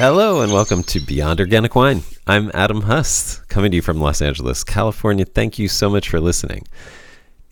Hello 0.00 0.40
and 0.40 0.50
welcome 0.50 0.82
to 0.84 0.98
Beyond 0.98 1.40
Organic 1.40 1.74
Wine. 1.76 2.04
I'm 2.26 2.50
Adam 2.54 2.80
Huss, 2.80 3.40
coming 3.50 3.70
to 3.70 3.76
you 3.76 3.82
from 3.82 4.00
Los 4.00 4.22
Angeles, 4.22 4.64
California. 4.64 5.26
Thank 5.26 5.58
you 5.58 5.68
so 5.68 5.90
much 5.90 6.08
for 6.08 6.18
listening. 6.20 6.66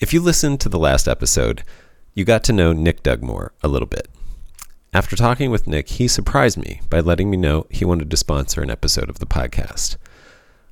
If 0.00 0.14
you 0.14 0.22
listened 0.22 0.58
to 0.62 0.71
the 0.71 0.79
last 0.79 1.08
episode, 1.08 1.62
you 2.14 2.24
got 2.24 2.42
to 2.45 2.55
know 2.55 2.73
Nick 2.73 3.02
Dugmore 3.02 3.52
a 3.62 3.69
little 3.69 3.87
bit. 3.87 4.09
After 4.95 5.14
talking 5.14 5.50
with 5.50 5.66
Nick, 5.66 5.91
he 5.91 6.09
surprised 6.09 6.56
me 6.56 6.80
by 6.88 7.00
letting 7.00 7.30
me 7.30 7.37
know 7.37 7.66
he 7.69 7.84
wanted 7.84 8.11
to 8.11 8.16
sponsor 8.16 8.62
an 8.62 8.70
episode 8.70 9.10
of 9.10 9.19
the 9.19 9.27
podcast. 9.27 9.98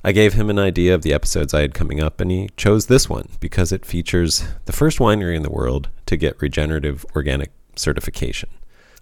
I 0.02 0.12
gave 0.12 0.32
him 0.32 0.48
an 0.48 0.58
idea 0.58 0.94
of 0.94 1.02
the 1.02 1.12
episodes 1.12 1.52
I 1.52 1.60
had 1.60 1.74
coming 1.74 2.00
up, 2.00 2.22
and 2.22 2.30
he 2.30 2.48
chose 2.56 2.86
this 2.86 3.10
one 3.10 3.28
because 3.38 3.70
it 3.70 3.84
features 3.84 4.44
the 4.64 4.72
first 4.72 4.98
winery 4.98 5.36
in 5.36 5.42
the 5.42 5.50
world 5.50 5.90
to 6.06 6.16
get 6.16 6.40
regenerative 6.40 7.04
organic 7.14 7.50
certification. 7.76 8.48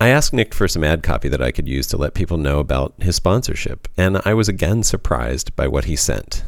I 0.00 0.08
asked 0.08 0.32
Nick 0.32 0.54
for 0.54 0.66
some 0.66 0.82
ad 0.82 1.02
copy 1.02 1.28
that 1.28 1.42
I 1.42 1.52
could 1.52 1.68
use 1.68 1.86
to 1.88 1.96
let 1.96 2.14
people 2.14 2.36
know 2.36 2.58
about 2.58 2.94
his 2.98 3.16
sponsorship, 3.16 3.86
and 3.96 4.20
I 4.24 4.34
was 4.34 4.48
again 4.48 4.82
surprised 4.82 5.54
by 5.54 5.68
what 5.68 5.84
he 5.84 5.94
sent. 5.94 6.42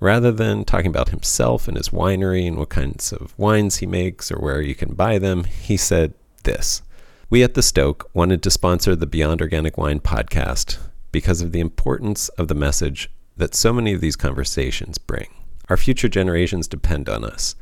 Rather 0.00 0.32
than 0.32 0.64
talking 0.64 0.88
about 0.88 1.10
himself 1.10 1.68
and 1.68 1.76
his 1.76 1.90
winery 1.90 2.48
and 2.48 2.56
what 2.56 2.70
kinds 2.70 3.12
of 3.12 3.38
wines 3.38 3.76
he 3.76 3.86
makes 3.86 4.32
or 4.32 4.38
where 4.38 4.60
you 4.60 4.74
can 4.74 4.94
buy 4.94 5.18
them, 5.18 5.44
he 5.44 5.76
said 5.76 6.14
this 6.42 6.82
We 7.28 7.44
at 7.44 7.54
the 7.54 7.62
Stoke 7.62 8.10
wanted 8.12 8.42
to 8.42 8.50
sponsor 8.50 8.96
the 8.96 9.06
Beyond 9.06 9.40
Organic 9.40 9.78
Wine 9.78 10.00
podcast 10.00 10.78
because 11.12 11.40
of 11.40 11.52
the 11.52 11.60
importance 11.60 12.28
of 12.30 12.48
the 12.48 12.54
message 12.54 13.08
that 13.36 13.54
so 13.54 13.72
many 13.72 13.92
of 13.92 14.00
these 14.00 14.16
conversations 14.16 14.98
bring. 14.98 15.28
Our 15.68 15.76
future 15.76 16.08
generations 16.08 16.66
depend 16.66 17.08
on 17.08 17.24
us 17.24 17.54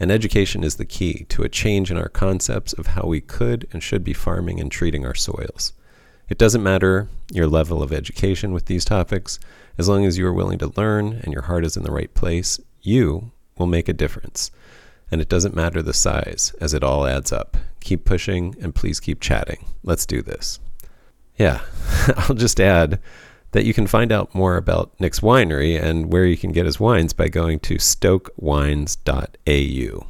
and 0.00 0.10
education 0.10 0.62
is 0.62 0.76
the 0.76 0.84
key 0.84 1.24
to 1.28 1.42
a 1.42 1.48
change 1.48 1.90
in 1.90 1.96
our 1.96 2.08
concepts 2.08 2.72
of 2.72 2.88
how 2.88 3.02
we 3.02 3.20
could 3.20 3.66
and 3.72 3.82
should 3.82 4.04
be 4.04 4.12
farming 4.12 4.60
and 4.60 4.70
treating 4.70 5.04
our 5.04 5.14
soils. 5.14 5.72
It 6.28 6.38
doesn't 6.38 6.62
matter 6.62 7.08
your 7.32 7.46
level 7.46 7.82
of 7.82 7.92
education 7.92 8.52
with 8.52 8.66
these 8.66 8.84
topics, 8.84 9.38
as 9.78 9.88
long 9.88 10.04
as 10.04 10.18
you 10.18 10.26
are 10.26 10.32
willing 10.32 10.58
to 10.58 10.72
learn 10.76 11.20
and 11.22 11.32
your 11.32 11.42
heart 11.42 11.64
is 11.64 11.76
in 11.76 11.84
the 11.84 11.92
right 11.92 12.12
place, 12.12 12.60
you 12.82 13.32
will 13.56 13.66
make 13.66 13.88
a 13.88 13.94
difference. 13.94 14.50
And 15.10 15.20
it 15.20 15.28
doesn't 15.28 15.56
matter 15.56 15.82
the 15.82 15.94
size, 15.94 16.54
as 16.60 16.74
it 16.74 16.84
all 16.84 17.06
adds 17.06 17.32
up. 17.32 17.56
Keep 17.80 18.04
pushing 18.04 18.54
and 18.60 18.74
please 18.74 19.00
keep 19.00 19.20
chatting. 19.20 19.64
Let's 19.82 20.04
do 20.04 20.20
this. 20.20 20.60
Yeah, 21.38 21.60
I'll 22.16 22.34
just 22.34 22.60
add 22.60 23.00
that 23.52 23.64
you 23.64 23.72
can 23.72 23.86
find 23.86 24.12
out 24.12 24.34
more 24.34 24.56
about 24.56 24.92
Nick's 25.00 25.20
winery 25.20 25.82
and 25.82 26.12
where 26.12 26.26
you 26.26 26.36
can 26.36 26.52
get 26.52 26.66
his 26.66 26.78
wines 26.78 27.12
by 27.12 27.28
going 27.28 27.60
to 27.60 27.76
stokewines.au. 27.76 30.06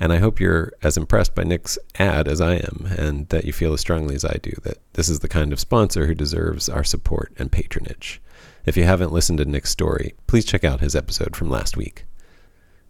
And 0.00 0.12
I 0.12 0.18
hope 0.18 0.40
you're 0.40 0.72
as 0.82 0.96
impressed 0.96 1.36
by 1.36 1.44
Nick's 1.44 1.78
ad 1.96 2.26
as 2.26 2.40
I 2.40 2.54
am, 2.54 2.88
and 2.98 3.28
that 3.28 3.44
you 3.44 3.52
feel 3.52 3.72
as 3.72 3.80
strongly 3.80 4.16
as 4.16 4.24
I 4.24 4.38
do 4.42 4.52
that 4.64 4.78
this 4.94 5.08
is 5.08 5.20
the 5.20 5.28
kind 5.28 5.52
of 5.52 5.60
sponsor 5.60 6.06
who 6.06 6.14
deserves 6.14 6.68
our 6.68 6.82
support 6.82 7.32
and 7.38 7.52
patronage. 7.52 8.20
If 8.66 8.76
you 8.76 8.82
haven't 8.82 9.12
listened 9.12 9.38
to 9.38 9.44
Nick's 9.44 9.70
story, 9.70 10.14
please 10.26 10.44
check 10.44 10.64
out 10.64 10.80
his 10.80 10.96
episode 10.96 11.36
from 11.36 11.50
last 11.50 11.76
week. 11.76 12.04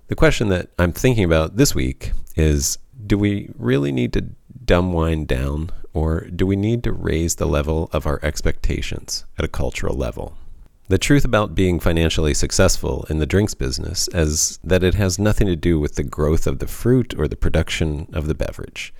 The 0.08 0.14
question 0.14 0.48
that 0.48 0.70
I'm 0.78 0.92
thinking 0.92 1.25
about 1.25 1.56
this 1.56 1.75
week 1.75 2.12
is 2.36 2.78
do 3.06 3.19
we 3.19 3.50
really 3.58 3.92
need 3.92 4.12
to 4.14 4.25
dumb 4.64 4.92
wine 4.92 5.25
down 5.25 5.70
or 5.95 6.23
do 6.35 6.47
we 6.47 6.57
need 6.57 6.83
to 6.85 6.93
raise 6.93 7.37
the 7.37 7.47
level 7.47 7.89
of 7.93 8.07
our 8.07 8.21
expectations 8.23 9.25
at 9.39 9.45
a 9.45 9.48
cultural 9.48 9.97
level? 9.97 10.37
The 10.89 10.98
truth 10.98 11.25
about 11.25 11.55
being 11.55 11.81
financially 11.81 12.35
successful 12.35 13.07
in 13.09 13.19
the 13.19 13.27
drinks 13.27 13.55
business 13.55 14.09
is 14.13 14.59
that 14.65 14.83
it 14.83 14.95
has 14.95 15.19
nothing 15.19 15.47
to 15.47 15.57
do 15.57 15.79
with 15.79 15.95
the 15.95 16.03
growth 16.03 16.47
of 16.47 16.59
the 16.59 16.67
fruit 16.67 17.15
or 17.17 17.29
the 17.29 17.37
production 17.37 18.09
of 18.13 18.27
the 18.27 18.35
beverage. 18.35 18.93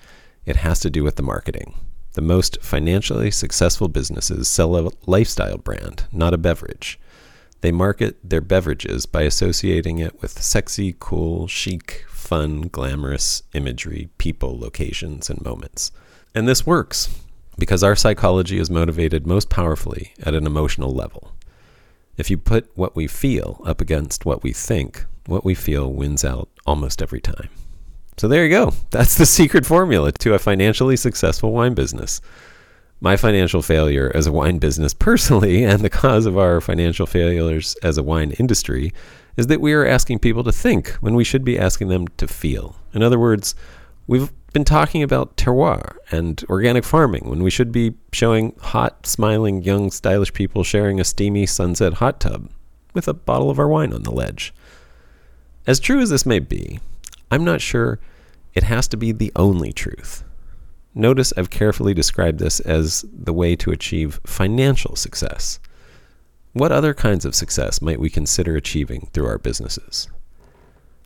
It 0.45 0.57
has 0.57 0.79
to 0.81 0.89
do 0.89 1.03
with 1.03 1.17
the 1.17 1.23
marketing. 1.23 1.75
The 2.13 2.21
most 2.21 2.61
financially 2.61 3.31
successful 3.31 3.87
businesses 3.87 4.47
sell 4.47 4.75
a 4.75 4.91
lifestyle 5.05 5.57
brand, 5.57 6.05
not 6.11 6.33
a 6.33 6.37
beverage. 6.37 6.99
They 7.61 7.71
market 7.71 8.17
their 8.27 8.41
beverages 8.41 9.05
by 9.05 9.23
associating 9.23 9.99
it 9.99 10.21
with 10.21 10.41
sexy, 10.41 10.95
cool, 10.99 11.47
chic, 11.47 12.05
fun, 12.09 12.61
glamorous 12.61 13.43
imagery, 13.53 14.09
people, 14.17 14.59
locations, 14.59 15.29
and 15.29 15.41
moments. 15.43 15.91
And 16.35 16.47
this 16.47 16.65
works 16.65 17.19
because 17.57 17.83
our 17.83 17.95
psychology 17.95 18.57
is 18.57 18.69
motivated 18.69 19.27
most 19.27 19.49
powerfully 19.49 20.13
at 20.23 20.33
an 20.33 20.47
emotional 20.47 20.93
level. 20.93 21.33
If 22.17 22.29
you 22.29 22.37
put 22.37 22.69
what 22.75 22.95
we 22.95 23.07
feel 23.07 23.61
up 23.65 23.81
against 23.81 24.25
what 24.25 24.43
we 24.43 24.53
think, 24.53 25.05
what 25.25 25.45
we 25.45 25.55
feel 25.55 25.91
wins 25.91 26.25
out 26.25 26.49
almost 26.65 27.01
every 27.01 27.21
time. 27.21 27.49
So 28.17 28.27
there 28.27 28.43
you 28.43 28.49
go. 28.49 28.73
That's 28.91 29.15
the 29.15 29.25
secret 29.39 29.65
formula 29.65 30.11
to 30.11 30.33
a 30.33 30.39
financially 30.39 30.95
successful 30.95 31.51
wine 31.51 31.73
business. 31.73 32.21
My 32.99 33.17
financial 33.17 33.61
failure 33.61 34.11
as 34.15 34.27
a 34.27 34.31
wine 34.31 34.59
business 34.59 34.93
personally, 34.93 35.63
and 35.65 35.81
the 35.81 35.89
cause 35.89 36.25
of 36.25 36.37
our 36.37 36.61
financial 36.61 37.05
failures 37.05 37.75
as 37.83 37.97
a 37.97 38.03
wine 38.03 38.31
industry, 38.31 38.93
is 39.37 39.47
that 39.47 39.61
we 39.61 39.73
are 39.73 39.85
asking 39.85 40.19
people 40.19 40.43
to 40.43 40.51
think 40.51 40.89
when 41.01 41.15
we 41.15 41.23
should 41.23 41.43
be 41.43 41.57
asking 41.57 41.89
them 41.89 42.07
to 42.17 42.27
feel. 42.27 42.75
In 42.93 43.01
other 43.01 43.19
words, 43.19 43.55
we've 44.05 44.31
been 44.53 44.63
talking 44.63 45.01
about 45.01 45.35
terroir 45.35 45.97
and 46.11 46.43
organic 46.47 46.83
farming 46.83 47.27
when 47.27 47.43
we 47.43 47.49
should 47.49 47.71
be 47.71 47.95
showing 48.11 48.55
hot, 48.61 49.05
smiling, 49.05 49.63
young, 49.63 49.89
stylish 49.89 50.31
people 50.31 50.63
sharing 50.63 50.99
a 50.99 51.03
steamy 51.03 51.45
sunset 51.45 51.95
hot 51.95 52.19
tub 52.19 52.49
with 52.93 53.07
a 53.07 53.13
bottle 53.13 53.49
of 53.49 53.59
our 53.59 53.67
wine 53.67 53.91
on 53.91 54.03
the 54.03 54.11
ledge. 54.11 54.53
As 55.65 55.79
true 55.79 55.99
as 55.99 56.11
this 56.11 56.25
may 56.25 56.39
be, 56.39 56.79
I'm 57.31 57.43
not 57.43 57.61
sure 57.61 57.99
it 58.53 58.63
has 58.63 58.87
to 58.89 58.97
be 58.97 59.11
the 59.11 59.31
only 59.35 59.73
truth. 59.73 60.23
Notice 60.93 61.33
I've 61.35 61.49
carefully 61.49 61.95
described 61.95 62.37
this 62.37 62.59
as 62.59 63.03
the 63.11 63.33
way 63.33 63.55
to 63.55 63.71
achieve 63.71 64.21
financial 64.25 64.95
success. 64.95 65.59
What 66.51 66.71
other 66.71 66.93
kinds 66.93 67.25
of 67.25 67.33
success 67.33 67.81
might 67.81 67.99
we 67.99 68.11
consider 68.11 68.55
achieving 68.55 69.09
through 69.11 69.25
our 69.25 69.39
businesses? 69.39 70.07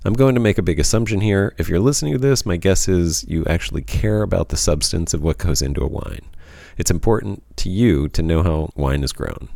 I'm 0.05 0.13
going 0.13 0.35
to 0.35 0.41
make 0.41 0.57
a 0.57 0.63
big 0.63 0.79
assumption 0.79 1.21
here. 1.21 1.55
If 1.57 1.67
you're 1.67 1.79
listening 1.79 2.13
to 2.13 2.19
this, 2.19 2.45
my 2.45 2.55
guess 2.55 2.87
is 2.87 3.27
you 3.27 3.43
actually 3.45 3.81
care 3.81 4.21
about 4.21 4.49
the 4.49 4.57
substance 4.57 5.13
of 5.13 5.23
what 5.23 5.39
goes 5.39 5.61
into 5.61 5.81
a 5.81 5.87
wine. 5.87 6.21
It's 6.77 6.91
important 6.91 7.43
to 7.57 7.69
you 7.69 8.07
to 8.09 8.21
know 8.21 8.43
how 8.43 8.69
wine 8.75 9.03
is 9.03 9.11
grown. 9.11 9.49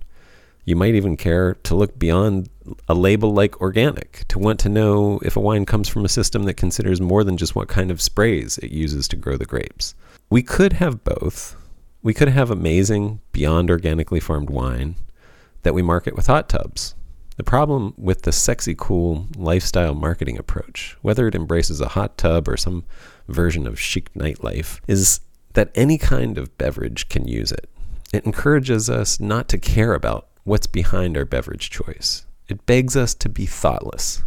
You 0.66 0.76
might 0.76 0.96
even 0.96 1.16
care 1.16 1.56
to 1.64 1.76
look 1.76 1.98
beyond 1.98 2.50
a 2.88 2.96
label 2.96 3.34
like 3.34 3.62
organic, 3.62 4.28
to 4.30 4.40
want 4.40 4.60
to 4.62 4.70
know 4.70 5.20
if 5.24 5.36
a 5.36 5.40
wine 5.40 5.66
comes 5.66 5.88
from 5.88 6.06
a 6.06 6.10
system 6.10 6.44
that 6.44 6.56
considers 6.56 7.00
more 7.00 7.24
than 7.24 7.38
just 7.38 7.56
what 7.56 7.68
kind 7.68 7.92
of 7.92 8.02
sprays 8.02 8.58
it 8.58 8.72
uses 8.72 9.08
to 9.10 9.16
grow 9.16 9.38
the 9.38 9.46
grapes. 9.46 9.94
We 10.30 10.42
could 10.42 10.74
have 10.74 11.04
both. 11.04 11.56
We 12.02 12.14
could 12.16 12.30
have 12.30 12.50
amazing, 12.50 13.22
beyond 13.32 13.70
organically 13.70 14.20
farmed 14.20 14.50
wine 14.50 14.96
that 15.62 15.76
we 15.76 15.84
market 15.84 16.16
with 16.16 16.28
hot 16.28 16.50
tubs 16.50 16.96
the 17.42 17.50
problem 17.50 17.96
with 17.98 18.22
the 18.22 18.32
sexy 18.32 18.76
cool 18.78 19.26
lifestyle 19.36 19.96
marketing 19.96 20.38
approach, 20.38 20.96
whether 21.02 21.28
it 21.28 21.34
embraces 21.34 21.82
a 21.82 21.88
hot 21.88 22.16
tub 22.16 22.48
or 22.48 22.56
some 22.56 22.84
version 23.28 23.66
of 23.66 23.80
chic 23.80 24.14
nightlife, 24.14 24.80
is 24.88 25.22
that 25.54 25.72
any 25.74 25.98
kind 25.98 26.38
of 26.38 26.56
beverage 26.60 27.10
can 27.10 27.28
use 27.28 27.52
it. 27.52 27.68
It 28.14 28.28
encourages 28.28 28.92
us 28.92 29.20
not 29.20 29.50
to 29.50 29.58
care 29.58 29.96
about 29.96 30.28
what's 30.44 30.68
behind 30.68 31.18
our 31.18 31.26
beverage 31.26 31.72
choice. 31.72 32.28
It 32.48 32.68
begs 32.68 32.96
us 32.96 33.16
to 33.16 33.28
be 33.28 33.48
thoughtless. 33.48 34.22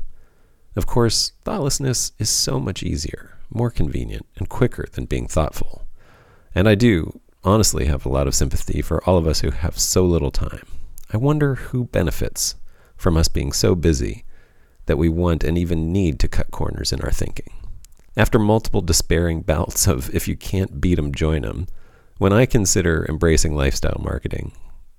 Of 0.74 0.86
course, 0.86 1.34
thoughtlessness 1.44 2.10
is 2.18 2.28
so 2.28 2.58
much 2.58 2.82
easier, 2.82 3.38
more 3.48 3.70
convenient, 3.70 4.26
and 4.38 4.48
quicker 4.48 4.86
than 4.90 5.04
being 5.04 5.28
thoughtful. 5.28 5.86
And 6.52 6.68
I 6.68 6.74
do 6.74 7.20
honestly 7.44 7.84
have 7.84 8.04
a 8.04 8.08
lot 8.08 8.26
of 8.26 8.34
sympathy 8.34 8.82
for 8.82 9.04
all 9.04 9.18
of 9.18 9.28
us 9.28 9.42
who 9.42 9.52
have 9.52 9.78
so 9.78 10.04
little 10.04 10.32
time. 10.32 10.66
I 11.12 11.16
wonder 11.16 11.54
who 11.54 11.84
benefits 11.84 12.56
from 12.96 13.16
us 13.16 13.28
being 13.28 13.52
so 13.52 13.74
busy 13.74 14.24
that 14.86 14.98
we 14.98 15.08
want 15.08 15.44
and 15.44 15.56
even 15.56 15.92
need 15.92 16.18
to 16.20 16.28
cut 16.28 16.50
corners 16.50 16.92
in 16.92 17.00
our 17.00 17.10
thinking. 17.10 17.52
After 18.16 18.38
multiple 18.38 18.80
despairing 18.80 19.42
bouts 19.42 19.86
of 19.86 20.14
if 20.14 20.28
you 20.28 20.36
can't 20.36 20.80
beat 20.80 20.98
'em, 20.98 21.12
join 21.12 21.44
'em, 21.44 21.66
when 22.18 22.32
I 22.32 22.46
consider 22.46 23.04
embracing 23.08 23.56
lifestyle 23.56 24.00
marketing, 24.02 24.52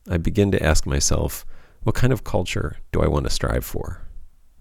I 0.10 0.18
begin 0.18 0.52
to 0.52 0.62
ask 0.62 0.86
myself, 0.86 1.46
what 1.84 1.96
kind 1.96 2.12
of 2.12 2.24
culture 2.24 2.78
do 2.92 3.02
I 3.02 3.08
want 3.08 3.26
to 3.26 3.32
strive 3.32 3.64
for? 3.64 4.02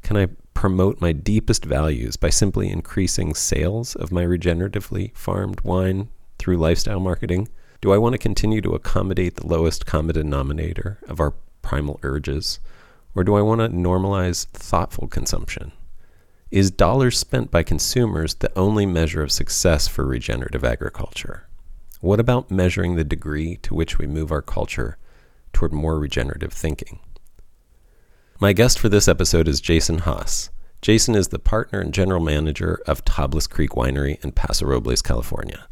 Can 0.02 0.16
I 0.16 0.28
promote 0.52 1.00
my 1.00 1.12
deepest 1.12 1.64
values 1.64 2.16
by 2.16 2.30
simply 2.30 2.70
increasing 2.70 3.34
sales 3.34 3.96
of 3.96 4.12
my 4.12 4.24
regeneratively 4.24 5.16
farmed 5.16 5.60
wine 5.62 6.08
through 6.38 6.58
lifestyle 6.58 7.00
marketing? 7.00 7.48
Do 7.80 7.92
I 7.92 7.98
want 7.98 8.12
to 8.12 8.18
continue 8.18 8.60
to 8.60 8.74
accommodate 8.74 9.36
the 9.36 9.46
lowest 9.46 9.84
common 9.84 10.14
denominator 10.14 10.98
of 11.08 11.18
our 11.20 11.34
primal 11.62 11.98
urges? 12.02 12.60
Or 13.14 13.24
do 13.24 13.34
I 13.34 13.42
want 13.42 13.60
to 13.60 13.68
normalize 13.68 14.46
thoughtful 14.46 15.06
consumption? 15.06 15.72
Is 16.50 16.70
dollars 16.70 17.18
spent 17.18 17.50
by 17.50 17.62
consumers 17.62 18.34
the 18.34 18.56
only 18.58 18.86
measure 18.86 19.22
of 19.22 19.32
success 19.32 19.88
for 19.88 20.04
regenerative 20.04 20.64
agriculture? 20.64 21.48
What 22.00 22.20
about 22.20 22.50
measuring 22.50 22.96
the 22.96 23.04
degree 23.04 23.56
to 23.58 23.74
which 23.74 23.98
we 23.98 24.06
move 24.06 24.30
our 24.30 24.42
culture 24.42 24.98
toward 25.52 25.72
more 25.72 25.98
regenerative 25.98 26.52
thinking? 26.52 27.00
My 28.40 28.52
guest 28.52 28.78
for 28.78 28.88
this 28.88 29.08
episode 29.08 29.48
is 29.48 29.60
Jason 29.60 29.98
Haas. 29.98 30.50
Jason 30.82 31.14
is 31.14 31.28
the 31.28 31.38
partner 31.38 31.80
and 31.80 31.94
general 31.94 32.20
manager 32.20 32.82
of 32.86 33.04
Tablas 33.04 33.48
Creek 33.48 33.70
Winery 33.70 34.22
in 34.22 34.32
Paso 34.32 34.66
Robles, 34.66 35.02
California. 35.02 35.66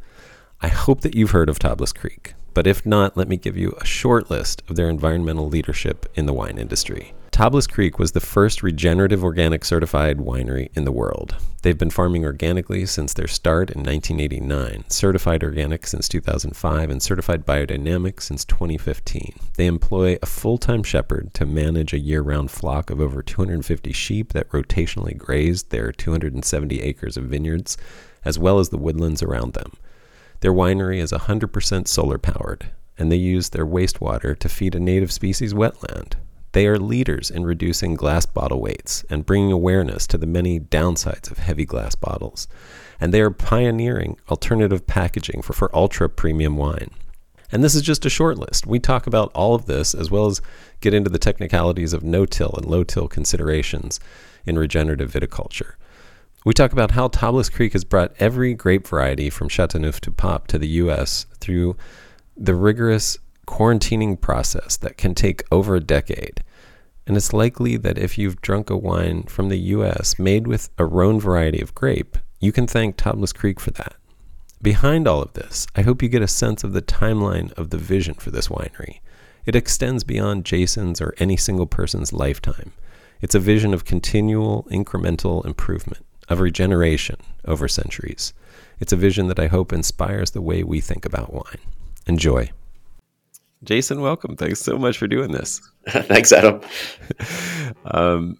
I 0.60 0.68
hope 0.68 1.02
that 1.02 1.14
you've 1.14 1.32
heard 1.32 1.48
of 1.48 1.58
Tablas 1.58 1.94
Creek. 1.94 2.34
but 2.54 2.66
if 2.66 2.84
not, 2.84 3.16
let 3.16 3.28
me 3.28 3.36
give 3.36 3.56
you 3.56 3.74
a 3.80 3.84
short 3.84 4.30
list 4.30 4.62
of 4.68 4.76
their 4.76 4.88
environmental 4.88 5.48
leadership 5.48 6.06
in 6.14 6.26
the 6.26 6.32
wine 6.32 6.58
industry. 6.58 7.14
Tablas 7.32 7.66
Creek 7.66 7.98
was 7.98 8.12
the 8.12 8.20
first 8.20 8.62
regenerative 8.62 9.24
organic 9.24 9.64
certified 9.64 10.18
winery 10.18 10.68
in 10.74 10.84
the 10.84 10.92
world. 10.92 11.34
They've 11.62 11.78
been 11.78 11.88
farming 11.88 12.26
organically 12.26 12.84
since 12.84 13.14
their 13.14 13.26
start 13.26 13.70
in 13.70 13.78
1989, 13.78 14.84
certified 14.90 15.42
organic 15.42 15.86
since 15.86 16.10
2005, 16.10 16.90
and 16.90 17.02
certified 17.02 17.46
biodynamic 17.46 18.20
since 18.20 18.44
2015. 18.44 19.38
They 19.56 19.64
employ 19.64 20.18
a 20.20 20.26
full 20.26 20.58
time 20.58 20.82
shepherd 20.82 21.32
to 21.32 21.46
manage 21.46 21.94
a 21.94 21.98
year 21.98 22.20
round 22.20 22.50
flock 22.50 22.90
of 22.90 23.00
over 23.00 23.22
250 23.22 23.92
sheep 23.94 24.34
that 24.34 24.50
rotationally 24.50 25.16
graze 25.16 25.62
their 25.62 25.90
270 25.90 26.82
acres 26.82 27.16
of 27.16 27.24
vineyards, 27.24 27.78
as 28.26 28.38
well 28.38 28.58
as 28.58 28.68
the 28.68 28.78
woodlands 28.78 29.22
around 29.22 29.54
them. 29.54 29.72
Their 30.40 30.52
winery 30.52 30.98
is 30.98 31.12
100% 31.12 31.88
solar 31.88 32.18
powered, 32.18 32.72
and 32.98 33.10
they 33.10 33.16
use 33.16 33.48
their 33.48 33.66
wastewater 33.66 34.38
to 34.38 34.48
feed 34.50 34.74
a 34.74 34.80
native 34.80 35.10
species 35.10 35.54
wetland. 35.54 36.16
They 36.52 36.66
are 36.66 36.78
leaders 36.78 37.30
in 37.30 37.44
reducing 37.44 37.94
glass 37.94 38.26
bottle 38.26 38.60
weights 38.60 39.04
and 39.08 39.26
bringing 39.26 39.52
awareness 39.52 40.06
to 40.08 40.18
the 40.18 40.26
many 40.26 40.60
downsides 40.60 41.30
of 41.30 41.38
heavy 41.38 41.64
glass 41.64 41.94
bottles. 41.94 42.46
And 43.00 43.12
they 43.12 43.22
are 43.22 43.30
pioneering 43.30 44.18
alternative 44.28 44.86
packaging 44.86 45.42
for, 45.42 45.54
for 45.54 45.74
ultra 45.74 46.08
premium 46.08 46.56
wine. 46.56 46.90
And 47.50 47.62
this 47.62 47.74
is 47.74 47.82
just 47.82 48.06
a 48.06 48.10
short 48.10 48.38
list. 48.38 48.66
We 48.66 48.78
talk 48.78 49.06
about 49.06 49.30
all 49.34 49.54
of 49.54 49.66
this 49.66 49.94
as 49.94 50.10
well 50.10 50.26
as 50.26 50.40
get 50.80 50.94
into 50.94 51.10
the 51.10 51.18
technicalities 51.18 51.92
of 51.92 52.02
no 52.02 52.24
till 52.24 52.54
and 52.56 52.66
low 52.66 52.84
till 52.84 53.08
considerations 53.08 54.00
in 54.46 54.58
regenerative 54.58 55.12
viticulture. 55.12 55.74
We 56.44 56.54
talk 56.54 56.72
about 56.72 56.92
how 56.92 57.08
Tablas 57.08 57.52
Creek 57.52 57.74
has 57.74 57.84
brought 57.84 58.14
every 58.18 58.54
grape 58.54 58.88
variety 58.88 59.30
from 59.30 59.48
Chateauneuf 59.48 60.00
du 60.00 60.10
Pape 60.10 60.48
to 60.48 60.58
the 60.58 60.68
U.S. 60.68 61.26
through 61.38 61.76
the 62.36 62.54
rigorous 62.54 63.18
quarantining 63.52 64.18
process 64.18 64.78
that 64.78 64.96
can 64.96 65.14
take 65.14 65.44
over 65.52 65.74
a 65.74 65.80
decade. 65.80 66.42
And 67.06 67.18
it's 67.18 67.34
likely 67.34 67.76
that 67.76 67.98
if 67.98 68.16
you've 68.16 68.40
drunk 68.40 68.70
a 68.70 68.76
wine 68.78 69.24
from 69.24 69.50
the 69.50 69.58
US 69.76 70.18
made 70.18 70.46
with 70.46 70.70
a 70.78 70.86
Rhone 70.86 71.20
variety 71.20 71.60
of 71.60 71.74
grape, 71.74 72.16
you 72.40 72.50
can 72.50 72.66
thank 72.66 72.96
Tablas 72.96 73.34
Creek 73.34 73.60
for 73.60 73.70
that. 73.72 73.96
Behind 74.62 75.06
all 75.06 75.20
of 75.20 75.34
this, 75.34 75.66
I 75.76 75.82
hope 75.82 76.02
you 76.02 76.08
get 76.08 76.22
a 76.22 76.28
sense 76.28 76.64
of 76.64 76.72
the 76.72 76.80
timeline 76.80 77.52
of 77.52 77.68
the 77.68 77.76
vision 77.76 78.14
for 78.14 78.30
this 78.30 78.48
winery. 78.48 79.00
It 79.44 79.54
extends 79.54 80.02
beyond 80.02 80.46
Jason's 80.46 81.02
or 81.02 81.12
any 81.18 81.36
single 81.36 81.66
person's 81.66 82.14
lifetime. 82.14 82.72
It's 83.20 83.34
a 83.34 83.40
vision 83.40 83.74
of 83.74 83.84
continual 83.84 84.66
incremental 84.70 85.44
improvement, 85.44 86.06
of 86.30 86.40
regeneration 86.40 87.16
over 87.44 87.68
centuries. 87.68 88.32
It's 88.80 88.94
a 88.94 88.96
vision 88.96 89.26
that 89.26 89.38
I 89.38 89.48
hope 89.48 89.74
inspires 89.74 90.30
the 90.30 90.40
way 90.40 90.62
we 90.62 90.80
think 90.80 91.04
about 91.04 91.34
wine. 91.34 91.60
Enjoy. 92.06 92.50
Jason, 93.64 94.00
welcome. 94.00 94.36
Thanks 94.36 94.60
so 94.60 94.76
much 94.76 94.98
for 94.98 95.06
doing 95.06 95.32
this. 95.32 95.60
Thanks, 95.88 96.32
Adam. 96.32 96.60
um, 97.86 98.36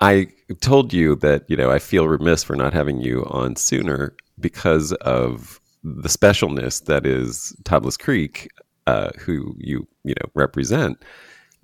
I 0.00 0.28
told 0.60 0.92
you 0.92 1.16
that 1.16 1.44
you 1.48 1.56
know 1.56 1.70
I 1.70 1.78
feel 1.78 2.08
remiss 2.08 2.42
for 2.42 2.56
not 2.56 2.72
having 2.72 3.00
you 3.00 3.24
on 3.26 3.56
sooner 3.56 4.14
because 4.40 4.92
of 4.94 5.60
the 5.84 6.08
specialness 6.08 6.84
that 6.84 7.06
is 7.06 7.56
Tablas 7.64 7.98
Creek, 7.98 8.48
uh, 8.86 9.10
who 9.18 9.54
you 9.58 9.86
you 10.04 10.14
know 10.20 10.30
represent. 10.34 11.02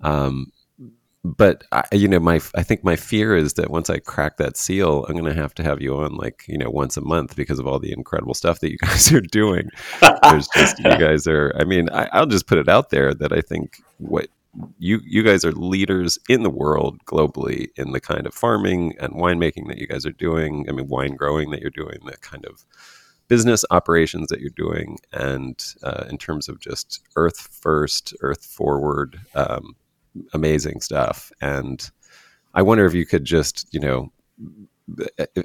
Um, 0.01 0.51
but 1.23 1.65
I, 1.71 1.83
you 1.91 2.07
know, 2.07 2.19
my 2.19 2.35
I 2.55 2.63
think 2.63 2.83
my 2.83 2.95
fear 2.95 3.35
is 3.35 3.53
that 3.55 3.69
once 3.69 3.89
I 3.89 3.99
crack 3.99 4.37
that 4.37 4.55
seal, 4.55 5.05
I'm 5.05 5.15
going 5.15 5.25
to 5.25 5.39
have 5.39 5.53
to 5.55 5.63
have 5.63 5.81
you 5.81 5.97
on 5.97 6.15
like 6.15 6.45
you 6.47 6.57
know 6.57 6.69
once 6.69 6.95
a 6.95 7.01
month 7.01 7.35
because 7.35 7.59
of 7.59 7.67
all 7.67 7.79
the 7.79 7.91
incredible 7.91 8.33
stuff 8.33 8.61
that 8.61 8.71
you 8.71 8.77
guys 8.81 9.11
are 9.11 9.21
doing. 9.21 9.69
There's 10.23 10.47
just 10.49 10.79
you 10.79 10.83
guys 10.97 11.27
are. 11.27 11.53
I 11.59 11.65
mean, 11.65 11.89
I, 11.89 12.09
I'll 12.13 12.25
just 12.25 12.47
put 12.47 12.57
it 12.57 12.69
out 12.69 12.89
there 12.89 13.13
that 13.13 13.33
I 13.33 13.41
think 13.41 13.81
what 13.97 14.27
you 14.77 15.01
you 15.05 15.23
guys 15.23 15.43
are 15.43 15.51
leaders 15.51 16.17
in 16.29 16.43
the 16.43 16.49
world 16.49 17.03
globally 17.05 17.67
in 17.75 17.91
the 17.91 17.99
kind 17.99 18.25
of 18.25 18.33
farming 18.33 18.95
and 18.99 19.13
winemaking 19.13 19.67
that 19.67 19.77
you 19.77 19.87
guys 19.87 20.05
are 20.05 20.11
doing. 20.11 20.65
I 20.69 20.71
mean, 20.71 20.87
wine 20.87 21.15
growing 21.15 21.51
that 21.51 21.59
you're 21.59 21.69
doing, 21.69 21.99
the 22.05 22.17
kind 22.21 22.45
of 22.45 22.63
business 23.27 23.65
operations 23.71 24.29
that 24.29 24.39
you're 24.39 24.49
doing, 24.51 24.99
and 25.11 25.61
uh, 25.83 26.05
in 26.09 26.17
terms 26.17 26.47
of 26.47 26.61
just 26.61 27.01
earth 27.17 27.39
first, 27.39 28.13
earth 28.21 28.45
forward. 28.45 29.19
Um, 29.35 29.75
amazing 30.33 30.81
stuff. 30.81 31.31
And 31.41 31.89
I 32.53 32.61
wonder 32.61 32.85
if 32.85 32.93
you 32.93 33.05
could 33.05 33.25
just, 33.25 33.67
you 33.71 33.79
know, 33.79 34.11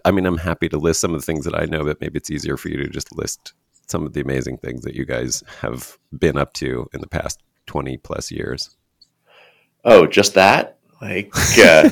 I 0.04 0.10
mean, 0.10 0.26
I'm 0.26 0.38
happy 0.38 0.68
to 0.70 0.78
list 0.78 1.00
some 1.00 1.12
of 1.14 1.20
the 1.20 1.26
things 1.26 1.44
that 1.44 1.54
I 1.54 1.66
know, 1.66 1.84
but 1.84 2.00
maybe 2.00 2.16
it's 2.16 2.30
easier 2.30 2.56
for 2.56 2.68
you 2.68 2.78
to 2.78 2.88
just 2.88 3.14
list 3.14 3.52
some 3.86 4.06
of 4.06 4.14
the 4.14 4.20
amazing 4.20 4.58
things 4.58 4.82
that 4.82 4.94
you 4.94 5.04
guys 5.04 5.42
have 5.60 5.98
been 6.18 6.38
up 6.38 6.54
to 6.54 6.88
in 6.94 7.00
the 7.00 7.06
past 7.06 7.42
20 7.66 7.98
plus 7.98 8.30
years. 8.30 8.76
Oh, 9.84 10.06
just 10.06 10.34
that? 10.34 10.78
Like, 11.02 11.30
uh, 11.58 11.90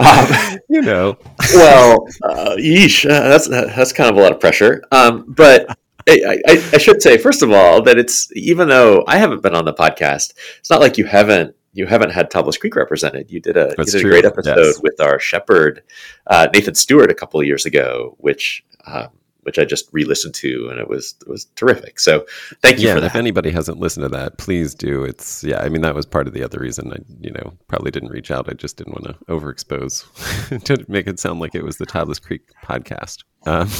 um, 0.00 0.58
you 0.70 0.80
know, 0.80 1.18
well, 1.54 2.06
uh, 2.22 2.56
yeesh, 2.56 3.04
uh, 3.04 3.28
that's 3.28 3.48
that's 3.48 3.92
kind 3.92 4.08
of 4.08 4.16
a 4.16 4.20
lot 4.20 4.32
of 4.32 4.40
pressure. 4.40 4.82
Um, 4.90 5.26
but 5.28 5.76
I, 6.08 6.38
I, 6.48 6.70
I, 6.72 6.78
should 6.78 7.02
say 7.02 7.18
first 7.18 7.42
of 7.42 7.52
all 7.52 7.82
that 7.82 7.98
it's 7.98 8.34
even 8.34 8.68
though 8.68 9.04
I 9.06 9.18
haven't 9.18 9.42
been 9.42 9.54
on 9.54 9.64
the 9.64 9.74
podcast, 9.74 10.32
it's 10.58 10.70
not 10.70 10.80
like 10.80 10.96
you 10.96 11.04
haven't 11.04 11.54
you 11.72 11.86
haven't 11.86 12.10
had 12.10 12.30
Tablas 12.30 12.58
Creek 12.58 12.74
represented. 12.76 13.30
You 13.30 13.40
did 13.40 13.56
a 13.56 13.74
you 13.78 13.84
did 13.84 13.94
a 13.94 14.02
great 14.02 14.24
episode 14.24 14.56
yes. 14.56 14.80
with 14.82 15.00
our 15.00 15.18
shepherd 15.18 15.82
uh, 16.26 16.48
Nathan 16.52 16.74
Stewart 16.74 17.10
a 17.10 17.14
couple 17.14 17.38
of 17.38 17.46
years 17.46 17.66
ago, 17.66 18.16
which 18.18 18.64
um, 18.86 19.10
which 19.42 19.58
I 19.58 19.64
just 19.64 19.88
re-listened 19.92 20.34
to, 20.34 20.68
and 20.70 20.78
it 20.78 20.88
was 20.88 21.14
it 21.22 21.28
was 21.28 21.46
terrific. 21.56 22.00
So 22.00 22.26
thank 22.62 22.80
you 22.80 22.88
yeah, 22.88 22.94
for 22.94 23.00
that. 23.00 23.06
If 23.06 23.16
anybody 23.16 23.50
hasn't 23.50 23.78
listened 23.78 24.04
to 24.04 24.08
that, 24.10 24.36
please 24.36 24.74
do. 24.74 25.04
It's 25.04 25.42
yeah. 25.42 25.62
I 25.62 25.68
mean, 25.68 25.80
that 25.82 25.94
was 25.94 26.04
part 26.04 26.26
of 26.26 26.34
the 26.34 26.42
other 26.42 26.58
reason 26.58 26.92
I 26.92 26.98
you 27.20 27.30
know 27.30 27.54
probably 27.66 27.90
didn't 27.90 28.10
reach 28.10 28.30
out. 28.30 28.50
I 28.50 28.52
just 28.52 28.76
didn't 28.76 28.92
want 28.92 29.04
to 29.06 29.24
overexpose 29.24 30.64
to 30.64 30.84
make 30.88 31.06
it 31.06 31.18
sound 31.18 31.40
like 31.40 31.54
it 31.54 31.64
was 31.64 31.78
the 31.78 31.86
Tablas 31.86 32.20
Creek 32.20 32.42
podcast. 32.62 33.24
Um, 33.46 33.70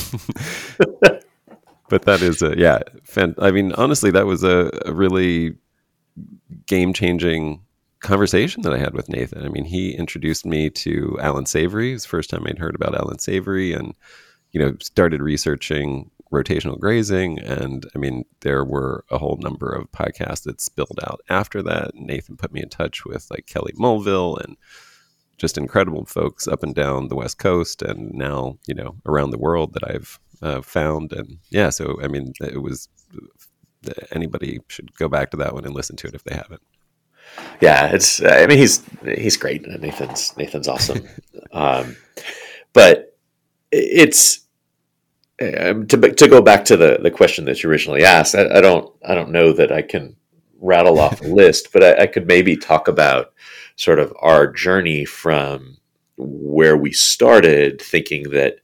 but 1.88 2.02
that 2.02 2.23
is 2.23 2.43
a 2.43 2.56
yeah. 2.56 2.81
Fan, 3.05 3.35
I 3.38 3.50
mean, 3.50 3.73
honestly, 3.73 4.11
that 4.11 4.26
was 4.26 4.43
a, 4.44 4.70
a 4.85 4.93
really 4.93 5.56
game 6.67 6.93
changing 6.93 7.62
conversation 8.00 8.62
that 8.62 8.73
I 8.73 8.79
had 8.79 8.94
with 8.94 9.08
Nathan. 9.08 9.44
I 9.44 9.49
mean, 9.49 9.64
he 9.64 9.93
introduced 9.93 10.46
me 10.46 10.70
to 10.70 11.19
Alan 11.20 11.46
Savory. 11.46 11.93
It's 11.93 12.05
the 12.05 12.11
first 12.11 12.31
time 12.31 12.44
I'd 12.46 12.58
heard 12.58 12.75
about 12.75 12.94
Alan 12.94 13.19
Savory, 13.19 13.73
and 13.73 13.94
you 14.52 14.61
know, 14.61 14.75
started 14.81 15.20
researching 15.20 16.11
rotational 16.32 16.79
grazing. 16.79 17.39
And 17.39 17.86
I 17.94 17.98
mean, 17.98 18.24
there 18.41 18.65
were 18.65 19.05
a 19.10 19.19
whole 19.19 19.39
number 19.41 19.72
of 19.72 19.91
podcasts 19.91 20.44
that 20.44 20.60
spilled 20.60 21.01
out 21.06 21.20
after 21.29 21.62
that. 21.62 21.94
Nathan 21.94 22.36
put 22.36 22.53
me 22.53 22.62
in 22.62 22.69
touch 22.69 23.05
with 23.05 23.31
like 23.31 23.46
Kelly 23.46 23.72
Mulville 23.77 24.36
and 24.36 24.56
just 25.39 25.56
incredible 25.56 26.05
folks 26.05 26.48
up 26.48 26.62
and 26.62 26.74
down 26.74 27.08
the 27.08 27.17
West 27.17 27.39
Coast, 27.39 27.82
and 27.82 28.12
now 28.12 28.58
you 28.67 28.74
know 28.74 28.96
around 29.06 29.31
the 29.31 29.39
world 29.39 29.74
that 29.74 29.89
I've 29.89 30.19
uh, 30.42 30.62
found. 30.62 31.12
And 31.12 31.38
yeah, 31.50 31.70
so 31.70 31.98
I 32.02 32.08
mean, 32.08 32.32
it 32.40 32.62
was 32.62 32.88
anybody 34.12 34.60
should 34.68 34.94
go 34.94 35.08
back 35.08 35.30
to 35.30 35.36
that 35.38 35.54
one 35.54 35.64
and 35.64 35.74
listen 35.74 35.96
to 35.96 36.08
it 36.08 36.14
if 36.14 36.24
they 36.24 36.34
haven't. 36.34 36.62
Yeah, 37.60 37.86
it's. 37.92 38.22
I 38.22 38.46
mean, 38.46 38.58
he's 38.58 38.82
he's 39.04 39.36
great. 39.36 39.66
Nathan's 39.66 40.36
Nathan's 40.36 40.68
awesome. 40.68 41.06
um, 41.52 41.96
but 42.72 43.16
it's 43.70 44.40
um, 45.40 45.86
to 45.86 45.96
to 45.96 46.28
go 46.28 46.40
back 46.40 46.64
to 46.66 46.76
the 46.76 46.98
the 47.02 47.10
question 47.10 47.44
that 47.44 47.62
you 47.62 47.70
originally 47.70 48.04
asked. 48.04 48.34
I, 48.34 48.58
I 48.58 48.60
don't 48.60 48.92
I 49.06 49.14
don't 49.14 49.30
know 49.30 49.52
that 49.52 49.72
I 49.72 49.82
can 49.82 50.16
rattle 50.60 50.98
off 50.98 51.20
a 51.20 51.24
list, 51.28 51.72
but 51.72 51.82
I, 51.82 52.02
I 52.02 52.06
could 52.06 52.26
maybe 52.26 52.56
talk 52.56 52.88
about 52.88 53.32
sort 53.76 53.98
of 53.98 54.12
our 54.20 54.46
journey 54.46 55.04
from 55.04 55.76
where 56.16 56.76
we 56.76 56.92
started, 56.92 57.80
thinking 57.80 58.30
that 58.30 58.56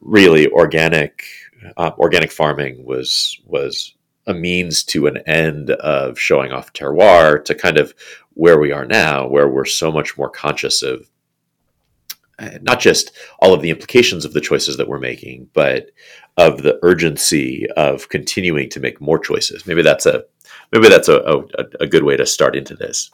really 0.00 0.48
organic 0.50 1.24
uh, 1.76 1.92
organic 1.98 2.32
farming 2.32 2.84
was 2.84 3.38
was 3.44 3.94
a 4.26 4.34
means 4.34 4.82
to 4.84 5.06
an 5.06 5.18
end 5.26 5.70
of 5.70 6.18
showing 6.18 6.52
off 6.52 6.72
terroir 6.72 7.44
to 7.44 7.54
kind 7.54 7.78
of 7.78 7.94
where 8.34 8.58
we 8.58 8.72
are 8.72 8.84
now, 8.86 9.26
where 9.26 9.48
we're 9.48 9.64
so 9.64 9.90
much 9.90 10.16
more 10.16 10.30
conscious 10.30 10.82
of 10.82 11.10
uh, 12.38 12.58
not 12.62 12.80
just 12.80 13.12
all 13.40 13.52
of 13.52 13.60
the 13.60 13.70
implications 13.70 14.24
of 14.24 14.32
the 14.32 14.40
choices 14.40 14.76
that 14.76 14.88
we're 14.88 14.98
making, 14.98 15.48
but 15.52 15.90
of 16.36 16.62
the 16.62 16.78
urgency 16.82 17.66
of 17.76 18.08
continuing 18.08 18.68
to 18.70 18.80
make 18.80 19.00
more 19.00 19.18
choices. 19.18 19.66
Maybe 19.66 19.82
that's 19.82 20.06
a 20.06 20.24
maybe 20.72 20.88
that's 20.88 21.08
a, 21.08 21.18
a, 21.20 21.64
a 21.80 21.86
good 21.86 22.04
way 22.04 22.16
to 22.16 22.24
start 22.24 22.56
into 22.56 22.74
this. 22.74 23.10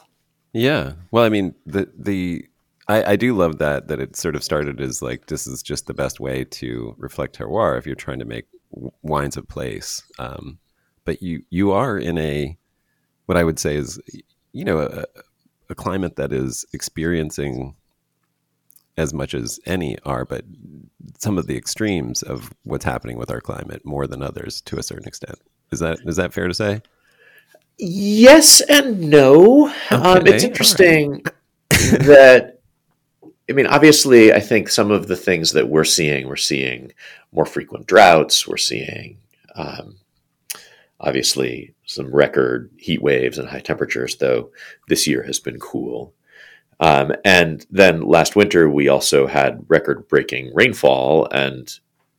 Yeah. 0.53 0.93
Well, 1.11 1.23
I 1.23 1.29
mean, 1.29 1.55
the 1.65 1.89
the 1.97 2.47
I, 2.87 3.11
I 3.11 3.15
do 3.15 3.35
love 3.35 3.57
that 3.57 3.87
that 3.87 3.99
it 3.99 4.15
sort 4.15 4.35
of 4.35 4.43
started 4.43 4.79
as 4.79 5.01
like 5.01 5.27
this 5.27 5.47
is 5.47 5.61
just 5.61 5.87
the 5.87 5.93
best 5.93 6.19
way 6.19 6.43
to 6.45 6.95
reflect 6.97 7.37
terroir 7.37 7.77
if 7.77 7.85
you're 7.85 7.95
trying 7.95 8.19
to 8.19 8.25
make 8.25 8.45
wines 9.01 9.37
of 9.37 9.47
place. 9.47 10.03
Um, 10.19 10.59
but 11.05 11.21
you 11.21 11.43
you 11.49 11.71
are 11.71 11.97
in 11.97 12.17
a 12.17 12.57
what 13.25 13.37
I 13.37 13.43
would 13.43 13.59
say 13.59 13.75
is 13.75 13.99
you 14.53 14.63
know 14.63 14.79
a, 14.79 15.05
a 15.69 15.75
climate 15.75 16.15
that 16.15 16.31
is 16.31 16.65
experiencing 16.73 17.75
as 18.97 19.13
much 19.13 19.33
as 19.33 19.59
any 19.65 19.97
are, 20.05 20.25
but 20.25 20.43
some 21.19 21.37
of 21.37 21.45
the 21.45 21.55
extremes 21.55 22.23
of 22.23 22.51
what's 22.63 22.83
happening 22.85 23.17
with 23.17 23.29
our 23.29 23.41
climate 23.41 23.85
more 23.85 24.07
than 24.07 24.23
others 24.23 24.61
to 24.61 24.79
a 24.79 24.83
certain 24.83 25.07
extent. 25.07 25.35
Is 25.71 25.79
that 25.79 25.99
is 26.05 26.15
that 26.15 26.33
fair 26.33 26.47
to 26.47 26.53
say? 26.53 26.81
Yes 27.77 28.61
and 28.61 28.99
no. 28.99 29.67
Um, 29.91 30.25
it's 30.25 30.43
interesting 30.43 31.23
that, 31.69 32.56
I 33.49 33.53
mean, 33.53 33.67
obviously, 33.67 34.33
I 34.33 34.39
think 34.39 34.69
some 34.69 34.91
of 34.91 35.07
the 35.07 35.15
things 35.15 35.51
that 35.53 35.69
we're 35.69 35.85
seeing, 35.85 36.27
we're 36.27 36.35
seeing 36.35 36.91
more 37.31 37.45
frequent 37.45 37.87
droughts, 37.87 38.47
we're 38.47 38.57
seeing 38.57 39.17
um, 39.55 39.97
obviously 40.99 41.73
some 41.85 42.13
record 42.13 42.71
heat 42.77 43.01
waves 43.01 43.37
and 43.37 43.47
high 43.47 43.59
temperatures, 43.59 44.17
though 44.17 44.51
this 44.89 45.07
year 45.07 45.23
has 45.23 45.39
been 45.39 45.59
cool. 45.59 46.13
Um, 46.79 47.13
and 47.25 47.65
then 47.71 48.01
last 48.01 48.35
winter, 48.35 48.69
we 48.69 48.87
also 48.87 49.27
had 49.27 49.65
record 49.67 50.07
breaking 50.07 50.51
rainfall. 50.53 51.27
And 51.31 51.71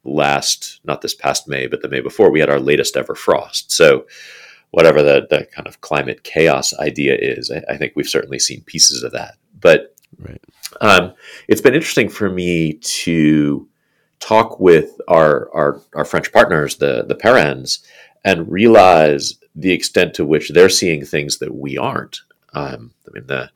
last, 0.05 0.81
not 0.85 1.01
this 1.03 1.15
past 1.15 1.47
May, 1.47 1.67
but 1.67 1.83
the 1.83 1.89
May 1.89 2.01
before, 2.01 2.31
we 2.31 2.41
had 2.41 2.51
our 2.51 2.61
latest 2.61 2.97
ever 2.97 3.15
frost. 3.15 3.71
So, 3.71 4.07
whatever 4.71 5.03
the, 5.03 5.27
the 5.31 5.47
kind 5.47 5.67
of 5.67 5.81
climate 5.81 6.25
chaos 6.25 6.75
idea 6.79 7.17
is, 7.19 7.51
I, 7.51 7.63
I 7.73 7.77
think 7.77 7.95
we've 7.95 8.09
certainly 8.09 8.39
seen 8.39 8.63
pieces 8.63 9.03
of 9.03 9.13
that. 9.13 9.37
But 9.59 9.95
Right. 10.19 10.41
um, 10.81 11.15
it's 11.47 11.61
been 11.61 11.75
interesting 11.75 12.09
for 12.09 12.29
me 12.29 12.75
to 12.75 13.69
talk 14.21 14.59
with 14.59 15.01
our, 15.07 15.49
our, 15.55 15.81
our 15.95 16.05
French 16.05 16.33
partners, 16.33 16.77
the, 16.77 17.05
the 17.07 17.15
Perrins, 17.15 17.81
and 18.25 18.51
realize 18.51 19.35
the 19.55 19.73
extent 19.73 20.15
to 20.15 20.25
which 20.25 20.51
they're 20.51 20.69
seeing 20.69 21.05
things 21.05 21.39
that 21.39 21.55
we 21.55 21.79
aren't. 21.79 22.23
Um, 22.53 22.93
I 23.07 23.11
mean, 23.13 23.27
the, 23.27 23.51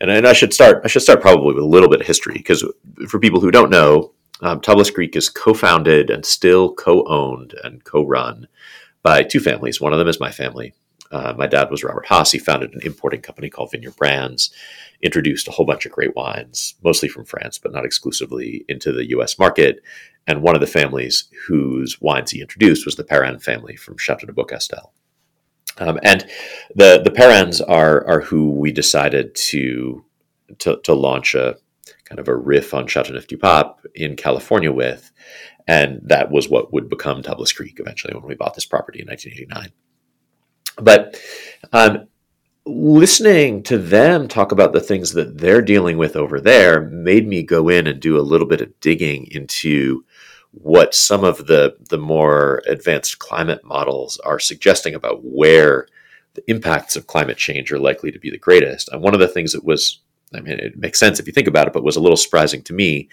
and, 0.00 0.10
and 0.10 0.26
I 0.26 0.32
should 0.32 0.54
start. 0.54 0.82
I 0.84 0.88
should 0.88 1.02
start 1.02 1.20
probably 1.20 1.54
with 1.54 1.62
a 1.62 1.66
little 1.66 1.88
bit 1.88 2.00
of 2.00 2.06
history 2.06 2.34
because 2.34 2.64
for 3.08 3.18
people 3.18 3.40
who 3.40 3.50
don't 3.50 3.70
know, 3.70 4.12
um, 4.40 4.60
Creek 4.60 5.16
is 5.16 5.28
co-founded 5.28 6.08
and 6.08 6.24
still 6.24 6.72
co-owned 6.72 7.54
and 7.62 7.84
co-run 7.84 8.48
by 9.02 9.22
two 9.22 9.40
families. 9.40 9.80
One 9.80 9.92
of 9.92 9.98
them 9.98 10.08
is 10.08 10.20
my 10.20 10.30
family. 10.30 10.72
Uh, 11.10 11.34
my 11.36 11.46
dad 11.46 11.70
was 11.70 11.82
Robert 11.82 12.06
Haas. 12.06 12.32
He 12.32 12.38
founded 12.38 12.72
an 12.72 12.82
importing 12.82 13.20
company 13.20 13.50
called 13.50 13.72
Vineyard 13.72 13.96
Brands, 13.96 14.52
introduced 15.02 15.48
a 15.48 15.50
whole 15.50 15.66
bunch 15.66 15.84
of 15.84 15.92
great 15.92 16.14
wines, 16.14 16.74
mostly 16.84 17.08
from 17.08 17.24
France, 17.24 17.58
but 17.58 17.72
not 17.72 17.84
exclusively, 17.84 18.64
into 18.68 18.92
the 18.92 19.08
U.S. 19.10 19.38
market. 19.38 19.82
And 20.26 20.42
one 20.42 20.54
of 20.54 20.60
the 20.60 20.66
families 20.66 21.28
whose 21.46 22.00
wines 22.00 22.30
he 22.30 22.40
introduced 22.40 22.86
was 22.86 22.96
the 22.96 23.04
Perrin 23.04 23.40
family 23.40 23.76
from 23.76 23.98
Chateau 23.98 24.26
de 24.26 24.32
Beaucastel. 24.32 24.92
Um, 25.78 25.98
and 26.02 26.26
the 26.74 27.00
the 27.02 27.10
Perrins 27.10 27.60
are 27.60 28.06
are 28.06 28.20
who 28.20 28.50
we 28.50 28.70
decided 28.70 29.34
to 29.34 30.04
to, 30.58 30.80
to 30.82 30.94
launch 30.94 31.34
a 31.34 31.56
kind 32.04 32.18
of 32.18 32.28
a 32.28 32.36
riff 32.36 32.74
on 32.74 32.86
Chateauneuf 32.86 33.26
du 33.26 33.38
Pape 33.38 33.76
in 33.94 34.16
California 34.16 34.72
with, 34.72 35.10
and 35.66 36.00
that 36.02 36.30
was 36.30 36.48
what 36.48 36.72
would 36.72 36.88
become 36.88 37.22
Tablas 37.22 37.54
Creek 37.54 37.78
eventually 37.80 38.14
when 38.14 38.26
we 38.26 38.34
bought 38.34 38.54
this 38.54 38.66
property 38.66 39.00
in 39.00 39.06
1989. 39.06 39.72
But 40.82 41.20
um, 41.72 42.08
listening 42.66 43.62
to 43.64 43.78
them 43.78 44.28
talk 44.28 44.52
about 44.52 44.72
the 44.72 44.80
things 44.80 45.12
that 45.12 45.38
they're 45.38 45.62
dealing 45.62 45.98
with 45.98 46.16
over 46.16 46.40
there 46.40 46.82
made 46.82 47.26
me 47.26 47.42
go 47.42 47.68
in 47.68 47.86
and 47.86 48.00
do 48.00 48.18
a 48.18 48.22
little 48.22 48.46
bit 48.46 48.60
of 48.60 48.78
digging 48.80 49.26
into 49.30 50.04
what 50.52 50.94
some 50.94 51.24
of 51.24 51.46
the 51.46 51.76
the 51.88 51.98
more 51.98 52.62
advanced 52.66 53.18
climate 53.18 53.64
models 53.64 54.18
are 54.24 54.40
suggesting 54.40 54.94
about 54.94 55.20
where 55.22 55.86
the 56.34 56.42
impacts 56.50 56.96
of 56.96 57.06
climate 57.06 57.36
change 57.36 57.72
are 57.72 57.78
likely 57.78 58.10
to 58.10 58.18
be 58.18 58.30
the 58.30 58.38
greatest. 58.38 58.88
And 58.88 59.02
one 59.02 59.14
of 59.14 59.20
the 59.20 59.28
things 59.28 59.52
that 59.52 59.64
was 59.64 60.00
I 60.32 60.40
mean, 60.40 60.60
it 60.60 60.78
makes 60.78 61.00
sense 61.00 61.18
if 61.18 61.26
you 61.26 61.32
think 61.32 61.48
about 61.48 61.66
it, 61.66 61.72
but 61.72 61.82
was 61.82 61.96
a 61.96 62.00
little 62.00 62.16
surprising 62.16 62.62
to 62.62 62.72
me 62.72 63.08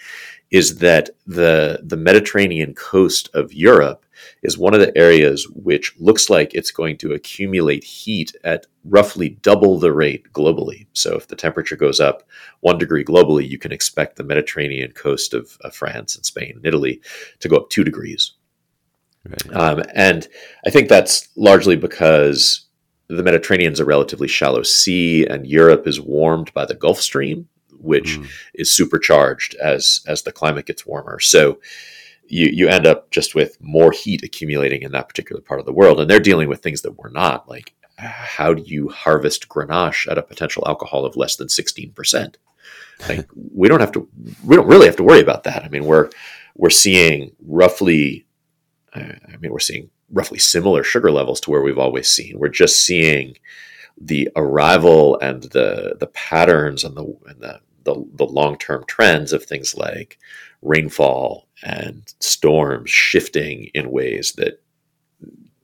is 0.50 0.78
that 0.78 1.10
the 1.26 1.80
the 1.82 1.96
Mediterranean 1.96 2.74
coast 2.74 3.28
of 3.34 3.52
Europe 3.52 4.04
is 4.42 4.56
one 4.56 4.74
of 4.74 4.80
the 4.80 4.96
areas 4.96 5.46
which 5.54 5.94
looks 5.98 6.30
like 6.30 6.54
it's 6.54 6.70
going 6.70 6.96
to 6.98 7.12
accumulate 7.12 7.84
heat 7.84 8.34
at 8.44 8.66
roughly 8.84 9.30
double 9.42 9.78
the 9.78 9.92
rate 9.92 10.32
globally. 10.32 10.86
So 10.92 11.16
if 11.16 11.26
the 11.26 11.36
temperature 11.36 11.76
goes 11.76 12.00
up 12.00 12.22
one 12.60 12.78
degree 12.78 13.04
globally, 13.04 13.48
you 13.48 13.58
can 13.58 13.72
expect 13.72 14.16
the 14.16 14.24
Mediterranean 14.24 14.92
coast 14.92 15.34
of, 15.34 15.58
of 15.62 15.74
France 15.74 16.16
and 16.16 16.24
Spain 16.24 16.52
and 16.56 16.66
Italy 16.66 17.00
to 17.40 17.48
go 17.48 17.56
up 17.56 17.70
two 17.70 17.84
degrees. 17.84 18.32
Right. 19.28 19.54
Um, 19.56 19.82
and 19.94 20.28
I 20.64 20.70
think 20.70 20.88
that's 20.88 21.28
largely 21.36 21.76
because 21.76 22.66
the 23.08 23.22
Mediterranean 23.22 23.72
is 23.72 23.80
a 23.80 23.84
relatively 23.84 24.28
shallow 24.28 24.62
sea, 24.62 25.26
and 25.26 25.46
Europe 25.46 25.86
is 25.86 26.00
warmed 26.00 26.52
by 26.54 26.64
the 26.64 26.74
Gulf 26.74 27.00
Stream, 27.00 27.48
which 27.80 28.18
Mm. 28.18 28.28
is 28.54 28.70
supercharged 28.70 29.54
as 29.56 30.00
as 30.06 30.22
the 30.22 30.32
climate 30.32 30.66
gets 30.66 30.86
warmer. 30.86 31.18
So 31.20 31.58
you 32.28 32.48
you 32.52 32.68
end 32.68 32.86
up 32.86 33.10
just 33.10 33.34
with 33.34 33.56
more 33.60 33.92
heat 33.92 34.22
accumulating 34.22 34.82
in 34.82 34.92
that 34.92 35.08
particular 35.08 35.42
part 35.42 35.60
of 35.60 35.66
the 35.66 35.72
world, 35.72 36.00
and 36.00 36.10
they're 36.10 36.20
dealing 36.20 36.48
with 36.48 36.62
things 36.62 36.82
that 36.82 36.98
we're 36.98 37.10
not. 37.10 37.48
Like, 37.48 37.74
how 37.96 38.54
do 38.54 38.62
you 38.62 38.88
harvest 38.88 39.48
Grenache 39.48 40.10
at 40.10 40.18
a 40.18 40.22
potential 40.22 40.64
alcohol 40.66 41.04
of 41.04 41.16
less 41.16 41.36
than 41.36 41.48
sixteen 41.48 41.92
percent? 41.92 42.38
Like, 43.08 43.28
we 43.34 43.68
don't 43.68 43.80
have 43.80 43.92
to. 43.92 44.08
We 44.44 44.56
don't 44.56 44.68
really 44.68 44.86
have 44.86 44.96
to 44.96 45.04
worry 45.04 45.20
about 45.20 45.44
that. 45.44 45.64
I 45.64 45.68
mean, 45.68 45.84
we're 45.84 46.10
we're 46.54 46.70
seeing 46.70 47.32
roughly. 47.40 48.26
I 48.94 49.36
mean, 49.40 49.52
we're 49.52 49.58
seeing 49.58 49.90
roughly 50.10 50.38
similar 50.38 50.82
sugar 50.82 51.10
levels 51.10 51.40
to 51.42 51.50
where 51.50 51.62
we've 51.62 51.78
always 51.78 52.08
seen. 52.08 52.38
We're 52.38 52.48
just 52.48 52.84
seeing 52.84 53.36
the 54.00 54.28
arrival 54.36 55.18
and 55.20 55.42
the 55.44 55.96
the 55.98 56.06
patterns 56.08 56.84
and 56.84 56.96
the 56.96 57.04
and 57.26 57.40
the 57.40 57.60
the, 57.84 58.04
the 58.14 58.24
long 58.24 58.58
term 58.58 58.84
trends 58.86 59.32
of 59.32 59.44
things 59.44 59.74
like 59.74 60.18
rainfall 60.62 61.48
and 61.62 62.14
storms 62.20 62.90
shifting 62.90 63.70
in 63.74 63.90
ways 63.90 64.32
that 64.36 64.62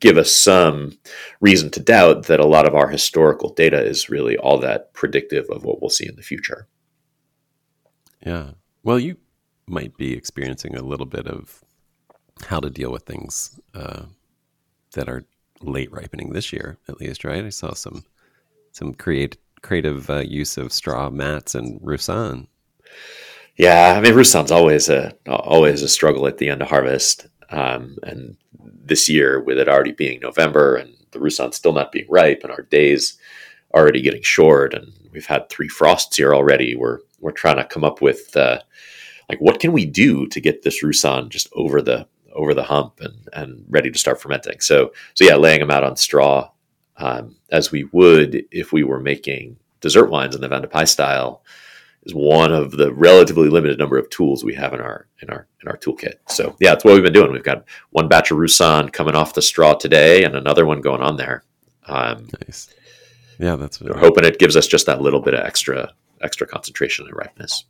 give 0.01 0.19
us 0.19 0.31
some 0.31 0.93
reason 1.41 1.71
to 1.71 1.81
doubt 1.81 2.27
that 2.27 2.41
a 2.41 2.47
lot 2.47 2.67
of 2.67 2.75
our 2.75 2.89
historical 2.89 3.53
data 3.55 3.83
is 3.83 4.11
really 4.11 4.37
all 4.37 4.59
that 4.59 4.93
predictive 4.93 5.47
of 5.51 5.65
what 5.65 5.81
we'll 5.81 5.91
see 5.91 6.07
in 6.07 6.17
the 6.17 6.23
future. 6.23 6.67
Yeah. 8.25 8.51
Well, 8.83 8.99
you 8.99 9.17
might 9.67 9.97
be 9.97 10.13
experiencing 10.13 10.77
a 10.77 10.83
little 10.83 11.07
bit 11.07 11.27
of 11.27 11.65
how 12.47 12.61
to 12.61 12.71
deal 12.71 12.93
with 12.93 13.05
things 13.05 13.59
uh, 13.75 14.03
that 14.93 15.09
are 15.09 15.25
late 15.63 15.91
ripening 15.93 16.33
this 16.33 16.53
year, 16.53 16.77
at 16.89 17.01
least, 17.01 17.25
right? 17.25 17.45
I 17.45 17.49
saw 17.49 17.73
some 17.73 18.05
some 18.73 18.93
create, 18.93 19.37
creative 19.63 20.11
uh, 20.11 20.19
use 20.19 20.59
of 20.59 20.73
straw 20.73 21.09
mats 21.09 21.55
and 21.55 21.79
Roussanne. 21.81 22.49
Yeah, 23.57 23.95
I 23.97 24.01
mean, 24.01 24.15
Roussanne's 24.15 24.51
always 24.51 24.89
a 24.89 25.15
always 25.29 25.83
a 25.83 25.89
struggle 25.89 26.27
at 26.27 26.39
the 26.39 26.49
end 26.49 26.63
of 26.63 26.69
harvest, 26.69 27.29
um, 27.51 27.99
and 28.03 28.37
this 28.61 29.09
year 29.09 29.41
with 29.41 29.59
it 29.59 29.69
already 29.69 29.93
being 29.93 30.21
November 30.21 30.75
and 30.77 30.95
the 31.13 31.21
Roussanne 31.21 31.53
still 31.53 31.73
not 31.73 31.93
being 31.93 32.07
ripe, 32.09 32.41
and 32.43 32.51
our 32.51 32.63
days 32.63 33.17
already 33.73 34.03
getting 34.03 34.23
short, 34.23 34.75
and 34.75 34.93
we've 35.13 35.27
had 35.27 35.49
three 35.49 35.69
frosts 35.69 36.17
here 36.17 36.35
already. 36.35 36.75
We're 36.75 36.99
we're 37.21 37.31
trying 37.33 37.57
to 37.57 37.65
come 37.65 37.85
up 37.85 38.03
with 38.03 38.37
uh, 38.37 38.61
like 39.29 39.41
what 39.41 39.61
can 39.61 39.73
we 39.73 39.87
do 39.87 40.27
to 40.29 40.41
get 40.41 40.63
this 40.63 40.83
Roussanne 40.83 41.31
just 41.31 41.49
over 41.53 41.81
the 41.81 42.09
over 42.35 42.55
the 42.55 42.65
hump 42.65 43.01
and 43.01 43.29
and 43.33 43.65
ready 43.69 43.91
to 43.91 43.99
start 43.99 44.21
fermenting. 44.21 44.61
So 44.61 44.93
so 45.15 45.25
yeah, 45.25 45.37
laying 45.37 45.61
them 45.61 45.71
out 45.71 45.85
on 45.85 45.97
straw 45.97 46.51
um, 46.97 47.37
as 47.51 47.71
we 47.71 47.85
would 47.93 48.45
if 48.51 48.73
we 48.73 48.83
were 48.83 49.01
making 49.01 49.59
dessert 49.81 50.11
wines 50.11 50.35
in 50.35 50.41
the 50.41 50.49
Vin 50.49 50.63
de 50.63 50.69
Paille 50.69 50.87
style 50.87 51.45
is 52.05 52.15
one 52.15 52.53
of 52.53 52.73
the 52.73 52.93
relatively 52.93 53.49
limited 53.49 53.79
number 53.79 53.97
of 53.99 54.09
tools 54.11 54.45
we 54.45 54.55
have 54.55 54.75
in 54.75 54.81
our 54.81 55.07
in 55.23 55.31
our 55.31 55.47
in 55.63 55.69
our 55.69 55.77
toolkit. 55.77 56.15
So 56.29 56.57
yeah, 56.61 56.71
that's 56.71 56.85
what 56.85 56.95
we've 56.95 57.03
been 57.03 57.13
doing. 57.13 57.33
We've 57.33 57.43
got 57.43 57.65
one 57.91 58.09
batch 58.09 58.31
of 58.31 58.39
Roussanne 58.39 58.91
coming 58.91 59.15
off 59.15 59.35
the 59.35 59.43
straw 59.43 59.75
today, 59.75 60.25
and 60.25 60.35
another 60.35 60.67
one 60.67 60.81
going 60.81 61.01
on 61.03 61.17
there. 61.17 61.45
Um, 61.87 62.29
Nice. 62.47 62.69
Yeah, 63.39 63.57
that's 63.57 63.81
we're 63.81 63.99
hoping 63.99 64.25
it 64.25 64.39
gives 64.39 64.57
us 64.57 64.67
just 64.67 64.87
that 64.87 65.01
little 65.03 65.21
bit 65.21 65.35
of 65.35 65.41
extra 65.41 65.93
extra 66.23 66.47
concentration 66.47 67.07
and 67.07 67.17
ripeness. 67.17 67.65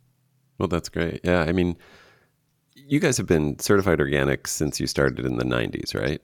well, 0.57 0.67
that's 0.67 0.89
great. 0.89 1.21
Yeah, 1.23 1.41
I 1.41 1.51
mean, 1.51 1.75
you 2.75 2.99
guys 2.99 3.17
have 3.17 3.25
been 3.25 3.57
certified 3.59 3.99
organic 3.99 4.47
since 4.47 4.79
you 4.79 4.87
started 4.87 5.25
in 5.25 5.37
the 5.37 5.43
'90s, 5.43 5.99
right? 5.99 6.21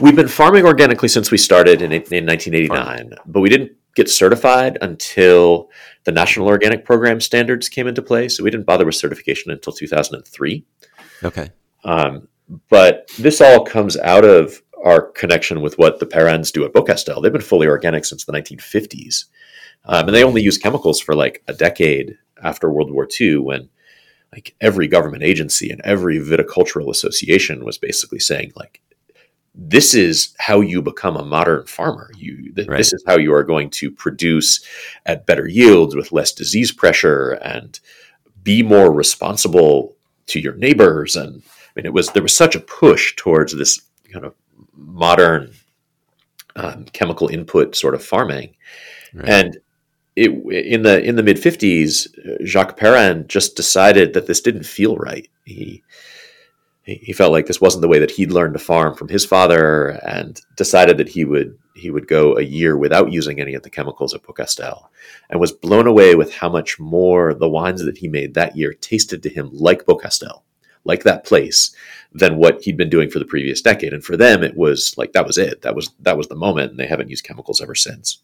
We've 0.00 0.16
been 0.16 0.28
farming 0.28 0.66
organically 0.66 1.08
since 1.08 1.30
we 1.30 1.38
started 1.38 1.80
in, 1.80 1.92
in 1.92 2.26
1989, 2.26 3.14
but 3.26 3.40
we 3.40 3.48
didn't 3.48 3.72
get 3.96 4.08
certified 4.08 4.78
until 4.80 5.68
the 6.04 6.12
National 6.12 6.46
Organic 6.46 6.84
Program 6.84 7.20
standards 7.20 7.68
came 7.68 7.88
into 7.88 8.02
play. 8.02 8.28
So 8.28 8.44
we 8.44 8.50
didn't 8.50 8.66
bother 8.66 8.86
with 8.86 8.94
certification 8.94 9.50
until 9.50 9.72
2003. 9.72 10.64
Okay. 11.24 11.50
Um, 11.84 12.28
but 12.68 13.10
this 13.18 13.40
all 13.40 13.64
comes 13.64 13.96
out 13.96 14.24
of 14.24 14.62
our 14.84 15.10
connection 15.12 15.62
with 15.62 15.78
what 15.78 15.98
the 15.98 16.06
Perrins 16.06 16.52
do 16.52 16.64
at 16.64 16.72
Beaucastel. 16.72 17.20
They've 17.20 17.32
been 17.32 17.40
fully 17.40 17.66
organic 17.66 18.04
since 18.04 18.24
the 18.24 18.32
1950s. 18.32 19.24
Um, 19.86 20.06
and 20.06 20.14
they 20.14 20.22
only 20.22 20.42
use 20.42 20.58
chemicals 20.58 21.00
for 21.00 21.14
like 21.14 21.42
a 21.48 21.54
decade 21.54 22.16
after 22.42 22.70
World 22.70 22.92
War 22.92 23.08
II 23.20 23.38
when 23.38 23.68
like 24.32 24.54
every 24.60 24.86
government 24.86 25.22
agency 25.22 25.70
and 25.70 25.80
every 25.82 26.18
viticultural 26.18 26.90
association 26.90 27.64
was 27.64 27.78
basically 27.78 28.18
saying 28.18 28.52
like 28.54 28.82
this 29.58 29.94
is 29.94 30.34
how 30.38 30.60
you 30.60 30.82
become 30.82 31.16
a 31.16 31.24
modern 31.24 31.64
farmer 31.66 32.10
you 32.16 32.52
th- 32.52 32.68
Right. 32.68 32.76
this 32.78 32.92
is 32.92 33.02
how 33.06 33.16
you 33.16 33.32
are 33.32 33.42
going 33.44 33.70
to 33.70 33.90
produce 33.90 34.64
at 35.06 35.24
better 35.26 35.48
yields 35.48 35.96
with 35.96 36.12
less 36.12 36.32
disease 36.32 36.72
pressure 36.72 37.30
and 37.42 37.80
be 38.42 38.62
more 38.62 38.92
responsible 38.92 39.96
to 40.26 40.40
your 40.40 40.54
neighbors 40.54 41.16
and 41.16 41.42
I 41.46 41.70
mean 41.76 41.86
it 41.86 41.92
was 41.92 42.10
there 42.10 42.22
was 42.22 42.36
such 42.36 42.54
a 42.54 42.60
push 42.60 43.16
towards 43.16 43.56
this 43.56 43.80
kind 44.12 44.24
of 44.24 44.34
modern 44.74 45.52
um, 46.56 46.84
chemical 46.92 47.28
input 47.28 47.76
sort 47.76 47.94
of 47.94 48.02
farming. 48.04 48.54
Right. 49.14 49.28
And 49.28 49.58
it, 50.16 50.30
in 50.30 50.82
the 50.82 51.02
in 51.02 51.16
the 51.16 51.22
mid 51.22 51.36
50s, 51.36 52.08
Jacques 52.46 52.78
Perrin 52.78 53.26
just 53.28 53.56
decided 53.56 54.14
that 54.14 54.26
this 54.26 54.40
didn't 54.40 54.64
feel 54.64 54.96
right. 54.96 55.28
He 55.44 55.82
he 56.86 57.12
felt 57.12 57.32
like 57.32 57.46
this 57.46 57.60
wasn't 57.60 57.82
the 57.82 57.88
way 57.88 57.98
that 57.98 58.12
he'd 58.12 58.30
learned 58.30 58.54
to 58.54 58.60
farm 58.60 58.94
from 58.94 59.08
his 59.08 59.24
father, 59.24 59.88
and 60.06 60.40
decided 60.56 60.96
that 60.98 61.08
he 61.08 61.24
would 61.24 61.58
he 61.74 61.90
would 61.90 62.06
go 62.06 62.36
a 62.36 62.42
year 62.42 62.76
without 62.78 63.12
using 63.12 63.38
any 63.38 63.54
of 63.54 63.62
the 63.62 63.70
chemicals 63.70 64.14
at 64.14 64.22
Beaucastel, 64.22 64.88
and 65.28 65.40
was 65.40 65.50
blown 65.50 65.88
away 65.88 66.14
with 66.14 66.32
how 66.32 66.48
much 66.48 66.78
more 66.78 67.34
the 67.34 67.48
wines 67.48 67.84
that 67.84 67.98
he 67.98 68.08
made 68.08 68.34
that 68.34 68.56
year 68.56 68.72
tasted 68.72 69.22
to 69.24 69.28
him 69.28 69.50
like 69.52 69.84
Beaucastel, 69.84 70.42
like 70.84 71.02
that 71.02 71.24
place, 71.24 71.74
than 72.12 72.36
what 72.36 72.62
he'd 72.62 72.76
been 72.76 72.88
doing 72.88 73.10
for 73.10 73.18
the 73.18 73.24
previous 73.24 73.60
decade. 73.60 73.92
And 73.92 74.04
for 74.04 74.16
them, 74.16 74.44
it 74.44 74.56
was 74.56 74.94
like 74.96 75.12
that 75.12 75.26
was 75.26 75.38
it. 75.38 75.62
That 75.62 75.74
was 75.74 75.90
that 76.00 76.16
was 76.16 76.28
the 76.28 76.36
moment, 76.36 76.70
and 76.70 76.78
they 76.78 76.86
haven't 76.86 77.10
used 77.10 77.24
chemicals 77.24 77.60
ever 77.60 77.74
since. 77.74 78.22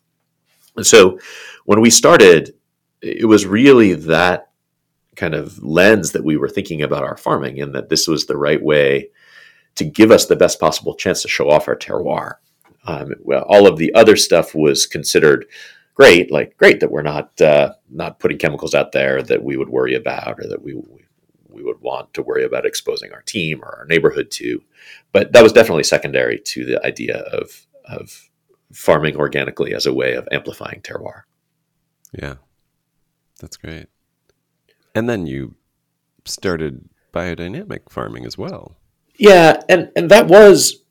And 0.76 0.87
so, 0.87 1.19
when 1.64 1.81
we 1.81 1.90
started, 1.90 2.54
it 3.00 3.26
was 3.26 3.45
really 3.45 3.95
that 3.95 4.51
kind 5.16 5.35
of 5.35 5.62
lens 5.62 6.12
that 6.12 6.25
we 6.25 6.37
were 6.37 6.49
thinking 6.49 6.83
about 6.83 7.04
our 7.04 7.16
farming 7.16 7.61
and 7.61 7.75
that 7.75 7.88
this 7.88 8.07
was 8.07 8.26
the 8.26 8.37
right 8.37 8.62
way 8.62 9.11
to 9.75 9.85
give 9.85 10.11
us 10.11 10.26
the 10.26 10.37
best 10.37 10.61
possible 10.61 10.95
chance 10.95 11.23
to 11.23 11.28
show 11.28 11.50
off 11.50 11.69
our 11.69 11.76
terroir. 11.76 12.35
Um, 12.85 13.14
well, 13.21 13.45
all 13.49 13.66
of 13.66 13.78
the 13.78 13.95
other 13.95 14.16
stuff 14.16 14.54
was 14.54 14.87
considered 14.87 15.47
great, 15.95 16.31
like 16.31 16.57
great 16.57 16.81
that 16.81 16.90
we're 16.90 17.02
not 17.02 17.40
uh, 17.40 17.75
not 17.90 18.19
putting 18.19 18.38
chemicals 18.38 18.75
out 18.75 18.92
there 18.92 19.23
that 19.23 19.45
we 19.45 19.57
would 19.57 19.69
worry 19.69 19.95
about 19.95 20.40
or 20.40 20.49
that 20.49 20.62
we 20.62 20.75
we 21.49 21.62
would 21.62 21.81
want 21.81 22.12
to 22.14 22.23
worry 22.23 22.45
about 22.45 22.66
exposing 22.66 23.12
our 23.12 23.23
team 23.23 23.62
or 23.62 23.76
our 23.81 23.87
neighborhood 23.87 24.31
to. 24.31 24.62
But 25.12 25.33
that 25.33 25.42
was 25.42 25.52
definitely 25.52 25.85
secondary 25.85 26.38
to 26.38 26.64
the 26.64 26.85
idea 26.85 27.19
of 27.19 27.66
of 27.85 28.31
farming 28.73 29.16
organically 29.16 29.75
as 29.75 29.87
a 29.87 29.95
way 29.95 30.14
of 30.14 30.26
amplifying 30.33 30.81
terroir. 30.81 31.23
Yeah, 32.12 32.37
that's 33.40 33.57
great. 33.57 33.87
And 34.94 35.08
then 35.08 35.26
you 35.26 35.54
started 36.25 36.88
biodynamic 37.12 37.90
farming 37.90 38.26
as 38.26 38.38
well. 38.38 38.76
Yeah, 39.16 39.61
and 39.68 39.90
and 39.96 40.11
that 40.11 40.26
was 40.28 40.82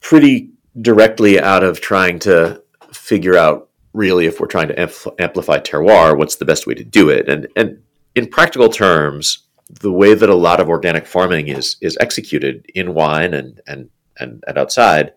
pretty 0.00 0.50
directly 0.80 1.40
out 1.40 1.62
of 1.62 1.80
trying 1.80 2.18
to 2.20 2.62
figure 2.92 3.36
out 3.36 3.68
really 3.92 4.26
if 4.26 4.40
we're 4.40 4.46
trying 4.46 4.68
to 4.68 4.74
ampl- 4.74 5.14
amplify 5.20 5.58
terroir, 5.58 6.16
what's 6.16 6.36
the 6.36 6.44
best 6.44 6.66
way 6.66 6.74
to 6.74 6.84
do 6.84 7.08
it? 7.08 7.28
And 7.28 7.48
and 7.56 7.82
in 8.14 8.28
practical 8.28 8.68
terms, 8.68 9.46
the 9.68 9.92
way 9.92 10.14
that 10.14 10.28
a 10.28 10.34
lot 10.34 10.60
of 10.60 10.68
organic 10.68 11.06
farming 11.06 11.48
is 11.48 11.76
is 11.80 11.96
executed 12.00 12.66
in 12.74 12.94
wine 12.94 13.34
and 13.34 13.60
and 13.66 13.90
and, 14.18 14.42
and 14.46 14.58
outside 14.58 15.12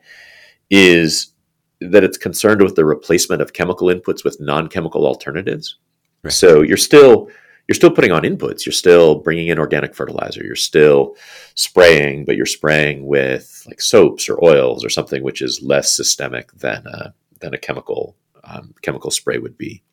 is 0.69 1.33
that 1.81 2.03
it's 2.03 2.17
concerned 2.17 2.61
with 2.61 2.75
the 2.75 2.85
replacement 2.85 3.41
of 3.41 3.53
chemical 3.53 3.87
inputs 3.87 4.23
with 4.23 4.39
non-chemical 4.39 5.05
alternatives. 5.05 5.77
Right. 6.23 6.31
So 6.31 6.61
you're 6.61 6.77
still 6.77 7.29
you're 7.67 7.75
still 7.75 7.91
putting 7.91 8.11
on 8.11 8.23
inputs. 8.23 8.65
You're 8.65 8.73
still 8.73 9.15
bringing 9.15 9.47
in 9.47 9.59
organic 9.59 9.95
fertilizer. 9.95 10.43
You're 10.43 10.55
still 10.55 11.15
spraying, 11.55 12.25
but 12.25 12.35
you're 12.35 12.45
spraying 12.45 13.05
with 13.05 13.63
like 13.67 13.81
soaps 13.81 14.27
or 14.27 14.43
oils 14.43 14.83
or 14.83 14.89
something 14.89 15.23
which 15.23 15.41
is 15.41 15.61
less 15.61 15.95
systemic 15.95 16.51
than 16.53 16.85
a, 16.87 17.13
than 17.39 17.53
a 17.53 17.57
chemical 17.57 18.15
um, 18.43 18.73
chemical 18.81 19.11
spray 19.11 19.37
would 19.37 19.57
be. 19.57 19.83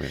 Right. 0.00 0.10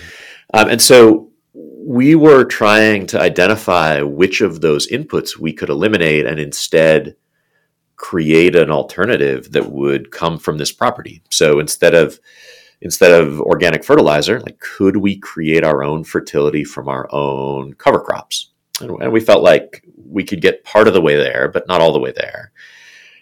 Um, 0.54 0.70
and 0.70 0.82
so 0.82 1.32
we 1.54 2.16
were 2.16 2.44
trying 2.44 3.08
to 3.08 3.20
identify 3.20 4.02
which 4.02 4.42
of 4.42 4.62
those 4.62 4.88
inputs 4.88 5.38
we 5.38 5.54
could 5.54 5.70
eliminate 5.70 6.26
and 6.26 6.40
instead 6.40 7.16
create 7.96 8.56
an 8.56 8.70
alternative 8.70 9.52
that 9.52 9.72
would 9.72 10.12
come 10.12 10.38
from 10.38 10.58
this 10.58 10.72
property. 10.72 11.22
So 11.30 11.60
instead 11.60 11.96
of 11.96 12.20
instead 12.82 13.12
of 13.12 13.42
organic 13.42 13.84
fertilizer, 13.84 14.40
like 14.40 14.60
could 14.60 14.98
we 14.98 15.18
create 15.18 15.64
our 15.64 15.84
own 15.84 16.04
fertility 16.04 16.64
from 16.64 16.88
our 16.88 17.08
own 17.14 17.74
cover 17.74 18.00
crops? 18.00 18.52
And, 18.82 18.92
and 19.02 19.12
we 19.12 19.20
felt 19.20 19.44
like 19.44 19.84
we 19.96 20.24
could 20.24 20.42
get 20.42 20.64
part 20.64 20.88
of 20.88 20.94
the 20.94 21.02
way 21.02 21.16
there, 21.16 21.50
but 21.50 21.68
not 21.68 21.82
all 21.82 21.92
the 21.92 22.00
way 22.00 22.14
there. 22.16 22.52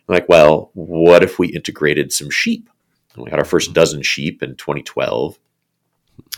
like, 0.07 0.29
well, 0.29 0.71
what 0.73 1.23
if 1.23 1.39
we 1.39 1.47
integrated 1.47 2.13
some 2.13 2.29
sheep? 2.29 2.69
And 3.15 3.23
we 3.23 3.31
had 3.31 3.39
our 3.39 3.45
first 3.45 3.73
dozen 3.73 4.03
sheep 4.03 4.43
in 4.43 4.55
2012. 4.55 5.39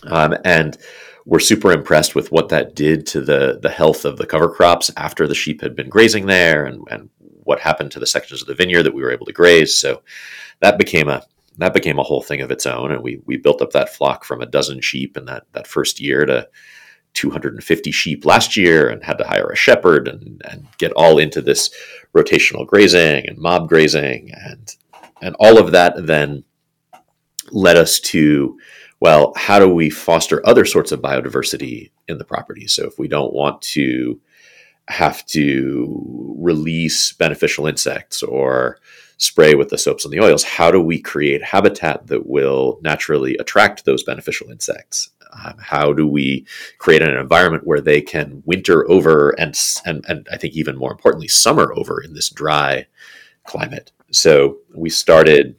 Um, 0.04 0.36
and 0.46 0.78
we're 1.26 1.40
super 1.40 1.72
impressed 1.72 2.16
with 2.16 2.32
what 2.32 2.50
that 2.50 2.76
did 2.76 3.06
to 3.08 3.22
the 3.22 3.60
the 3.62 3.70
health 3.70 4.06
of 4.06 4.18
the 4.18 4.26
cover 4.26 4.50
crops 4.50 4.90
after 4.98 5.28
the 5.28 5.36
sheep 5.36 5.62
had 5.62 5.76
been 5.76 5.90
grazing 5.90 6.26
there 6.26 6.66
and, 6.66 6.82
and 6.90 7.10
what 7.44 7.60
happened 7.60 7.92
to 7.92 8.00
the 8.00 8.08
sections 8.08 8.42
of 8.42 8.48
the 8.48 8.56
vineyard 8.56 8.84
that 8.84 8.94
we 8.94 9.02
were 9.02 9.12
able 9.12 9.26
to 9.26 9.34
graze. 9.34 9.76
So 9.76 10.02
that 10.62 10.78
became 10.78 11.10
a 11.10 11.24
that 11.60 11.74
became 11.74 12.00
a 12.00 12.04
whole 12.04 12.22
thing 12.22 12.42
of 12.42 12.52
its 12.52 12.66
own. 12.66 12.92
And 12.92 13.04
we 13.04 13.22
we 13.26 13.38
built 13.38 13.62
up 13.62 13.72
that 13.72 13.94
flock 13.94 14.26
from 14.26 14.42
a 14.42 14.46
dozen 14.46 14.82
sheep 14.82 15.18
in 15.18 15.26
that 15.26 15.46
that 15.54 15.68
first 15.68 16.00
year 16.00 16.26
to 16.26 16.48
250 17.14 17.92
sheep 17.92 18.26
last 18.26 18.56
year 18.56 18.88
and 18.88 19.04
had 19.04 19.18
to 19.18 19.28
hire 19.28 19.50
a 19.50 19.56
shepherd 19.56 20.08
and, 20.08 20.42
and 20.50 20.68
get 20.78 20.92
all 20.94 21.18
into 21.18 21.42
this 21.42 21.70
rotational 22.16 22.66
grazing 22.66 23.28
and 23.28 23.38
mob 23.38 23.68
grazing 23.68 24.32
and 24.34 24.76
and 25.22 25.36
all 25.40 25.58
of 25.58 25.72
that 25.72 25.96
then 26.06 26.44
led 27.52 27.78
us 27.78 28.00
to 28.00 28.58
well 29.00 29.34
how 29.36 29.58
do 29.58 29.68
we 29.68 29.90
foster 29.90 30.46
other 30.48 30.66
sorts 30.66 30.92
of 30.92 31.02
biodiversity 31.02 31.92
in 32.08 32.20
the 32.20 32.26
property 32.26 32.68
so 32.68 32.86
if 32.86 33.00
we 33.00 33.08
don't 33.08 33.34
want 33.34 33.62
to 33.62 34.20
have 34.90 35.26
to 35.28 36.36
release 36.38 37.14
beneficial 37.14 37.68
insects 37.68 38.24
or 38.24 38.80
spray 39.18 39.54
with 39.54 39.70
the 39.70 39.78
soaps 39.78 40.04
and 40.04 40.14
the 40.14 40.20
oils, 40.20 40.44
how 40.44 40.72
do 40.72 40.82
we 40.82 41.00
create 41.00 41.44
habitat 41.44 42.08
that 42.08 42.26
will 42.26 42.80
naturally 42.82 43.36
attract 43.38 43.86
those 43.86 44.04
beneficial 44.04 44.50
insects? 44.50 45.10
Um, 45.32 45.56
how 45.60 45.94
do 45.94 46.08
we 46.08 46.48
create 46.80 47.04
an 47.04 47.16
environment 47.16 47.68
where 47.68 47.82
they 47.82 48.02
can 48.02 48.42
winter 48.46 48.90
over 48.90 49.30
and, 49.40 49.58
and, 49.86 50.04
and 50.08 50.28
I 50.32 50.38
think 50.38 50.56
even 50.56 50.76
more 50.76 50.92
importantly, 50.92 51.28
summer 51.28 51.72
over 51.76 52.02
in 52.02 52.14
this 52.14 52.30
dry 52.30 52.88
climate? 53.44 53.92
So 54.12 54.58
we 54.74 54.90
started 54.90 55.56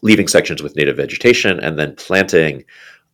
leaving 0.00 0.28
sections 0.28 0.62
with 0.62 0.76
native 0.76 0.96
vegetation 0.96 1.60
and 1.60 1.78
then 1.78 1.96
planting 1.96 2.64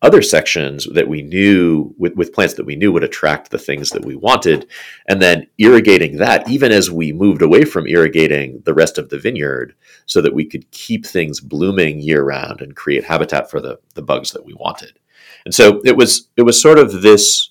other 0.04 0.20
sections 0.20 0.86
that 0.92 1.08
we 1.08 1.22
knew 1.22 1.94
with, 1.96 2.14
with 2.14 2.32
plants 2.32 2.54
that 2.54 2.66
we 2.66 2.76
knew 2.76 2.92
would 2.92 3.02
attract 3.02 3.50
the 3.50 3.58
things 3.58 3.88
that 3.90 4.04
we 4.04 4.14
wanted. 4.14 4.68
And 5.08 5.20
then 5.20 5.46
irrigating 5.58 6.18
that 6.18 6.48
even 6.48 6.70
as 6.72 6.90
we 6.90 7.12
moved 7.12 7.40
away 7.40 7.64
from 7.64 7.86
irrigating 7.86 8.62
the 8.64 8.74
rest 8.74 8.98
of 8.98 9.08
the 9.08 9.18
vineyard 9.18 9.74
so 10.04 10.20
that 10.20 10.34
we 10.34 10.44
could 10.44 10.70
keep 10.70 11.06
things 11.06 11.40
blooming 11.40 12.00
year 12.00 12.22
round 12.22 12.60
and 12.60 12.76
create 12.76 13.04
habitat 13.04 13.50
for 13.50 13.60
the, 13.60 13.78
the 13.94 14.02
bugs 14.02 14.32
that 14.32 14.44
we 14.44 14.52
wanted. 14.52 14.98
And 15.46 15.54
so 15.54 15.80
it 15.84 15.96
was 15.96 16.28
it 16.36 16.42
was 16.42 16.60
sort 16.60 16.78
of 16.78 17.02
this 17.02 17.50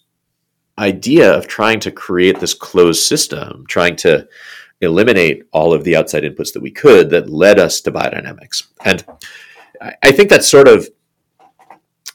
idea 0.78 1.32
of 1.32 1.48
trying 1.48 1.80
to 1.80 1.92
create 1.92 2.40
this 2.40 2.54
closed 2.54 3.04
system 3.04 3.64
trying 3.68 3.96
to 3.96 4.28
eliminate 4.82 5.44
all 5.52 5.74
of 5.74 5.84
the 5.84 5.96
outside 5.96 6.24
inputs 6.24 6.54
that 6.54 6.62
we 6.62 6.72
could 6.72 7.10
that 7.10 7.30
led 7.30 7.60
us 7.60 7.82
to 7.82 7.92
biodynamics. 7.92 8.64
And 8.84 9.06
I 10.02 10.12
think 10.12 10.30
that's 10.30 10.48
sort 10.48 10.68
of 10.68 10.88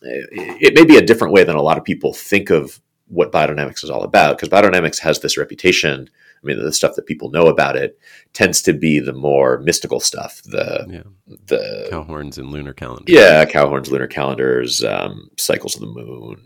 it 0.03 0.75
may 0.75 0.85
be 0.85 0.97
a 0.97 1.05
different 1.05 1.33
way 1.33 1.45
than 1.45 1.57
a 1.57 1.63
lot 1.63 1.79
of 1.79 1.85
people 1.85 2.13
think 2.13 2.51
of 2.51 2.81
what 3.09 3.33
biodynamics 3.33 3.83
is 3.83 3.91
all 3.91 4.03
about 4.03 4.37
because 4.37 4.49
biodynamics 4.49 4.99
has 4.99 5.21
this 5.21 5.37
reputation. 5.37 6.09
I 6.43 6.47
mean 6.47 6.63
the 6.63 6.73
stuff 6.73 6.95
that 6.95 7.07
people 7.07 7.31
know 7.31 7.49
about 7.49 7.77
it 7.77 7.99
tends 8.33 8.63
to 8.63 8.73
be 8.73 9.01
the 9.01 9.13
more 9.13 9.59
mystical 9.59 9.99
stuff 9.99 10.41
the 10.45 10.87
yeah. 10.89 11.37
the 11.47 11.89
cow 11.91 12.05
horns 12.05 12.39
and 12.39 12.51
lunar 12.51 12.73
calendars. 12.73 13.07
Yeah 13.09 13.45
cow 13.45 13.69
horns 13.69 13.91
lunar 13.91 14.07
calendars 14.07 14.85
um, 14.85 15.31
cycles 15.37 15.75
of 15.75 15.81
the 15.81 15.87
moon 15.89 16.41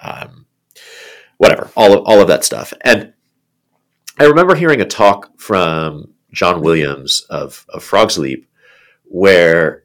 um, 0.00 0.46
whatever 1.36 1.70
all 1.76 1.92
of, 1.92 2.04
all 2.06 2.20
of 2.22 2.28
that 2.28 2.44
stuff. 2.44 2.72
And 2.80 3.12
i 4.18 4.24
remember 4.24 4.54
hearing 4.54 4.80
a 4.80 4.86
talk 4.86 5.38
from 5.38 6.14
john 6.32 6.62
williams 6.62 7.26
of, 7.28 7.66
of 7.68 7.84
frogs 7.84 8.16
leap 8.16 8.48
where 9.04 9.84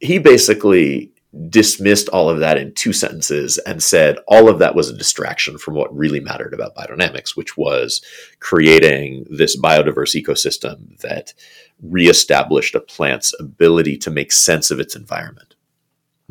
he 0.00 0.18
basically 0.18 1.12
dismissed 1.50 2.08
all 2.08 2.30
of 2.30 2.38
that 2.38 2.56
in 2.56 2.72
two 2.72 2.92
sentences 2.92 3.58
and 3.58 3.82
said 3.82 4.16
all 4.26 4.48
of 4.48 4.58
that 4.58 4.74
was 4.74 4.88
a 4.88 4.96
distraction 4.96 5.58
from 5.58 5.74
what 5.74 5.94
really 5.94 6.20
mattered 6.20 6.54
about 6.54 6.74
biodynamics, 6.74 7.36
which 7.36 7.56
was 7.56 8.00
creating 8.40 9.26
this 9.30 9.60
biodiverse 9.60 10.20
ecosystem 10.20 10.98
that 11.00 11.34
reestablished 11.82 12.74
a 12.74 12.80
plant's 12.80 13.34
ability 13.38 13.96
to 13.98 14.10
make 14.10 14.32
sense 14.32 14.70
of 14.70 14.80
its 14.80 14.96
environment. 14.96 15.54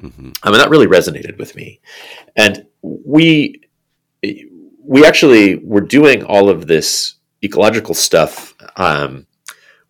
Mm-hmm. 0.02 0.32
I 0.44 0.50
mean, 0.50 0.60
that 0.60 0.70
really 0.70 0.88
resonated 0.88 1.38
with 1.38 1.56
me. 1.56 1.80
And 2.36 2.66
we, 2.82 3.62
we 4.84 5.06
actually 5.06 5.58
were 5.58 5.82
doing 5.82 6.24
all 6.24 6.50
of 6.50 6.68
this 6.68 7.16
ecological 7.44 7.94
stuff 7.94 8.56
um, 8.78 9.28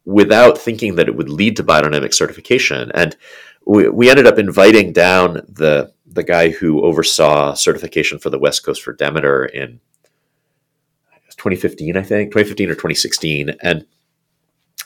without 0.05 0.57
thinking 0.57 0.95
that 0.95 1.07
it 1.07 1.15
would 1.15 1.29
lead 1.29 1.55
to 1.57 1.63
biodynamic 1.63 2.13
certification. 2.13 2.91
And 2.93 3.15
we, 3.67 3.89
we 3.89 4.09
ended 4.09 4.25
up 4.25 4.39
inviting 4.39 4.93
down 4.93 5.41
the 5.47 5.91
the 6.05 6.23
guy 6.23 6.49
who 6.49 6.83
oversaw 6.83 7.53
certification 7.53 8.17
for 8.17 8.29
the 8.29 8.39
West 8.39 8.65
Coast 8.65 8.81
for 8.81 8.93
Demeter 8.93 9.45
in 9.45 9.79
2015, 11.31 11.95
I 11.95 12.01
think, 12.01 12.31
2015 12.31 12.69
or 12.69 12.73
2016, 12.73 13.51
and 13.61 13.85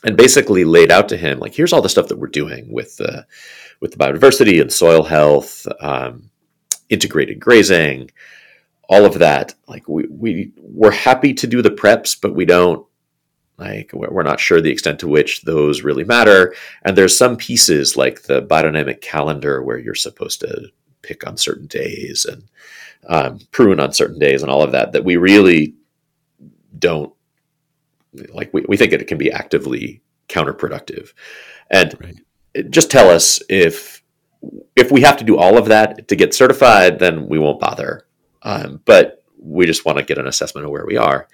and 0.04 0.18
basically 0.18 0.64
laid 0.64 0.92
out 0.92 1.08
to 1.10 1.18
him 1.18 1.40
like, 1.40 1.54
here's 1.54 1.74
all 1.74 1.82
the 1.82 1.90
stuff 1.90 2.08
that 2.08 2.18
we're 2.18 2.28
doing 2.28 2.72
with 2.74 2.98
the 2.98 3.26
with 3.80 3.92
the 3.92 3.98
biodiversity 3.98 4.60
and 4.60 4.74
soil 4.74 5.04
health, 5.04 5.68
um, 5.80 6.32
integrated 6.90 7.40
grazing, 7.40 8.10
all 8.90 9.06
of 9.06 9.20
that. 9.20 9.54
Like 9.68 9.88
we 9.88 10.08
we 10.10 10.52
we're 10.58 10.92
happy 10.92 11.36
to 11.36 11.48
do 11.48 11.62
the 11.62 11.70
preps, 11.70 12.18
but 12.20 12.34
we 12.34 12.46
don't 12.46 12.86
like 13.58 13.92
we're 13.94 14.24
not 14.24 14.40
sure 14.40 14.60
the 14.60 14.72
extent 14.72 15.00
to 15.00 15.08
which 15.08 15.42
those 15.42 15.84
really 15.84 16.04
matter. 16.04 16.56
And 16.84 16.98
there's 16.98 17.18
some 17.18 17.38
pieces 17.38 17.96
like 17.96 18.24
the 18.24 18.42
biodynamic 18.42 19.02
calendar 19.02 19.62
where 19.62 19.78
you're 19.78 19.96
supposed 19.96 20.40
to 20.42 20.70
pick 21.02 21.28
on 21.28 21.38
certain 21.38 21.68
days 21.68 22.26
and 22.26 22.44
um, 23.08 23.40
prune 23.52 23.80
on 23.80 23.94
certain 23.94 24.20
days 24.20 24.42
and 24.42 24.52
all 24.52 24.64
of 24.64 24.72
that 24.72 24.92
that 24.94 25.04
we 25.04 25.18
really 25.18 25.76
don't 26.78 27.14
like. 28.34 28.54
We, 28.54 28.66
we 28.68 28.78
think 28.78 28.94
it 28.94 29.08
can 29.08 29.18
be 29.18 29.32
actively 29.32 30.02
counterproductive. 30.28 31.14
And 31.70 31.96
right. 32.02 32.72
just 32.72 32.90
tell 32.92 33.10
us 33.10 33.42
if 33.50 34.02
if 34.76 34.92
we 34.92 35.02
have 35.02 35.18
to 35.18 35.24
do 35.24 35.38
all 35.38 35.58
of 35.58 35.68
that 35.68 36.08
to 36.08 36.16
get 36.16 36.34
certified, 36.34 36.98
then 36.98 37.28
we 37.28 37.38
won't 37.38 37.60
bother. 37.60 38.08
Um, 38.42 38.82
but 38.86 39.24
we 39.38 39.66
just 39.66 39.86
want 39.86 40.00
to 40.00 40.04
get 40.04 40.18
an 40.18 40.28
assessment 40.28 40.66
of 40.66 40.72
where 40.72 40.86
we 40.86 40.98
are. 40.98 41.28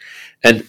And 0.44 0.68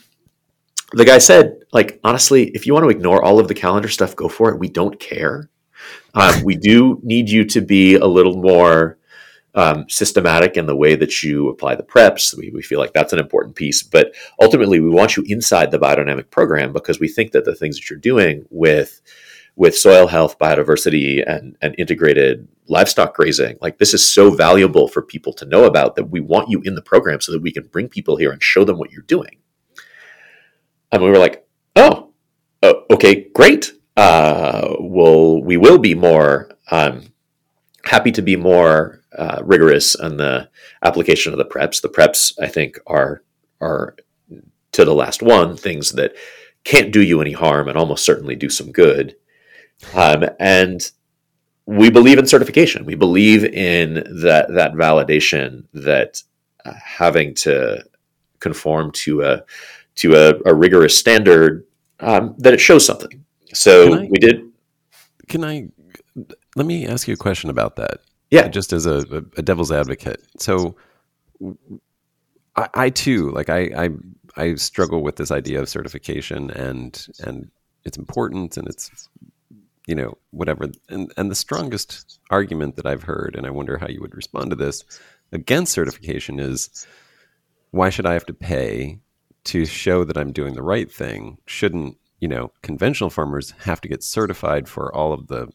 the 0.92 1.04
guy 1.04 1.18
said, 1.18 1.58
like, 1.72 2.00
honestly, 2.02 2.48
if 2.54 2.66
you 2.66 2.72
want 2.72 2.84
to 2.84 2.90
ignore 2.90 3.22
all 3.22 3.38
of 3.38 3.48
the 3.48 3.54
calendar 3.54 3.88
stuff, 3.88 4.16
go 4.16 4.28
for 4.28 4.50
it. 4.50 4.58
We 4.58 4.68
don't 4.68 4.98
care. 4.98 5.50
Um, 6.14 6.42
we 6.42 6.56
do 6.56 7.00
need 7.02 7.28
you 7.28 7.44
to 7.46 7.60
be 7.60 7.94
a 7.94 8.06
little 8.06 8.36
more 8.36 8.98
um, 9.54 9.86
systematic 9.88 10.56
in 10.56 10.66
the 10.66 10.76
way 10.76 10.94
that 10.94 11.22
you 11.22 11.48
apply 11.48 11.74
the 11.74 11.82
preps. 11.82 12.36
We, 12.36 12.50
we 12.50 12.62
feel 12.62 12.78
like 12.78 12.92
that's 12.92 13.12
an 13.12 13.18
important 13.18 13.56
piece. 13.56 13.82
But 13.82 14.14
ultimately, 14.40 14.80
we 14.80 14.88
want 14.88 15.16
you 15.16 15.24
inside 15.26 15.70
the 15.70 15.78
biodynamic 15.78 16.30
program 16.30 16.72
because 16.72 17.00
we 17.00 17.08
think 17.08 17.32
that 17.32 17.44
the 17.44 17.54
things 17.54 17.76
that 17.76 17.90
you're 17.90 17.98
doing 17.98 18.46
with 18.50 19.00
with 19.56 19.76
soil 19.76 20.06
health, 20.06 20.38
biodiversity, 20.38 21.20
and, 21.26 21.56
and 21.60 21.74
integrated 21.78 22.46
livestock 22.68 23.16
grazing, 23.16 23.58
like 23.60 23.78
this 23.78 23.92
is 23.92 24.08
so 24.08 24.30
valuable 24.30 24.86
for 24.86 25.02
people 25.02 25.32
to 25.32 25.44
know 25.44 25.64
about 25.64 25.96
that 25.96 26.10
we 26.10 26.20
want 26.20 26.48
you 26.48 26.60
in 26.60 26.76
the 26.76 26.82
program 26.82 27.20
so 27.20 27.32
that 27.32 27.42
we 27.42 27.50
can 27.50 27.66
bring 27.66 27.88
people 27.88 28.16
here 28.16 28.30
and 28.30 28.40
show 28.40 28.62
them 28.62 28.78
what 28.78 28.92
you're 28.92 29.02
doing. 29.02 29.36
And 30.92 31.02
we 31.02 31.10
were 31.10 31.18
like, 31.18 31.46
oh, 31.76 32.10
oh 32.62 32.84
okay, 32.90 33.28
great. 33.34 33.72
Uh, 33.96 34.76
well, 34.80 35.42
we 35.42 35.56
will 35.56 35.78
be 35.78 35.94
more 35.94 36.50
um, 36.70 37.12
happy 37.84 38.12
to 38.12 38.22
be 38.22 38.36
more 38.36 39.02
uh, 39.16 39.40
rigorous 39.44 39.96
on 39.96 40.16
the 40.16 40.48
application 40.82 41.32
of 41.32 41.38
the 41.38 41.44
preps. 41.44 41.80
The 41.80 41.88
preps, 41.88 42.32
I 42.40 42.46
think, 42.46 42.78
are 42.86 43.22
are 43.60 43.96
to 44.72 44.84
the 44.84 44.94
last 44.94 45.22
one 45.22 45.56
things 45.56 45.92
that 45.92 46.14
can't 46.64 46.92
do 46.92 47.02
you 47.02 47.20
any 47.20 47.32
harm 47.32 47.68
and 47.68 47.76
almost 47.76 48.04
certainly 48.04 48.36
do 48.36 48.50
some 48.50 48.70
good. 48.70 49.16
Um, 49.94 50.24
and 50.38 50.88
we 51.66 51.90
believe 51.90 52.18
in 52.18 52.26
certification. 52.26 52.84
We 52.84 52.94
believe 52.94 53.44
in 53.44 53.94
that 54.22 54.46
that 54.54 54.74
validation 54.74 55.64
that 55.74 56.22
uh, 56.64 56.72
having 56.72 57.34
to 57.34 57.84
conform 58.40 58.92
to 58.92 59.22
a 59.22 59.44
to 59.98 60.14
a, 60.14 60.50
a 60.50 60.54
rigorous 60.54 60.98
standard 60.98 61.64
um, 62.00 62.34
that 62.38 62.54
it 62.54 62.60
shows 62.60 62.86
something. 62.86 63.24
So 63.52 63.94
I, 63.94 64.08
we 64.10 64.18
did. 64.18 64.50
Can 65.28 65.44
I 65.44 65.68
let 66.56 66.66
me 66.66 66.86
ask 66.86 67.06
you 67.06 67.14
a 67.14 67.18
question 67.18 67.50
about 67.50 67.76
that? 67.76 67.98
Yeah, 68.30 68.48
just 68.48 68.72
as 68.72 68.86
a, 68.86 68.98
a 69.36 69.42
devil's 69.42 69.72
advocate. 69.72 70.22
So 70.38 70.76
I, 72.56 72.68
I 72.74 72.90
too, 72.90 73.30
like 73.30 73.48
I, 73.48 73.60
I, 73.76 73.90
I 74.36 74.54
struggle 74.56 75.02
with 75.02 75.16
this 75.16 75.30
idea 75.30 75.60
of 75.60 75.68
certification 75.68 76.50
and 76.50 77.06
and 77.20 77.50
it's 77.84 77.96
important 77.96 78.56
and 78.56 78.68
it's 78.68 79.08
you 79.86 79.94
know 79.94 80.18
whatever 80.30 80.68
and 80.88 81.12
and 81.16 81.30
the 81.30 81.34
strongest 81.34 82.20
argument 82.30 82.76
that 82.76 82.86
I've 82.86 83.04
heard 83.04 83.34
and 83.36 83.46
I 83.46 83.50
wonder 83.50 83.78
how 83.78 83.88
you 83.88 84.00
would 84.00 84.14
respond 84.14 84.50
to 84.50 84.56
this 84.56 84.84
against 85.32 85.72
certification 85.72 86.38
is 86.38 86.86
why 87.70 87.88
should 87.90 88.06
I 88.06 88.12
have 88.12 88.26
to 88.26 88.34
pay 88.34 88.98
to 89.48 89.64
show 89.66 90.04
that 90.04 90.16
I'm 90.16 90.32
doing 90.32 90.54
the 90.54 90.62
right 90.62 90.90
thing? 90.90 91.38
Shouldn't 91.46 91.96
you 92.20 92.28
know 92.28 92.52
conventional 92.62 93.10
farmers 93.10 93.52
have 93.60 93.80
to 93.82 93.88
get 93.88 94.02
certified 94.02 94.68
for 94.68 94.94
all 94.94 95.12
of 95.12 95.28
the 95.28 95.48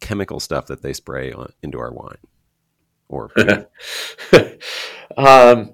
chemical 0.00 0.40
stuff 0.40 0.66
that 0.66 0.82
they 0.82 0.92
spray 0.92 1.32
on, 1.32 1.52
into 1.62 1.78
our 1.78 1.92
wine 1.92 2.18
or 3.08 3.30
um, 5.16 5.72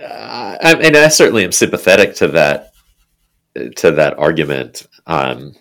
I, 0.00 0.76
and 0.80 0.96
I 0.96 1.08
certainly 1.08 1.44
am 1.44 1.50
sympathetic 1.50 2.14
to 2.16 2.28
that 2.28 2.72
to 3.76 3.90
that 3.90 4.16
argument 4.18 4.86
um, 5.06 5.54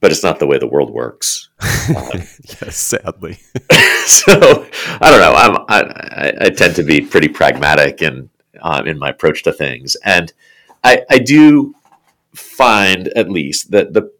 but 0.00 0.10
it's 0.10 0.22
not 0.22 0.38
the 0.38 0.46
way 0.46 0.58
the 0.58 0.66
world 0.66 0.90
works. 0.90 1.48
Um, 1.60 2.10
yes 2.12 2.76
sadly. 2.76 3.38
So 4.08 4.66
I 5.02 5.10
don't 5.10 5.20
know. 5.20 5.34
I'm, 5.34 5.56
I, 5.68 6.46
I, 6.46 6.48
tend 6.48 6.74
to 6.76 6.82
be 6.82 7.02
pretty 7.02 7.28
pragmatic 7.28 8.00
in 8.00 8.30
um, 8.62 8.86
in 8.88 8.98
my 8.98 9.10
approach 9.10 9.42
to 9.42 9.52
things. 9.52 9.96
And 10.02 10.32
I, 10.84 11.02
I 11.10 11.18
do 11.18 11.74
find 12.34 13.08
at 13.08 13.30
least 13.30 13.70
that 13.72 13.92
the 13.92 14.10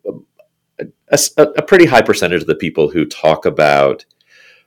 a, 1.10 1.18
a, 1.38 1.62
pretty 1.62 1.86
high 1.86 2.02
percentage 2.02 2.42
of 2.42 2.46
the 2.46 2.54
people 2.54 2.90
who 2.90 3.04
talk 3.04 3.46
about, 3.46 4.04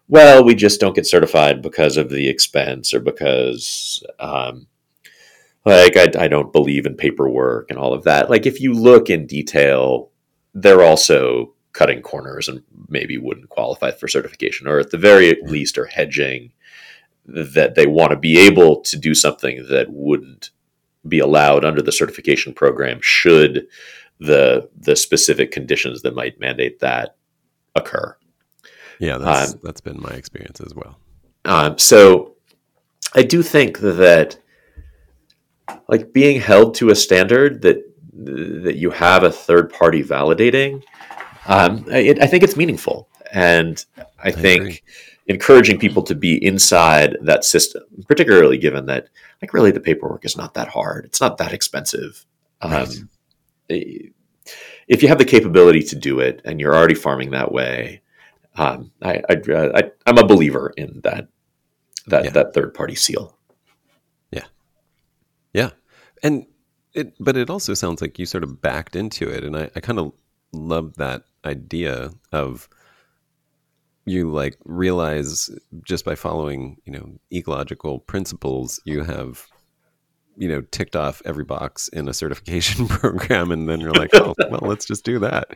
well, 0.07 0.43
we 0.43 0.55
just 0.55 0.79
don't 0.79 0.95
get 0.95 1.05
certified 1.05 1.61
because 1.61 1.97
of 1.97 2.09
the 2.09 2.27
expense 2.27 2.93
or 2.93 2.99
because, 2.99 4.03
um, 4.19 4.67
like, 5.65 5.95
I, 5.95 6.11
I 6.17 6.27
don't 6.27 6.51
believe 6.51 6.85
in 6.85 6.95
paperwork 6.95 7.69
and 7.69 7.77
all 7.77 7.93
of 7.93 8.03
that. 8.03 8.29
Like, 8.29 8.45
if 8.45 8.59
you 8.59 8.73
look 8.73 9.09
in 9.09 9.27
detail, 9.27 10.09
they're 10.53 10.83
also 10.83 11.53
cutting 11.73 12.01
corners 12.01 12.47
and 12.49 12.63
maybe 12.89 13.17
wouldn't 13.17 13.49
qualify 13.49 13.91
for 13.91 14.07
certification, 14.07 14.67
or 14.67 14.79
at 14.79 14.91
the 14.91 14.97
very 14.97 15.37
least, 15.43 15.77
are 15.77 15.85
hedging 15.85 16.51
that 17.25 17.75
they 17.75 17.85
want 17.85 18.11
to 18.11 18.17
be 18.17 18.37
able 18.39 18.81
to 18.81 18.97
do 18.97 19.13
something 19.13 19.65
that 19.69 19.87
wouldn't 19.89 20.49
be 21.07 21.19
allowed 21.19 21.65
under 21.65 21.81
the 21.81 21.91
certification 21.91 22.53
program 22.53 22.99
should 23.01 23.67
the 24.19 24.69
the 24.79 24.95
specific 24.95 25.51
conditions 25.51 26.03
that 26.03 26.15
might 26.15 26.39
mandate 26.39 26.79
that 26.79 27.15
occur. 27.75 28.15
Yeah, 28.99 29.17
that's 29.17 29.53
um, 29.53 29.59
that's 29.63 29.81
been 29.81 29.99
my 29.99 30.11
experience 30.11 30.61
as 30.61 30.75
well. 30.75 30.97
Um, 31.45 31.77
so 31.79 32.35
I 33.15 33.23
do 33.23 33.41
think 33.41 33.79
that 33.79 34.37
like 35.87 36.13
being 36.13 36.39
held 36.39 36.75
to 36.75 36.89
a 36.89 36.95
standard 36.95 37.61
that 37.63 37.77
that 38.13 38.75
you 38.75 38.91
have 38.91 39.23
a 39.23 39.31
third 39.31 39.73
party 39.73 40.03
validating, 40.03 40.83
um, 41.47 41.85
I, 41.91 42.15
I, 42.21 42.27
think 42.27 42.43
it's 42.43 42.55
meaningful, 42.55 43.09
and 43.31 43.83
I, 43.97 44.03
I 44.25 44.31
think 44.31 44.61
agree. 44.61 44.81
Encouraging 45.27 45.79
people 45.79 46.03
to 46.03 46.15
be 46.15 46.43
inside 46.43 47.17
that 47.21 47.43
system, 47.45 47.83
particularly 48.07 48.57
given 48.57 48.85
that 48.87 49.07
like 49.41 49.53
really 49.53 49.71
the 49.71 49.79
paperwork 49.79 50.25
is 50.25 50.37
not 50.37 50.53
that 50.53 50.67
hard, 50.67 51.05
it's 51.05 51.21
not 51.21 51.37
that 51.37 51.53
expensive. 51.53 52.25
Right. 52.63 52.87
Um, 52.87 53.09
if 54.87 55.01
you 55.01 55.07
have 55.07 55.17
the 55.17 55.25
capability 55.25 55.83
to 55.83 55.95
do 55.95 56.19
it 56.19 56.41
and 56.43 56.59
you're 56.59 56.75
already 56.75 56.95
farming 56.95 57.31
that 57.31 57.51
way, 57.51 58.01
um, 58.55 58.91
I, 59.01 59.21
I, 59.29 59.91
am 60.05 60.17
a 60.17 60.25
believer 60.25 60.73
in 60.75 60.99
that 61.03 61.29
that 62.07 62.25
yeah. 62.25 62.31
that 62.31 62.53
third 62.53 62.73
party 62.73 62.95
seal. 62.95 63.37
Yeah, 64.31 64.45
yeah, 65.53 65.69
and 66.21 66.45
it, 66.93 67.13
but 67.19 67.37
it 67.37 67.49
also 67.49 67.73
sounds 67.73 68.01
like 68.01 68.19
you 68.19 68.25
sort 68.25 68.43
of 68.43 68.61
backed 68.61 68.95
into 68.95 69.29
it, 69.29 69.45
and 69.45 69.55
I, 69.55 69.69
I 69.75 69.79
kind 69.79 69.99
of 69.99 70.11
love 70.51 70.95
that 70.95 71.23
idea 71.45 72.11
of 72.33 72.67
you 74.05 74.31
like 74.31 74.57
realize 74.65 75.49
just 75.83 76.05
by 76.05 76.15
following 76.15 76.77
you 76.85 76.91
know 76.91 77.19
ecological 77.31 77.99
principles 77.99 78.79
you 78.85 79.03
have 79.03 79.47
you 80.37 80.47
know 80.47 80.61
ticked 80.71 80.95
off 80.95 81.21
every 81.25 81.43
box 81.43 81.87
in 81.89 82.07
a 82.07 82.13
certification 82.13 82.87
program 82.87 83.51
and 83.51 83.69
then 83.69 83.79
you're 83.79 83.93
like 83.93 84.13
oh 84.13 84.33
well 84.49 84.61
let's 84.63 84.85
just 84.85 85.05
do 85.05 85.19
that. 85.19 85.49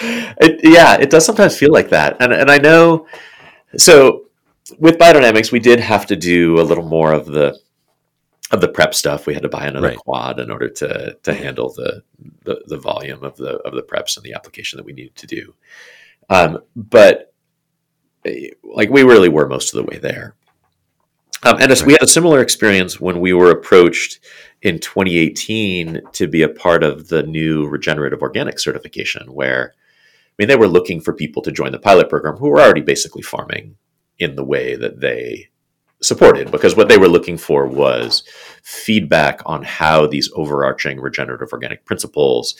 It, 0.00 0.60
yeah 0.62 0.96
it 0.96 1.10
does 1.10 1.24
sometimes 1.24 1.56
feel 1.56 1.72
like 1.72 1.90
that. 1.90 2.16
And, 2.20 2.32
and 2.32 2.50
i 2.50 2.58
know 2.58 3.06
so 3.76 4.26
with 4.78 4.98
biodynamics 4.98 5.50
we 5.50 5.60
did 5.60 5.80
have 5.80 6.06
to 6.06 6.16
do 6.16 6.60
a 6.60 6.62
little 6.62 6.84
more 6.84 7.12
of 7.12 7.26
the 7.26 7.58
of 8.50 8.60
the 8.60 8.68
prep 8.68 8.94
stuff. 8.94 9.26
We 9.26 9.34
had 9.34 9.42
to 9.42 9.48
buy 9.48 9.66
another 9.66 9.88
right. 9.88 9.98
quad 9.98 10.40
in 10.40 10.50
order 10.50 10.68
to 10.68 11.16
to 11.22 11.34
handle 11.34 11.70
the, 11.70 12.02
the, 12.44 12.62
the 12.66 12.78
volume 12.78 13.22
of 13.22 13.36
the 13.36 13.56
of 13.58 13.74
the 13.74 13.82
preps 13.82 14.16
and 14.16 14.24
the 14.24 14.34
application 14.34 14.78
that 14.78 14.84
we 14.84 14.92
needed 14.92 15.16
to 15.16 15.26
do. 15.26 15.54
Um, 16.30 16.60
but 16.74 17.34
like 18.62 18.90
we 18.90 19.02
really 19.02 19.28
were 19.28 19.48
most 19.48 19.74
of 19.74 19.78
the 19.78 19.90
way 19.90 19.98
there 19.98 20.34
um, 21.44 21.56
and 21.60 21.70
right. 21.70 21.86
we 21.86 21.92
had 21.92 22.02
a 22.02 22.08
similar 22.08 22.40
experience 22.40 23.00
when 23.00 23.20
we 23.20 23.32
were 23.32 23.50
approached 23.50 24.20
in 24.62 24.80
2018 24.80 26.00
to 26.12 26.26
be 26.26 26.42
a 26.42 26.48
part 26.48 26.82
of 26.82 27.08
the 27.08 27.22
new 27.22 27.66
regenerative 27.66 28.22
organic 28.22 28.58
certification, 28.58 29.32
where 29.32 29.72
I 29.74 30.32
mean 30.38 30.48
they 30.48 30.56
were 30.56 30.66
looking 30.66 31.00
for 31.00 31.12
people 31.12 31.42
to 31.42 31.52
join 31.52 31.72
the 31.72 31.78
pilot 31.78 32.08
program 32.08 32.36
who 32.36 32.48
were 32.48 32.60
already 32.60 32.80
basically 32.80 33.22
farming 33.22 33.76
in 34.18 34.34
the 34.34 34.44
way 34.44 34.74
that 34.74 35.00
they 35.00 35.48
supported, 36.02 36.50
because 36.50 36.74
what 36.74 36.88
they 36.88 36.98
were 36.98 37.08
looking 37.08 37.36
for 37.36 37.66
was 37.66 38.24
feedback 38.64 39.40
on 39.46 39.62
how 39.62 40.06
these 40.08 40.30
overarching 40.34 41.00
regenerative 41.00 41.52
organic 41.52 41.84
principles 41.84 42.56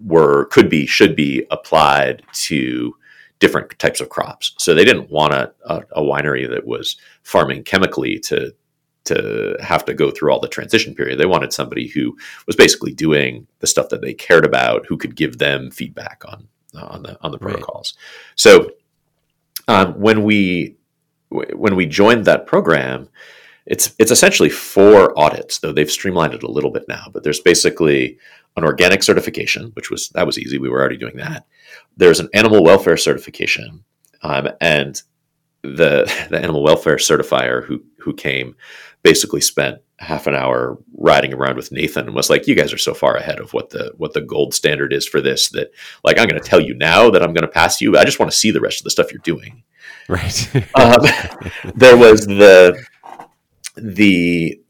were 0.00 0.44
could 0.46 0.68
be 0.68 0.86
should 0.86 1.16
be 1.16 1.44
applied 1.50 2.22
to 2.32 2.94
different 3.40 3.78
types 3.78 4.00
of 4.00 4.08
crops. 4.08 4.54
So 4.58 4.74
they 4.74 4.84
didn't 4.84 5.10
want 5.10 5.34
a, 5.34 5.52
a, 5.66 5.82
a 5.92 6.02
winery 6.02 6.48
that 6.48 6.66
was 6.66 6.96
farming 7.22 7.64
chemically 7.64 8.18
to 8.20 8.54
to 9.04 9.54
have 9.60 9.84
to 9.84 9.92
go 9.92 10.10
through 10.10 10.32
all 10.32 10.40
the 10.40 10.48
transition 10.48 10.94
period. 10.94 11.18
They 11.20 11.26
wanted 11.26 11.52
somebody 11.52 11.88
who 11.88 12.16
was 12.46 12.56
basically 12.56 12.94
doing 12.94 13.46
the 13.58 13.66
stuff 13.66 13.90
that 13.90 14.00
they 14.00 14.14
cared 14.14 14.46
about, 14.46 14.86
who 14.86 14.96
could 14.96 15.14
give 15.14 15.36
them 15.38 15.70
feedback 15.70 16.22
on 16.26 16.48
on 16.74 17.02
the 17.02 17.18
on 17.22 17.30
the 17.30 17.38
Right. 17.38 17.52
protocols. 17.52 17.94
So 18.34 18.70
um, 19.68 20.00
when 20.00 20.22
we 20.24 20.76
when 21.30 21.76
we 21.76 21.86
joined 21.86 22.24
that 22.24 22.46
program, 22.46 23.08
it's 23.66 23.94
it's 23.98 24.10
essentially 24.10 24.50
four 24.50 25.18
audits, 25.18 25.58
though 25.58 25.72
they've 25.72 25.90
streamlined 25.90 26.34
it 26.34 26.42
a 26.42 26.50
little 26.50 26.70
bit 26.70 26.84
now. 26.88 27.06
But 27.12 27.24
there's 27.24 27.40
basically 27.40 28.18
an 28.56 28.64
organic 28.64 29.02
certification, 29.02 29.70
which 29.74 29.90
was 29.90 30.10
that 30.10 30.26
was 30.26 30.38
easy. 30.38 30.58
We 30.58 30.68
were 30.68 30.80
already 30.80 30.96
doing 30.96 31.16
that. 31.16 31.46
There's 31.96 32.20
an 32.20 32.28
animal 32.34 32.62
welfare 32.62 32.96
certification, 32.96 33.84
um, 34.22 34.48
and 34.60 35.00
the 35.62 36.04
the 36.30 36.38
animal 36.38 36.62
welfare 36.62 36.96
certifier 36.96 37.64
who 37.64 37.82
who 37.98 38.14
came 38.14 38.56
basically 39.02 39.40
spent 39.40 39.78
half 39.98 40.26
an 40.26 40.34
hour 40.34 40.78
riding 40.96 41.32
around 41.32 41.56
with 41.56 41.72
Nathan 41.72 42.06
and 42.06 42.14
was 42.14 42.30
like, 42.30 42.46
"You 42.46 42.54
guys 42.54 42.72
are 42.72 42.78
so 42.78 42.94
far 42.94 43.16
ahead 43.16 43.40
of 43.40 43.52
what 43.52 43.70
the 43.70 43.92
what 43.96 44.12
the 44.12 44.20
gold 44.20 44.54
standard 44.54 44.92
is 44.92 45.06
for 45.06 45.20
this 45.20 45.48
that 45.50 45.70
like 46.04 46.18
I'm 46.18 46.28
going 46.28 46.40
to 46.40 46.48
tell 46.48 46.60
you 46.60 46.74
now 46.74 47.10
that 47.10 47.22
I'm 47.22 47.32
going 47.32 47.42
to 47.42 47.48
pass 47.48 47.80
you. 47.80 47.96
I 47.96 48.04
just 48.04 48.18
want 48.18 48.30
to 48.30 48.36
see 48.36 48.50
the 48.50 48.60
rest 48.60 48.80
of 48.80 48.84
the 48.84 48.90
stuff 48.90 49.12
you're 49.12 49.20
doing." 49.22 49.62
Right. 50.08 50.54
um, 50.74 51.00
there 51.74 51.96
was 51.96 52.26
the 52.26 52.84
the 53.76 54.60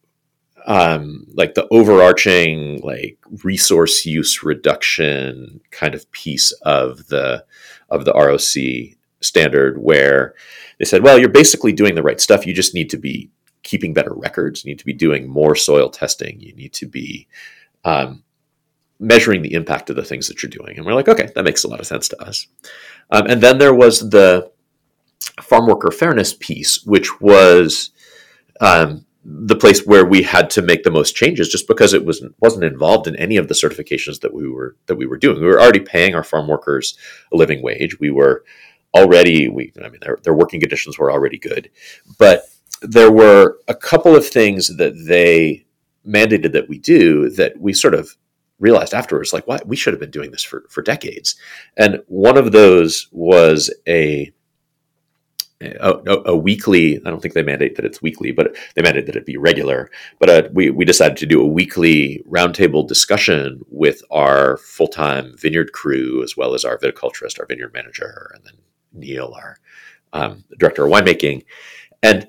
um, 0.65 1.27
like 1.35 1.55
the 1.55 1.69
overarching 1.71 2.81
like 2.83 3.19
resource 3.43 4.07
use 4.07 4.43
reduction 4.43 5.61
kind 5.71 5.95
of 5.95 6.11
piece 6.11 6.53
of 6.63 7.09
the 7.09 7.45
of 7.91 8.05
the 8.05 8.13
ROC 8.13 8.97
standard 9.21 9.79
where 9.79 10.35
they 10.79 10.85
said, 10.85 11.03
well, 11.03 11.19
you're 11.19 11.29
basically 11.29 11.73
doing 11.73 11.95
the 11.95 12.03
right 12.03 12.21
stuff. 12.21 12.47
You 12.47 12.55
just 12.55 12.75
need 12.75 12.91
to 12.91 12.97
be 12.97 13.31
keeping 13.63 13.95
better 13.95 14.13
records. 14.15 14.65
You 14.65 14.71
need 14.71 14.79
to 14.79 14.87
be 14.87 14.93
doing 14.93 15.29
more 15.29 15.55
soil 15.55 15.89
testing. 15.89 16.41
You 16.41 16.55
need 16.55 16.73
to 16.75 16.87
be 16.87 17.29
um, 17.85 18.25
measuring 18.99 19.43
the 19.43 19.55
impact 19.55 19.91
of 19.91 19.97
the 19.97 20.05
things 20.05 20.29
that 20.29 20.43
you're 20.43 20.51
doing. 20.51 20.77
And 20.77 20.87
we're 20.87 20.95
like, 20.95 21.09
okay, 21.09 21.31
that 21.35 21.45
makes 21.45 21.65
a 21.65 21.69
lot 21.69 21.81
of 21.81 21.87
sense 21.87 22.09
to 22.09 22.23
us. 22.23 22.47
Um, 23.11 23.27
and 23.27 23.41
then 23.41 23.59
there 23.59 23.75
was 23.75 24.11
the 24.11 24.51
farm 25.43 25.67
worker 25.67 25.91
fairness 25.91 26.35
piece, 26.35 26.85
which 26.85 27.21
was 27.21 27.91
um, 28.61 29.04
the 29.25 29.57
place 29.57 29.87
where 29.87 30.05
we 30.05 30.23
had 30.23 30.51
to 30.51 30.63
make 30.63 30.83
the 30.83 30.91
most 30.91 31.17
changes, 31.17 31.49
just 31.49 31.67
because 31.67 31.95
it 31.95 32.05
was 32.05 32.25
wasn't 32.41 32.65
involved 32.65 33.07
in 33.07 33.17
any 33.17 33.37
of 33.37 33.49
the 33.49 33.55
certifications 33.55 34.21
that 34.21 34.35
we 34.35 34.49
were 34.49 34.77
that 34.87 34.97
we 34.97 35.07
were 35.07 35.17
doing. 35.17 35.41
We 35.41 35.47
were 35.47 35.61
already 35.61 35.81
paying 35.81 36.15
our 36.15 36.25
farm 36.25 36.47
workers 36.47 36.97
a 37.33 37.37
living 37.37 37.63
wage. 37.63 37.99
We 37.99 38.11
were 38.11 38.45
already 38.95 39.49
we 39.49 39.73
I 39.83 39.89
mean 39.89 40.01
their, 40.03 40.19
their 40.23 40.35
working 40.35 40.61
conditions 40.61 40.99
were 40.99 41.11
already 41.11 41.39
good, 41.39 41.71
but 42.19 42.45
there 42.83 43.11
were 43.11 43.59
a 43.67 43.75
couple 43.75 44.15
of 44.15 44.27
things 44.27 44.77
that 44.77 44.93
they 45.07 45.65
mandated 46.07 46.53
that 46.53 46.69
we 46.69 46.79
do 46.79 47.31
that 47.31 47.59
we 47.59 47.73
sort 47.73 47.95
of 47.95 48.17
realized 48.59 48.95
afterwards 48.95 49.33
like 49.33 49.47
why 49.47 49.59
we 49.65 49.77
should 49.77 49.93
have 49.93 50.01
been 50.01 50.11
doing 50.11 50.31
this 50.31 50.43
for 50.43 50.65
for 50.69 50.83
decades 50.83 51.35
and 51.77 52.03
one 52.07 52.37
of 52.37 52.53
those 52.53 53.09
was 53.11 53.73
a 53.89 54.33
a, 55.61 56.23
a, 56.27 56.37
weekly 56.37 56.97
i 57.07 57.11
don't 57.11 57.21
think 57.21 57.35
they 57.35 57.43
mandate 57.43 57.77
that 57.77 57.85
it's 57.85 58.03
weekly 58.03 58.33
but 58.33 58.55
they 58.75 58.83
mandate 58.83 59.07
that 59.07 59.17
it 59.17 59.25
be 59.25 59.37
regular. 59.37 59.91
But 60.19 60.31
uh, 60.31 60.49
we, 60.53 60.71
we 60.71 60.85
decided 60.85 61.17
to 61.19 61.27
do 61.27 61.41
a 61.41 61.47
weekly 61.47 62.23
roundtable 62.29 62.87
discussion 62.87 63.65
with 63.71 64.03
our 64.11 64.59
full-time 64.59 65.37
vineyard 65.39 65.73
crew 65.73 66.23
as 66.23 66.37
well 66.37 66.55
as 66.55 66.65
our 66.65 66.79
viticulturist 66.79 67.39
our 67.39 67.47
vineyard 67.47 67.73
manager 67.73 68.33
and 68.35 68.45
then 68.45 68.55
neil 68.93 69.33
our 69.35 69.59
um, 70.13 70.45
director 70.59 70.87
of 70.87 70.93
winemaking 70.93 71.45
and 72.03 72.29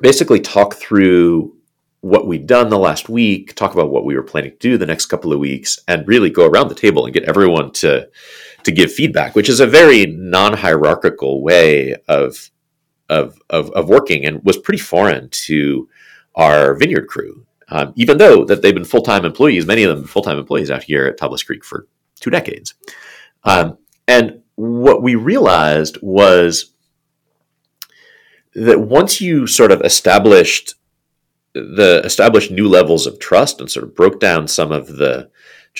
basically 0.00 0.40
talk 0.40 0.74
through 0.74 1.56
what 2.00 2.26
we'd 2.26 2.46
done 2.46 2.70
the 2.70 2.78
last 2.78 3.08
week, 3.08 3.54
talk 3.54 3.74
about 3.74 3.90
what 3.90 4.04
we 4.04 4.16
were 4.16 4.22
planning 4.22 4.52
to 4.52 4.56
do 4.56 4.78
the 4.78 4.86
next 4.86 5.06
couple 5.06 5.32
of 5.32 5.38
weeks, 5.38 5.78
and 5.86 6.08
really 6.08 6.30
go 6.30 6.46
around 6.46 6.68
the 6.68 6.74
table 6.74 7.04
and 7.04 7.12
get 7.12 7.24
everyone 7.24 7.70
to 7.72 8.08
to 8.64 8.72
give 8.72 8.92
feedback, 8.92 9.34
which 9.34 9.48
is 9.48 9.60
a 9.60 9.66
very 9.66 10.06
non-hierarchical 10.06 11.42
way 11.42 11.96
of 12.08 12.50
of 13.08 13.40
of, 13.50 13.70
of 13.70 13.88
working, 13.88 14.24
and 14.24 14.42
was 14.44 14.56
pretty 14.56 14.80
foreign 14.80 15.28
to 15.30 15.88
our 16.36 16.74
vineyard 16.74 17.06
crew. 17.08 17.46
Um, 17.68 17.92
even 17.96 18.18
though 18.18 18.44
that 18.44 18.62
they've 18.62 18.74
been 18.74 18.84
full 18.84 19.02
time 19.02 19.24
employees, 19.24 19.66
many 19.66 19.82
of 19.82 19.96
them 19.96 20.06
full 20.06 20.22
time 20.22 20.38
employees 20.38 20.70
out 20.70 20.84
here 20.84 21.06
at 21.06 21.18
Tablas 21.18 21.44
Creek 21.44 21.64
for 21.64 21.86
two 22.20 22.30
decades, 22.30 22.74
um, 23.44 23.78
and 24.06 24.42
what 24.56 25.02
we 25.02 25.14
realized 25.14 25.98
was 26.02 26.72
that 28.54 28.80
once 28.80 29.20
you 29.20 29.46
sort 29.46 29.72
of 29.72 29.80
established 29.82 30.74
the 31.54 32.00
established 32.04 32.50
new 32.50 32.68
levels 32.68 33.06
of 33.06 33.18
trust 33.18 33.60
and 33.60 33.70
sort 33.70 33.84
of 33.84 33.94
broke 33.94 34.20
down 34.20 34.46
some 34.46 34.70
of 34.70 34.98
the 34.98 35.30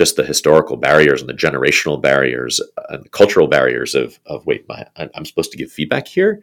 just 0.00 0.16
the 0.16 0.24
historical 0.24 0.78
barriers 0.78 1.20
and 1.20 1.28
the 1.28 1.34
generational 1.34 2.00
barriers 2.00 2.58
and 2.88 3.10
cultural 3.10 3.46
barriers 3.46 3.94
of 3.94 4.18
of 4.24 4.46
wait 4.46 4.66
my, 4.66 4.86
I'm 4.96 5.26
supposed 5.26 5.52
to 5.52 5.58
give 5.58 5.70
feedback 5.70 6.08
here? 6.08 6.42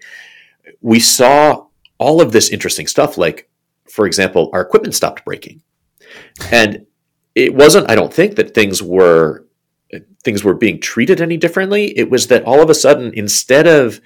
We 0.82 1.00
saw 1.00 1.66
all 1.98 2.22
of 2.22 2.32
this 2.32 2.50
interesting 2.50 2.86
stuff 2.86 3.18
like 3.18 3.50
for 3.90 4.06
example 4.06 4.52
our 4.54 4.62
equipment 4.62 4.94
stopped 4.94 5.26
breaking. 5.26 5.64
And 6.52 6.86
it 7.34 7.56
wasn't 7.56 7.90
I 7.90 7.96
don't 7.96 8.14
think 8.14 8.36
that 8.36 8.54
things 8.54 8.84
were 8.84 9.44
things 10.24 10.44
were 10.44 10.54
being 10.54 10.80
treated 10.80 11.20
any 11.20 11.38
differently. 11.38 11.98
It 11.98 12.12
was 12.12 12.28
that 12.28 12.44
all 12.44 12.62
of 12.62 12.70
a 12.70 12.76
sudden 12.76 13.12
instead 13.16 13.66
of 13.66 14.00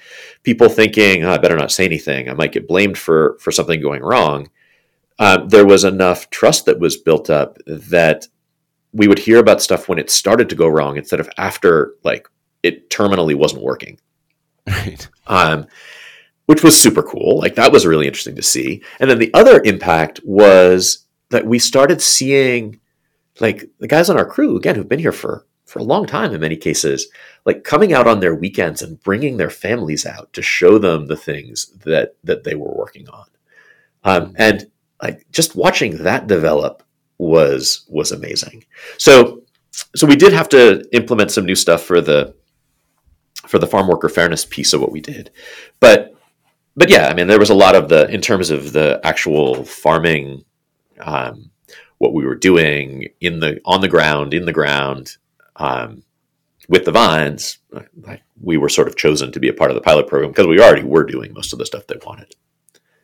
people 0.43 0.69
thinking 0.69 1.25
oh, 1.25 1.33
I 1.33 1.39
better 1.39 1.57
not 1.57 1.73
say 1.73 1.83
anything. 1.83 2.29
I 2.29 2.33
might 2.35 2.53
get 2.53 2.69
blamed 2.69 2.97
for 2.97 3.37
for 3.41 3.51
something 3.51 3.81
going 3.81 4.01
wrong 4.01 4.47
uh, 5.21 5.45
there 5.45 5.67
was 5.67 5.83
enough 5.83 6.31
trust 6.31 6.65
that 6.65 6.79
was 6.79 6.97
built 6.97 7.29
up 7.29 7.59
that 7.67 8.27
we 8.93 9.07
would 9.07 9.19
hear 9.19 9.39
about 9.39 9.61
stuff 9.61 9.87
when 9.87 9.99
it 9.99 10.09
started 10.09 10.49
to 10.49 10.55
go 10.55 10.67
wrong 10.67 10.97
instead 10.97 11.19
of 11.19 11.29
after 11.37 11.93
like 12.03 12.27
it 12.63 12.89
terminally 12.89 13.35
wasn't 13.35 13.63
working. 13.63 13.99
Right. 14.67 15.07
um, 15.27 15.67
which 16.45 16.63
was 16.63 16.79
super 16.79 17.01
cool. 17.01 17.39
Like 17.39 17.55
that 17.55 17.71
was 17.71 17.85
really 17.85 18.07
interesting 18.07 18.35
to 18.35 18.43
see. 18.43 18.83
And 18.99 19.09
then 19.09 19.19
the 19.19 19.33
other 19.33 19.61
impact 19.63 20.19
was 20.23 21.05
that 21.29 21.45
we 21.45 21.59
started 21.59 22.01
seeing 22.01 22.79
like 23.39 23.69
the 23.79 23.87
guys 23.87 24.09
on 24.09 24.17
our 24.17 24.25
crew 24.25 24.57
again 24.57 24.75
who've 24.75 24.89
been 24.89 24.99
here 24.99 25.13
for 25.13 25.45
for 25.65 25.79
a 25.79 25.83
long 25.83 26.05
time 26.05 26.33
in 26.33 26.41
many 26.41 26.57
cases 26.57 27.07
like 27.45 27.63
coming 27.63 27.93
out 27.93 28.05
on 28.05 28.19
their 28.19 28.35
weekends 28.35 28.81
and 28.81 29.01
bringing 29.01 29.37
their 29.37 29.49
families 29.49 30.05
out 30.05 30.33
to 30.33 30.41
show 30.41 30.77
them 30.77 31.07
the 31.07 31.15
things 31.15 31.67
that 31.85 32.15
that 32.23 32.43
they 32.43 32.55
were 32.55 32.75
working 32.75 33.07
on. 33.09 33.25
Um, 34.03 34.35
and 34.37 34.69
like 35.01 35.25
just 35.31 35.55
watching 35.55 36.03
that 36.03 36.27
develop 36.27 36.83
was 37.21 37.85
was 37.87 38.11
amazing. 38.11 38.65
So 38.97 39.43
so 39.95 40.07
we 40.07 40.15
did 40.15 40.33
have 40.33 40.49
to 40.49 40.83
implement 40.91 41.31
some 41.31 41.45
new 41.45 41.55
stuff 41.55 41.83
for 41.83 42.01
the 42.01 42.33
for 43.47 43.59
the 43.59 43.67
farm 43.67 43.87
worker 43.87 44.09
fairness 44.09 44.43
piece 44.43 44.73
of 44.73 44.81
what 44.81 44.91
we 44.91 45.01
did. 45.01 45.29
But 45.79 46.15
but 46.75 46.89
yeah, 46.89 47.07
I 47.07 47.13
mean 47.13 47.27
there 47.27 47.39
was 47.39 47.51
a 47.51 47.55
lot 47.55 47.75
of 47.75 47.89
the 47.89 48.09
in 48.09 48.21
terms 48.21 48.49
of 48.49 48.73
the 48.73 48.99
actual 49.03 49.63
farming 49.63 50.43
um, 50.99 51.51
what 51.99 52.13
we 52.13 52.25
were 52.25 52.35
doing 52.35 53.07
in 53.19 53.39
the 53.39 53.61
on 53.65 53.81
the 53.81 53.87
ground 53.87 54.33
in 54.33 54.45
the 54.45 54.53
ground 54.53 55.17
um, 55.57 56.03
with 56.69 56.85
the 56.85 56.91
vines 56.91 57.59
like 58.01 58.23
we 58.41 58.57
were 58.57 58.69
sort 58.69 58.87
of 58.87 58.95
chosen 58.95 59.31
to 59.31 59.39
be 59.39 59.49
a 59.49 59.53
part 59.53 59.69
of 59.69 59.75
the 59.75 59.81
pilot 59.81 60.07
program 60.07 60.31
because 60.31 60.47
we 60.47 60.59
already 60.59 60.83
were 60.83 61.03
doing 61.03 61.33
most 61.33 61.53
of 61.53 61.59
the 61.59 61.65
stuff 61.67 61.85
they 61.85 61.99
wanted. 62.03 62.33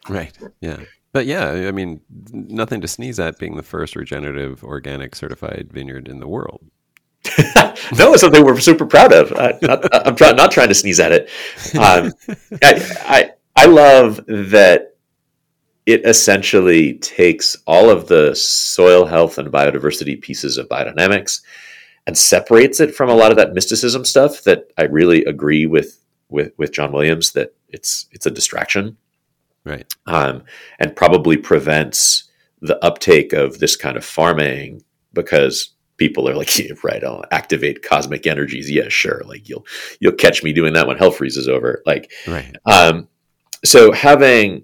Right. 0.10 0.36
Yeah. 0.60 0.80
But 1.18 1.26
yeah, 1.26 1.50
I 1.50 1.72
mean, 1.72 2.02
nothing 2.32 2.80
to 2.82 2.88
sneeze 2.88 3.20
at 3.20 3.40
being 3.40 3.56
the 3.58 3.64
first 3.64 3.96
regenerative 3.96 4.64
organic 4.64 5.16
certified 5.16 5.70
vineyard 5.72 6.08
in 6.08 6.20
the 6.20 6.28
world. 6.28 6.64
no, 7.98 8.14
it's 8.14 8.22
something 8.22 8.46
we're 8.46 8.60
super 8.60 8.86
proud 8.86 9.12
of. 9.12 9.32
Not, 9.32 10.06
I'm 10.06 10.16
try, 10.16 10.34
not 10.34 10.52
trying 10.52 10.68
to 10.68 10.76
sneeze 10.76 11.00
at 11.00 11.12
it. 11.12 11.24
Um, 11.76 12.14
I, 12.64 12.92
I 13.08 13.32
I 13.56 13.66
love 13.66 14.24
that 14.28 14.96
it 15.88 16.06
essentially 16.06 17.00
takes 17.00 17.58
all 17.66 17.90
of 17.90 18.08
the 18.08 18.36
soil 18.36 19.04
health 19.04 19.40
and 19.40 19.52
biodiversity 19.52 20.22
pieces 20.22 20.60
of 20.60 20.70
biodynamics 20.70 21.42
and 22.06 22.16
separates 22.16 22.80
it 22.80 22.94
from 22.94 23.10
a 23.10 23.16
lot 23.16 23.32
of 23.32 23.38
that 23.38 23.54
mysticism 23.56 24.06
stuff 24.06 24.44
that 24.44 24.72
I 24.78 24.84
really 24.84 25.26
agree 25.26 25.66
with 25.66 26.00
with 26.30 26.52
with 26.58 26.74
John 26.74 26.92
Williams 26.92 27.32
that 27.32 27.56
it's 27.70 28.06
it's 28.12 28.28
a 28.28 28.32
distraction 28.32 28.98
Right. 29.68 29.86
um, 30.06 30.44
and 30.80 30.96
probably 30.96 31.38
prevents 31.38 32.24
the 32.62 32.84
uptake 32.84 33.34
of 33.34 33.60
this 33.60 33.76
kind 33.76 33.98
of 33.98 34.06
farming 34.06 34.82
because 35.14 35.74
people 35.98 36.28
are 36.30 36.36
like, 36.36 36.58
yeah, 36.60 36.72
right, 36.84 37.04
I'll 37.04 37.26
activate 37.32 37.84
cosmic 37.84 38.26
energies. 38.26 38.70
Yeah, 38.72 38.90
sure. 38.90 39.22
Like 39.26 39.50
you'll 39.50 39.66
you'll 40.00 40.14
catch 40.14 40.44
me 40.44 40.54
doing 40.54 40.74
that 40.74 40.88
when 40.88 40.98
hell 40.98 41.12
freezes 41.12 41.48
over. 41.48 41.82
Like, 41.86 42.12
Right. 42.28 42.56
um, 42.66 43.08
so 43.66 43.92
having 43.92 44.64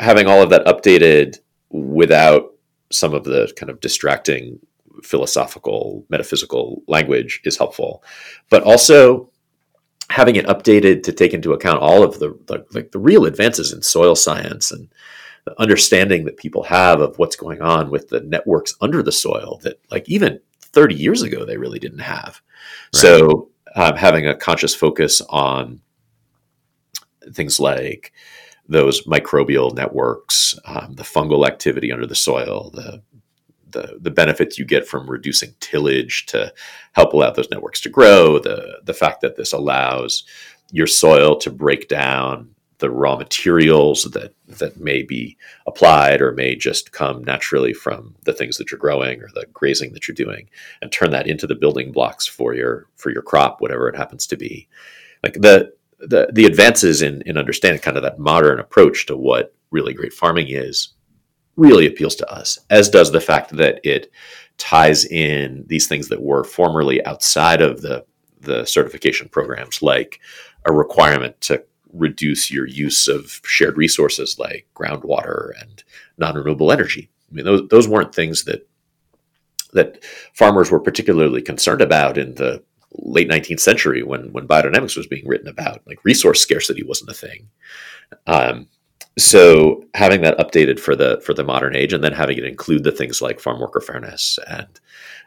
having 0.00 0.26
all 0.26 0.42
of 0.42 0.50
that 0.50 0.64
updated 0.66 1.38
without 1.70 2.52
some 2.90 3.14
of 3.14 3.24
the 3.24 3.52
kind 3.56 3.70
of 3.70 3.80
distracting 3.80 4.58
philosophical, 5.02 6.04
metaphysical 6.08 6.82
language 6.88 7.40
is 7.44 7.56
helpful, 7.58 8.02
but 8.50 8.62
also 8.62 9.30
having 10.08 10.36
it 10.36 10.46
updated 10.46 11.02
to 11.02 11.12
take 11.12 11.34
into 11.34 11.52
account 11.52 11.80
all 11.80 12.02
of 12.02 12.18
the, 12.18 12.38
the 12.46 12.64
like 12.72 12.92
the 12.92 12.98
real 12.98 13.24
advances 13.24 13.72
in 13.72 13.82
soil 13.82 14.14
science 14.14 14.70
and 14.70 14.88
the 15.44 15.60
understanding 15.60 16.24
that 16.24 16.36
people 16.36 16.62
have 16.62 17.00
of 17.00 17.18
what's 17.18 17.36
going 17.36 17.60
on 17.62 17.90
with 17.90 18.08
the 18.08 18.20
networks 18.20 18.74
under 18.80 19.02
the 19.02 19.12
soil 19.12 19.60
that 19.62 19.80
like 19.90 20.08
even 20.08 20.40
30 20.60 20.94
years 20.94 21.22
ago 21.22 21.44
they 21.44 21.56
really 21.56 21.78
didn't 21.78 22.00
have. 22.00 22.40
Right. 22.94 23.00
So 23.00 23.50
um, 23.74 23.96
having 23.96 24.26
a 24.26 24.36
conscious 24.36 24.74
focus 24.74 25.20
on 25.28 25.80
things 27.32 27.58
like 27.60 28.12
those 28.68 29.04
microbial 29.06 29.74
networks, 29.74 30.58
um, 30.64 30.94
the 30.94 31.02
fungal 31.02 31.46
activity 31.46 31.92
under 31.92 32.06
the 32.06 32.14
soil, 32.14 32.70
the, 32.74 33.02
the 33.70 33.98
the 34.00 34.10
benefits 34.10 34.58
you 34.58 34.64
get 34.64 34.86
from 34.86 35.10
reducing 35.10 35.54
tillage 35.60 36.26
to 36.26 36.52
help 36.92 37.12
allow 37.12 37.30
those 37.30 37.50
networks 37.50 37.80
to 37.82 37.88
grow, 37.88 38.38
the 38.38 38.80
the 38.84 38.94
fact 38.94 39.20
that 39.20 39.36
this 39.36 39.52
allows 39.52 40.24
your 40.72 40.86
soil 40.86 41.36
to 41.38 41.50
break 41.50 41.88
down 41.88 42.50
the 42.78 42.90
raw 42.90 43.16
materials 43.16 44.04
that 44.04 44.34
that 44.46 44.78
may 44.78 45.02
be 45.02 45.36
applied 45.66 46.20
or 46.20 46.32
may 46.32 46.54
just 46.54 46.92
come 46.92 47.24
naturally 47.24 47.72
from 47.72 48.14
the 48.24 48.32
things 48.32 48.58
that 48.58 48.70
you're 48.70 48.78
growing 48.78 49.22
or 49.22 49.28
the 49.34 49.46
grazing 49.52 49.92
that 49.92 50.06
you're 50.06 50.14
doing 50.14 50.48
and 50.82 50.92
turn 50.92 51.10
that 51.10 51.26
into 51.26 51.46
the 51.46 51.54
building 51.54 51.90
blocks 51.90 52.26
for 52.26 52.54
your 52.54 52.86
for 52.96 53.10
your 53.10 53.22
crop 53.22 53.60
whatever 53.60 53.88
it 53.88 53.96
happens 53.96 54.26
to 54.26 54.36
be. 54.36 54.68
Like 55.22 55.34
the 55.34 55.72
the 55.98 56.28
the 56.32 56.44
advances 56.44 57.00
in 57.02 57.22
in 57.22 57.38
understanding 57.38 57.80
kind 57.80 57.96
of 57.96 58.02
that 58.02 58.18
modern 58.18 58.60
approach 58.60 59.06
to 59.06 59.16
what 59.16 59.54
really 59.70 59.94
great 59.94 60.12
farming 60.12 60.46
is 60.50 60.88
really 61.56 61.86
appeals 61.86 62.14
to 62.14 62.30
us 62.30 62.58
as 62.70 62.88
does 62.88 63.12
the 63.12 63.20
fact 63.20 63.56
that 63.56 63.80
it 63.82 64.10
ties 64.58 65.04
in 65.06 65.64
these 65.66 65.86
things 65.86 66.08
that 66.08 66.22
were 66.22 66.44
formerly 66.44 67.04
outside 67.06 67.60
of 67.60 67.82
the 67.82 68.04
the 68.40 68.64
certification 68.64 69.28
programs 69.28 69.82
like 69.82 70.20
a 70.66 70.72
requirement 70.72 71.40
to 71.40 71.62
reduce 71.92 72.50
your 72.50 72.66
use 72.66 73.08
of 73.08 73.40
shared 73.44 73.76
resources 73.76 74.38
like 74.38 74.66
groundwater 74.74 75.50
and 75.60 75.82
non-renewable 76.18 76.70
energy. 76.72 77.10
I 77.30 77.34
mean, 77.34 77.44
those 77.44 77.68
those 77.68 77.88
weren't 77.88 78.14
things 78.14 78.44
that 78.44 78.68
that 79.72 80.04
farmers 80.32 80.70
were 80.70 80.80
particularly 80.80 81.42
concerned 81.42 81.80
about 81.80 82.16
in 82.18 82.34
the 82.34 82.62
late 82.98 83.28
19th 83.28 83.60
century 83.60 84.02
when 84.02 84.32
when 84.32 84.48
biodynamics 84.48 84.96
was 84.96 85.06
being 85.06 85.26
written 85.26 85.48
about. 85.48 85.82
Like 85.86 86.04
resource 86.04 86.40
scarcity 86.40 86.82
wasn't 86.82 87.10
a 87.10 87.14
thing. 87.14 87.48
Um, 88.26 88.68
so 89.18 89.82
having 89.94 90.20
that 90.22 90.38
updated 90.38 90.78
for 90.78 90.94
the 90.94 91.20
for 91.24 91.34
the 91.34 91.44
modern 91.44 91.74
age 91.74 91.92
and 91.92 92.04
then 92.04 92.12
having 92.12 92.38
it 92.38 92.44
include 92.44 92.84
the 92.84 92.92
things 92.92 93.22
like 93.22 93.40
farm 93.40 93.60
worker 93.60 93.80
fairness 93.80 94.38
and 94.48 94.80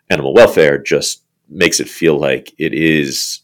animal 0.09 0.33
welfare 0.33 0.77
just 0.77 1.23
makes 1.49 1.79
it 1.79 1.89
feel 1.89 2.17
like 2.17 2.53
it 2.57 2.73
is 2.73 3.41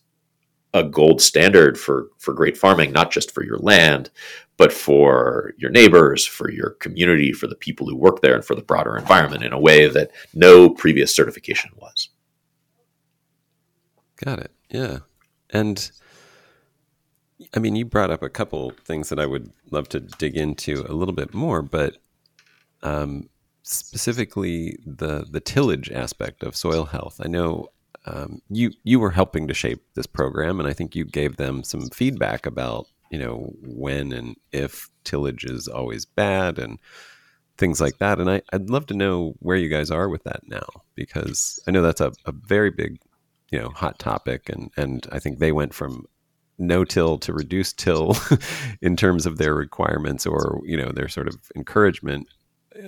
a 0.75 0.83
gold 0.83 1.21
standard 1.21 1.79
for 1.79 2.09
for 2.17 2.33
great 2.33 2.57
farming, 2.57 2.91
not 2.91 3.09
just 3.09 3.31
for 3.31 3.43
your 3.43 3.57
land, 3.57 4.11
but 4.57 4.73
for 4.73 5.53
your 5.57 5.71
neighbors, 5.71 6.25
for 6.25 6.51
your 6.51 6.71
community, 6.71 7.31
for 7.31 7.47
the 7.47 7.55
people 7.55 7.87
who 7.87 7.95
work 7.95 8.21
there, 8.21 8.35
and 8.35 8.43
for 8.43 8.55
the 8.55 8.61
broader 8.61 8.97
environment 8.97 9.43
in 9.43 9.53
a 9.53 9.59
way 9.59 9.87
that 9.87 10.11
no 10.33 10.69
previous 10.69 11.15
certification 11.15 11.71
was. 11.77 12.09
Got 14.17 14.39
it. 14.39 14.51
Yeah, 14.69 14.99
and 15.49 15.89
I 17.53 17.59
mean, 17.59 17.77
you 17.77 17.85
brought 17.85 18.11
up 18.11 18.21
a 18.21 18.29
couple 18.29 18.71
things 18.83 19.07
that 19.09 19.19
I 19.19 19.25
would 19.25 19.53
love 19.71 19.89
to 19.89 19.99
dig 19.99 20.37
into 20.37 20.85
a 20.87 20.93
little 20.93 21.13
bit 21.13 21.33
more, 21.33 21.61
but 21.61 21.97
um, 22.83 23.29
specifically 23.63 24.77
the 24.85 25.25
the 25.29 25.39
tillage 25.39 25.91
aspect 25.91 26.43
of 26.43 26.55
soil 26.55 26.85
health. 26.85 27.19
I 27.23 27.27
know 27.27 27.69
um, 28.05 28.41
you 28.49 28.71
you 28.83 28.99
were 28.99 29.11
helping 29.11 29.47
to 29.47 29.53
shape 29.53 29.83
this 29.95 30.05
program, 30.05 30.59
and 30.59 30.69
I 30.69 30.73
think 30.73 30.95
you 30.95 31.05
gave 31.05 31.37
them 31.37 31.63
some 31.63 31.89
feedback 31.89 32.45
about 32.45 32.87
you 33.09 33.19
know 33.19 33.53
when 33.61 34.11
and 34.11 34.35
if 34.51 34.89
tillage 35.03 35.45
is 35.45 35.67
always 35.67 36.05
bad 36.05 36.59
and 36.59 36.79
things 37.57 37.79
like 37.81 37.97
that. 37.99 38.19
And 38.19 38.29
I, 38.29 38.41
I'd 38.53 38.69
love 38.69 38.85
to 38.87 38.93
know 38.93 39.35
where 39.39 39.57
you 39.57 39.69
guys 39.69 39.89
are 39.89 40.09
with 40.09 40.23
that 40.23 40.41
now, 40.47 40.67
because 40.93 41.59
I 41.67 41.71
know 41.71 41.81
that's 41.81 42.01
a, 42.01 42.11
a 42.25 42.31
very 42.31 42.69
big 42.69 42.99
you 43.51 43.59
know 43.59 43.69
hot 43.69 43.97
topic, 43.97 44.49
and 44.49 44.69
and 44.77 45.07
I 45.11 45.19
think 45.19 45.39
they 45.39 45.51
went 45.51 45.73
from 45.73 46.05
no 46.57 46.83
till 46.83 47.17
to 47.19 47.33
reduce 47.33 47.73
till 47.73 48.15
in 48.81 48.95
terms 48.95 49.25
of 49.25 49.37
their 49.37 49.53
requirements 49.53 50.25
or 50.25 50.61
you 50.63 50.77
know 50.77 50.91
their 50.91 51.07
sort 51.07 51.27
of 51.27 51.35
encouragement 51.55 52.27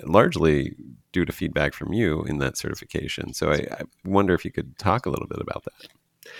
largely 0.03 0.75
due 1.11 1.25
to 1.25 1.31
feedback 1.31 1.73
from 1.73 1.93
you 1.93 2.23
in 2.23 2.39
that 2.39 2.57
certification. 2.57 3.33
So 3.33 3.51
I, 3.51 3.65
I 3.71 3.81
wonder 4.05 4.33
if 4.33 4.45
you 4.45 4.51
could 4.51 4.77
talk 4.77 5.05
a 5.05 5.09
little 5.09 5.27
bit 5.27 5.39
about 5.39 5.63
that. 5.63 6.31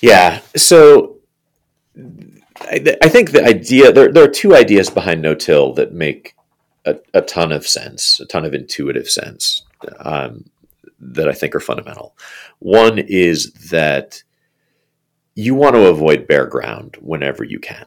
Yeah. 0.00 0.40
So 0.56 1.18
I, 2.60 2.96
I 3.02 3.08
think 3.08 3.32
the 3.32 3.44
idea 3.44 3.92
there, 3.92 4.12
there 4.12 4.24
are 4.24 4.28
two 4.28 4.54
ideas 4.54 4.90
behind 4.90 5.22
no 5.22 5.34
till 5.34 5.72
that 5.74 5.92
make 5.92 6.34
a, 6.84 6.96
a, 7.12 7.20
ton 7.20 7.52
of 7.52 7.66
sense, 7.66 8.20
a 8.20 8.26
ton 8.26 8.44
of 8.44 8.54
intuitive 8.54 9.08
sense 9.08 9.62
um, 10.00 10.48
that 10.98 11.28
I 11.28 11.32
think 11.32 11.54
are 11.54 11.60
fundamental. 11.60 12.16
One 12.60 12.98
is 12.98 13.52
that 13.70 14.22
you 15.38 15.54
want 15.54 15.76
to 15.76 15.86
avoid 15.86 16.26
bare 16.26 16.46
ground 16.46 16.96
whenever 17.00 17.44
you 17.44 17.60
can. 17.60 17.86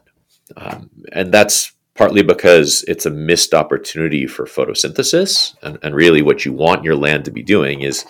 Um, 0.56 0.88
and 1.12 1.30
that's 1.34 1.72
partly 1.94 2.22
because 2.22 2.82
it's 2.88 3.04
a 3.04 3.10
missed 3.10 3.52
opportunity 3.52 4.26
for 4.26 4.46
photosynthesis. 4.46 5.54
And, 5.62 5.78
and 5.82 5.94
really, 5.94 6.22
what 6.22 6.46
you 6.46 6.54
want 6.54 6.82
your 6.82 6.96
land 6.96 7.26
to 7.26 7.30
be 7.30 7.42
doing 7.42 7.82
is, 7.82 8.06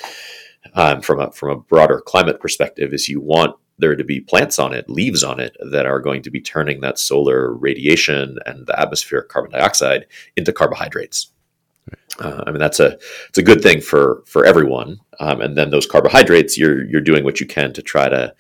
um, 0.75 1.03
from 1.03 1.19
a 1.19 1.33
from 1.33 1.51
a 1.51 1.61
broader 1.61 2.01
climate 2.01 2.39
perspective, 2.39 2.95
is 2.95 3.09
you 3.09 3.21
want 3.21 3.57
there 3.79 3.97
to 3.97 4.05
be 4.05 4.21
plants 4.21 4.61
on 4.61 4.73
it, 4.73 4.89
leaves 4.89 5.25
on 5.25 5.41
it 5.41 5.57
that 5.73 5.87
are 5.87 5.99
going 5.99 6.23
to 6.23 6.31
be 6.31 6.41
turning 6.41 6.81
that 6.81 7.01
solar 7.01 7.53
radiation 7.53 8.39
and 8.47 8.69
the 8.69 8.79
atmospheric 8.79 9.29
carbon 9.29 9.51
dioxide 9.51 10.07
into 10.37 10.53
carbohydrates. 10.53 11.33
Uh, 12.21 12.45
I 12.47 12.53
mean 12.53 12.61
that's 12.61 12.79
a 12.79 12.97
it's 13.29 13.39
a 13.39 13.43
good 13.43 13.61
thing 13.61 13.81
for 13.81 14.23
for 14.25 14.45
everyone. 14.45 15.01
Um, 15.19 15.41
and 15.41 15.59
then 15.59 15.71
those 15.71 15.87
carbohydrates, 15.87 16.57
you're 16.57 16.85
you're 16.85 17.01
doing 17.01 17.25
what 17.25 17.41
you 17.41 17.47
can 17.47 17.73
to 17.73 17.83
try 17.83 18.09
to 18.09 18.37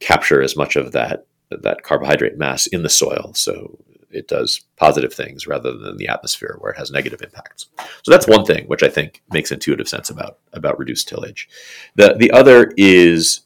capture 0.00 0.42
as 0.42 0.56
much 0.56 0.76
of 0.76 0.92
that 0.92 1.26
that 1.50 1.82
carbohydrate 1.82 2.36
mass 2.36 2.66
in 2.66 2.82
the 2.82 2.88
soil. 2.88 3.32
So 3.34 3.78
it 4.10 4.28
does 4.28 4.62
positive 4.76 5.12
things 5.12 5.46
rather 5.46 5.76
than 5.76 5.96
the 5.96 6.08
atmosphere 6.08 6.56
where 6.58 6.72
it 6.72 6.78
has 6.78 6.90
negative 6.90 7.22
impacts. 7.22 7.66
So 8.02 8.10
that's 8.10 8.26
one 8.26 8.44
thing 8.44 8.64
which 8.66 8.82
I 8.82 8.88
think 8.88 9.22
makes 9.30 9.52
intuitive 9.52 9.88
sense 9.88 10.10
about 10.10 10.38
about 10.52 10.78
reduced 10.78 11.08
tillage. 11.08 11.48
The 11.94 12.14
the 12.18 12.30
other 12.30 12.72
is 12.76 13.42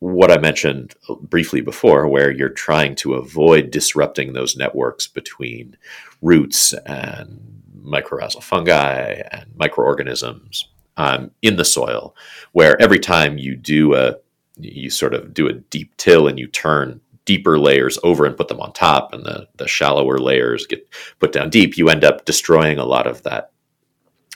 what 0.00 0.30
I 0.30 0.38
mentioned 0.38 0.94
briefly 1.22 1.60
before, 1.60 2.06
where 2.06 2.30
you're 2.30 2.48
trying 2.48 2.94
to 2.96 3.14
avoid 3.14 3.70
disrupting 3.70 4.32
those 4.32 4.56
networks 4.56 5.08
between 5.08 5.76
roots 6.22 6.72
and 6.86 7.62
mycorrhizal 7.82 8.42
fungi 8.42 9.22
and 9.32 9.46
microorganisms 9.56 10.68
um, 10.96 11.30
in 11.42 11.56
the 11.56 11.64
soil, 11.64 12.14
where 12.52 12.80
every 12.80 12.98
time 12.98 13.38
you 13.38 13.56
do 13.56 13.94
a 13.94 14.16
you 14.60 14.90
sort 14.90 15.14
of 15.14 15.34
do 15.34 15.48
a 15.48 15.52
deep 15.52 15.96
till 15.96 16.28
and 16.28 16.38
you 16.38 16.46
turn 16.46 17.00
deeper 17.24 17.58
layers 17.58 17.98
over 18.02 18.24
and 18.24 18.36
put 18.36 18.48
them 18.48 18.60
on 18.60 18.72
top 18.72 19.12
and 19.12 19.24
the, 19.24 19.46
the 19.56 19.68
shallower 19.68 20.18
layers 20.18 20.66
get 20.66 20.88
put 21.18 21.30
down 21.30 21.50
deep, 21.50 21.76
you 21.76 21.90
end 21.90 22.02
up 22.02 22.24
destroying 22.24 22.78
a 22.78 22.84
lot 22.84 23.06
of 23.06 23.22
that 23.24 23.52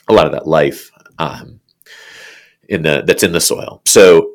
a 0.07 0.13
lot 0.13 0.25
of 0.25 0.31
that 0.31 0.47
life 0.47 0.91
um, 1.17 1.59
in 2.69 2.83
the 2.83 3.03
that's 3.05 3.23
in 3.23 3.31
the 3.31 3.41
soil. 3.41 3.81
So 3.85 4.33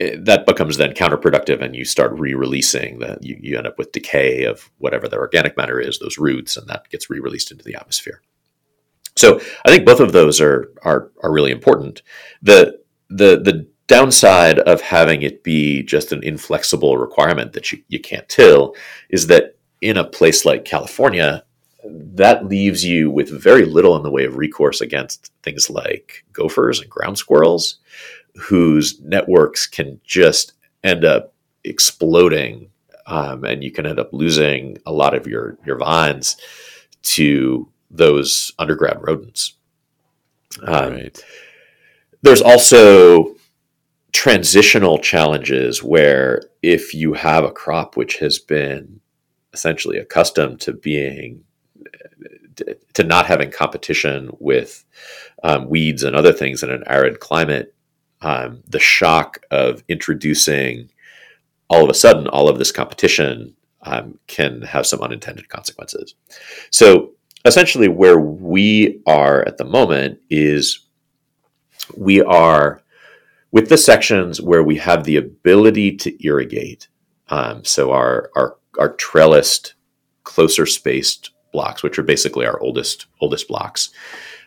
eh, 0.00 0.16
that 0.20 0.46
becomes 0.46 0.76
then 0.76 0.92
counterproductive 0.92 1.62
and 1.62 1.76
you 1.76 1.84
start 1.84 2.18
re-releasing 2.18 3.00
that 3.00 3.22
you, 3.22 3.36
you 3.40 3.58
end 3.58 3.66
up 3.66 3.78
with 3.78 3.92
decay 3.92 4.44
of 4.44 4.70
whatever 4.78 5.08
the 5.08 5.18
organic 5.18 5.56
matter 5.56 5.78
is, 5.78 5.98
those 5.98 6.18
roots, 6.18 6.56
and 6.56 6.66
that 6.68 6.88
gets 6.88 7.10
re-released 7.10 7.50
into 7.50 7.64
the 7.64 7.74
atmosphere. 7.74 8.22
So 9.16 9.40
I 9.66 9.68
think 9.68 9.84
both 9.84 10.00
of 10.00 10.12
those 10.12 10.40
are 10.40 10.72
are 10.82 11.10
are 11.22 11.32
really 11.32 11.50
important. 11.50 12.02
The 12.40 12.80
the 13.10 13.38
the 13.38 13.68
downside 13.86 14.58
of 14.60 14.80
having 14.80 15.22
it 15.22 15.42
be 15.42 15.82
just 15.82 16.12
an 16.12 16.22
inflexible 16.22 16.96
requirement 16.96 17.52
that 17.52 17.72
you, 17.72 17.82
you 17.88 18.00
can't 18.00 18.28
till 18.28 18.74
is 19.08 19.26
that 19.26 19.56
in 19.80 19.96
a 19.96 20.04
place 20.04 20.44
like 20.44 20.64
California, 20.64 21.44
that 21.84 22.46
leaves 22.46 22.84
you 22.84 23.10
with 23.10 23.28
very 23.28 23.64
little 23.64 23.96
in 23.96 24.02
the 24.02 24.10
way 24.10 24.24
of 24.24 24.36
recourse 24.36 24.80
against 24.80 25.32
things 25.42 25.68
like 25.68 26.24
gophers 26.32 26.80
and 26.80 26.88
ground 26.88 27.18
squirrels, 27.18 27.78
whose 28.36 29.00
networks 29.00 29.66
can 29.66 30.00
just 30.04 30.52
end 30.84 31.04
up 31.04 31.34
exploding, 31.64 32.70
um, 33.06 33.44
and 33.44 33.64
you 33.64 33.72
can 33.72 33.86
end 33.86 33.98
up 33.98 34.12
losing 34.12 34.78
a 34.86 34.92
lot 34.92 35.14
of 35.14 35.26
your 35.26 35.58
your 35.66 35.76
vines 35.76 36.36
to 37.02 37.68
those 37.90 38.52
underground 38.58 39.00
rodents. 39.02 39.54
Um, 40.62 40.92
right. 40.92 41.24
There's 42.22 42.42
also 42.42 43.34
transitional 44.12 44.98
challenges 44.98 45.82
where 45.82 46.42
if 46.62 46.94
you 46.94 47.14
have 47.14 47.44
a 47.44 47.50
crop 47.50 47.96
which 47.96 48.18
has 48.18 48.38
been 48.38 49.00
essentially 49.52 49.98
accustomed 49.98 50.60
to 50.60 50.72
being 50.72 51.44
to 52.92 53.02
not 53.02 53.26
having 53.26 53.50
competition 53.50 54.30
with 54.38 54.84
um, 55.42 55.68
weeds 55.68 56.02
and 56.02 56.14
other 56.14 56.32
things 56.32 56.62
in 56.62 56.70
an 56.70 56.84
arid 56.86 57.20
climate 57.20 57.74
um, 58.20 58.62
the 58.68 58.78
shock 58.78 59.38
of 59.50 59.82
introducing 59.88 60.90
all 61.68 61.82
of 61.82 61.90
a 61.90 61.94
sudden 61.94 62.28
all 62.28 62.48
of 62.48 62.58
this 62.58 62.70
competition 62.70 63.54
um, 63.82 64.18
can 64.26 64.62
have 64.62 64.86
some 64.86 65.00
unintended 65.00 65.48
consequences. 65.48 66.14
So 66.70 67.12
essentially, 67.44 67.88
where 67.88 68.18
we 68.18 69.00
are 69.06 69.42
at 69.46 69.58
the 69.58 69.64
moment 69.64 70.20
is 70.30 70.80
we 71.96 72.22
are 72.22 72.82
with 73.52 73.68
the 73.68 73.76
sections 73.76 74.40
where 74.40 74.62
we 74.62 74.76
have 74.78 75.04
the 75.04 75.16
ability 75.16 75.96
to 75.98 76.26
irrigate. 76.26 76.88
Um, 77.28 77.64
so 77.64 77.92
our 77.92 78.30
our 78.34 78.56
our 78.78 78.94
trellised, 78.96 79.74
closer 80.24 80.66
spaced 80.66 81.30
blocks, 81.52 81.82
which 81.82 81.98
are 81.98 82.02
basically 82.02 82.46
our 82.46 82.60
oldest 82.60 83.06
oldest 83.20 83.46
blocks. 83.46 83.90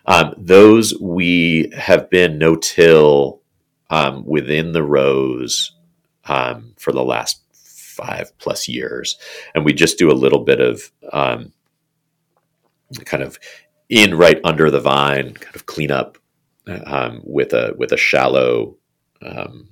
Um, 0.08 0.34
those 0.38 1.00
we 1.00 1.72
have 1.76 2.10
been 2.10 2.38
no 2.38 2.56
till 2.56 3.42
um, 3.90 4.26
within 4.26 4.74
the 4.74 4.84
rows 4.84 5.74
um, 6.26 6.74
for 6.78 6.92
the 6.92 7.04
last 7.04 7.42
five 7.54 8.38
plus 8.40 8.68
years, 8.68 9.18
and 9.54 9.64
we 9.64 9.74
just 9.74 9.98
do 9.98 10.12
a 10.12 10.14
little 10.14 10.44
bit 10.44 10.60
of 10.60 10.92
um, 11.14 11.54
kind 13.06 13.24
of 13.24 13.40
in 13.90 14.16
right 14.16 14.40
under 14.44 14.70
the 14.70 14.80
vine, 14.80 15.34
kind 15.34 15.56
of 15.56 15.66
cleanup 15.66 16.18
um, 16.86 17.22
with 17.24 17.54
a 17.54 17.74
with 17.78 17.92
a 17.92 17.98
shallow 17.98 18.78
um, 19.22 19.68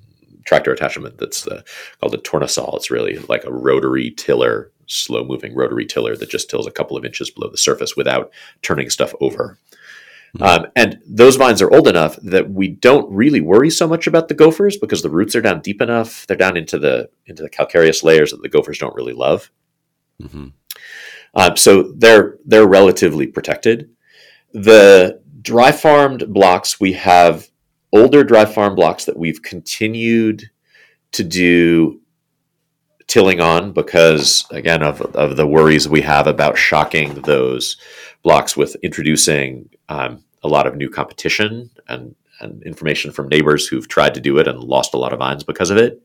tractor 0.46 0.72
attachment 0.72 1.18
that's 1.18 1.48
called 2.00 2.14
a 2.14 2.18
tournesol. 2.18 2.76
It's 2.76 2.92
really 2.92 3.18
like 3.18 3.46
a 3.46 3.54
rotary 3.54 4.12
tiller, 4.12 4.72
slow 4.88 5.24
moving 5.24 5.56
rotary 5.56 5.86
tiller 5.86 6.16
that 6.16 6.30
just 6.30 6.50
tills 6.50 6.68
a 6.68 6.72
couple 6.72 6.98
of 6.98 7.06
inches 7.06 7.30
below 7.30 7.50
the 7.50 7.58
surface 7.58 7.96
without 7.96 8.32
turning 8.62 8.90
stuff 8.90 9.14
over. 9.22 9.58
Mm-hmm. 10.38 10.66
Um, 10.66 10.72
and 10.76 11.00
those 11.06 11.36
vines 11.36 11.62
are 11.62 11.72
old 11.72 11.88
enough 11.88 12.16
that 12.24 12.50
we 12.50 12.68
don't 12.68 13.12
really 13.12 13.40
worry 13.40 13.70
so 13.70 13.88
much 13.88 14.08
about 14.08 14.28
the 14.30 14.34
gophers 14.34 14.78
because 14.78 15.04
the 15.04 15.10
roots 15.10 15.36
are 15.36 15.42
down 15.42 15.62
deep 15.62 15.80
enough. 15.80 16.26
They're 16.26 16.36
down 16.36 16.58
into 16.58 16.80
the 16.80 17.10
into 17.28 17.44
the 17.44 17.50
calcareous 17.50 18.04
layers 18.04 18.32
that 18.32 18.42
the 18.42 18.50
gophers 18.50 18.80
don't 18.80 18.96
really 18.96 19.14
love. 19.14 19.52
Mm-hmm. 20.22 20.48
Um, 21.36 21.58
so 21.58 21.94
they're 21.96 22.38
they're 22.46 22.68
relatively 22.68 23.28
protected. 23.28 23.92
The 24.54 25.22
dry 25.42 25.72
farmed 25.72 26.34
blocks 26.34 26.80
we 26.80 26.94
have 26.94 27.48
older 27.94 28.24
dry 28.24 28.44
farm 28.44 28.76
blocks 28.76 29.06
that 29.06 29.18
we've 29.18 29.42
continued 29.42 30.50
to 31.14 31.24
do 31.24 32.02
tilling 33.08 33.40
on 33.40 33.72
because 33.72 34.46
again 34.50 34.82
of, 34.82 35.02
of 35.16 35.38
the 35.38 35.46
worries 35.46 35.88
we 35.88 36.02
have 36.02 36.26
about 36.26 36.58
shocking 36.58 37.14
those 37.22 37.78
blocks 38.24 38.58
with 38.58 38.76
introducing 38.82 39.70
um, 39.90 40.24
a 40.42 40.48
lot 40.48 40.66
of 40.66 40.76
new 40.76 40.90
competition 40.90 41.70
and, 41.88 42.16
and 42.40 42.64
information 42.64 43.12
from 43.12 43.28
neighbors 43.28 43.68
who've 43.68 43.88
tried 43.88 44.14
to 44.14 44.22
do 44.22 44.38
it 44.40 44.48
and 44.48 44.60
lost 44.60 44.94
a 44.94 44.98
lot 44.98 45.14
of 45.14 45.20
vines 45.20 45.44
because 45.44 45.70
of 45.70 45.78
it. 45.78 46.02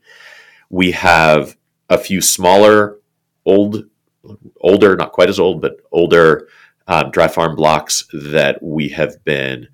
We 0.69 0.91
have 0.91 1.57
a 1.89 1.97
few 1.97 2.21
smaller 2.21 2.99
old 3.45 3.85
older 4.61 4.95
not 4.95 5.13
quite 5.13 5.29
as 5.29 5.39
old 5.39 5.61
but 5.61 5.77
older 5.91 6.47
um, 6.87 7.09
dry 7.09 7.27
farm 7.27 7.55
blocks 7.55 8.03
that 8.13 8.61
we 8.61 8.89
have 8.89 9.23
been 9.23 9.67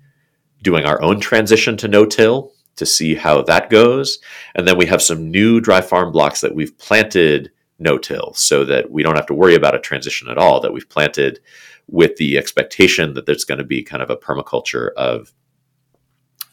doing 0.66 0.84
our 0.84 1.00
own 1.00 1.20
transition 1.20 1.76
to 1.76 1.86
no-till 1.86 2.52
to 2.74 2.84
see 2.84 3.14
how 3.14 3.40
that 3.42 3.70
goes. 3.70 4.18
And 4.56 4.66
then 4.66 4.76
we 4.76 4.86
have 4.86 5.00
some 5.00 5.30
new 5.30 5.60
dry 5.60 5.80
farm 5.80 6.10
blocks 6.10 6.40
that 6.40 6.56
we've 6.56 6.76
planted 6.76 7.52
no-till 7.78 8.34
so 8.34 8.64
that 8.64 8.90
we 8.90 9.04
don't 9.04 9.14
have 9.14 9.26
to 9.26 9.34
worry 9.34 9.54
about 9.54 9.76
a 9.76 9.78
transition 9.78 10.28
at 10.28 10.38
all, 10.38 10.60
that 10.60 10.72
we've 10.72 10.88
planted 10.88 11.38
with 11.86 12.16
the 12.16 12.36
expectation 12.36 13.14
that 13.14 13.26
there's 13.26 13.44
going 13.44 13.58
to 13.58 13.64
be 13.64 13.82
kind 13.82 14.02
of 14.02 14.10
a 14.10 14.16
permaculture 14.16 14.92
of 14.96 15.32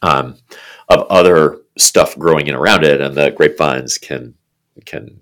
um, 0.04 0.38
of 0.90 1.08
other 1.10 1.62
stuff 1.78 2.16
growing 2.20 2.48
in 2.48 2.56
around 2.56 2.84
it, 2.84 3.02
and 3.02 3.16
the 3.16 3.32
grapevines 3.32 3.98
can 3.98 4.36
can 4.86 5.22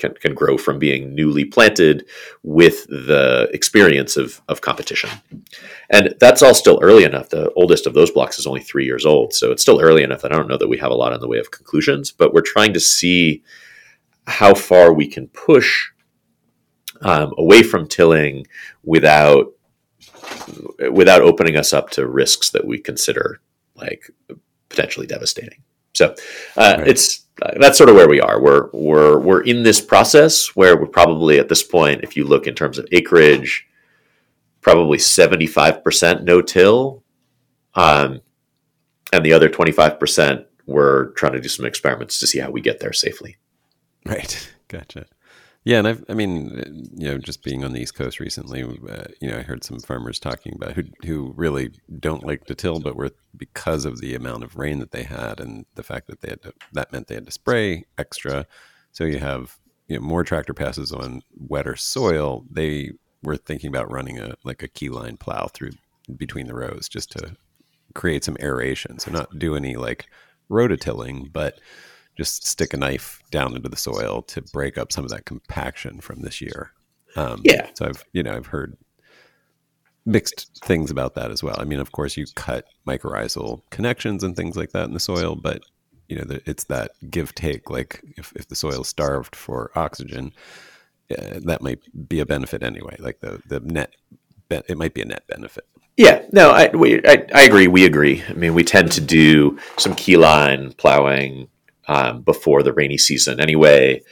can, 0.00 0.14
can 0.14 0.34
grow 0.34 0.58
from 0.58 0.78
being 0.78 1.14
newly 1.14 1.44
planted 1.44 2.06
with 2.42 2.86
the 2.88 3.48
experience 3.52 4.16
of, 4.16 4.40
of 4.48 4.60
competition. 4.60 5.10
And 5.90 6.14
that's 6.18 6.42
all 6.42 6.54
still 6.54 6.80
early 6.82 7.04
enough. 7.04 7.28
The 7.28 7.52
oldest 7.52 7.86
of 7.86 7.94
those 7.94 8.10
blocks 8.10 8.38
is 8.38 8.46
only 8.46 8.60
three 8.60 8.86
years 8.86 9.06
old. 9.06 9.32
So 9.34 9.52
it's 9.52 9.62
still 9.62 9.80
early 9.80 10.02
enough 10.02 10.24
I 10.24 10.28
don't 10.28 10.48
know 10.48 10.58
that 10.58 10.68
we 10.68 10.78
have 10.78 10.90
a 10.90 10.94
lot 10.94 11.12
in 11.12 11.20
the 11.20 11.28
way 11.28 11.38
of 11.38 11.50
conclusions, 11.50 12.10
but 12.10 12.32
we're 12.32 12.40
trying 12.40 12.72
to 12.72 12.80
see 12.80 13.42
how 14.26 14.54
far 14.54 14.92
we 14.92 15.06
can 15.06 15.28
push 15.28 15.88
um, 17.02 17.32
away 17.38 17.62
from 17.62 17.86
tilling 17.86 18.46
without 18.82 19.52
without 20.90 21.22
opening 21.22 21.56
us 21.56 21.72
up 21.72 21.90
to 21.90 22.06
risks 22.06 22.50
that 22.50 22.66
we 22.66 22.78
consider 22.78 23.40
like 23.74 24.10
potentially 24.68 25.06
devastating. 25.06 25.62
So 26.00 26.14
uh, 26.56 26.76
right. 26.78 26.88
it's 26.88 27.26
uh, 27.42 27.52
that's 27.60 27.76
sort 27.76 27.90
of 27.90 27.94
where 27.94 28.08
we 28.08 28.22
are. 28.22 28.40
We're 28.40 28.70
we're 28.72 29.18
we're 29.18 29.42
in 29.42 29.64
this 29.64 29.82
process 29.82 30.56
where 30.56 30.80
we're 30.80 30.86
probably 30.86 31.38
at 31.38 31.50
this 31.50 31.62
point, 31.62 32.02
if 32.02 32.16
you 32.16 32.24
look 32.24 32.46
in 32.46 32.54
terms 32.54 32.78
of 32.78 32.88
acreage, 32.90 33.66
probably 34.62 34.98
seventy 34.98 35.46
five 35.46 35.84
percent 35.84 36.24
no 36.24 36.40
till, 36.40 37.02
um, 37.74 38.22
and 39.12 39.26
the 39.26 39.34
other 39.34 39.50
twenty 39.50 39.72
five 39.72 40.00
percent 40.00 40.46
we're 40.64 41.10
trying 41.10 41.32
to 41.32 41.40
do 41.40 41.50
some 41.50 41.66
experiments 41.66 42.18
to 42.20 42.26
see 42.26 42.38
how 42.38 42.50
we 42.50 42.62
get 42.62 42.80
there 42.80 42.94
safely. 42.94 43.36
Right. 44.06 44.50
Gotcha. 44.68 45.04
Yeah, 45.70 45.78
and 45.78 45.86
I've, 45.86 46.04
I 46.08 46.14
mean, 46.14 46.90
you 46.96 47.06
know, 47.06 47.18
just 47.18 47.44
being 47.44 47.62
on 47.64 47.72
the 47.72 47.80
East 47.80 47.94
Coast 47.94 48.18
recently, 48.18 48.64
uh, 48.64 49.04
you 49.20 49.30
know, 49.30 49.38
I 49.38 49.42
heard 49.42 49.62
some 49.62 49.78
farmers 49.78 50.18
talking 50.18 50.52
about 50.56 50.72
who 50.72 50.82
who 51.04 51.32
really 51.36 51.70
don't 52.00 52.26
like 52.26 52.46
to 52.46 52.56
till, 52.56 52.80
but 52.80 52.96
were 52.96 53.12
because 53.36 53.84
of 53.84 54.00
the 54.00 54.16
amount 54.16 54.42
of 54.42 54.56
rain 54.56 54.80
that 54.80 54.90
they 54.90 55.04
had 55.04 55.38
and 55.38 55.66
the 55.76 55.84
fact 55.84 56.08
that 56.08 56.22
they 56.22 56.30
had 56.30 56.42
to, 56.42 56.54
that 56.72 56.90
meant 56.90 57.06
they 57.06 57.14
had 57.14 57.26
to 57.26 57.30
spray 57.30 57.84
extra. 57.98 58.48
So 58.90 59.04
you 59.04 59.20
have 59.20 59.60
you 59.86 59.94
know 59.94 60.02
more 60.02 60.24
tractor 60.24 60.54
passes 60.54 60.90
on 60.90 61.22
wetter 61.38 61.76
soil. 61.76 62.44
They 62.50 62.90
were 63.22 63.36
thinking 63.36 63.68
about 63.68 63.92
running 63.92 64.18
a 64.18 64.34
like 64.42 64.64
a 64.64 64.68
keyline 64.68 65.20
plow 65.20 65.46
through 65.46 65.70
between 66.16 66.48
the 66.48 66.54
rows 66.56 66.88
just 66.88 67.12
to 67.12 67.36
create 67.94 68.24
some 68.24 68.36
aeration. 68.40 68.98
So 68.98 69.12
not 69.12 69.38
do 69.38 69.54
any 69.54 69.76
like 69.76 70.06
rototilling, 70.50 71.32
but 71.32 71.60
just 72.16 72.46
stick 72.46 72.74
a 72.74 72.76
knife 72.76 73.22
down 73.30 73.54
into 73.56 73.68
the 73.68 73.76
soil 73.76 74.22
to 74.22 74.42
break 74.52 74.76
up 74.76 74.92
some 74.92 75.04
of 75.04 75.10
that 75.10 75.24
compaction 75.24 76.00
from 76.00 76.22
this 76.22 76.40
year. 76.40 76.72
Um, 77.16 77.40
yeah. 77.44 77.70
So 77.74 77.86
I've 77.86 78.04
you 78.12 78.22
know 78.22 78.32
I've 78.32 78.46
heard 78.46 78.76
mixed 80.06 80.64
things 80.64 80.90
about 80.90 81.14
that 81.14 81.30
as 81.30 81.42
well. 81.42 81.56
I 81.58 81.64
mean, 81.64 81.80
of 81.80 81.92
course, 81.92 82.16
you 82.16 82.26
cut 82.34 82.66
mycorrhizal 82.86 83.62
connections 83.70 84.24
and 84.24 84.36
things 84.36 84.56
like 84.56 84.70
that 84.72 84.86
in 84.86 84.94
the 84.94 85.00
soil, 85.00 85.34
but 85.34 85.62
you 86.08 86.16
know 86.16 86.38
it's 86.46 86.64
that 86.64 86.92
give 87.10 87.34
take. 87.34 87.70
Like 87.70 88.02
if 88.16 88.32
if 88.36 88.48
the 88.48 88.56
soil 88.56 88.82
is 88.82 88.88
starved 88.88 89.34
for 89.34 89.70
oxygen, 89.74 90.32
uh, 91.10 91.40
that 91.44 91.62
might 91.62 91.80
be 92.08 92.20
a 92.20 92.26
benefit 92.26 92.62
anyway. 92.62 92.96
Like 92.98 93.20
the 93.20 93.40
the 93.46 93.60
net, 93.60 93.94
it 94.50 94.78
might 94.78 94.94
be 94.94 95.02
a 95.02 95.06
net 95.06 95.26
benefit. 95.28 95.64
Yeah, 95.96 96.22
no, 96.32 96.50
I, 96.50 96.68
we, 96.74 97.04
I, 97.04 97.26
I 97.34 97.42
agree. 97.42 97.66
We 97.66 97.84
agree. 97.84 98.24
I 98.26 98.32
mean, 98.32 98.54
we 98.54 98.64
tend 98.64 98.90
to 98.92 99.02
do 99.02 99.58
some 99.76 99.92
keyline 99.92 100.74
plowing 100.78 101.48
um, 101.88 102.22
before 102.22 102.62
the 102.62 102.72
rainy 102.72 102.98
season 102.98 103.40
anyway, 103.40 104.02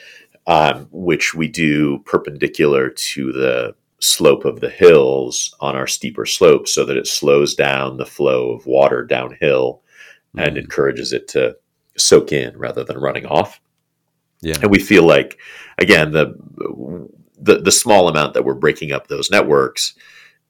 um, 0.46 0.88
which 0.90 1.34
we 1.34 1.48
do 1.48 1.98
perpendicular 2.00 2.90
to 2.90 3.32
the 3.32 3.74
slope 4.00 4.44
of 4.44 4.60
the 4.60 4.70
hills 4.70 5.54
on 5.60 5.76
our 5.76 5.86
steeper 5.86 6.24
slopes 6.24 6.72
so 6.72 6.84
that 6.84 6.96
it 6.96 7.06
slows 7.06 7.54
down 7.54 7.96
the 7.96 8.06
flow 8.06 8.52
of 8.52 8.66
water 8.66 9.04
downhill 9.04 9.82
mm. 10.36 10.46
and 10.46 10.56
encourages 10.56 11.12
it 11.12 11.28
to 11.28 11.56
soak 11.96 12.32
in 12.32 12.56
rather 12.56 12.84
than 12.84 12.98
running 12.98 13.26
off. 13.26 13.60
Yeah. 14.40 14.56
And 14.62 14.70
we 14.70 14.78
feel 14.78 15.04
like 15.04 15.38
again 15.78 16.12
the 16.12 16.34
the 17.40 17.58
the 17.58 17.72
small 17.72 18.08
amount 18.08 18.34
that 18.34 18.44
we're 18.44 18.54
breaking 18.54 18.92
up 18.92 19.08
those 19.08 19.30
networks 19.30 19.94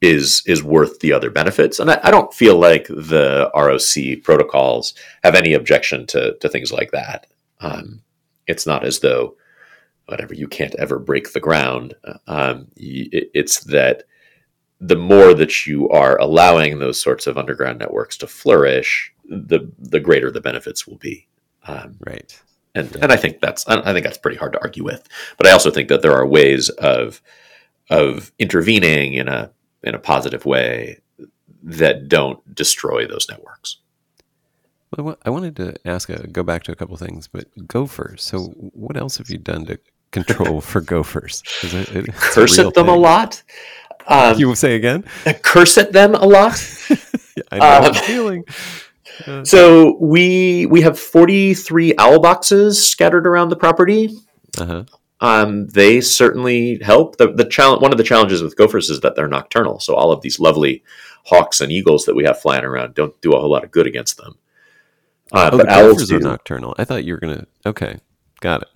is 0.01 0.43
is 0.47 0.63
worth 0.63 1.01
the 1.01 1.13
other 1.13 1.31
benefits. 1.31 1.81
And 1.81 1.91
I, 1.91 2.01
I, 2.05 2.11
don't 2.11 2.33
feel 2.33 2.57
like 2.57 2.87
the 2.87 3.51
ROC 3.55 4.23
protocols 4.23 4.95
have 5.25 5.35
any 5.35 5.55
objection 5.55 6.07
to 6.09 6.37
to 6.39 6.49
things 6.49 6.73
like 6.73 6.93
that. 6.93 7.27
Um, 7.61 8.03
it's 8.47 8.67
not 8.67 8.85
as 8.85 9.01
though 9.01 9.37
whatever 10.07 10.35
you 10.35 10.49
can't 10.49 10.75
ever 10.77 10.99
break 10.99 11.33
the 11.33 11.41
ground. 11.41 11.95
Um, 12.27 12.69
it, 12.77 13.31
it's 13.35 13.61
that 13.65 14.05
the 14.81 14.97
more 14.97 15.35
that 15.35 15.67
you 15.67 15.89
are 15.91 16.17
allowing 16.19 16.79
those 16.79 17.01
sorts 17.01 17.27
of 17.27 17.37
underground 17.37 17.79
networks 17.79 18.17
to 18.19 18.27
flourish, 18.27 19.13
the 19.25 19.71
the 19.79 20.01
greater 20.01 20.31
the 20.31 20.41
benefits 20.41 20.87
will 20.87 20.99
be. 20.99 21.27
Um, 21.67 21.97
right. 22.07 22.41
And 22.75 22.91
yeah. 22.93 22.99
and 23.03 23.13
I 23.13 23.17
think 23.17 23.41
that's 23.41 23.67
I 23.67 23.93
think 23.93 24.05
that's 24.05 24.19
pretty 24.19 24.39
hard 24.39 24.53
to 24.53 24.61
argue 24.61 24.85
with. 24.85 25.09
But 25.37 25.49
I 25.49 25.51
also 25.51 25.71
think 25.71 25.89
that 25.89 26.03
there 26.03 26.15
are 26.15 26.27
ways 26.27 26.69
of 26.69 27.21
of 27.91 28.33
intervening 28.39 29.15
in 29.15 29.29
a 29.29 29.51
in 29.83 29.95
a 29.95 29.99
positive 29.99 30.45
way 30.45 31.01
that 31.63 32.09
don't 32.09 32.55
destroy 32.55 33.07
those 33.07 33.27
networks. 33.29 33.79
Well, 34.97 35.19
I 35.25 35.31
wanted 35.31 35.57
to 35.57 35.77
ask, 35.85 36.09
a, 36.09 36.27
go 36.27 36.43
back 36.43 36.63
to 36.65 36.73
a 36.73 36.75
couple 36.75 36.97
things, 36.97 37.29
but 37.29 37.47
gophers. 37.67 38.23
So, 38.23 38.45
what 38.55 38.97
else 38.97 39.19
have 39.19 39.29
you 39.29 39.37
done 39.39 39.67
to 39.67 39.79
control 40.13 40.61
for 40.63 40.81
gophers? 40.81 41.43
It, 41.63 41.95
it, 41.95 42.15
curse 42.15 42.59
at 42.59 42.73
them 42.75 42.87
thing. 42.87 42.95
a 42.95 42.99
lot. 42.99 43.43
Um, 44.07 44.39
you 44.39 44.49
will 44.49 44.57
say 44.57 44.75
again? 44.77 45.05
Curse 45.43 45.77
at 45.77 45.93
them 45.93 46.15
a 46.15 46.25
lot. 46.25 46.55
I 47.53 47.59
know 47.59 47.89
um, 47.89 47.95
feeling. 47.95 48.45
Uh, 48.49 48.53
So 49.45 49.97
we 50.01 50.67
we 50.67 50.83
have 50.83 50.97
43 50.97 51.95
owl 51.99 52.21
boxes 52.21 52.89
scattered 52.89 53.27
around 53.27 53.49
the 53.49 53.57
property. 53.57 54.17
uh-huh. 54.57 54.85
Um, 55.21 55.67
they 55.69 56.01
certainly 56.01 56.79
help. 56.83 57.17
The 57.17 57.33
the 57.33 57.45
challenge 57.45 57.83
one 57.83 57.91
of 57.93 57.99
the 57.99 58.05
challenges 58.05 58.43
with 58.43 58.57
gophers 58.57 58.89
is 58.91 59.01
that 59.01 59.17
they're 59.17 59.27
nocturnal. 59.29 59.81
So 59.81 59.95
all 59.95 60.13
of 60.13 60.21
these 60.23 60.39
lovely 60.39 60.85
hawks 61.25 61.61
and 61.61 61.73
eagles 61.73 62.05
that 62.05 62.15
we 62.15 62.25
have 62.25 62.41
flying 62.41 62.65
around 62.65 62.95
don't 62.95 63.21
do 63.21 63.33
a 63.33 63.41
whole 63.41 63.51
lot 63.51 63.65
of 63.65 63.71
good 63.71 63.87
against 63.87 64.17
them. 64.17 64.37
Uh, 65.33 65.51
Oh, 65.53 65.59
but 65.59 65.67
the 65.67 65.73
owls 65.73 65.93
gophers 65.95 66.13
are 66.13 66.21
nocturnal. 66.21 66.75
I 66.79 66.85
thought 66.85 67.05
you 67.05 67.15
were 67.15 67.21
gonna. 67.21 67.47
Okay, 67.67 67.99
got 68.41 68.63
it. 68.63 68.69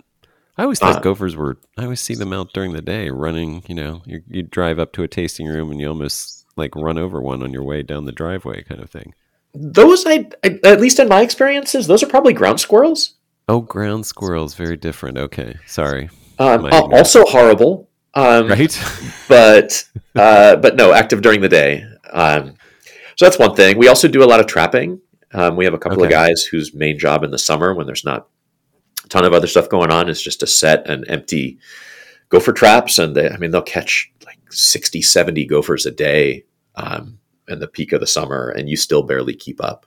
I 0.57 0.63
always 0.63 0.79
thought 0.79 0.97
Uh, 0.97 0.99
gophers 0.99 1.35
were. 1.35 1.57
I 1.77 1.83
always 1.83 2.01
see 2.01 2.13
them 2.13 2.33
out 2.33 2.53
during 2.53 2.73
the 2.73 2.81
day 2.81 3.09
running. 3.09 3.63
You 3.67 3.75
know, 3.75 4.01
you, 4.05 4.21
you 4.29 4.43
drive 4.43 4.79
up 4.79 4.91
to 4.93 5.03
a 5.03 5.07
tasting 5.07 5.47
room 5.47 5.71
and 5.71 5.79
you 5.79 5.87
almost 5.87 6.45
like 6.55 6.75
run 6.75 6.97
over 6.99 7.19
one 7.21 7.41
on 7.41 7.51
your 7.53 7.63
way 7.63 7.81
down 7.81 8.05
the 8.05 8.11
driveway, 8.11 8.61
kind 8.63 8.81
of 8.81 8.89
thing. 8.91 9.15
Those, 9.55 10.05
I, 10.05 10.29
I 10.43 10.59
at 10.63 10.81
least 10.81 10.99
in 10.99 11.07
my 11.07 11.21
experiences, 11.21 11.87
those 11.87 12.03
are 12.03 12.07
probably 12.07 12.33
ground 12.33 12.59
squirrels. 12.59 13.15
Oh, 13.47 13.61
ground 13.61 14.05
squirrels, 14.05 14.53
very 14.55 14.77
different. 14.77 15.17
Okay, 15.17 15.57
sorry. 15.65 16.09
Um, 16.39 16.65
also 16.71 17.23
horrible. 17.25 17.89
Um, 18.13 18.47
Right? 18.47 18.83
but 19.27 19.83
uh, 20.15 20.55
but 20.57 20.75
no, 20.75 20.93
active 20.93 21.21
during 21.21 21.41
the 21.41 21.49
day. 21.49 21.85
Um, 22.11 22.55
so 23.15 23.25
that's 23.25 23.39
one 23.39 23.55
thing. 23.55 23.77
We 23.77 23.87
also 23.87 24.07
do 24.07 24.23
a 24.23 24.25
lot 24.25 24.39
of 24.39 24.47
trapping. 24.47 25.01
Um, 25.33 25.55
we 25.55 25.65
have 25.65 25.73
a 25.73 25.79
couple 25.79 26.03
of 26.03 26.09
guys 26.09 26.43
whose 26.43 26.73
main 26.73 26.99
job 26.99 27.23
in 27.23 27.31
the 27.31 27.39
summer, 27.39 27.73
when 27.73 27.87
there's 27.87 28.05
not 28.05 28.27
a 29.03 29.07
ton 29.07 29.25
of 29.25 29.33
other 29.33 29.47
stuff 29.47 29.69
going 29.69 29.91
on, 29.91 30.09
is 30.09 30.21
just 30.21 30.39
to 30.41 30.47
set 30.47 30.87
and 30.87 31.05
empty 31.09 31.57
gopher 32.29 32.53
traps. 32.53 32.99
And 32.99 33.15
they, 33.15 33.29
I 33.29 33.37
mean, 33.37 33.51
they'll 33.51 33.61
catch 33.61 34.11
like 34.25 34.39
60, 34.51 35.01
70 35.01 35.45
gophers 35.45 35.85
a 35.85 35.91
day 35.91 36.45
um, 36.75 37.19
in 37.47 37.59
the 37.59 37.67
peak 37.67 37.93
of 37.93 37.99
the 37.99 38.07
summer, 38.07 38.49
and 38.49 38.69
you 38.69 38.77
still 38.77 39.03
barely 39.03 39.35
keep 39.35 39.63
up. 39.63 39.85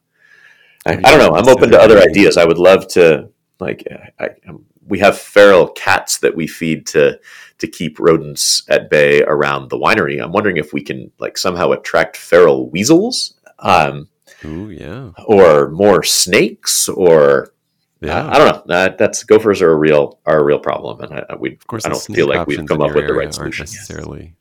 I, 0.84 0.92
I 0.92 0.96
don't 0.96 1.18
know. 1.18 1.36
I'm 1.36 1.48
open 1.48 1.70
to 1.70 1.80
other 1.80 1.98
ideas. 1.98 2.36
I 2.36 2.44
would 2.44 2.58
love 2.58 2.86
to 2.88 3.30
like. 3.60 3.86
I, 4.18 4.30
um, 4.48 4.66
we 4.88 4.98
have 4.98 5.18
feral 5.18 5.68
cats 5.68 6.18
that 6.18 6.36
we 6.36 6.46
feed 6.46 6.86
to 6.88 7.18
to 7.58 7.66
keep 7.66 7.98
rodents 7.98 8.62
at 8.68 8.90
bay 8.90 9.22
around 9.22 9.70
the 9.70 9.78
winery. 9.78 10.22
I'm 10.22 10.32
wondering 10.32 10.58
if 10.58 10.72
we 10.72 10.82
can 10.82 11.10
like 11.18 11.38
somehow 11.38 11.70
attract 11.72 12.16
feral 12.16 12.68
weasels, 12.68 13.34
um, 13.60 14.08
Ooh, 14.44 14.70
yeah, 14.70 15.10
or 15.26 15.70
more 15.70 16.02
snakes, 16.02 16.88
or 16.88 17.52
yeah. 18.00 18.26
I, 18.26 18.34
I 18.34 18.38
don't 18.38 18.48
know. 18.48 18.62
That, 18.66 18.98
that's 18.98 19.24
gophers 19.24 19.62
are 19.62 19.70
a 19.70 19.76
real 19.76 20.18
are 20.26 20.38
a 20.38 20.44
real 20.44 20.58
problem, 20.58 21.00
and 21.00 21.24
I, 21.28 21.36
we 21.36 21.54
of 21.54 21.66
course, 21.66 21.86
I 21.86 21.88
don't 21.88 22.00
feel 22.00 22.28
like 22.28 22.46
we've 22.46 22.66
come 22.66 22.82
up 22.82 22.94
with 22.94 23.06
the 23.06 23.14
right 23.14 23.32
solution. 23.32 23.64
necessarily 23.64 24.36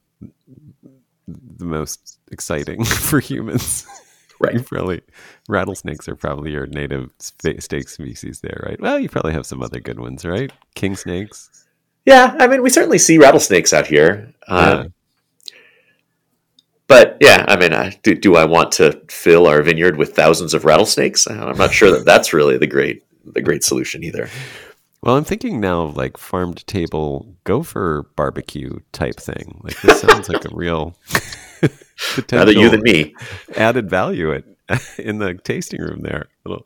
the 1.27 1.65
most 1.65 2.19
exciting 2.31 2.83
for 2.85 3.19
humans. 3.19 3.85
Right. 4.39 4.53
You 4.53 4.61
probably 4.61 5.01
rattlesnakes 5.47 6.09
are 6.09 6.15
probably 6.15 6.51
your 6.51 6.67
native 6.67 7.09
snake 7.19 7.89
species 7.89 8.41
there, 8.41 8.61
right? 8.65 8.79
Well, 8.79 8.99
you 8.99 9.07
probably 9.07 9.33
have 9.33 9.45
some 9.45 9.61
other 9.61 9.79
good 9.79 9.99
ones, 9.99 10.25
right? 10.25 10.51
King 10.73 10.95
snakes. 10.95 11.49
Yeah, 12.05 12.35
I 12.37 12.47
mean, 12.47 12.61
we 12.61 12.69
certainly 12.69 12.97
see 12.97 13.17
rattlesnakes 13.17 13.73
out 13.73 13.87
here. 13.87 14.33
Um, 14.47 14.57
Yeah. 14.57 14.85
But 16.87 17.17
yeah, 17.19 17.45
I 17.47 17.55
mean, 17.55 17.73
I, 17.73 17.97
do, 18.03 18.13
do 18.13 18.35
I 18.35 18.45
want 18.45 18.71
to 18.73 19.01
fill 19.09 19.47
our 19.47 19.61
vineyard 19.63 19.97
with 19.97 20.15
thousands 20.15 20.53
of 20.53 20.65
rattlesnakes? 20.65 21.25
I'm 21.27 21.57
not 21.57 21.73
sure 21.73 21.89
that 21.91 22.05
that's 22.05 22.31
really 22.31 22.57
the 22.57 22.67
great 22.67 23.03
the 23.25 23.41
great 23.41 23.63
solution 23.63 24.03
either. 24.03 24.29
Well, 25.05 25.15
I'm 25.17 25.23
thinking 25.23 25.59
now 25.61 25.83
of 25.83 25.95
like 25.95 26.17
farm 26.17 26.55
to 26.55 26.65
table 26.65 27.35
gopher 27.43 28.09
barbecue 28.15 28.79
type 28.91 29.15
thing. 29.19 29.59
Like 29.63 29.79
this 29.81 30.01
sounds 30.01 30.29
like 30.29 30.43
a 30.45 30.49
real 30.55 30.97
potential 31.61 32.25
Rather 32.39 32.51
you 32.51 32.69
than 32.69 32.81
me. 32.81 33.13
added 33.55 33.87
value 33.89 34.33
at, 34.33 34.43
in 34.99 35.19
the 35.19 35.35
tasting 35.35 35.79
room 35.81 36.01
there. 36.01 36.27
A 36.45 36.49
little, 36.49 36.65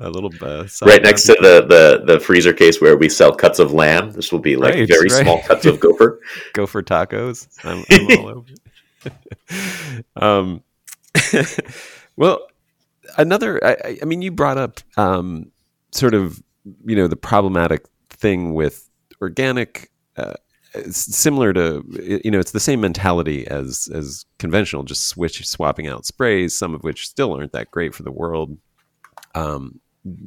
a 0.00 0.10
little 0.10 0.32
uh, 0.42 0.66
Right 0.84 1.02
next 1.02 1.24
to 1.26 1.34
the, 1.40 1.64
the 1.68 2.12
the 2.14 2.18
freezer 2.20 2.52
case 2.52 2.80
where 2.80 2.96
we 2.96 3.08
sell 3.08 3.32
cuts 3.32 3.58
of 3.60 3.72
lamb. 3.72 4.10
This 4.12 4.32
will 4.32 4.38
be 4.40 4.56
like 4.56 4.74
Right, 4.74 4.88
very 4.88 5.02
right. 5.08 5.22
small 5.22 5.40
cuts 5.42 5.64
of 5.66 5.78
gopher. 5.78 6.20
gopher 6.54 6.82
tacos. 6.82 7.46
I'm, 7.64 7.84
I'm 7.90 8.18
all 8.18 8.28
over. 8.28 8.48
um, 10.16 10.62
well, 12.16 12.46
another. 13.16 13.64
I, 13.64 13.70
I- 13.84 13.98
I 14.02 14.04
mean, 14.06 14.22
you 14.22 14.32
brought 14.32 14.58
up 14.58 14.80
um, 14.96 15.52
sort 15.92 16.14
of 16.14 16.42
you 16.84 16.96
know 16.96 17.08
the 17.08 17.16
problematic 17.16 17.86
thing 18.10 18.54
with 18.54 18.88
organic. 19.20 19.90
Uh, 20.16 20.34
similar 20.90 21.52
to 21.52 21.84
you 22.22 22.30
know 22.30 22.38
it's 22.38 22.52
the 22.52 22.60
same 22.60 22.80
mentality 22.80 23.46
as 23.48 23.88
as 23.92 24.24
conventional 24.38 24.84
just 24.84 25.08
switch 25.08 25.44
swapping 25.46 25.88
out 25.88 26.06
sprays 26.06 26.56
some 26.56 26.74
of 26.74 26.84
which 26.84 27.08
still 27.08 27.34
aren't 27.34 27.52
that 27.52 27.70
great 27.72 27.92
for 27.92 28.04
the 28.04 28.12
world 28.12 28.56
um 29.34 29.80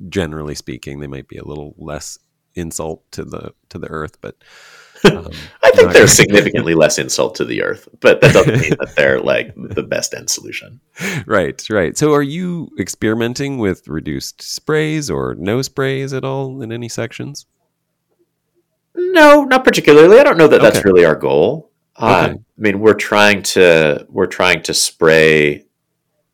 generally 0.09 0.53
speaking 0.53 0.99
they 0.99 1.07
might 1.07 1.29
be 1.29 1.37
a 1.37 1.45
little 1.45 1.73
less 1.77 2.17
insult 2.55 3.09
to 3.11 3.23
the 3.23 3.53
to 3.69 3.79
the 3.79 3.87
earth 3.87 4.19
but 4.19 4.35
um, 5.05 5.27
I 5.63 5.71
think 5.71 5.91
they're 5.93 6.07
significantly 6.07 6.75
less 6.75 6.97
insult 6.97 7.35
to 7.35 7.45
the 7.45 7.61
earth, 7.63 7.87
but 7.99 8.21
that 8.21 8.33
doesn't 8.33 8.59
mean 8.61 8.73
that 8.79 8.93
they're 8.95 9.19
like 9.33 9.53
the 9.55 9.83
best 9.83 10.13
end 10.13 10.29
solution. 10.29 10.79
right 11.25 11.61
right 11.69 11.97
so 11.97 12.13
are 12.13 12.21
you 12.21 12.69
experimenting 12.79 13.57
with 13.57 13.87
reduced 13.87 14.41
sprays 14.41 15.09
or 15.09 15.35
no 15.35 15.61
sprays 15.61 16.13
at 16.13 16.23
all 16.23 16.61
in 16.61 16.71
any 16.71 16.87
sections 16.89 17.45
No, 18.95 19.43
not 19.43 19.63
particularly. 19.63 20.19
I 20.19 20.23
don't 20.23 20.37
know 20.37 20.47
that 20.47 20.61
that's 20.61 20.85
really 20.85 21.03
our 21.05 21.15
goal. 21.15 21.71
Okay. 21.99 22.05
I 22.05 22.35
mean, 22.57 22.79
we're 22.79 22.93
trying 22.93 23.41
to 23.43 24.05
we're 24.09 24.27
trying 24.27 24.61
to 24.63 24.73
spray 24.73 25.65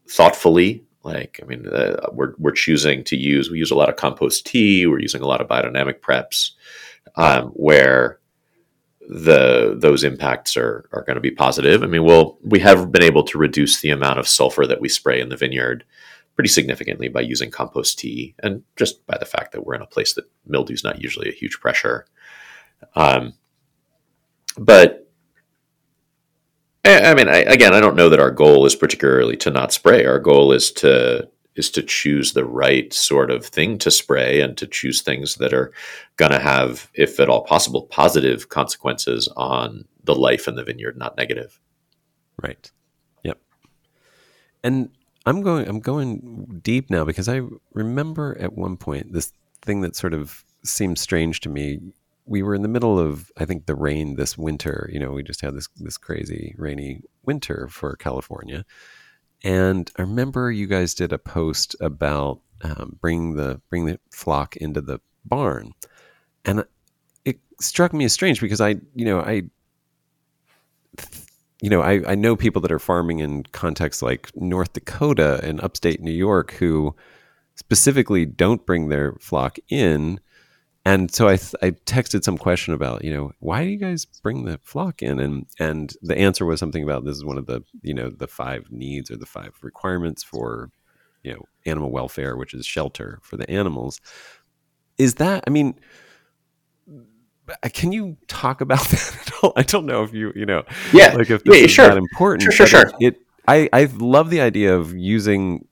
thoughtfully. 0.10 0.84
Like, 1.04 1.40
I 1.42 1.46
mean, 1.46 1.68
uh, 1.68 2.08
we're 2.12 2.34
we're 2.38 2.52
choosing 2.52 3.04
to 3.06 3.16
use. 3.16 3.50
We 3.50 3.58
use 3.60 3.72
a 3.72 3.76
lot 3.76 3.90
of 3.90 3.96
compost 3.96 4.46
tea. 4.46 4.86
We're 4.88 5.00
using 5.00 5.22
a 5.22 5.26
lot 5.28 5.42
of 5.42 5.48
biodynamic 5.48 6.00
preps, 6.02 6.52
um, 7.16 7.48
where 7.50 8.20
the 9.10 9.76
those 9.76 10.04
impacts 10.04 10.56
are 10.56 10.88
are 10.94 11.04
going 11.04 11.16
to 11.16 11.22
be 11.22 11.32
positive. 11.32 11.82
I 11.82 11.88
mean, 11.88 12.04
we'll 12.04 12.38
we 12.44 12.60
have 12.60 12.92
been 12.92 13.02
able 13.04 13.24
to 13.24 13.40
reduce 13.40 13.82
the 13.82 13.90
amount 13.90 14.20
of 14.20 14.28
sulfur 14.28 14.68
that 14.68 14.80
we 14.80 14.88
spray 14.88 15.20
in 15.20 15.30
the 15.30 15.36
vineyard 15.36 15.84
pretty 16.36 16.50
significantly 16.50 17.10
by 17.10 17.22
using 17.22 17.50
compost 17.50 17.98
tea, 17.98 18.36
and 18.44 18.64
just 18.76 19.06
by 19.08 19.18
the 19.18 19.26
fact 19.26 19.52
that 19.52 19.66
we're 19.66 19.74
in 19.74 19.82
a 19.82 19.88
place 19.88 20.14
that 20.14 20.30
mildew 20.46 20.76
is 20.76 20.84
not 20.84 21.02
usually 21.02 21.28
a 21.28 21.34
huge 21.34 21.60
pressure. 21.60 22.06
Um, 22.96 23.34
but 24.58 25.12
I, 26.86 27.12
I 27.12 27.14
mean, 27.16 27.28
I, 27.28 27.40
again, 27.40 27.74
I 27.74 27.80
don't 27.80 27.96
know 27.96 28.10
that 28.10 28.20
our 28.20 28.32
goal 28.32 28.66
is 28.68 28.76
particularly 28.76 29.38
to 29.38 29.50
not 29.50 29.74
spray. 29.74 30.06
Our 30.06 30.20
goal 30.20 30.52
is 30.52 30.72
to 30.74 31.28
is 31.60 31.70
to 31.72 31.84
choose 31.84 32.34
the 32.34 32.46
right 32.46 32.92
sort 32.94 33.30
of 33.30 33.46
thing 33.46 33.78
to 33.80 33.92
spray 33.92 34.40
and 34.40 34.58
to 34.58 34.66
choose 34.66 35.02
things 35.02 35.36
that 35.36 35.54
are 35.54 35.72
going 36.16 36.32
to 36.32 36.40
have, 36.40 36.90
if 36.94 37.20
at 37.20 37.30
all 37.30 37.44
possible, 37.44 37.84
positive 37.84 38.50
consequences 38.50 39.28
on 39.36 39.86
the 40.06 40.16
life 40.16 40.48
in 40.48 40.56
the 40.56 40.64
vineyard, 40.64 40.98
not 40.98 41.18
negative. 41.18 41.60
Right. 42.42 42.72
Yep. 43.24 43.40
And 44.64 44.90
I'm 45.26 45.42
going 45.42 45.68
I'm 45.68 45.82
going 45.82 46.62
deep 46.64 46.90
now 46.90 47.04
because 47.04 47.28
I 47.28 47.42
remember 47.74 48.38
at 48.40 48.54
one 48.54 48.78
point 48.78 49.12
this 49.12 49.34
thing 49.62 49.82
that 49.82 49.96
sort 49.96 50.14
of 50.14 50.46
seemed 50.64 50.98
strange 50.98 51.42
to 51.42 51.50
me. 51.50 51.80
We 52.26 52.42
were 52.42 52.56
in 52.56 52.62
the 52.62 52.70
middle 52.70 52.98
of 52.98 53.30
I 53.38 53.44
think 53.44 53.66
the 53.66 53.76
rain 53.76 54.16
this 54.16 54.38
winter. 54.38 54.90
You 54.94 55.00
know, 55.00 55.12
we 55.12 55.24
just 55.24 55.42
had 55.42 55.56
this 55.56 55.68
this 55.76 55.98
crazy 55.98 56.56
rainy 56.58 57.02
winter 57.26 57.68
for 57.68 57.98
California. 57.98 58.66
And 59.44 59.90
I 59.98 60.02
remember 60.02 60.52
you 60.52 60.68
guys 60.68 60.94
did 60.94 61.14
a 61.14 61.18
post 61.18 61.76
about 61.80 62.42
um, 62.62 62.98
bringing 63.00 63.36
the 63.36 63.62
bring 63.70 63.86
the 63.86 64.00
flock 64.12 64.58
into 64.58 64.82
the 64.82 65.00
barn, 65.24 65.74
and 66.44 66.66
it 67.24 67.40
struck 67.62 67.94
me 67.94 68.06
as 68.06 68.14
strange 68.14 68.42
because 68.42 68.60
I, 68.60 68.76
you 68.96 69.06
know, 69.06 69.22
I 69.22 69.44
you 71.62 71.70
know, 71.70 71.82
I, 71.82 72.02
I 72.08 72.16
know 72.16 72.36
people 72.36 72.62
that 72.62 72.72
are 72.72 72.80
farming 72.80 73.20
in 73.20 73.44
contexts 73.44 74.02
like 74.02 74.32
North 74.36 74.74
Dakota 74.74 75.40
and 75.44 75.60
upstate 75.62 76.02
New 76.02 76.12
York 76.12 76.54
who 76.54 76.96
specifically 77.56 78.26
don't 78.26 78.66
bring 78.66 78.88
their 78.88 79.14
flock 79.20 79.58
in. 79.68 80.20
And 80.86 81.14
so 81.14 81.28
I, 81.28 81.36
th- 81.36 81.56
I 81.62 81.72
texted 81.72 82.24
some 82.24 82.38
question 82.38 82.74
about, 82.74 83.04
you 83.04 83.14
know, 83.14 83.32
why 83.40 83.64
do 83.64 83.70
you 83.70 83.78
guys 83.78 84.06
bring 84.06 84.46
the 84.46 84.60
flock 84.64 85.02
in? 85.02 85.20
And, 85.20 85.46
and 85.60 85.94
the 86.02 86.18
answer 86.18 86.46
was 86.46 86.60
something 86.60 86.84
about 86.84 87.06
this 87.06 87.18
is 87.18 87.26
one 87.26 87.38
of 87.38 87.46
the, 87.46 87.62
you 87.82 87.94
know, 87.94 88.10
the 88.10 88.28
five 88.28 88.72
needs 88.72 89.12
or 89.12 89.18
the 89.18 89.26
five 89.26 89.54
requirements 89.62 90.24
for, 90.24 90.72
you 91.22 91.34
know, 91.34 91.44
animal 91.66 91.92
welfare, 91.92 92.38
which 92.38 92.54
is 92.54 92.66
shelter 92.66 93.20
for 93.22 93.36
the 93.36 93.50
animals. 93.50 94.00
Is 94.98 95.16
that, 95.16 95.44
I 95.46 95.50
mean, 95.50 95.80
uh, 97.50 97.70
can 97.74 97.92
you 97.92 98.18
talk 98.28 98.62
about 98.62 98.80
that 98.90 99.18
at 99.28 99.34
all? 99.44 99.54
I 99.56 99.64
don't 99.64 99.86
know 99.86 100.04
if 100.04 100.14
you, 100.14 100.32
you 100.36 100.46
know, 100.46 100.64
Yeah, 100.94 101.14
like 101.14 101.30
if 101.30 101.42
yeah, 101.46 101.54
is 101.54 101.72
sure. 101.72 101.88
that 101.88 101.98
important. 101.98 102.44
Sure, 102.44 102.52
sure, 102.52 102.68
sure. 102.68 102.92
It, 103.00 103.16
it, 103.16 103.22
I, 103.48 103.70
I 103.74 103.86
love 103.98 104.30
the 104.30 104.42
idea 104.42 104.76
of 104.76 104.96
using, 104.96 105.68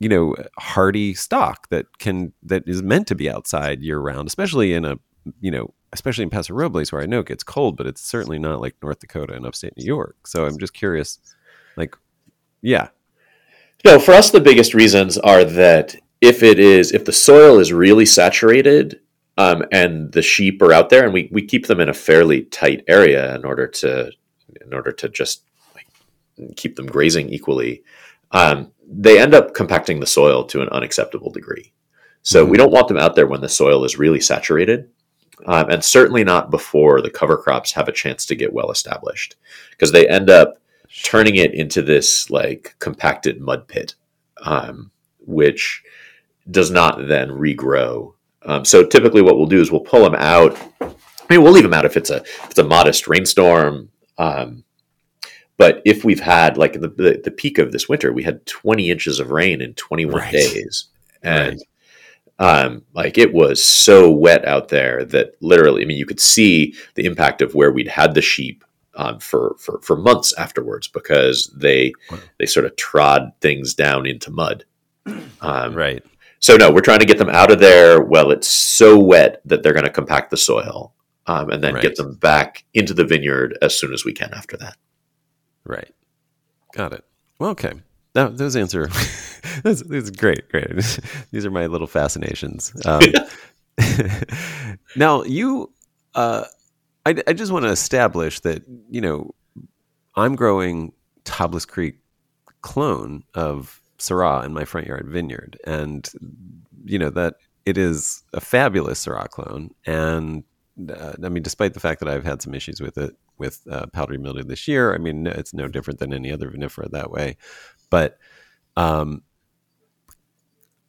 you 0.00 0.08
know, 0.08 0.34
hardy 0.58 1.14
stock 1.14 1.68
that 1.70 1.86
can 1.98 2.32
that 2.42 2.62
is 2.66 2.82
meant 2.82 3.06
to 3.08 3.14
be 3.14 3.28
outside 3.30 3.82
year 3.82 3.98
round, 3.98 4.28
especially 4.28 4.72
in 4.72 4.84
a, 4.84 4.98
you 5.40 5.50
know, 5.50 5.74
especially 5.92 6.22
in 6.22 6.30
Paso 6.30 6.54
Robles 6.54 6.92
where 6.92 7.02
I 7.02 7.06
know 7.06 7.20
it 7.20 7.26
gets 7.26 7.42
cold, 7.42 7.76
but 7.76 7.86
it's 7.86 8.00
certainly 8.00 8.38
not 8.38 8.60
like 8.60 8.76
North 8.82 9.00
Dakota 9.00 9.34
and 9.34 9.46
upstate 9.46 9.76
New 9.76 9.84
York. 9.84 10.26
So 10.26 10.46
I'm 10.46 10.58
just 10.58 10.74
curious, 10.74 11.18
like, 11.76 11.96
yeah, 12.62 12.88
No, 13.84 13.98
for 13.98 14.12
us, 14.12 14.30
the 14.30 14.40
biggest 14.40 14.74
reasons 14.74 15.18
are 15.18 15.44
that 15.44 15.94
if 16.20 16.42
it 16.42 16.58
is 16.58 16.92
if 16.92 17.04
the 17.04 17.12
soil 17.12 17.58
is 17.58 17.72
really 17.72 18.06
saturated 18.06 19.00
um, 19.36 19.64
and 19.70 20.12
the 20.12 20.22
sheep 20.22 20.60
are 20.62 20.72
out 20.72 20.90
there, 20.90 21.04
and 21.04 21.12
we, 21.12 21.28
we 21.32 21.42
keep 21.42 21.66
them 21.66 21.80
in 21.80 21.88
a 21.88 21.94
fairly 21.94 22.42
tight 22.42 22.82
area 22.88 23.34
in 23.36 23.44
order 23.44 23.68
to 23.68 24.10
in 24.64 24.74
order 24.74 24.90
to 24.90 25.08
just 25.08 25.44
like, 25.74 25.86
keep 26.56 26.74
them 26.76 26.86
grazing 26.86 27.28
equally, 27.28 27.84
um, 28.32 28.72
they 28.90 29.18
end 29.18 29.34
up 29.34 29.54
compacting 29.54 30.00
the 30.00 30.06
soil 30.06 30.44
to 30.44 30.62
an 30.62 30.68
unacceptable 30.70 31.30
degree. 31.30 31.72
So 32.22 32.42
mm-hmm. 32.42 32.50
we 32.50 32.56
don't 32.56 32.72
want 32.72 32.88
them 32.88 32.96
out 32.96 33.14
there 33.14 33.26
when 33.26 33.42
the 33.42 33.48
soil 33.48 33.84
is 33.84 33.98
really 33.98 34.20
saturated, 34.20 34.90
um, 35.46 35.70
and 35.70 35.84
certainly 35.84 36.24
not 36.24 36.50
before 36.50 37.02
the 37.02 37.10
cover 37.10 37.36
crops 37.36 37.72
have 37.72 37.88
a 37.88 37.92
chance 37.92 38.26
to 38.26 38.34
get 38.34 38.52
well 38.52 38.70
established, 38.70 39.36
because 39.70 39.92
they 39.92 40.08
end 40.08 40.30
up 40.30 40.58
turning 41.04 41.36
it 41.36 41.54
into 41.54 41.82
this 41.82 42.30
like 42.30 42.74
compacted 42.78 43.40
mud 43.40 43.68
pit, 43.68 43.94
um, 44.42 44.90
which 45.20 45.82
does 46.50 46.70
not 46.70 47.06
then 47.08 47.28
regrow. 47.28 48.14
Um, 48.42 48.64
so 48.64 48.84
typically, 48.84 49.20
what 49.20 49.36
we'll 49.36 49.46
do 49.46 49.60
is 49.60 49.70
we'll 49.70 49.80
pull 49.80 50.02
them 50.02 50.14
out. 50.14 50.56
I 50.80 50.86
mean, 51.28 51.42
we'll 51.42 51.52
leave 51.52 51.62
them 51.62 51.74
out 51.74 51.84
if 51.84 51.96
it's 51.96 52.10
a 52.10 52.16
if 52.16 52.50
it's 52.50 52.58
a 52.58 52.64
modest 52.64 53.06
rainstorm. 53.06 53.90
Um, 54.16 54.64
but 55.58 55.82
if 55.84 56.04
we've 56.04 56.20
had 56.20 56.56
like 56.56 56.74
the, 56.74 56.88
the, 56.88 57.20
the 57.22 57.30
peak 57.30 57.58
of 57.58 57.72
this 57.72 57.88
winter, 57.88 58.12
we 58.12 58.22
had 58.22 58.46
20 58.46 58.90
inches 58.90 59.20
of 59.20 59.30
rain 59.30 59.60
in 59.60 59.74
21 59.74 60.14
right. 60.14 60.32
days, 60.32 60.86
and 61.22 61.60
right. 62.38 62.62
um, 62.64 62.82
like 62.94 63.18
it 63.18 63.34
was 63.34 63.62
so 63.62 64.10
wet 64.10 64.46
out 64.46 64.68
there 64.68 65.04
that 65.04 65.32
literally, 65.42 65.82
I 65.82 65.84
mean, 65.84 65.98
you 65.98 66.06
could 66.06 66.20
see 66.20 66.74
the 66.94 67.04
impact 67.04 67.42
of 67.42 67.54
where 67.54 67.72
we'd 67.72 67.88
had 67.88 68.14
the 68.14 68.22
sheep 68.22 68.64
um, 68.94 69.18
for, 69.18 69.56
for 69.58 69.80
for 69.82 69.96
months 69.96 70.32
afterwards 70.38 70.88
because 70.88 71.52
they 71.56 71.92
they 72.38 72.46
sort 72.46 72.64
of 72.66 72.76
trod 72.76 73.32
things 73.40 73.74
down 73.74 74.06
into 74.06 74.30
mud. 74.30 74.64
Um, 75.40 75.74
right. 75.74 76.04
So 76.40 76.56
no, 76.56 76.70
we're 76.70 76.80
trying 76.80 77.00
to 77.00 77.06
get 77.06 77.18
them 77.18 77.30
out 77.30 77.50
of 77.50 77.58
there. 77.58 78.00
Well, 78.00 78.30
it's 78.30 78.48
so 78.48 78.98
wet 78.98 79.40
that 79.44 79.62
they're 79.62 79.72
going 79.72 79.84
to 79.84 79.90
compact 79.90 80.30
the 80.30 80.36
soil, 80.36 80.92
um, 81.26 81.50
and 81.50 81.64
then 81.64 81.74
right. 81.74 81.82
get 81.82 81.96
them 81.96 82.14
back 82.14 82.64
into 82.74 82.94
the 82.94 83.04
vineyard 83.04 83.58
as 83.60 83.78
soon 83.78 83.92
as 83.92 84.04
we 84.04 84.12
can 84.12 84.32
after 84.34 84.56
that. 84.58 84.76
Right. 85.68 85.94
Got 86.72 86.94
it. 86.94 87.04
Well, 87.38 87.50
okay. 87.50 87.74
Now, 88.14 88.28
those 88.28 88.56
answer. 88.56 88.88
is 89.64 90.10
great. 90.10 90.48
Great. 90.48 90.70
These 91.30 91.46
are 91.46 91.50
my 91.50 91.66
little 91.66 91.86
fascinations. 91.86 92.72
Um, 92.84 93.02
now, 94.96 95.22
you, 95.22 95.70
uh, 96.14 96.44
I, 97.06 97.22
I 97.26 97.32
just 97.34 97.52
want 97.52 97.64
to 97.64 97.70
establish 97.70 98.40
that, 98.40 98.62
you 98.90 99.00
know, 99.00 99.34
I'm 100.16 100.34
growing 100.34 100.92
Tablas 101.24 101.68
Creek 101.68 101.98
clone 102.62 103.22
of 103.34 103.80
Syrah 103.98 104.44
in 104.44 104.52
my 104.52 104.64
front 104.64 104.86
yard 104.86 105.06
vineyard. 105.06 105.58
And, 105.64 106.08
you 106.84 106.98
know, 106.98 107.10
that 107.10 107.34
it 107.66 107.76
is 107.76 108.22
a 108.32 108.40
fabulous 108.40 109.04
Syrah 109.04 109.28
clone. 109.28 109.74
And 109.86 110.44
uh, 110.88 111.14
I 111.22 111.28
mean, 111.28 111.42
despite 111.42 111.74
the 111.74 111.80
fact 111.80 112.00
that 112.00 112.08
I've 112.08 112.24
had 112.24 112.42
some 112.42 112.54
issues 112.54 112.80
with 112.80 112.98
it 112.98 113.16
with 113.36 113.62
uh, 113.70 113.86
powdery 113.86 114.18
mildew 114.18 114.44
this 114.44 114.68
year, 114.68 114.94
I 114.94 114.98
mean, 114.98 115.26
it's 115.26 115.54
no 115.54 115.68
different 115.68 115.98
than 115.98 116.12
any 116.12 116.32
other 116.32 116.50
vinifera 116.50 116.90
that 116.90 117.10
way. 117.10 117.36
But 117.90 118.18
um, 118.76 119.22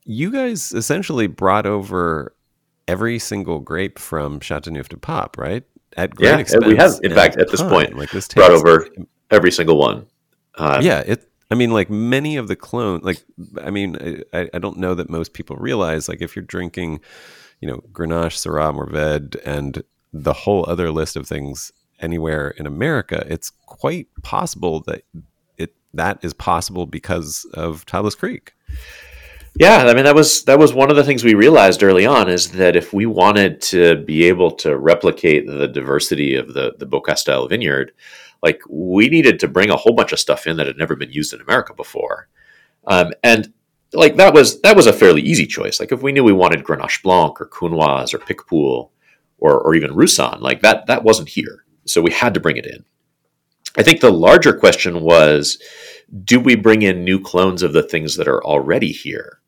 you 0.05 0.31
guys 0.31 0.71
essentially 0.71 1.27
brought 1.27 1.65
over 1.65 2.35
every 2.87 3.19
single 3.19 3.59
grape 3.59 3.99
from 3.99 4.39
Chateauneuf 4.39 4.89
du 4.89 4.97
Pape, 4.97 5.37
right? 5.37 5.63
At 5.97 6.15
great 6.15 6.29
yeah, 6.29 6.37
expense. 6.37 6.65
we 6.65 6.75
have. 6.75 6.99
In 7.03 7.13
fact, 7.13 7.37
at 7.37 7.49
this 7.49 7.61
point, 7.61 7.97
like 7.97 8.11
this 8.11 8.27
brought 8.27 8.51
over 8.51 8.87
every 9.31 9.51
single 9.51 9.77
one. 9.77 10.07
Uh, 10.55 10.79
yeah, 10.81 10.99
it. 10.99 11.25
I 11.51 11.55
mean, 11.55 11.71
like 11.71 11.89
many 11.89 12.37
of 12.37 12.47
the 12.47 12.55
clone, 12.55 13.01
like 13.01 13.23
I 13.61 13.71
mean, 13.71 14.23
I, 14.33 14.49
I 14.53 14.59
don't 14.59 14.77
know 14.77 14.93
that 14.93 15.09
most 15.09 15.33
people 15.33 15.55
realize, 15.55 16.07
like 16.07 16.21
if 16.21 16.35
you're 16.35 16.45
drinking 16.45 16.99
you 17.61 17.67
know, 17.67 17.83
Grenache, 17.91 18.37
Syrah, 18.37 18.73
Mourvèdre, 18.73 19.39
and 19.45 19.83
the 20.13 20.33
whole 20.33 20.65
other 20.67 20.91
list 20.91 21.15
of 21.15 21.27
things 21.27 21.71
anywhere 21.99 22.49
in 22.51 22.65
America, 22.65 23.25
it's 23.27 23.51
quite 23.65 24.07
possible 24.23 24.81
that 24.81 25.03
it 25.57 25.73
that 25.93 26.19
is 26.23 26.33
possible 26.33 26.85
because 26.85 27.45
of 27.53 27.85
Tablas 27.85 28.17
Creek. 28.17 28.53
Yeah, 29.55 29.85
I 29.87 29.93
mean 29.93 30.05
that 30.05 30.15
was 30.15 30.43
that 30.45 30.59
was 30.59 30.73
one 30.73 30.89
of 30.89 30.95
the 30.95 31.03
things 31.03 31.23
we 31.23 31.33
realized 31.33 31.83
early 31.83 32.05
on 32.05 32.29
is 32.29 32.51
that 32.51 32.75
if 32.75 32.93
we 32.93 33.05
wanted 33.05 33.61
to 33.63 33.97
be 34.05 34.25
able 34.25 34.51
to 34.51 34.77
replicate 34.77 35.47
the 35.47 35.67
diversity 35.67 36.35
of 36.35 36.53
the 36.53 36.73
the 36.77 36.85
Beaucastel 36.85 37.49
vineyard, 37.49 37.91
like 38.41 38.61
we 38.69 39.09
needed 39.09 39.39
to 39.39 39.47
bring 39.47 39.69
a 39.69 39.75
whole 39.75 39.93
bunch 39.93 40.13
of 40.13 40.19
stuff 40.19 40.47
in 40.47 40.57
that 40.57 40.67
had 40.67 40.77
never 40.77 40.95
been 40.95 41.11
used 41.11 41.33
in 41.33 41.41
America 41.41 41.73
before. 41.73 42.27
Um, 42.87 43.11
and 43.23 43.53
like 43.93 44.15
that 44.17 44.33
was 44.33 44.61
that 44.61 44.75
was 44.75 44.87
a 44.87 44.93
fairly 44.93 45.21
easy 45.21 45.45
choice. 45.45 45.79
Like 45.79 45.91
if 45.91 46.01
we 46.01 46.11
knew 46.11 46.23
we 46.23 46.33
wanted 46.33 46.63
Grenache 46.63 47.01
Blanc 47.01 47.39
or 47.41 47.47
Counoise 47.47 48.13
or 48.13 48.19
Picpoul 48.19 48.91
or 49.37 49.59
or 49.59 49.75
even 49.75 49.95
Roussanne, 49.95 50.41
like 50.41 50.61
that 50.61 50.87
that 50.87 51.03
wasn't 51.03 51.29
here, 51.29 51.65
so 51.85 52.01
we 52.01 52.11
had 52.11 52.33
to 52.33 52.39
bring 52.39 52.57
it 52.57 52.65
in. 52.65 52.85
I 53.77 53.83
think 53.83 54.01
the 54.01 54.11
larger 54.11 54.53
question 54.53 55.01
was, 55.01 55.61
do 56.23 56.39
we 56.39 56.55
bring 56.55 56.81
in 56.81 57.03
new 57.03 57.19
clones 57.19 57.61
of 57.61 57.73
the 57.73 57.83
things 57.83 58.15
that 58.17 58.27
are 58.27 58.43
already 58.43 58.91
here? 58.91 59.39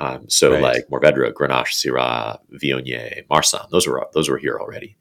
Um, 0.00 0.28
so 0.28 0.52
right. 0.52 0.62
like 0.62 0.88
Mourvèdre, 0.88 1.32
Grenache, 1.32 1.74
Syrah, 1.74 2.38
Viognier, 2.52 3.26
Marsanne, 3.28 3.68
those 3.70 3.86
were 3.86 4.06
those 4.14 4.28
were 4.28 4.38
here 4.38 4.58
already, 4.60 4.96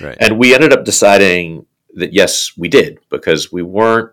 right. 0.00 0.16
and 0.20 0.38
we 0.38 0.54
ended 0.54 0.72
up 0.72 0.84
deciding 0.84 1.66
that 1.94 2.12
yes, 2.12 2.52
we 2.56 2.68
did 2.68 2.98
because 3.08 3.50
we 3.50 3.62
weren't 3.62 4.12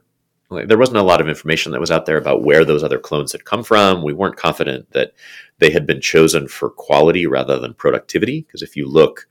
there 0.50 0.78
wasn't 0.78 0.98
a 0.98 1.04
lot 1.04 1.22
of 1.22 1.30
information 1.30 1.72
that 1.72 1.82
was 1.82 1.92
out 1.92 2.06
there 2.06 2.18
about 2.18 2.44
where 2.44 2.66
those 2.66 2.84
other 2.84 2.98
clones 2.98 3.32
had 3.32 3.46
come 3.46 3.64
from. 3.64 4.02
We 4.02 4.14
weren't 4.14 4.36
confident 4.36 4.92
that 4.92 5.14
they 5.60 5.72
had 5.72 5.86
been 5.86 6.02
chosen 6.02 6.48
for 6.48 6.70
quality 6.70 7.28
rather 7.28 7.60
than 7.60 7.76
productivity. 7.76 8.42
Because 8.42 8.64
if 8.64 8.76
you 8.76 8.88
look 8.88 9.28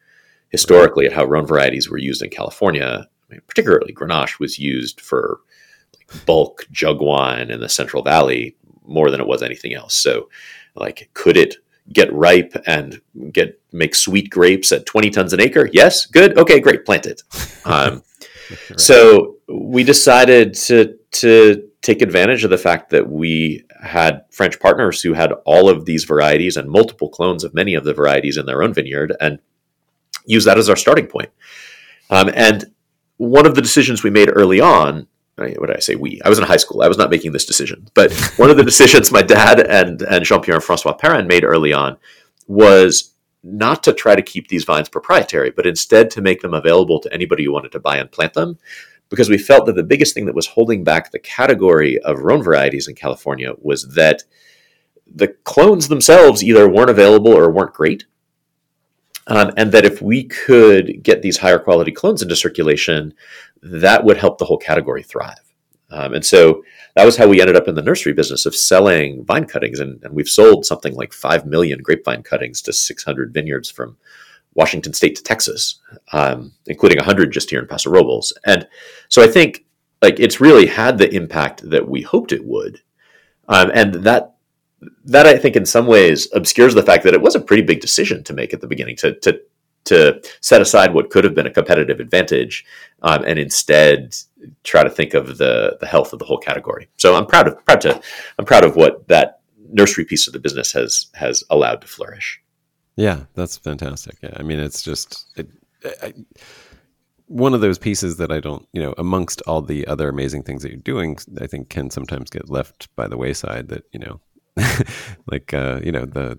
historically 0.51 1.07
at 1.07 1.13
how 1.13 1.25
Rhone 1.25 1.47
varieties 1.47 1.91
were 1.91 1.99
used 1.99 2.23
in 2.23 2.31
California, 2.31 3.09
I 3.29 3.33
mean, 3.33 3.41
particularly 3.49 3.93
Grenache 3.93 4.39
was 4.39 4.59
used 4.59 5.01
for 5.01 5.41
like 5.97 6.25
bulk 6.25 6.67
jug 6.71 7.01
wine 7.01 7.51
in 7.51 7.61
the 7.61 7.69
Central 7.69 8.03
Valley 8.03 8.57
more 8.87 9.11
than 9.11 9.21
it 9.21 9.27
was 9.27 9.43
anything 9.43 9.75
else. 9.75 9.95
So, 9.95 10.29
like, 10.77 11.11
could 11.15 11.37
it 11.37 11.57
get 11.93 12.13
ripe 12.13 12.55
and 12.67 13.01
get 13.33 13.61
make 13.73 13.95
sweet 13.95 14.31
grapes 14.31 14.71
at 14.73 14.87
20 14.87 15.11
tons 15.11 15.33
an 15.33 15.41
acre? 15.41 15.69
Yes, 15.73 16.07
good. 16.07 16.39
Okay, 16.39 16.61
great, 16.61 16.85
plant 16.85 17.07
it. 17.07 17.23
Um, 17.65 18.03
right. 18.71 18.81
So 18.81 19.37
we 19.49 19.85
decided 19.85 20.55
to 20.55 20.97
to 21.11 21.69
take 21.83 22.03
advantage 22.03 22.45
of 22.45 22.51
the 22.51 22.59
fact 22.59 22.91
that 22.91 23.09
we 23.09 23.65
had 23.81 24.25
French 24.31 24.59
partners 24.61 25.01
who 25.01 25.13
had 25.15 25.33
all 25.45 25.69
of 25.69 25.85
these 25.85 26.05
varieties 26.05 26.57
and 26.57 26.69
multiple 26.69 27.09
clones 27.09 27.45
of 27.45 27.55
many 27.55 27.75
of 27.75 27.85
the 27.85 27.95
varieties 27.95 28.37
in 28.37 28.47
their 28.47 28.63
own 28.63 28.75
vineyard 28.75 29.15
and 29.21 29.39
use 30.27 30.45
that 30.45 30.59
as 30.59 30.69
our 30.69 30.77
starting 30.77 31.07
point. 31.07 31.31
Um, 32.11 32.31
and 32.35 32.65
one 33.17 33.47
of 33.47 33.55
the 33.55 33.63
decisions 33.63 34.03
we 34.03 34.11
made 34.11 34.31
early 34.33 34.61
on, 34.61 35.07
what 35.37 35.67
did 35.67 35.77
I 35.77 35.81
say? 35.81 35.95
We. 35.95 36.21
I 36.25 36.29
was 36.29 36.39
in 36.39 36.45
high 36.45 36.57
school. 36.57 36.83
I 36.83 36.89
was 36.89 36.99
not 36.99 37.11
making 37.11 37.33
this 37.33 37.47
decision, 37.47 37.89
but 37.95 38.13
one 38.37 38.51
of 38.51 38.57
the 38.57 38.65
decisions 38.65 39.13
my 39.13 39.23
dad 39.23 39.61
and 39.61 40.03
and 40.03 40.25
Jean 40.25 40.41
Pierre 40.41 40.57
and 40.57 40.65
Francois 40.65 40.95
Perrin 40.95 41.29
made 41.29 41.45
early 41.45 41.73
on 41.73 41.97
was 42.49 43.15
not 43.43 43.83
to 43.85 43.93
try 43.93 44.15
to 44.17 44.23
keep 44.23 44.49
these 44.49 44.65
vines 44.65 44.89
proprietary, 44.89 45.51
but 45.51 45.67
instead 45.67 46.11
to 46.11 46.21
make 46.21 46.41
them 46.41 46.55
available 46.55 47.01
to 47.01 47.13
anybody 47.13 47.45
who 47.45 47.53
wanted 47.53 47.73
to 47.73 47.81
buy 47.81 47.97
and 47.97 48.11
plant 48.11 48.35
them, 48.35 48.59
because 49.09 49.31
we 49.31 49.39
felt 49.39 49.67
that 49.67 49.77
the 49.77 49.83
biggest 49.83 50.15
thing 50.15 50.27
that 50.27 50.35
was 50.35 50.47
holding 50.47 50.85
back 50.85 51.11
the 51.11 51.19
category 51.19 51.99
of 52.01 52.21
Rhone 52.21 52.43
varieties 52.43 52.89
in 52.89 52.95
California 52.95 53.53
was 53.59 53.95
that 53.95 54.25
the 55.07 55.29
clones 55.45 55.89
themselves 55.89 56.45
either 56.45 56.69
weren't 56.69 56.91
available 56.91 57.33
or 57.33 57.51
weren't 57.51 57.73
great. 57.73 58.07
Um, 59.27 59.53
and 59.57 59.73
that 59.73 59.85
if 59.85 60.01
we 60.01 60.25
could 60.25 61.03
get 61.03 61.21
these 61.21 61.37
higher 61.37 61.59
quality 61.59 61.93
clones 61.93 62.23
into 62.23 62.35
circulation, 62.35 63.13
that 63.63 64.05
would 64.05 64.17
help 64.17 64.39
the 64.39 64.47
whole 64.47 64.57
category 64.57 65.03
thrive. 65.03 65.48
Um, 65.91 66.15
and 66.15 66.25
so 66.25 66.63
that 66.97 67.05
was 67.05 67.17
how 67.17 67.27
we 67.27 67.41
ended 67.41 67.57
up 67.57 67.69
in 67.69 67.75
the 67.75 67.83
nursery 67.83 68.13
business 68.13 68.47
of 68.47 68.55
selling 68.55 69.25
vine 69.25 69.47
cuttings. 69.47 69.81
And, 69.81 70.03
and 70.05 70.15
we've 70.15 70.29
sold 70.29 70.67
something 70.67 70.95
like 70.95 71.13
5 71.13 71.47
million 71.47 71.83
grapevine 71.83 72.23
cuttings 72.23 72.61
to 72.63 72.73
600 72.73 73.33
vineyards 73.33 73.71
from 73.71 73.97
Washington 74.55 74.93
State 74.93 75.17
to 75.17 75.23
Texas, 75.23 75.81
um, 76.13 76.53
including 76.67 76.99
100 76.99 77.33
just 77.33 77.51
here 77.51 77.61
in 77.61 77.67
Paso 77.67 77.91
Robles. 77.91 78.33
And 78.45 78.67
so 79.09 79.23
I 79.23 79.29
think 79.29 79.65
like 80.03 80.21
it's 80.21 80.41
really 80.41 80.67
had 80.67 80.99
the 80.99 81.13
impact 81.15 81.69
that 81.71 81.89
we 81.89 82.03
hoped 82.03 82.33
it 82.33 82.45
would. 82.45 82.81
Um, 83.49 83.71
and 83.73 83.95
that 83.95 84.35
that 85.07 85.27
I 85.27 85.37
think 85.37 85.57
in 85.57 85.67
some 85.67 85.87
ways 85.87 86.29
obscures 86.35 86.75
the 86.75 86.85
fact 86.85 87.03
that 87.05 87.15
it 87.15 87.21
was 87.21 87.35
a 87.35 87.41
pretty 87.41 87.63
big 87.63 87.81
decision 87.81 88.23
to 88.25 88.33
make 88.33 88.55
at 88.55 88.61
the 88.61 88.69
beginning 88.69 88.97
to 88.97 89.15
to 89.21 89.41
to 89.89 90.21
set 90.41 90.61
aside 90.61 90.95
what 90.95 91.11
could 91.11 91.25
have 91.25 91.35
been 91.35 91.47
a 91.47 91.53
competitive 91.53 92.01
advantage 92.01 92.65
um, 93.03 93.25
and 93.25 93.39
instead 93.39 94.15
try 94.65 94.83
to 94.83 94.91
think 94.91 95.15
of 95.15 95.39
the 95.39 95.77
the 95.81 95.87
health 95.87 96.13
of 96.13 96.19
the 96.19 96.25
whole 96.25 96.39
category. 96.39 96.89
So 96.97 97.15
I'm 97.15 97.27
proud 97.27 97.49
of 97.49 97.65
proud 97.65 97.81
to 97.83 98.01
I'm 98.39 98.45
proud 98.45 98.65
of 98.65 98.77
what 98.77 99.09
that 99.09 99.41
nursery 99.71 100.05
piece 100.05 100.27
of 100.27 100.33
the 100.33 100.39
business 100.39 100.73
has 100.73 101.07
has 101.15 101.45
allowed 101.51 101.81
to 101.83 101.87
flourish. 101.87 102.41
Yeah, 102.97 103.25
that's 103.35 103.57
fantastic. 103.57 104.17
Yeah, 104.23 104.35
I 104.37 104.43
mean, 104.43 104.59
it's 104.59 104.83
just 104.83 105.27
it, 105.37 105.49
I, 106.03 106.15
one 107.27 107.55
of 107.55 107.61
those 107.61 107.79
pieces 107.79 108.17
that 108.17 108.33
I 108.33 108.41
don't, 108.41 108.67
you 108.73 108.83
know, 108.83 108.95
amongst 108.99 109.43
all 109.47 109.63
the 109.63 109.87
other 109.87 110.09
amazing 110.09 110.43
things 110.43 110.63
that 110.63 110.71
you're 110.71 110.81
doing, 110.81 111.19
I 111.41 111.47
think 111.47 111.69
can 111.69 111.91
sometimes 111.91 112.31
get 112.31 112.51
left 112.51 112.89
by 112.97 113.07
the 113.07 113.17
wayside. 113.17 113.69
That 113.69 113.85
you 113.93 114.01
know, 114.01 114.21
like 115.31 115.55
uh, 115.55 115.81
you 115.85 115.93
know 115.93 116.05
the 116.05 116.39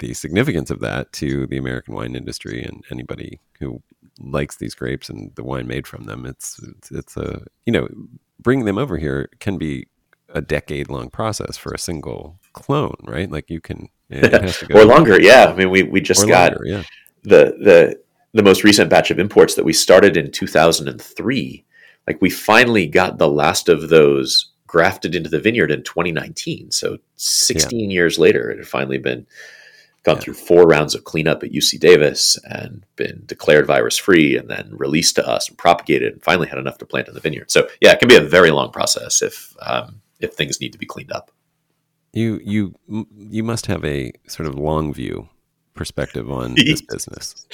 the 0.00 0.12
significance 0.14 0.70
of 0.70 0.80
that 0.80 1.12
to 1.12 1.46
the 1.46 1.56
American 1.56 1.94
wine 1.94 2.16
industry 2.16 2.62
and 2.62 2.84
anybody 2.90 3.38
who 3.60 3.80
likes 4.18 4.56
these 4.56 4.74
grapes 4.74 5.08
and 5.08 5.34
the 5.36 5.44
wine 5.44 5.66
made 5.66 5.86
from 5.86 6.04
them. 6.04 6.26
It's 6.26 6.60
it's, 6.62 6.90
it's 6.90 7.16
a 7.16 7.44
you 7.64 7.72
know 7.72 7.88
bringing 8.38 8.64
them 8.64 8.78
over 8.78 8.98
here 8.98 9.30
can 9.38 9.56
be 9.56 9.86
a 10.32 10.40
decade 10.40 10.88
long 10.88 11.10
process 11.10 11.56
for 11.56 11.72
a 11.72 11.78
single 11.78 12.38
clone, 12.52 12.96
right? 13.04 13.30
Like 13.30 13.50
you 13.50 13.60
can 13.60 13.88
it 14.08 14.32
has 14.32 14.58
to 14.58 14.66
go 14.66 14.80
or 14.80 14.84
longer. 14.84 15.20
Yeah, 15.20 15.46
I 15.46 15.54
mean 15.54 15.70
we 15.70 15.84
we 15.84 16.00
just 16.00 16.26
got 16.26 16.52
longer, 16.52 16.66
yeah. 16.66 16.82
the 17.22 17.56
the 17.62 18.00
the 18.32 18.42
most 18.42 18.64
recent 18.64 18.90
batch 18.90 19.10
of 19.10 19.18
imports 19.18 19.54
that 19.54 19.64
we 19.64 19.72
started 19.72 20.16
in 20.16 20.30
2003. 20.30 21.64
Like 22.06 22.20
we 22.20 22.30
finally 22.30 22.86
got 22.86 23.18
the 23.18 23.28
last 23.28 23.68
of 23.68 23.88
those 23.88 24.50
grafted 24.66 25.16
into 25.16 25.28
the 25.28 25.40
vineyard 25.40 25.70
in 25.70 25.82
2019. 25.82 26.70
So 26.70 26.98
16 27.16 27.90
yeah. 27.90 27.92
years 27.92 28.18
later, 28.18 28.50
it 28.50 28.58
had 28.58 28.68
finally 28.68 28.98
been 28.98 29.26
gone 30.02 30.16
yeah. 30.16 30.20
through 30.20 30.34
four 30.34 30.64
rounds 30.64 30.94
of 30.94 31.04
cleanup 31.04 31.42
at 31.42 31.52
UC 31.52 31.78
Davis 31.78 32.38
and 32.44 32.84
been 32.96 33.22
declared 33.26 33.66
virus 33.66 33.98
free 33.98 34.36
and 34.36 34.48
then 34.48 34.70
released 34.72 35.14
to 35.16 35.26
us 35.26 35.48
and 35.48 35.58
propagated 35.58 36.12
and 36.12 36.22
finally 36.22 36.48
had 36.48 36.58
enough 36.58 36.78
to 36.78 36.86
plant 36.86 37.08
in 37.08 37.14
the 37.14 37.20
vineyard. 37.20 37.50
So 37.50 37.68
yeah, 37.80 37.92
it 37.92 37.98
can 37.98 38.08
be 38.08 38.16
a 38.16 38.20
very 38.20 38.50
long 38.50 38.70
process 38.70 39.20
if 39.20 39.54
um, 39.60 40.00
if 40.18 40.34
things 40.34 40.60
need 40.60 40.72
to 40.72 40.78
be 40.78 40.86
cleaned 40.86 41.12
up. 41.12 41.30
You 42.12 42.40
you 42.42 42.74
you 43.16 43.42
must 43.42 43.66
have 43.66 43.84
a 43.84 44.12
sort 44.26 44.48
of 44.48 44.54
long 44.54 44.92
view 44.92 45.28
perspective 45.74 46.30
on 46.30 46.54
this 46.56 46.82
business. 46.82 47.46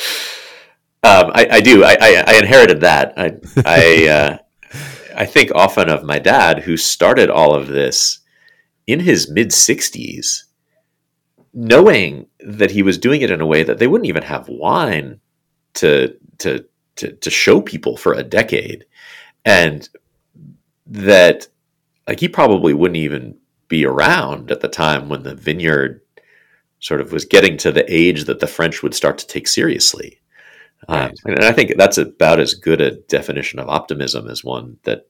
Um, 1.02 1.30
I, 1.34 1.46
I, 1.52 1.60
do. 1.60 1.84
I, 1.84 1.96
I, 2.00 2.24
I, 2.26 2.38
inherited 2.38 2.80
that. 2.80 3.14
I 3.16 3.36
I, 3.64 4.08
uh, 4.08 4.38
I 5.14 5.24
think 5.24 5.52
often 5.54 5.88
of 5.88 6.02
my 6.02 6.18
dad, 6.18 6.60
who 6.60 6.76
started 6.76 7.30
all 7.30 7.54
of 7.54 7.68
this 7.68 8.20
in 8.86 9.00
his 9.00 9.30
mid 9.30 9.52
sixties 9.52 10.45
knowing 11.56 12.26
that 12.40 12.70
he 12.70 12.82
was 12.82 12.98
doing 12.98 13.22
it 13.22 13.30
in 13.30 13.40
a 13.40 13.46
way 13.46 13.62
that 13.62 13.78
they 13.78 13.86
wouldn't 13.86 14.08
even 14.08 14.22
have 14.22 14.48
wine 14.48 15.18
to 15.74 16.14
to 16.38 16.64
to, 16.96 17.12
to 17.12 17.30
show 17.30 17.60
people 17.60 17.96
for 17.96 18.12
a 18.12 18.22
decade, 18.22 18.84
and 19.44 19.88
that 20.86 21.48
like 22.06 22.20
he 22.20 22.28
probably 22.28 22.74
wouldn't 22.74 22.98
even 22.98 23.36
be 23.68 23.84
around 23.84 24.52
at 24.52 24.60
the 24.60 24.68
time 24.68 25.08
when 25.08 25.22
the 25.22 25.34
vineyard 25.34 26.00
sort 26.78 27.00
of 27.00 27.10
was 27.10 27.24
getting 27.24 27.56
to 27.56 27.72
the 27.72 27.84
age 27.92 28.24
that 28.24 28.38
the 28.38 28.46
French 28.46 28.82
would 28.82 28.94
start 28.94 29.18
to 29.18 29.26
take 29.26 29.48
seriously. 29.48 30.20
Right. 30.88 31.10
Um, 31.10 31.12
and 31.24 31.44
I 31.44 31.52
think 31.52 31.76
that's 31.76 31.98
about 31.98 32.38
as 32.38 32.54
good 32.54 32.80
a 32.82 32.92
definition 32.92 33.58
of 33.58 33.68
optimism 33.68 34.28
as 34.28 34.44
one 34.44 34.76
that 34.84 35.08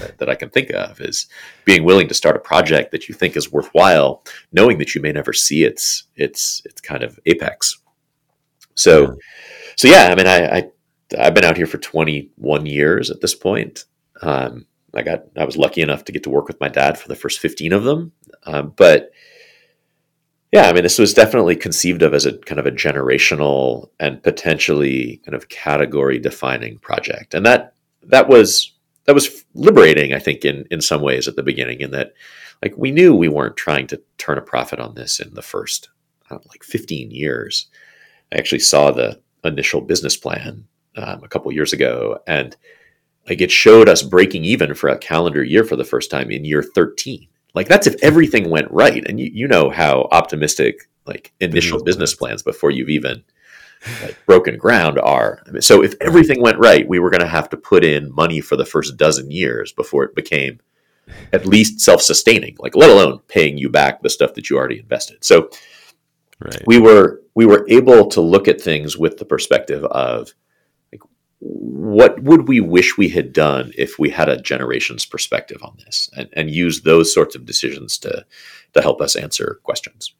that, 0.00 0.18
that 0.18 0.28
I 0.28 0.34
can 0.34 0.50
think 0.50 0.70
of 0.70 1.00
is 1.00 1.26
being 1.64 1.84
willing 1.84 2.08
to 2.08 2.14
start 2.14 2.36
a 2.36 2.40
project 2.40 2.90
that 2.92 3.08
you 3.08 3.14
think 3.14 3.36
is 3.36 3.52
worthwhile, 3.52 4.24
knowing 4.52 4.78
that 4.78 4.94
you 4.94 5.00
may 5.00 5.12
never 5.12 5.32
see 5.32 5.64
its 5.64 6.04
its 6.16 6.62
its 6.64 6.80
kind 6.80 7.02
of 7.02 7.18
apex. 7.26 7.78
So, 8.74 9.02
yeah. 9.02 9.14
so 9.76 9.88
yeah, 9.88 10.08
I 10.10 10.14
mean, 10.14 10.26
I, 10.26 10.58
I 10.58 10.70
I've 11.18 11.34
been 11.34 11.44
out 11.44 11.56
here 11.56 11.66
for 11.66 11.78
21 11.78 12.66
years 12.66 13.10
at 13.10 13.20
this 13.20 13.34
point. 13.34 13.84
Um, 14.22 14.66
I 14.94 15.02
got 15.02 15.24
I 15.36 15.44
was 15.44 15.56
lucky 15.56 15.82
enough 15.82 16.04
to 16.04 16.12
get 16.12 16.22
to 16.24 16.30
work 16.30 16.48
with 16.48 16.60
my 16.60 16.68
dad 16.68 16.98
for 16.98 17.08
the 17.08 17.16
first 17.16 17.40
15 17.40 17.72
of 17.72 17.84
them, 17.84 18.12
um, 18.44 18.72
but 18.76 19.10
yeah, 20.52 20.68
I 20.68 20.72
mean, 20.72 20.84
this 20.84 21.00
was 21.00 21.14
definitely 21.14 21.56
conceived 21.56 22.02
of 22.02 22.14
as 22.14 22.26
a 22.26 22.38
kind 22.38 22.60
of 22.60 22.66
a 22.66 22.70
generational 22.70 23.88
and 23.98 24.22
potentially 24.22 25.20
kind 25.24 25.34
of 25.34 25.48
category 25.48 26.20
defining 26.20 26.78
project, 26.78 27.34
and 27.34 27.44
that 27.44 27.74
that 28.04 28.28
was 28.28 28.73
that 29.04 29.14
was 29.14 29.44
liberating, 29.54 30.12
I 30.12 30.18
think, 30.18 30.44
in 30.44 30.66
in 30.70 30.80
some 30.80 31.02
ways 31.02 31.28
at 31.28 31.36
the 31.36 31.42
beginning, 31.42 31.80
in 31.80 31.90
that 31.92 32.14
like 32.62 32.74
we 32.76 32.90
knew 32.90 33.14
we 33.14 33.28
weren't 33.28 33.56
trying 33.56 33.86
to 33.88 34.00
turn 34.18 34.38
a 34.38 34.42
profit 34.42 34.80
on 34.80 34.94
this 34.94 35.20
in 35.20 35.34
the 35.34 35.42
first 35.42 35.88
know, 36.34 36.40
like 36.48 36.62
15 36.62 37.10
years. 37.10 37.66
I 38.32 38.38
actually 38.38 38.60
saw 38.60 38.90
the 38.90 39.20
initial 39.44 39.80
business 39.80 40.16
plan 40.16 40.64
um, 40.96 41.22
a 41.22 41.28
couple 41.28 41.52
years 41.52 41.72
ago, 41.72 42.18
and 42.26 42.56
like 43.28 43.40
it 43.40 43.50
showed 43.50 43.88
us 43.88 44.02
breaking 44.02 44.44
even 44.44 44.74
for 44.74 44.88
a 44.88 44.98
calendar 44.98 45.42
year 45.42 45.64
for 45.64 45.76
the 45.76 45.84
first 45.84 46.10
time 46.10 46.30
in 46.30 46.44
year 46.44 46.62
13. 46.62 47.26
Like 47.54 47.68
that's 47.68 47.86
if 47.86 48.02
everything 48.02 48.50
went 48.50 48.70
right, 48.70 49.04
and 49.06 49.20
you 49.20 49.30
you 49.32 49.48
know 49.48 49.70
how 49.70 50.08
optimistic 50.12 50.88
like 51.06 51.32
initial 51.40 51.82
business 51.82 52.14
plans 52.14 52.42
before 52.42 52.70
you've 52.70 52.88
even 52.88 53.22
like 54.02 54.18
broken 54.26 54.56
ground 54.56 54.98
are. 54.98 55.42
So 55.60 55.82
if 55.82 55.94
everything 56.00 56.40
went 56.40 56.58
right, 56.58 56.88
we 56.88 56.98
were 56.98 57.10
going 57.10 57.20
to 57.20 57.26
have 57.26 57.48
to 57.50 57.56
put 57.56 57.84
in 57.84 58.14
money 58.14 58.40
for 58.40 58.56
the 58.56 58.64
first 58.64 58.96
dozen 58.96 59.30
years 59.30 59.72
before 59.72 60.04
it 60.04 60.14
became 60.14 60.60
at 61.32 61.46
least 61.46 61.80
self-sustaining, 61.80 62.56
like 62.58 62.76
let 62.76 62.90
alone 62.90 63.20
paying 63.28 63.58
you 63.58 63.68
back 63.68 64.02
the 64.02 64.10
stuff 64.10 64.34
that 64.34 64.48
you 64.48 64.56
already 64.56 64.78
invested. 64.78 65.22
So 65.24 65.50
right. 66.40 66.62
we 66.66 66.78
were 66.78 67.20
we 67.34 67.46
were 67.46 67.66
able 67.68 68.06
to 68.08 68.20
look 68.20 68.48
at 68.48 68.60
things 68.60 68.96
with 68.96 69.18
the 69.18 69.24
perspective 69.24 69.84
of 69.84 70.32
like 70.92 71.02
what 71.40 72.22
would 72.22 72.48
we 72.48 72.60
wish 72.60 72.96
we 72.96 73.08
had 73.08 73.32
done 73.32 73.72
if 73.76 73.98
we 73.98 74.10
had 74.10 74.28
a 74.28 74.40
generation's 74.40 75.04
perspective 75.04 75.62
on 75.62 75.76
this 75.84 76.08
and, 76.16 76.28
and 76.32 76.50
use 76.50 76.82
those 76.82 77.12
sorts 77.12 77.34
of 77.34 77.44
decisions 77.44 77.98
to 77.98 78.24
to 78.72 78.80
help 78.80 79.00
us 79.00 79.16
answer 79.16 79.60
questions. 79.62 80.13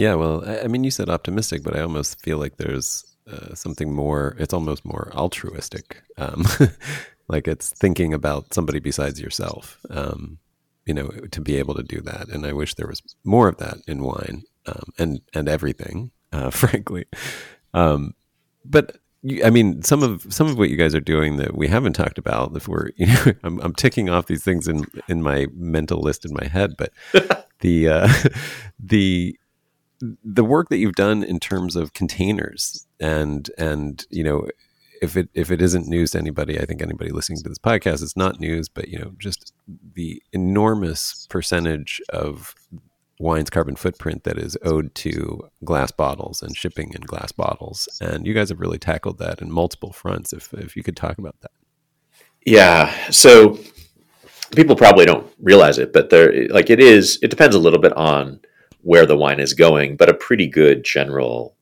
Yeah, 0.00 0.14
well, 0.14 0.42
I, 0.48 0.66
mean, 0.66 0.82
you 0.82 0.90
said 0.90 1.10
optimistic, 1.10 1.62
but 1.62 1.76
I 1.76 1.82
almost 1.82 2.22
feel 2.22 2.38
like 2.38 2.56
there's 2.56 3.04
uh, 3.30 3.54
something 3.54 3.92
more. 3.92 4.34
It's 4.38 4.54
almost 4.54 4.82
more 4.82 5.12
altruistic. 5.14 6.02
Um, 6.16 6.46
like 7.28 7.46
it's 7.46 7.68
thinking 7.72 8.14
about 8.14 8.54
somebody 8.54 8.78
besides 8.78 9.20
yourself. 9.20 9.78
Um, 9.90 10.38
you 10.86 10.94
know, 10.94 11.10
to 11.32 11.42
be 11.42 11.56
able 11.56 11.74
to 11.74 11.82
do 11.82 12.00
that, 12.00 12.30
and 12.30 12.46
I 12.46 12.54
wish 12.54 12.76
there 12.76 12.86
was 12.86 13.02
more 13.24 13.46
of 13.46 13.58
that 13.58 13.76
in 13.86 14.02
wine 14.02 14.44
um, 14.64 14.84
and 14.98 15.20
and 15.34 15.50
everything, 15.50 16.12
uh, 16.32 16.48
frankly. 16.62 17.04
Um, 17.74 18.14
but 18.64 18.96
I 19.44 19.50
mean, 19.50 19.82
some 19.82 20.02
of 20.02 20.24
some 20.30 20.46
of 20.46 20.56
what 20.56 20.70
you 20.70 20.78
guys 20.78 20.94
are 20.94 21.00
doing 21.02 21.36
that 21.36 21.54
we 21.54 21.68
haven't 21.68 21.92
talked 21.92 22.16
about. 22.16 22.56
If 22.56 22.68
we're, 22.68 22.88
you 22.96 23.04
know, 23.04 23.32
I'm, 23.44 23.60
I'm 23.60 23.74
ticking 23.74 24.08
off 24.08 24.28
these 24.28 24.44
things 24.44 24.66
in 24.66 24.86
in 25.08 25.22
my 25.22 25.46
mental 25.54 26.00
list 26.00 26.24
in 26.24 26.32
my 26.32 26.46
head, 26.46 26.72
but 26.78 26.90
the 27.60 27.88
uh, 27.88 28.08
the 28.78 29.36
the 30.24 30.44
work 30.44 30.68
that 30.68 30.78
you've 30.78 30.94
done 30.94 31.22
in 31.22 31.38
terms 31.38 31.76
of 31.76 31.92
containers 31.92 32.86
and 32.98 33.50
and 33.58 34.06
you 34.10 34.24
know 34.24 34.48
if 35.02 35.16
it 35.16 35.28
if 35.34 35.50
it 35.50 35.60
isn't 35.60 35.86
news 35.86 36.12
to 36.12 36.18
anybody 36.18 36.58
i 36.58 36.64
think 36.64 36.80
anybody 36.80 37.10
listening 37.10 37.38
to 37.42 37.48
this 37.48 37.58
podcast 37.58 38.02
it's 38.02 38.16
not 38.16 38.40
news 38.40 38.68
but 38.68 38.88
you 38.88 38.98
know 38.98 39.12
just 39.18 39.52
the 39.94 40.22
enormous 40.32 41.26
percentage 41.28 42.00
of 42.10 42.54
wine's 43.20 43.50
carbon 43.50 43.76
footprint 43.76 44.24
that 44.24 44.38
is 44.38 44.56
owed 44.64 44.92
to 44.94 45.48
glass 45.62 45.90
bottles 45.90 46.42
and 46.42 46.56
shipping 46.56 46.92
in 46.94 47.02
glass 47.02 47.30
bottles. 47.30 47.86
And 48.00 48.26
you 48.26 48.32
guys 48.32 48.48
have 48.48 48.58
really 48.58 48.78
tackled 48.78 49.18
that 49.18 49.42
in 49.42 49.52
multiple 49.52 49.92
fronts 49.92 50.32
if 50.32 50.52
if 50.54 50.74
you 50.74 50.82
could 50.82 50.96
talk 50.96 51.18
about 51.18 51.36
that. 51.42 51.52
Yeah. 52.44 52.92
So 53.10 53.58
people 54.56 54.74
probably 54.74 55.04
don't 55.04 55.30
realize 55.38 55.78
it 55.78 55.92
but 55.92 56.10
there 56.10 56.48
like 56.48 56.70
it 56.70 56.80
is 56.80 57.20
it 57.22 57.30
depends 57.30 57.54
a 57.54 57.58
little 57.58 57.78
bit 57.78 57.92
on 57.92 58.40
where 58.82 59.06
the 59.06 59.16
wine 59.16 59.40
is 59.40 59.54
going, 59.54 59.96
but 59.96 60.08
a 60.08 60.14
pretty 60.14 60.46
good 60.46 60.84
general 60.84 61.56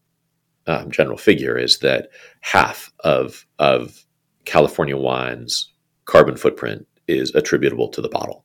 um, 0.66 0.90
general 0.90 1.16
figure 1.16 1.56
is 1.56 1.78
that 1.78 2.10
half 2.40 2.92
of 3.00 3.46
of 3.58 4.04
California 4.44 4.96
wine's 4.96 5.72
carbon 6.04 6.36
footprint 6.36 6.86
is 7.06 7.34
attributable 7.34 7.88
to 7.88 8.02
the 8.02 8.08
bottle. 8.08 8.44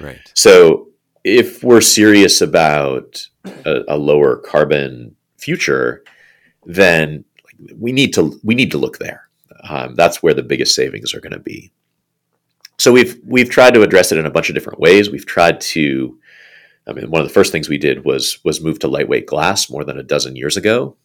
Right. 0.00 0.20
So 0.34 0.88
if 1.24 1.64
we're 1.64 1.80
serious 1.80 2.40
about 2.40 3.26
a, 3.64 3.82
a 3.88 3.96
lower 3.96 4.36
carbon 4.36 5.16
future, 5.38 6.04
then 6.64 7.24
we 7.76 7.92
need 7.92 8.12
to 8.14 8.38
we 8.44 8.54
need 8.54 8.70
to 8.72 8.78
look 8.78 8.98
there. 8.98 9.28
Um, 9.68 9.94
that's 9.94 10.22
where 10.22 10.34
the 10.34 10.42
biggest 10.42 10.74
savings 10.74 11.14
are 11.14 11.20
going 11.20 11.32
to 11.32 11.40
be. 11.40 11.72
So 12.78 12.92
we've 12.92 13.18
we've 13.24 13.50
tried 13.50 13.74
to 13.74 13.82
address 13.82 14.12
it 14.12 14.18
in 14.18 14.26
a 14.26 14.30
bunch 14.30 14.48
of 14.48 14.54
different 14.54 14.78
ways. 14.78 15.10
We've 15.10 15.26
tried 15.26 15.60
to 15.62 16.18
I 16.88 16.92
mean, 16.92 17.10
one 17.10 17.20
of 17.20 17.28
the 17.28 17.34
first 17.34 17.52
things 17.52 17.68
we 17.68 17.78
did 17.78 18.04
was 18.04 18.38
was 18.44 18.62
move 18.62 18.78
to 18.80 18.88
lightweight 18.88 19.26
glass 19.26 19.70
more 19.70 19.84
than 19.84 19.98
a 19.98 20.02
dozen 20.02 20.36
years 20.36 20.56
ago, 20.56 20.96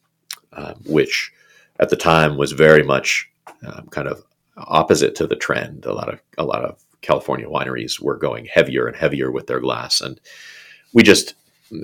um, 0.53 0.75
which 0.85 1.31
at 1.79 1.89
the 1.89 1.95
time 1.95 2.37
was 2.37 2.53
very 2.53 2.83
much 2.83 3.29
um, 3.65 3.87
kind 3.89 4.07
of 4.07 4.23
opposite 4.57 5.15
to 5.15 5.27
the 5.27 5.35
trend. 5.35 5.85
A 5.85 5.93
lot 5.93 6.09
of 6.11 6.21
a 6.37 6.45
lot 6.45 6.63
of 6.63 6.83
California 7.01 7.47
wineries 7.47 8.01
were 8.01 8.17
going 8.17 8.45
heavier 8.45 8.87
and 8.87 8.95
heavier 8.95 9.31
with 9.31 9.47
their 9.47 9.59
glass, 9.59 9.99
and 9.99 10.19
we 10.93 11.03
just 11.03 11.35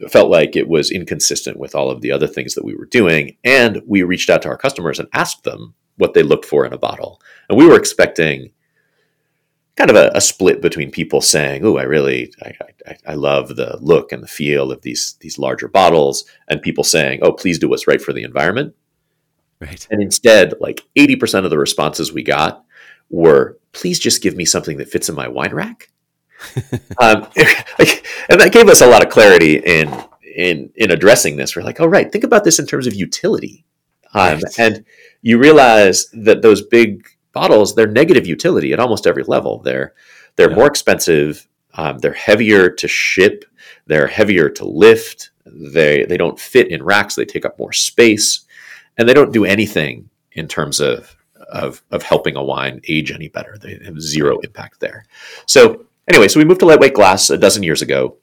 felt 0.09 0.29
like 0.29 0.55
it 0.55 0.69
was 0.69 0.91
inconsistent 0.91 1.57
with 1.57 1.75
all 1.75 1.89
of 1.89 2.01
the 2.01 2.11
other 2.11 2.27
things 2.27 2.53
that 2.53 2.63
we 2.63 2.75
were 2.75 2.85
doing. 2.85 3.35
And 3.43 3.81
we 3.87 4.03
reached 4.03 4.29
out 4.29 4.43
to 4.43 4.49
our 4.49 4.57
customers 4.57 4.99
and 4.99 5.09
asked 5.13 5.43
them 5.43 5.73
what 5.97 6.13
they 6.13 6.21
looked 6.21 6.45
for 6.45 6.65
in 6.65 6.73
a 6.73 6.77
bottle, 6.77 7.21
and 7.49 7.57
we 7.57 7.65
were 7.65 7.77
expecting 7.77 8.51
kind 9.79 9.89
of 9.89 9.95
a, 9.95 10.11
a, 10.13 10.19
split 10.19 10.61
between 10.61 10.91
people 10.91 11.21
saying, 11.21 11.63
"Oh, 11.63 11.77
I 11.77 11.83
really, 11.83 12.33
I, 12.43 12.53
I, 12.85 12.97
I, 13.07 13.13
love 13.13 13.55
the 13.55 13.77
look 13.79 14.11
and 14.11 14.21
the 14.21 14.27
feel 14.27 14.73
of 14.73 14.81
these 14.81 15.15
these 15.21 15.39
larger 15.39 15.69
bottles," 15.69 16.25
and 16.49 16.61
people 16.61 16.83
saying, 16.83 17.19
"Oh, 17.21 17.31
please 17.31 17.57
do 17.57 17.69
what's 17.69 17.87
right 17.87 18.01
for 18.01 18.11
the 18.11 18.23
environment." 18.23 18.75
Right. 19.61 19.87
And 19.89 20.01
instead, 20.01 20.53
like 20.59 20.85
80% 20.97 21.43
of 21.43 21.49
the 21.49 21.57
responses 21.57 22.11
we 22.11 22.23
got 22.23 22.63
were, 23.09 23.57
please 23.73 23.99
just 23.99 24.21
give 24.21 24.35
me 24.35 24.45
something 24.45 24.77
that 24.77 24.89
fits 24.89 25.09
in 25.09 25.15
my 25.15 25.27
wine 25.27 25.53
rack. 25.53 25.89
um, 27.01 27.27
and 28.29 28.39
that 28.39 28.51
gave 28.53 28.69
us 28.69 28.81
a 28.81 28.87
lot 28.87 29.03
of 29.03 29.11
clarity 29.11 29.57
in, 29.57 29.93
in, 30.35 30.71
in 30.75 30.91
addressing 30.91 31.35
this. 31.35 31.55
We're 31.55 31.63
like, 31.63 31.81
oh, 31.81 31.87
right, 31.87 32.09
think 32.09 32.23
about 32.23 32.45
this 32.45 32.59
in 32.59 32.67
terms 32.67 32.87
of 32.87 32.95
utility. 32.95 33.65
Um, 34.13 34.39
right. 34.39 34.59
And 34.59 34.85
you 35.21 35.37
realize 35.37 36.07
that 36.13 36.41
those 36.41 36.61
big 36.61 37.05
bottles, 37.33 37.75
they're 37.75 37.87
negative 37.87 38.27
utility 38.27 38.73
at 38.73 38.79
almost 38.79 39.07
every 39.07 39.23
level. 39.23 39.59
They're, 39.59 39.93
they're 40.35 40.49
yeah. 40.49 40.55
more 40.55 40.67
expensive. 40.67 41.47
Um, 41.75 41.99
they're 41.99 42.13
heavier 42.13 42.69
to 42.69 42.87
ship. 42.87 43.45
They're 43.85 44.07
heavier 44.07 44.49
to 44.49 44.65
lift. 44.65 45.31
They, 45.45 46.05
they 46.05 46.17
don't 46.17 46.39
fit 46.39 46.69
in 46.69 46.83
racks. 46.83 47.15
They 47.15 47.25
take 47.25 47.45
up 47.45 47.59
more 47.59 47.73
space 47.73 48.45
and 48.97 49.07
they 49.07 49.13
don't 49.13 49.33
do 49.33 49.45
anything 49.45 50.09
in 50.33 50.47
terms 50.47 50.79
of 50.79 51.15
of, 51.51 51.81
of 51.91 52.03
helping 52.03 52.35
a 52.35 52.43
wine 52.43 52.79
age 52.87 53.11
any 53.11 53.27
better. 53.27 53.57
They 53.57 53.79
have 53.83 53.99
zero 53.99 54.39
impact 54.39 54.79
there. 54.79 55.05
So 55.45 55.85
anyway, 56.07 56.27
so 56.27 56.39
we 56.39 56.45
moved 56.45 56.59
to 56.59 56.65
lightweight 56.65 56.93
glass 56.93 57.29
a 57.29 57.37
dozen 57.37 57.63
years 57.63 57.81
ago, 57.81 58.17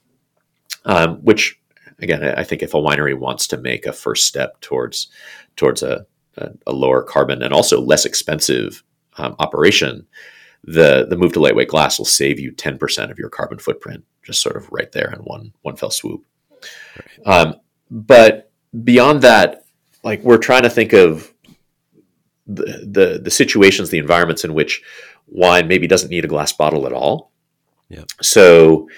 um, 0.84 1.16
which 1.24 1.58
again, 1.98 2.22
I 2.22 2.44
think 2.44 2.62
if 2.62 2.74
a 2.74 2.78
winery 2.78 3.18
wants 3.18 3.46
to 3.48 3.56
make 3.56 3.86
a 3.86 3.92
first 3.92 4.26
step 4.26 4.60
towards 4.60 5.08
towards 5.56 5.82
a, 5.82 6.06
a, 6.36 6.50
a 6.66 6.72
lower 6.72 7.02
carbon 7.02 7.42
and 7.42 7.52
also 7.52 7.80
less 7.80 8.04
expensive 8.04 8.82
um, 9.18 9.36
operation, 9.38 10.06
the 10.64 11.06
the 11.08 11.16
move 11.16 11.32
to 11.34 11.40
lightweight 11.40 11.68
glass 11.68 11.98
will 11.98 12.04
save 12.06 12.40
you 12.40 12.50
ten 12.52 12.78
percent 12.78 13.10
of 13.10 13.18
your 13.18 13.28
carbon 13.28 13.58
footprint, 13.58 14.04
just 14.22 14.42
sort 14.42 14.56
of 14.56 14.70
right 14.72 14.90
there 14.92 15.12
in 15.12 15.20
one 15.20 15.52
one 15.62 15.76
fell 15.76 15.90
swoop. 15.90 16.24
Right. 16.96 17.26
Um, 17.26 17.54
but 17.90 18.50
beyond 18.84 19.22
that, 19.22 19.64
like 20.02 20.22
we're 20.22 20.38
trying 20.38 20.62
to 20.62 20.70
think 20.70 20.92
of 20.92 21.32
the, 22.46 22.86
the 22.88 23.20
the 23.22 23.30
situations, 23.30 23.90
the 23.90 23.98
environments 23.98 24.44
in 24.44 24.54
which 24.54 24.82
wine 25.26 25.68
maybe 25.68 25.86
doesn't 25.86 26.10
need 26.10 26.24
a 26.24 26.28
glass 26.28 26.52
bottle 26.52 26.86
at 26.86 26.92
all. 26.92 27.32
Yeah. 27.88 28.04
So 28.20 28.88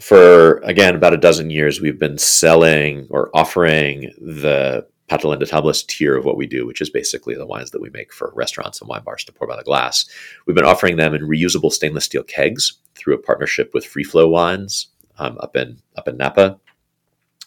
for 0.00 0.58
again 0.58 0.94
about 0.94 1.14
a 1.14 1.18
dozen 1.18 1.50
years, 1.50 1.80
we've 1.80 1.98
been 1.98 2.18
selling 2.18 3.06
or 3.10 3.30
offering 3.34 4.12
the 4.18 4.86
Patelin 5.12 5.38
de 5.38 5.46
Tablas 5.46 5.86
tier 5.86 6.16
of 6.16 6.24
what 6.24 6.38
we 6.38 6.46
do, 6.46 6.66
which 6.66 6.80
is 6.80 6.88
basically 6.88 7.34
the 7.34 7.46
wines 7.46 7.70
that 7.72 7.82
we 7.82 7.90
make 7.90 8.12
for 8.14 8.32
restaurants 8.34 8.80
and 8.80 8.88
wine 8.88 9.02
bars 9.04 9.24
to 9.24 9.32
pour 9.32 9.46
by 9.46 9.56
the 9.56 9.62
glass. 9.62 10.06
We've 10.46 10.56
been 10.56 10.64
offering 10.64 10.96
them 10.96 11.12
in 11.14 11.28
reusable 11.28 11.70
stainless 11.70 12.06
steel 12.06 12.22
kegs 12.22 12.78
through 12.94 13.14
a 13.14 13.18
partnership 13.18 13.72
with 13.74 13.84
Free 13.84 14.04
Flow 14.04 14.28
Wines 14.28 14.88
um, 15.18 15.36
up 15.40 15.54
in 15.54 15.78
up 15.96 16.08
in 16.08 16.16
Napa. 16.16 16.58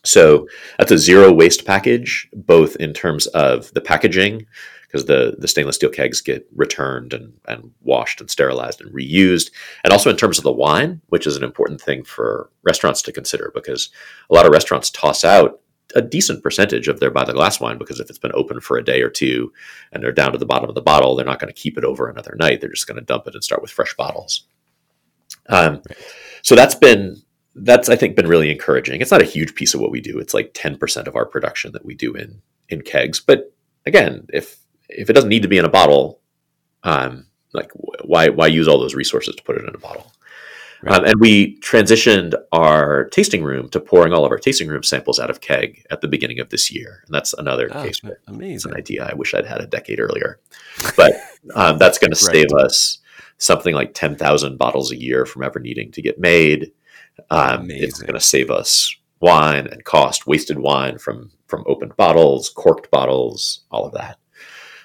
So 0.04 0.48
that's 0.78 0.92
a 0.92 0.98
zero 1.00 1.32
waste 1.32 1.66
package, 1.66 2.30
both 2.34 2.76
in 2.76 2.94
terms 2.94 3.26
of 3.28 3.74
the 3.74 3.82
packaging, 3.82 4.46
because 4.84 5.06
the, 5.06 5.36
the 5.40 5.48
stainless 5.48 5.78
steel 5.78 5.90
kegs 5.90 6.22
get 6.22 6.48
returned 6.56 7.14
and, 7.14 7.34
and 7.48 7.72
washed 7.82 8.22
and 8.22 8.30
sterilized 8.30 8.80
and 8.80 8.94
reused, 8.94 9.50
and 9.84 9.92
also 9.92 10.12
in 10.12 10.18
terms 10.18 10.38
of 10.38 10.44
the 10.44 10.52
wine, 10.52 11.02
which 11.08 11.26
is 11.26 11.36
an 11.36 11.44
important 11.44 11.82
thing 11.82 12.04
for 12.04 12.52
restaurants 12.64 13.02
to 13.02 13.12
consider 13.12 13.52
because 13.56 13.90
a 14.30 14.36
lot 14.36 14.46
of 14.46 14.52
restaurants 14.52 14.92
toss 14.92 15.24
out 15.24 15.62
a 15.94 16.02
decent 16.02 16.42
percentage 16.42 16.88
of 16.88 17.00
their 17.00 17.12
by 17.12 17.24
the 17.24 17.34
glass 17.34 17.60
wine 17.60 17.78
because 17.78 18.00
if 18.00 18.10
it's 18.10 18.20
been 18.20 18.32
open 18.34 18.60
for 18.60 18.78
a 18.78 18.84
day 18.84 19.02
or 19.02 19.10
two 19.10 19.54
and 19.92 20.02
they're 20.02 20.12
down 20.12 20.32
to 20.32 20.38
the 20.38 20.46
bottom 20.46 20.68
of 20.68 20.76
the 20.76 20.82
bottle, 20.82 21.16
they're 21.16 21.26
not 21.26 21.40
going 21.40 21.54
to 21.54 21.62
keep 21.62 21.78
it 21.78 21.84
over 21.84 22.10
another 22.10 22.36
night. 22.40 22.60
They're 22.60 22.72
just 22.72 22.88
going 22.88 23.00
to 23.00 23.06
dump 23.06 23.28
it 23.28 23.36
and 23.36 23.44
start 23.44 23.62
with 23.62 23.72
fresh 23.72 23.96
bottles. 23.96 24.48
Um. 25.48 25.82
So 26.42 26.56
that's 26.56 26.76
been 26.76 27.22
that's 27.56 27.90
I 27.90 27.96
think 27.96 28.16
been 28.16 28.28
really 28.28 28.52
encouraging. 28.52 29.02
It's 29.02 29.12
not 29.12 29.22
a 29.22 29.26
huge 29.26 29.56
piece 29.56 29.74
of 29.74 29.80
what 29.80 29.92
we 29.92 30.02
do. 30.02 30.20
It's 30.20 30.34
like 30.34 30.54
10% 30.54 31.08
of 31.08 31.16
our 31.16 31.26
production 31.26 31.72
that 31.72 31.86
we 31.86 31.96
do 31.96 32.14
in 32.14 32.42
in 32.70 32.82
kegs. 32.82 33.20
But 33.20 33.54
again, 33.86 34.28
if 34.34 34.58
if 34.90 35.10
it 35.10 35.14
doesn't 35.14 35.30
need 35.30 35.44
to 35.44 35.48
be 35.48 35.58
in 35.58 35.66
a 35.66 35.70
bottle, 35.70 36.20
um, 36.84 37.28
like 37.54 37.72
why 38.04 38.30
why 38.30 38.48
use 38.48 38.68
all 38.68 38.80
those 38.80 38.96
resources 38.96 39.36
to 39.36 39.44
put 39.44 39.58
it 39.58 39.68
in 39.68 39.74
a 39.74 39.80
bottle? 39.80 40.12
Right. 40.82 41.00
Um, 41.00 41.06
and 41.06 41.16
we 41.20 41.60
transitioned 41.62 42.36
our 42.52 43.06
tasting 43.06 43.44
room 43.44 43.70
to 43.70 43.80
pouring 43.80 44.14
all 44.14 44.26
of 44.26 44.32
our 44.32 44.38
tasting 44.38 44.68
room 44.68 44.84
samples 44.84 45.20
out 45.20 45.30
of 45.30 45.42
keg 45.42 45.86
at 45.90 46.02
the 46.02 46.08
beginning 46.08 46.40
of 46.40 46.50
this 46.50 46.72
year, 46.72 47.02
and 47.06 47.14
that's 47.14 47.34
another 47.34 47.70
oh, 47.74 47.84
case. 47.84 48.02
Amazing, 48.28 48.56
it's 48.56 48.66
an 48.66 48.76
idea 48.76 49.08
I 49.10 49.16
wish 49.16 49.34
I'd 49.34 49.46
had 49.46 49.62
a 49.62 49.68
decade 49.68 50.00
earlier, 50.00 50.40
but 50.96 51.14
um, 51.56 51.78
that's 51.78 51.98
going 51.98 52.12
to 52.12 52.16
save 52.16 52.48
right. 52.54 52.66
us 52.66 53.00
something 53.38 53.74
like 53.74 53.94
ten 53.94 54.16
thousand 54.16 54.58
bottles 54.58 54.92
a 54.92 55.00
year 55.00 55.26
from 55.26 55.44
ever 55.44 55.60
needing 55.60 55.92
to 55.94 56.02
get 56.02 56.20
made. 56.20 56.72
Um, 57.30 57.72
it's 57.72 58.02
going 58.02 58.14
to 58.14 58.20
save 58.20 58.52
us 58.52 58.94
wine 59.22 59.68
and 59.68 59.84
cost, 59.86 60.28
wasted 60.28 60.60
wine 60.60 60.98
from 60.98 61.32
from 61.48 61.64
opened 61.68 61.96
bottles, 61.96 62.50
corked 62.50 62.92
bottles, 62.92 63.62
all 63.72 63.86
of 63.86 63.94
that. 63.94 64.18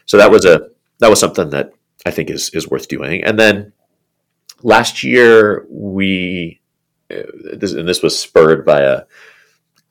So 0.06 0.16
that 0.16 0.30
was 0.30 0.44
a 0.44 0.68
that 0.98 1.10
was 1.10 1.20
something 1.20 1.50
that 1.50 1.72
I 2.06 2.10
think 2.10 2.30
is 2.30 2.50
is 2.50 2.68
worth 2.68 2.88
doing. 2.88 3.24
And 3.24 3.38
then 3.38 3.72
last 4.62 5.02
year 5.02 5.66
we 5.68 6.60
uh, 7.10 7.22
this, 7.56 7.72
and 7.72 7.88
this 7.88 8.02
was 8.02 8.18
spurred 8.18 8.64
by 8.64 8.80
a 8.80 9.02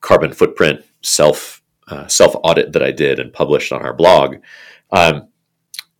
carbon 0.00 0.32
footprint 0.32 0.84
self 1.02 1.62
uh, 1.88 2.06
self 2.06 2.34
audit 2.42 2.72
that 2.72 2.82
I 2.82 2.92
did 2.92 3.18
and 3.18 3.32
published 3.32 3.72
on 3.72 3.82
our 3.82 3.92
blog. 3.92 4.36
Um, 4.90 5.28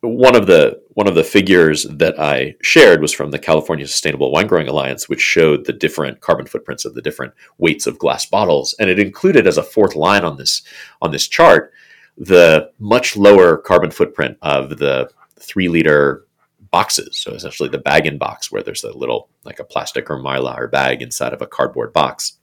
one 0.03 0.35
of 0.35 0.47
the 0.47 0.83
one 0.95 1.07
of 1.07 1.15
the 1.15 1.25
figures 1.25 1.85
that 1.85 2.19
I 2.19 2.57
shared 2.63 3.01
was 3.01 3.13
from 3.13 3.31
the 3.31 3.39
California 3.39 3.87
Sustainable 3.87 4.33
Wine 4.33 4.47
Growing 4.47 4.69
Alliance, 4.69 5.09
which 5.09 5.21
showed 5.21 5.65
the 5.65 5.73
different 5.73 6.21
carbon 6.21 6.47
footprints 6.47 6.85
of 6.85 6.95
the 6.95 7.03
different 7.03 7.35
weights 7.59 7.87
of 7.87 7.99
glass 7.99 8.27
bottles, 8.27 8.75
and 8.79 8.89
it 8.89 8.99
included 8.99 9.47
as 9.47 9.59
a 9.59 9.63
fourth 9.63 9.95
line 9.95 10.25
on 10.25 10.37
this 10.37 10.63
on 11.03 11.11
this 11.11 11.29
chart 11.29 11.73
the 12.17 12.71
much 12.79 13.17
lower 13.17 13.57
carbon 13.57 13.91
footprint 13.91 14.37
of 14.43 14.79
the 14.79 15.11
three 15.39 15.69
liter 15.69 16.27
boxes. 16.71 17.19
So 17.19 17.33
essentially, 17.33 17.69
the 17.69 17.79
bag 17.79 18.07
in 18.07 18.19
box 18.19 18.51
where 18.51 18.63
there's 18.63 18.85
a 18.85 18.97
little 18.97 19.29
like 19.45 19.59
a 19.59 19.65
plastic 19.65 20.11
or 20.11 20.23
mylar 20.23 20.71
bag 20.71 21.03
inside 21.03 21.33
of 21.33 21.43
a 21.43 21.47
cardboard 21.47 21.93
box. 21.93 22.39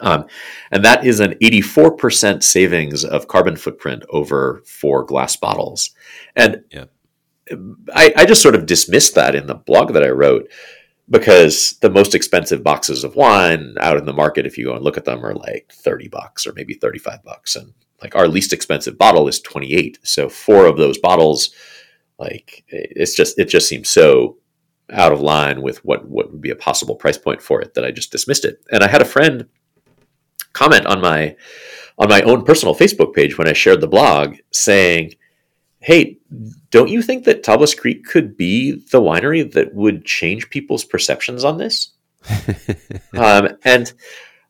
Um, 0.00 0.26
and 0.70 0.84
that 0.84 1.06
is 1.06 1.20
an 1.20 1.34
84% 1.34 2.42
savings 2.42 3.04
of 3.04 3.28
carbon 3.28 3.56
footprint 3.56 4.04
over 4.10 4.62
four 4.66 5.04
glass 5.04 5.36
bottles. 5.36 5.90
And 6.34 6.64
yeah. 6.70 6.86
I, 7.94 8.12
I 8.16 8.24
just 8.24 8.42
sort 8.42 8.54
of 8.54 8.66
dismissed 8.66 9.14
that 9.14 9.34
in 9.34 9.46
the 9.46 9.54
blog 9.54 9.92
that 9.92 10.02
I 10.02 10.08
wrote 10.08 10.50
because 11.10 11.74
the 11.82 11.90
most 11.90 12.14
expensive 12.14 12.62
boxes 12.64 13.04
of 13.04 13.16
wine 13.16 13.74
out 13.80 13.98
in 13.98 14.06
the 14.06 14.12
market, 14.12 14.46
if 14.46 14.56
you 14.56 14.66
go 14.66 14.74
and 14.74 14.82
look 14.82 14.96
at 14.96 15.04
them, 15.04 15.24
are 15.24 15.34
like 15.34 15.70
30 15.72 16.08
bucks 16.08 16.46
or 16.46 16.52
maybe 16.54 16.74
35 16.74 17.22
bucks. 17.22 17.54
And 17.54 17.74
like 18.00 18.16
our 18.16 18.28
least 18.28 18.52
expensive 18.52 18.98
bottle 18.98 19.28
is 19.28 19.40
28. 19.40 19.98
So 20.02 20.28
four 20.28 20.66
of 20.66 20.76
those 20.76 20.98
bottles, 20.98 21.50
like 22.22 22.64
it's 22.68 23.14
just, 23.14 23.38
it 23.38 23.48
just 23.48 23.68
seems 23.68 23.88
so 23.88 24.38
out 24.90 25.12
of 25.12 25.20
line 25.20 25.62
with 25.62 25.84
what, 25.84 26.08
what 26.08 26.30
would 26.30 26.40
be 26.40 26.50
a 26.50 26.56
possible 26.56 26.94
price 26.94 27.18
point 27.18 27.40
for 27.40 27.60
it 27.60 27.74
that 27.74 27.84
I 27.84 27.90
just 27.90 28.12
dismissed 28.12 28.44
it. 28.44 28.62
And 28.70 28.82
I 28.82 28.88
had 28.88 29.02
a 29.02 29.06
friend 29.06 29.46
comment 30.52 30.86
on 30.86 31.00
my, 31.00 31.36
on 31.98 32.08
my 32.08 32.22
own 32.22 32.44
personal 32.44 32.74
Facebook 32.74 33.14
page 33.14 33.38
when 33.38 33.48
I 33.48 33.52
shared 33.52 33.80
the 33.80 33.88
blog 33.88 34.36
saying, 34.50 35.14
Hey, 35.80 36.18
don't 36.70 36.90
you 36.90 37.02
think 37.02 37.24
that 37.24 37.42
Tablas 37.42 37.76
Creek 37.76 38.04
could 38.04 38.36
be 38.36 38.72
the 38.92 39.00
winery 39.00 39.50
that 39.52 39.74
would 39.74 40.04
change 40.04 40.48
people's 40.48 40.84
perceptions 40.84 41.44
on 41.44 41.58
this? 41.58 41.90
um, 43.18 43.48
and 43.64 43.92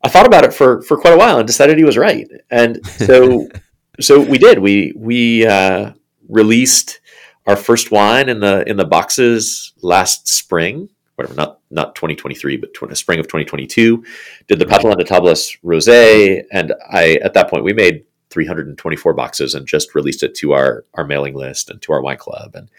I 0.04 0.08
thought 0.08 0.26
about 0.26 0.44
it 0.44 0.52
for 0.52 0.82
for 0.82 0.96
quite 0.96 1.14
a 1.14 1.16
while 1.16 1.38
and 1.38 1.46
decided 1.46 1.78
he 1.78 1.84
was 1.84 1.96
right. 1.96 2.28
And 2.50 2.84
so 2.86 3.48
so 4.00 4.20
we 4.20 4.38
did. 4.38 4.58
We 4.58 4.92
we 4.96 5.46
uh, 5.46 5.92
released 6.28 7.00
our 7.46 7.56
first 7.56 7.90
wine 7.90 8.28
in 8.28 8.40
the 8.40 8.68
in 8.68 8.76
the 8.76 8.84
boxes 8.84 9.72
last 9.82 10.28
spring. 10.28 10.88
Whatever, 11.16 11.34
not 11.34 11.60
not 11.70 11.94
2023, 11.94 12.56
but 12.56 12.72
tw- 12.72 12.96
spring 12.96 13.18
of 13.18 13.26
2022. 13.26 14.04
Did 14.48 14.58
the 14.58 14.64
Patelin 14.64 14.96
de 14.96 15.04
Tablas 15.04 15.58
Rosé, 15.62 16.42
and 16.52 16.72
I 16.90 17.18
at 17.22 17.34
that 17.34 17.50
point 17.50 17.64
we 17.64 17.72
made 17.72 18.04
324 18.30 19.12
boxes 19.12 19.54
and 19.54 19.66
just 19.66 19.94
released 19.94 20.22
it 20.22 20.34
to 20.36 20.52
our 20.52 20.84
our 20.94 21.04
mailing 21.04 21.34
list 21.34 21.70
and 21.70 21.80
to 21.82 21.92
our 21.92 22.00
wine 22.00 22.16
club. 22.16 22.54
And 22.54 22.70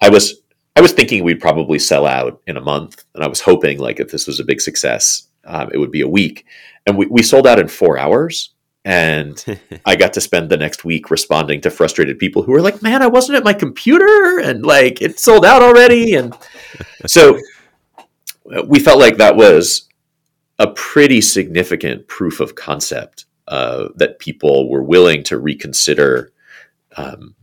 I 0.00 0.08
was 0.08 0.42
I 0.74 0.80
was 0.80 0.92
thinking 0.92 1.22
we'd 1.22 1.40
probably 1.40 1.78
sell 1.78 2.06
out 2.06 2.40
in 2.46 2.56
a 2.56 2.60
month, 2.60 3.04
and 3.14 3.22
I 3.22 3.28
was 3.28 3.40
hoping 3.40 3.78
like 3.78 4.00
if 4.00 4.10
this 4.10 4.26
was 4.26 4.40
a 4.40 4.44
big 4.44 4.60
success, 4.60 5.28
um, 5.44 5.70
it 5.72 5.78
would 5.78 5.90
be 5.90 6.00
a 6.00 6.08
week. 6.08 6.46
And 6.86 6.96
we, 6.96 7.06
we 7.06 7.22
sold 7.22 7.46
out 7.46 7.58
in 7.58 7.68
four 7.68 7.98
hours. 7.98 8.50
And 8.84 9.60
I 9.84 9.96
got 9.96 10.12
to 10.14 10.20
spend 10.20 10.50
the 10.50 10.56
next 10.56 10.84
week 10.84 11.10
responding 11.10 11.60
to 11.62 11.70
frustrated 11.70 12.18
people 12.18 12.42
who 12.42 12.52
were 12.52 12.62
like, 12.62 12.82
"Man, 12.82 13.02
I 13.02 13.06
wasn't 13.06 13.38
at 13.38 13.44
my 13.44 13.52
computer, 13.52 14.38
and 14.38 14.64
like 14.64 15.00
it 15.00 15.18
sold 15.18 15.44
out 15.44 15.62
already." 15.62 16.14
And 16.14 16.36
so 17.06 17.38
uh, 18.54 18.62
we 18.66 18.78
felt 18.78 18.98
like 18.98 19.16
that 19.18 19.36
was 19.36 19.88
a 20.58 20.68
pretty 20.68 21.20
significant 21.20 22.06
proof 22.08 22.40
of 22.40 22.54
concept 22.54 23.26
uh, 23.48 23.88
that 23.96 24.18
people 24.18 24.70
were 24.70 24.82
willing 24.82 25.22
to 25.24 25.38
reconsider 25.38 26.32
um, 26.96 27.34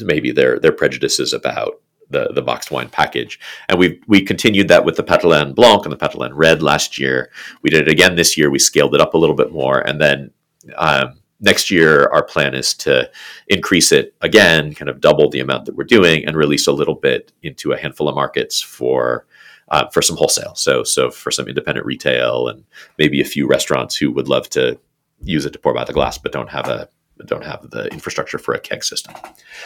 maybe 0.00 0.30
their 0.32 0.58
their 0.58 0.72
prejudices 0.72 1.32
about 1.32 1.80
the 2.10 2.28
the 2.34 2.42
boxed 2.42 2.70
wine 2.70 2.88
package. 2.88 3.38
And 3.68 3.78
we 3.78 4.00
we 4.06 4.22
continued 4.22 4.68
that 4.68 4.84
with 4.84 4.96
the 4.96 5.02
Patelin 5.02 5.54
Blanc 5.54 5.84
and 5.84 5.92
the 5.92 5.96
Patelin 5.96 6.32
Red 6.32 6.62
last 6.62 6.98
year. 6.98 7.30
We 7.62 7.70
did 7.70 7.88
it 7.88 7.92
again 7.92 8.16
this 8.16 8.36
year. 8.36 8.50
We 8.50 8.58
scaled 8.58 8.94
it 8.94 9.00
up 9.00 9.14
a 9.14 9.18
little 9.18 9.36
bit 9.36 9.52
more, 9.52 9.80
and 9.80 10.00
then 10.00 10.30
um, 10.76 11.20
next 11.40 11.70
year, 11.70 12.08
our 12.08 12.22
plan 12.22 12.54
is 12.54 12.74
to 12.74 13.10
increase 13.46 13.92
it 13.92 14.14
again, 14.20 14.74
kind 14.74 14.88
of 14.88 15.00
double 15.00 15.28
the 15.30 15.40
amount 15.40 15.66
that 15.66 15.76
we're 15.76 15.84
doing, 15.84 16.26
and 16.26 16.36
release 16.36 16.66
a 16.66 16.72
little 16.72 16.94
bit 16.94 17.32
into 17.42 17.72
a 17.72 17.78
handful 17.78 18.08
of 18.08 18.14
markets 18.14 18.60
for 18.60 19.26
uh, 19.68 19.88
for 19.88 20.02
some 20.02 20.16
wholesale. 20.16 20.54
So 20.54 20.82
so 20.82 21.10
for 21.10 21.30
some 21.30 21.48
independent 21.48 21.86
retail 21.86 22.48
and 22.48 22.64
maybe 22.98 23.20
a 23.20 23.24
few 23.24 23.46
restaurants 23.46 23.96
who 23.96 24.10
would 24.12 24.28
love 24.28 24.48
to 24.50 24.78
use 25.22 25.44
it 25.44 25.52
to 25.52 25.58
pour 25.58 25.74
by 25.74 25.84
the 25.84 25.92
glass, 25.92 26.18
but 26.18 26.32
don't 26.32 26.50
have 26.50 26.68
a 26.68 26.88
don't 27.26 27.44
have 27.44 27.68
the 27.70 27.86
infrastructure 27.88 28.38
for 28.38 28.54
a 28.54 28.60
keg 28.60 28.84
system. 28.84 29.14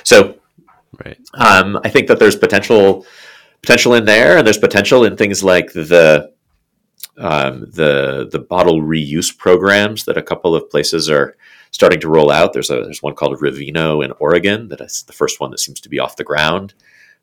So 0.04 0.38
Right. 1.04 1.18
um, 1.34 1.80
I 1.84 1.88
think 1.88 2.08
that 2.08 2.18
there's 2.18 2.36
potential 2.36 3.06
potential 3.62 3.94
in 3.94 4.04
there, 4.04 4.36
and 4.36 4.46
there's 4.46 4.58
potential 4.58 5.04
in 5.04 5.16
things 5.16 5.42
like 5.42 5.72
the 5.72 6.31
um, 7.18 7.60
the 7.70 8.28
the 8.30 8.38
bottle 8.38 8.80
reuse 8.80 9.36
programs 9.36 10.04
that 10.04 10.16
a 10.16 10.22
couple 10.22 10.54
of 10.54 10.68
places 10.70 11.10
are 11.10 11.36
starting 11.70 12.00
to 12.00 12.08
roll 12.08 12.30
out. 12.30 12.52
There's 12.52 12.70
a 12.70 12.82
there's 12.82 13.02
one 13.02 13.14
called 13.14 13.38
Revino 13.40 14.04
in 14.04 14.12
Oregon 14.18 14.68
that 14.68 14.80
is 14.80 15.02
the 15.04 15.12
first 15.12 15.40
one 15.40 15.50
that 15.50 15.60
seems 15.60 15.80
to 15.80 15.88
be 15.88 15.98
off 15.98 16.16
the 16.16 16.24
ground. 16.24 16.74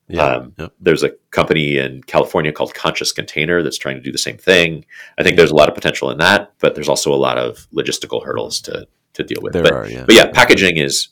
Yeah. 0.07 0.25
Um, 0.25 0.53
yep. 0.57 0.73
There's 0.79 1.03
a 1.03 1.11
company 1.29 1.77
in 1.77 2.01
California 2.03 2.51
called 2.51 2.73
Conscious 2.73 3.11
Container 3.11 3.61
that's 3.61 3.77
trying 3.77 3.95
to 3.95 4.01
do 4.01 4.11
the 4.11 4.17
same 4.17 4.37
thing. 4.37 4.85
I 5.19 5.23
think 5.23 5.37
there's 5.37 5.51
a 5.51 5.55
lot 5.55 5.69
of 5.69 5.75
potential 5.75 6.09
in 6.09 6.17
that, 6.17 6.51
but 6.59 6.73
there's 6.73 6.89
also 6.89 7.13
a 7.13 7.15
lot 7.15 7.37
of 7.37 7.67
logistical 7.71 8.25
hurdles 8.25 8.59
to 8.61 8.87
to 9.13 9.23
deal 9.23 9.41
with. 9.41 9.53
There 9.53 9.63
but, 9.63 9.73
are, 9.73 9.87
yeah. 9.87 10.05
but 10.05 10.15
yeah, 10.15 10.31
packaging 10.31 10.77
is 10.77 11.09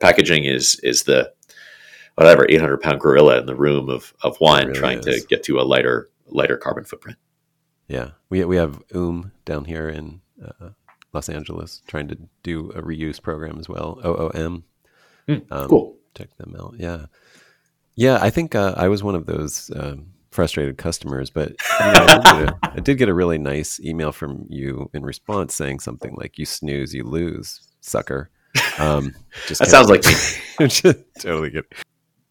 packaging 0.00 0.44
is 0.44 0.80
is 0.82 1.02
the 1.02 1.32
whatever 2.14 2.46
800 2.48 2.80
pound 2.80 3.00
gorilla 3.00 3.38
in 3.38 3.46
the 3.46 3.56
room 3.56 3.88
of 3.88 4.14
of 4.22 4.36
wine 4.40 4.68
really 4.68 4.78
trying 4.78 4.98
is. 4.98 5.04
to 5.22 5.26
get 5.28 5.42
to 5.44 5.60
a 5.60 5.62
lighter 5.62 6.10
lighter 6.26 6.56
carbon 6.56 6.84
footprint. 6.84 7.18
Yeah, 7.88 8.10
we 8.30 8.44
we 8.44 8.56
have 8.56 8.82
Oom 8.94 9.32
down 9.44 9.64
here 9.64 9.88
in 9.88 10.20
uh, 10.44 10.70
Los 11.12 11.28
Angeles 11.28 11.82
trying 11.86 12.08
to 12.08 12.18
do 12.42 12.70
a 12.70 12.82
reuse 12.82 13.20
program 13.22 13.58
as 13.58 13.68
well. 13.68 14.00
OOM, 14.04 14.64
Um, 15.50 15.68
cool. 15.68 15.96
check 16.16 16.36
them 16.36 16.56
out. 16.58 16.74
Yeah, 16.78 17.06
yeah. 17.94 18.18
I 18.20 18.30
think 18.30 18.54
uh, 18.54 18.74
I 18.76 18.88
was 18.88 19.02
one 19.02 19.14
of 19.14 19.26
those 19.26 19.70
um, 19.76 20.06
frustrated 20.30 20.78
customers, 20.78 21.30
but 21.30 21.50
you 21.50 21.92
know, 21.92 22.06
I, 22.08 22.14
did 22.16 22.24
get 22.24 22.48
a, 22.48 22.58
I 22.76 22.80
did 22.80 22.98
get 22.98 23.08
a 23.08 23.14
really 23.14 23.38
nice 23.38 23.80
email 23.80 24.12
from 24.12 24.46
you 24.48 24.90
in 24.92 25.02
response 25.04 25.54
saying 25.54 25.80
something 25.80 26.14
like, 26.16 26.38
"You 26.38 26.44
snooze, 26.46 26.92
you 26.92 27.04
lose, 27.04 27.60
sucker." 27.80 28.30
Um, 28.78 29.14
just 29.46 29.60
That 29.60 29.68
sounds 29.68 29.88
like. 29.88 30.02
Just 30.70 30.82
totally 31.20 31.50
good. 31.50 31.64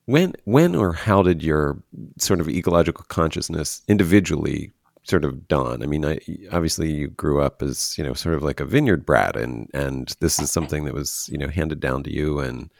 When, 0.07 0.33
when, 0.43 0.75
or 0.75 0.93
how 0.93 1.23
did 1.23 1.41
your 1.41 1.81
sort 2.19 2.39
of 2.39 2.47
ecological 2.47 3.03
consciousness 3.07 3.81
individually 3.87 4.71
sort 5.05 5.23
of 5.25 5.47
dawn? 5.47 5.81
I 5.81 5.85
mean, 5.85 6.05
I, 6.05 6.19
obviously 6.51 6.91
you 6.91 7.07
grew 7.07 7.41
up 7.41 7.61
as 7.61 7.97
you 7.97 8.03
know, 8.03 8.13
sort 8.13 8.35
of 8.35 8.43
like 8.43 8.59
a 8.59 8.65
vineyard 8.65 9.05
brat, 9.05 9.35
and 9.35 9.69
and 9.73 10.15
this 10.19 10.39
is 10.39 10.51
something 10.51 10.85
that 10.85 10.93
was 10.93 11.29
you 11.31 11.37
know 11.37 11.47
handed 11.47 11.79
down 11.79 12.03
to 12.03 12.13
you, 12.13 12.39
and 12.39 12.71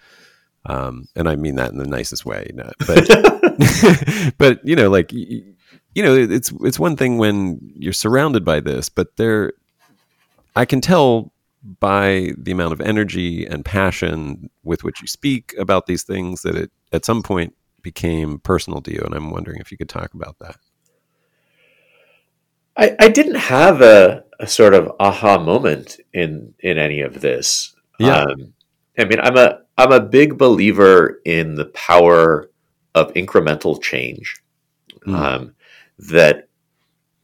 um, 0.66 1.08
and 1.16 1.30
I 1.30 1.36
mean 1.36 1.56
that 1.56 1.72
in 1.72 1.78
the 1.78 1.88
nicest 1.88 2.26
way, 2.26 2.52
no, 2.54 2.72
but 2.86 4.36
but 4.38 4.66
you 4.68 4.76
know, 4.76 4.90
like 4.90 5.12
you 5.14 6.04
know, 6.04 6.16
it's 6.16 6.52
it's 6.62 6.80
one 6.80 6.98
thing 6.98 7.18
when 7.18 7.60
you're 7.76 7.94
surrounded 7.94 8.44
by 8.44 8.60
this, 8.60 8.90
but 8.90 9.16
there, 9.18 9.54
I 10.56 10.66
can 10.66 10.82
tell 10.82 11.32
by 11.80 12.32
the 12.38 12.52
amount 12.52 12.74
of 12.74 12.82
energy 12.82 13.46
and 13.46 13.66
passion 13.66 14.50
with 14.64 14.84
which 14.84 15.02
you 15.02 15.08
speak 15.08 15.54
about 15.58 15.88
these 15.88 16.04
things 16.04 16.44
that 16.44 16.56
it 16.56 16.72
at 16.92 17.06
some 17.06 17.24
point 17.24 17.56
became 17.82 18.40
personal 18.40 18.82
to 18.82 18.94
you 18.94 19.02
and 19.04 19.14
i'm 19.16 19.32
wondering 19.32 19.60
if 19.60 19.72
you 19.72 19.78
could 19.78 19.90
talk 19.90 20.14
about 20.14 20.38
that 20.40 20.58
I, 22.78 22.96
I 23.00 23.08
didn't 23.10 23.36
have 23.36 23.82
a, 23.82 24.24
a 24.40 24.48
sort 24.48 24.74
of 24.74 24.92
aha 25.00 25.38
moment 25.40 26.00
in 26.14 26.54
in 26.60 26.78
any 26.78 27.02
of 27.02 27.22
this. 27.22 27.76
Yeah. 28.00 28.24
Um, 28.24 28.54
I 28.98 29.06
mean, 29.06 29.20
I'm 29.20 29.38
a 29.38 29.60
I'm 29.78 29.92
a 29.92 30.00
big 30.00 30.38
believer 30.38 31.22
in 31.26 31.56
the 31.56 31.66
power 31.66 32.50
of 32.94 33.14
incremental 33.14 33.82
change. 33.82 34.42
Mm. 35.06 35.16
Um, 35.16 35.56
that 35.98 36.48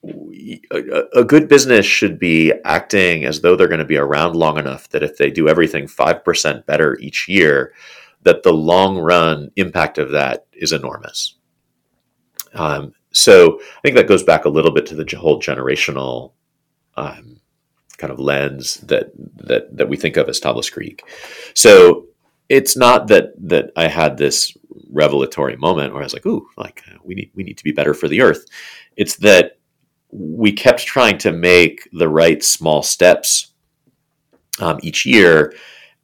we, 0.02 0.62
a, 0.72 1.20
a 1.20 1.24
good 1.24 1.47
business 1.47 1.86
should 1.86 2.20
be 2.20 2.54
acting 2.66 3.26
as 3.26 3.41
though 3.41 3.56
they're 3.56 3.68
going 3.68 3.80
to 3.80 3.86
be 3.86 3.97
around 3.97 4.36
long 4.36 4.58
enough 4.58 4.89
that 4.89 5.04
if 5.04 5.18
they 5.18 5.30
do 5.30 5.49
everything 5.49 5.88
five 5.88 6.24
percent 6.24 6.66
better 6.66 6.97
each 6.99 7.28
year, 7.28 7.74
that 8.24 8.43
the 8.43 8.54
long 8.54 8.97
run 8.97 9.52
impact 9.56 9.97
of 9.97 10.12
that 10.12 10.45
is 10.54 10.72
enormous. 10.72 11.36
Um, 12.54 12.93
so 13.12 13.59
I 13.59 13.82
think 13.82 13.95
that 13.95 14.07
goes 14.07 14.24
back 14.24 14.45
a 14.45 14.49
little 14.49 14.72
bit 14.72 14.86
to 14.88 14.95
the 14.95 15.18
whole 15.18 15.39
generational 15.39 16.32
um, 16.95 17.41
kind 17.97 18.12
of 18.12 18.20
lens 18.20 18.76
that 18.76 19.12
that 19.38 19.76
that 19.76 19.89
we 19.89 19.97
think 19.97 20.18
of 20.18 20.28
as 20.28 20.39
Tablas 20.39 20.72
Creek. 20.72 21.03
So 21.53 22.07
it's 22.49 22.76
not 22.76 23.07
that 23.07 23.34
that 23.38 23.72
I 23.76 23.88
had 23.88 24.18
this 24.18 24.55
revelatory 24.89 25.55
moment 25.55 25.93
where 25.93 26.01
I 26.01 26.05
was 26.05 26.14
like, 26.14 26.26
"Ooh, 26.26 26.47
like 26.57 26.84
uh, 26.91 26.97
we 27.03 27.16
need 27.16 27.32
we 27.36 27.43
need 27.43 27.57
to 27.57 27.64
be 27.64 27.72
better 27.72 27.93
for 27.93 28.07
the 28.07 28.22
earth." 28.22 28.45
It's 28.97 29.16
that 29.18 29.57
we 30.12 30.51
kept 30.51 30.86
trying 30.86 31.18
to 31.20 31.32
make 31.32 31.88
the 31.93 32.09
right 32.09 32.43
small 32.43 32.84
steps 32.84 33.53
um, 34.59 34.80
each 34.82 35.05
year, 35.05 35.53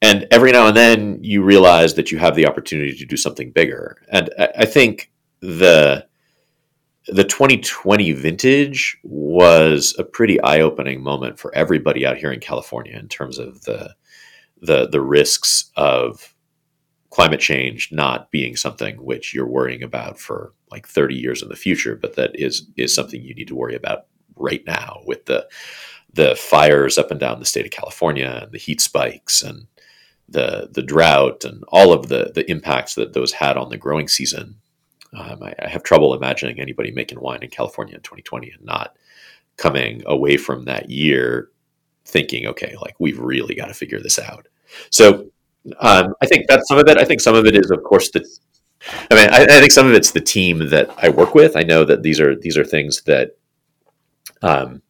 and 0.01 0.27
every 0.31 0.51
now 0.51 0.67
and 0.67 0.77
then 0.77 1.19
you 1.21 1.43
realize 1.43 1.95
that 1.95 2.11
you 2.11 2.17
have 2.17 2.35
the 2.35 2.47
opportunity 2.47 2.95
to 2.95 3.05
do 3.05 3.17
something 3.17 3.51
bigger. 3.51 3.97
And 4.09 4.29
I, 4.39 4.49
I 4.59 4.65
think 4.65 5.11
the 5.41 6.07
the 7.07 7.23
2020 7.23 8.11
vintage 8.13 8.97
was 9.03 9.95
a 9.97 10.03
pretty 10.03 10.41
eye-opening 10.41 11.01
moment 11.01 11.39
for 11.39 11.53
everybody 11.55 12.05
out 12.05 12.17
here 12.17 12.31
in 12.31 12.39
California 12.39 12.97
in 12.97 13.07
terms 13.07 13.37
of 13.37 13.61
the 13.63 13.95
the 14.61 14.87
the 14.87 15.01
risks 15.01 15.71
of 15.75 16.33
climate 17.09 17.39
change 17.39 17.91
not 17.91 18.31
being 18.31 18.55
something 18.55 18.95
which 18.97 19.33
you're 19.33 19.47
worrying 19.47 19.83
about 19.83 20.19
for 20.19 20.53
like 20.71 20.87
30 20.87 21.15
years 21.15 21.41
in 21.41 21.49
the 21.49 21.55
future, 21.55 21.95
but 21.95 22.15
that 22.15 22.31
is 22.33 22.67
is 22.75 22.93
something 22.93 23.21
you 23.21 23.33
need 23.33 23.47
to 23.47 23.55
worry 23.55 23.75
about 23.75 24.05
right 24.35 24.63
now 24.65 25.01
with 25.05 25.25
the 25.25 25.47
the 26.13 26.35
fires 26.35 26.97
up 26.97 27.11
and 27.11 27.19
down 27.19 27.39
the 27.39 27.45
state 27.45 27.65
of 27.65 27.71
California 27.71 28.41
and 28.43 28.51
the 28.51 28.57
heat 28.57 28.81
spikes 28.81 29.41
and 29.41 29.67
the 30.27 30.69
the 30.71 30.83
drought 30.83 31.45
and 31.45 31.63
all 31.69 31.93
of 31.93 32.09
the 32.09 32.31
the 32.35 32.49
impacts 32.51 32.95
that 32.95 33.13
those 33.13 33.33
had 33.33 33.57
on 33.57 33.69
the 33.69 33.77
growing 33.77 34.07
season. 34.07 34.57
Um, 35.17 35.41
I, 35.41 35.53
I 35.63 35.69
have 35.69 35.83
trouble 35.83 36.13
imagining 36.13 36.59
anybody 36.59 36.91
making 36.91 37.19
wine 37.19 37.41
in 37.41 37.49
California 37.49 37.95
in 37.95 38.01
2020 38.01 38.51
and 38.51 38.65
not 38.65 38.95
coming 39.57 40.03
away 40.05 40.37
from 40.37 40.65
that 40.65 40.89
year 40.89 41.49
thinking, 42.05 42.45
okay, 42.47 42.75
like 42.81 42.95
we've 42.99 43.19
really 43.19 43.55
got 43.55 43.67
to 43.67 43.73
figure 43.73 43.99
this 43.99 44.19
out. 44.19 44.47
So 44.91 45.31
um, 45.79 46.13
I 46.21 46.25
think 46.25 46.45
that's 46.47 46.67
some 46.67 46.77
of 46.77 46.87
it. 46.87 46.97
I 46.97 47.05
think 47.05 47.21
some 47.21 47.35
of 47.35 47.45
it 47.45 47.55
is, 47.55 47.71
of 47.71 47.83
course, 47.83 48.11
the. 48.11 48.25
I 49.11 49.15
mean, 49.15 49.29
I, 49.31 49.43
I 49.43 49.59
think 49.59 49.71
some 49.71 49.87
of 49.87 49.93
it's 49.93 50.11
the 50.11 50.21
team 50.21 50.69
that 50.69 50.89
I 50.97 51.09
work 51.09 51.33
with. 51.33 51.57
I 51.57 51.63
know 51.63 51.83
that 51.83 52.03
these 52.03 52.19
are 52.19 52.35
these 52.35 52.57
are 52.57 52.63
things 52.63 53.01
that 53.03 53.37
um, 54.41 54.81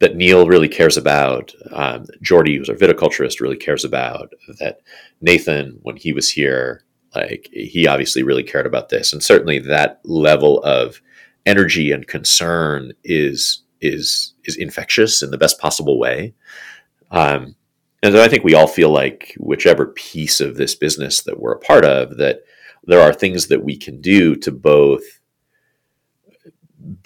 that 0.00 0.16
Neil 0.16 0.46
really 0.46 0.68
cares 0.68 0.96
about. 0.96 1.52
Um, 1.72 2.06
Jordy, 2.20 2.56
who's 2.56 2.68
our 2.68 2.74
viticulturist, 2.74 3.40
really 3.40 3.56
cares 3.56 3.84
about. 3.84 4.32
That 4.58 4.80
Nathan, 5.20 5.78
when 5.82 5.96
he 5.96 6.12
was 6.12 6.30
here, 6.30 6.82
like 7.14 7.48
he 7.52 7.86
obviously 7.86 8.22
really 8.22 8.42
cared 8.42 8.66
about 8.66 8.88
this, 8.88 9.12
and 9.12 9.22
certainly 9.22 9.58
that 9.58 10.00
level 10.04 10.62
of 10.62 11.00
energy 11.46 11.92
and 11.92 12.06
concern 12.06 12.92
is 13.04 13.62
is 13.80 14.34
is 14.44 14.56
infectious 14.56 15.22
in 15.22 15.30
the 15.30 15.38
best 15.38 15.58
possible 15.60 15.98
way. 15.98 16.34
Um, 17.10 17.54
and 18.02 18.14
so 18.14 18.22
I 18.22 18.28
think 18.28 18.44
we 18.44 18.54
all 18.54 18.66
feel 18.66 18.90
like 18.90 19.34
whichever 19.38 19.86
piece 19.86 20.40
of 20.40 20.56
this 20.56 20.74
business 20.74 21.22
that 21.22 21.40
we're 21.40 21.52
a 21.52 21.58
part 21.58 21.84
of, 21.84 22.16
that 22.18 22.40
there 22.84 23.00
are 23.00 23.12
things 23.12 23.48
that 23.48 23.64
we 23.64 23.76
can 23.76 24.00
do 24.00 24.36
to 24.36 24.52
both 24.52 25.02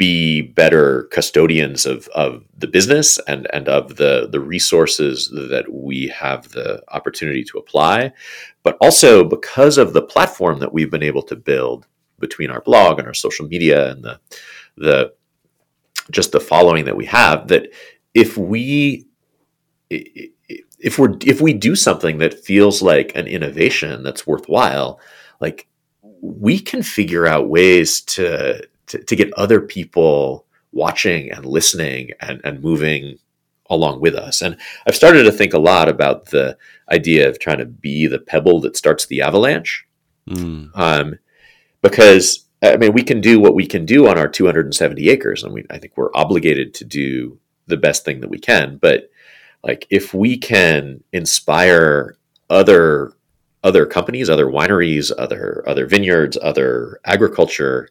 be 0.02 0.40
better 0.42 1.04
custodians 1.12 1.86
of, 1.86 2.08
of 2.08 2.44
the 2.58 2.66
business 2.66 3.20
and, 3.28 3.46
and 3.52 3.68
of 3.68 3.94
the, 3.94 4.28
the 4.32 4.40
resources 4.40 5.28
that 5.28 5.66
we 5.72 6.08
have 6.08 6.48
the 6.48 6.82
opportunity 6.88 7.44
to 7.44 7.56
apply. 7.56 8.12
But 8.64 8.76
also 8.80 9.22
because 9.22 9.78
of 9.78 9.92
the 9.92 10.02
platform 10.02 10.58
that 10.58 10.72
we've 10.72 10.90
been 10.90 11.04
able 11.04 11.22
to 11.22 11.36
build 11.36 11.86
between 12.18 12.50
our 12.50 12.60
blog 12.62 12.98
and 12.98 13.06
our 13.06 13.14
social 13.14 13.46
media 13.46 13.92
and 13.92 14.02
the 14.02 14.18
the 14.76 15.12
just 16.10 16.32
the 16.32 16.40
following 16.40 16.84
that 16.86 16.96
we 16.96 17.06
have, 17.06 17.46
that 17.46 17.68
if 18.12 18.36
we 18.36 19.06
if 19.88 20.98
we're 20.98 21.14
if 21.24 21.40
we 21.40 21.52
do 21.52 21.76
something 21.76 22.18
that 22.18 22.42
feels 22.44 22.82
like 22.82 23.12
an 23.14 23.28
innovation 23.28 24.02
that's 24.02 24.26
worthwhile, 24.26 24.98
like 25.40 25.68
we 26.20 26.58
can 26.58 26.82
figure 26.82 27.24
out 27.24 27.48
ways 27.48 28.00
to 28.00 28.66
to, 28.88 29.02
to 29.02 29.16
get 29.16 29.32
other 29.34 29.60
people 29.60 30.46
watching 30.72 31.30
and 31.30 31.44
listening 31.44 32.10
and, 32.20 32.40
and 32.44 32.62
moving 32.62 33.18
along 33.70 34.00
with 34.00 34.14
us. 34.14 34.42
And 34.42 34.56
I've 34.86 34.96
started 34.96 35.24
to 35.24 35.32
think 35.32 35.54
a 35.54 35.58
lot 35.58 35.88
about 35.88 36.26
the 36.26 36.56
idea 36.90 37.28
of 37.28 37.38
trying 37.38 37.58
to 37.58 37.66
be 37.66 38.06
the 38.06 38.18
pebble 38.18 38.60
that 38.60 38.76
starts 38.76 39.06
the 39.06 39.22
avalanche. 39.22 39.86
Mm. 40.28 40.70
Um, 40.74 41.18
because 41.80 42.46
I 42.62 42.76
mean, 42.76 42.92
we 42.92 43.02
can 43.02 43.20
do 43.20 43.40
what 43.40 43.54
we 43.54 43.66
can 43.66 43.84
do 43.84 44.06
on 44.06 44.18
our 44.18 44.28
270 44.28 45.08
acres, 45.08 45.42
and 45.42 45.52
we 45.52 45.64
I 45.70 45.78
think 45.78 45.94
we're 45.96 46.14
obligated 46.14 46.74
to 46.74 46.84
do 46.84 47.38
the 47.66 47.76
best 47.76 48.04
thing 48.04 48.20
that 48.20 48.30
we 48.30 48.38
can. 48.38 48.76
But 48.76 49.10
like 49.64 49.86
if 49.90 50.14
we 50.14 50.38
can 50.38 51.02
inspire 51.12 52.16
other 52.50 53.12
other 53.64 53.86
companies, 53.86 54.28
other 54.28 54.46
wineries, 54.46 55.10
other 55.16 55.64
other 55.66 55.86
vineyards, 55.86 56.38
other 56.40 57.00
agriculture 57.04 57.88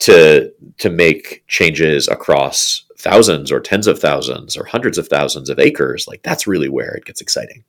to 0.00 0.52
to 0.78 0.90
make 0.90 1.44
changes 1.48 2.08
across 2.08 2.84
thousands 2.98 3.52
or 3.52 3.60
tens 3.60 3.86
of 3.86 3.98
thousands 3.98 4.56
or 4.56 4.64
hundreds 4.64 4.98
of 4.98 5.08
thousands 5.08 5.50
of 5.50 5.58
acres, 5.58 6.06
like 6.08 6.22
that's 6.22 6.46
really 6.46 6.68
where 6.68 6.94
it 6.94 7.04
gets 7.04 7.20
exciting. 7.20 7.64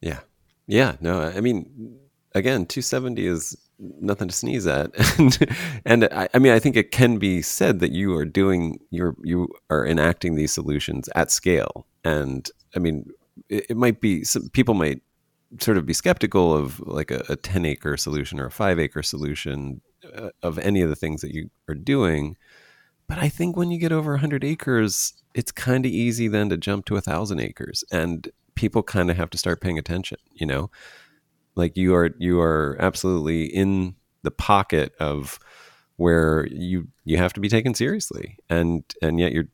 Yeah. 0.00 0.20
Yeah, 0.66 0.96
no, 1.00 1.20
I 1.20 1.40
mean 1.40 1.98
again, 2.34 2.66
270 2.66 3.26
is 3.26 3.56
nothing 3.78 4.28
to 4.28 4.34
sneeze 4.34 4.66
at. 4.66 4.90
and 5.18 5.56
and 5.84 6.04
I, 6.04 6.28
I, 6.34 6.38
mean, 6.38 6.52
I 6.52 6.58
think 6.58 6.76
it 6.76 6.90
can 6.90 7.18
be 7.18 7.42
said 7.42 7.80
that 7.80 7.92
you 7.92 8.14
are 8.14 8.24
doing 8.24 8.78
you're 8.90 9.16
you 9.22 9.48
are 9.70 9.86
enacting 9.86 10.34
these 10.34 10.52
solutions 10.52 11.08
at 11.14 11.30
scale. 11.30 11.86
And 12.04 12.48
I 12.74 12.78
mean, 12.78 13.10
it, 13.48 13.66
it 13.70 13.76
might 13.76 14.00
be 14.00 14.24
some 14.24 14.48
people 14.50 14.74
might 14.74 15.02
sort 15.60 15.76
of 15.76 15.86
be 15.86 15.92
skeptical 15.92 16.56
of 16.56 16.80
like 16.80 17.10
a, 17.10 17.24
a 17.28 17.36
10 17.36 17.64
acre 17.64 17.96
solution 17.96 18.40
or 18.40 18.46
a 18.46 18.50
five 18.50 18.78
acre 18.78 19.02
solution 19.02 19.80
uh, 20.16 20.30
of 20.42 20.58
any 20.58 20.82
of 20.82 20.88
the 20.88 20.96
things 20.96 21.20
that 21.20 21.32
you 21.32 21.50
are 21.68 21.74
doing. 21.74 22.36
But 23.08 23.18
I 23.18 23.28
think 23.28 23.56
when 23.56 23.70
you 23.70 23.78
get 23.78 23.92
over 23.92 24.12
100 24.12 24.44
acres, 24.44 25.12
it's 25.34 25.52
kind 25.52 25.84
of 25.84 25.92
easy 25.92 26.28
then 26.28 26.48
to 26.48 26.56
jump 26.56 26.86
to 26.86 26.96
a 26.96 27.00
thousand 27.00 27.40
acres, 27.40 27.84
and 27.90 28.28
people 28.54 28.82
kind 28.82 29.10
of 29.10 29.16
have 29.16 29.30
to 29.30 29.38
start 29.38 29.60
paying 29.60 29.78
attention. 29.78 30.18
You 30.32 30.46
know, 30.46 30.70
like 31.54 31.76
you 31.76 31.94
are 31.94 32.10
you 32.18 32.40
are 32.40 32.76
absolutely 32.78 33.44
in 33.44 33.96
the 34.22 34.30
pocket 34.30 34.94
of 35.00 35.38
where 35.96 36.46
you 36.50 36.88
you 37.04 37.16
have 37.18 37.32
to 37.34 37.40
be 37.40 37.48
taken 37.48 37.74
seriously, 37.74 38.38
and 38.48 38.84
and 39.02 39.18
yet 39.18 39.32
you're 39.32 39.48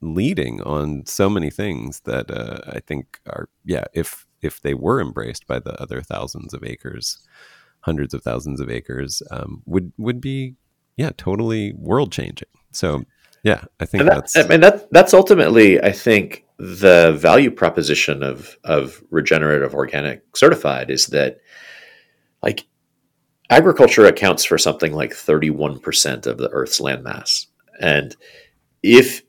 leading 0.00 0.60
on 0.62 1.04
so 1.06 1.30
many 1.30 1.50
things 1.50 2.00
that 2.00 2.30
uh, 2.30 2.60
I 2.66 2.80
think 2.80 3.20
are 3.26 3.48
yeah 3.64 3.84
if 3.94 4.26
if 4.44 4.60
they 4.60 4.74
were 4.74 5.00
embraced 5.00 5.46
by 5.46 5.58
the 5.58 5.80
other 5.80 6.02
thousands 6.02 6.54
of 6.54 6.62
acres, 6.64 7.18
hundreds 7.80 8.14
of 8.14 8.22
thousands 8.22 8.60
of 8.60 8.70
acres, 8.70 9.22
um, 9.30 9.62
would 9.66 9.92
would 9.98 10.20
be 10.20 10.54
yeah 10.96 11.10
totally 11.16 11.72
world 11.74 12.12
changing. 12.12 12.48
So 12.72 13.04
yeah, 13.42 13.64
I 13.80 13.86
think 13.86 14.04
that, 14.04 14.14
that's 14.14 14.36
I 14.36 14.46
mean 14.46 14.60
that 14.60 14.90
that's 14.90 15.14
ultimately 15.14 15.80
I 15.82 15.92
think 15.92 16.44
the 16.58 17.12
value 17.18 17.50
proposition 17.50 18.22
of 18.22 18.56
of 18.64 19.02
regenerative 19.10 19.74
organic 19.74 20.22
certified 20.36 20.90
is 20.90 21.08
that 21.08 21.40
like 22.42 22.66
agriculture 23.50 24.06
accounts 24.06 24.44
for 24.44 24.56
something 24.56 24.92
like 24.92 25.10
31% 25.10 26.26
of 26.26 26.38
the 26.38 26.48
earth's 26.50 26.80
landmass 26.80 27.46
and 27.80 28.16
if 28.82 29.22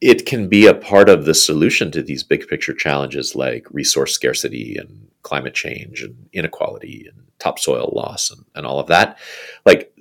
it 0.00 0.26
can 0.26 0.48
be 0.48 0.66
a 0.66 0.74
part 0.74 1.08
of 1.08 1.24
the 1.24 1.34
solution 1.34 1.90
to 1.90 2.02
these 2.02 2.22
big 2.22 2.46
picture 2.48 2.74
challenges 2.74 3.34
like 3.34 3.66
resource 3.70 4.12
scarcity 4.12 4.76
and 4.76 5.08
climate 5.22 5.54
change 5.54 6.02
and 6.02 6.28
inequality 6.32 7.06
and 7.08 7.24
topsoil 7.38 7.92
loss 7.94 8.30
and, 8.30 8.44
and 8.54 8.66
all 8.66 8.78
of 8.78 8.86
that 8.86 9.18
like 9.64 9.92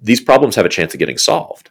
these 0.00 0.20
problems 0.20 0.54
have 0.54 0.66
a 0.66 0.70
chance 0.70 0.94
of 0.94 0.98
getting 0.98 1.18
solved 1.18 1.70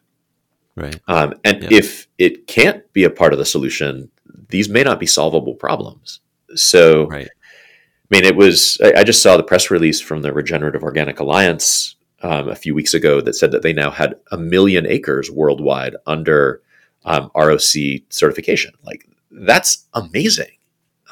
right 0.75 0.99
um, 1.07 1.33
and 1.43 1.71
if 1.71 2.07
it 2.17 2.47
can't 2.47 2.91
be 2.93 3.03
a 3.03 3.09
part 3.09 3.33
of 3.33 3.39
the 3.39 3.45
solution 3.45 4.09
these 4.53 4.69
may 4.69 4.83
not 4.83 4.99
be 4.99 5.05
solvable 5.05 5.55
problems. 5.55 6.19
So, 6.55 7.07
right. 7.07 7.27
I 7.27 8.15
mean, 8.15 8.23
it 8.23 8.35
was, 8.35 8.77
I, 8.83 8.99
I, 8.99 9.03
just 9.03 9.23
saw 9.23 9.35
the 9.35 9.43
press 9.43 9.71
release 9.71 9.99
from 9.99 10.21
the 10.21 10.31
Regenerative 10.31 10.83
Organic 10.83 11.19
Alliance 11.19 11.95
um, 12.21 12.47
a 12.47 12.55
few 12.55 12.75
weeks 12.75 12.93
ago 12.93 13.21
that 13.21 13.33
said 13.33 13.51
that 13.51 13.63
they 13.63 13.73
now 13.73 13.89
had 13.89 14.15
a 14.31 14.37
million 14.37 14.85
acres 14.85 15.31
worldwide 15.31 15.95
under 16.05 16.61
um, 17.05 17.31
ROC 17.35 17.59
certification. 18.09 18.73
Like, 18.83 19.07
that's 19.31 19.87
amazing. 19.93 20.51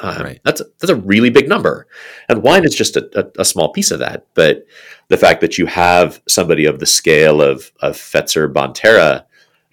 Um, 0.01 0.23
right. 0.23 0.39
That's 0.43 0.61
a, 0.61 0.65
that's 0.79 0.89
a 0.89 0.95
really 0.95 1.29
big 1.29 1.47
number, 1.47 1.87
and 2.27 2.41
wine 2.41 2.65
is 2.65 2.73
just 2.73 2.95
a, 2.95 3.07
a, 3.19 3.41
a, 3.41 3.45
small 3.45 3.71
piece 3.71 3.91
of 3.91 3.99
that. 3.99 4.25
But 4.33 4.65
the 5.09 5.17
fact 5.17 5.41
that 5.41 5.59
you 5.59 5.67
have 5.67 6.21
somebody 6.27 6.65
of 6.65 6.79
the 6.79 6.87
scale 6.87 7.39
of 7.39 7.71
of 7.81 7.95
Fetzer 7.97 8.51
Bonterra 8.51 9.25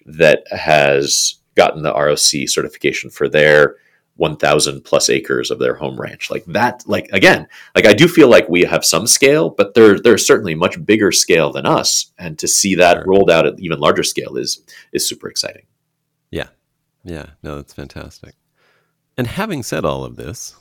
that 0.05 0.43
has 0.51 1.35
gotten 1.55 1.81
the 1.81 1.93
ROC 1.93 2.47
certification 2.47 3.09
for 3.09 3.27
their 3.27 3.77
1000 4.17 4.81
plus 4.83 5.09
acres 5.09 5.49
of 5.49 5.59
their 5.59 5.75
home 5.75 5.99
ranch 5.99 6.29
like 6.29 6.43
that 6.43 6.83
like 6.85 7.07
again 7.13 7.47
like 7.73 7.85
i 7.85 7.93
do 7.93 8.05
feel 8.05 8.27
like 8.27 8.49
we 8.49 8.63
have 8.63 8.83
some 8.83 9.07
scale 9.07 9.49
but 9.49 9.73
they're 9.73 9.97
they're 9.97 10.17
certainly 10.17 10.53
much 10.53 10.85
bigger 10.85 11.09
scale 11.09 11.53
than 11.53 11.65
us 11.65 12.11
and 12.17 12.37
to 12.37 12.45
see 12.45 12.75
that 12.75 12.97
sure. 12.97 13.05
rolled 13.07 13.31
out 13.31 13.45
at 13.45 13.57
even 13.59 13.79
larger 13.79 14.03
scale 14.03 14.35
is 14.35 14.61
is 14.91 15.07
super 15.07 15.29
exciting 15.29 15.63
yeah 17.03 17.27
no 17.43 17.55
that's 17.55 17.73
fantastic 17.73 18.35
and 19.17 19.27
having 19.27 19.63
said 19.63 19.85
all 19.85 20.03
of 20.03 20.15
this 20.15 20.55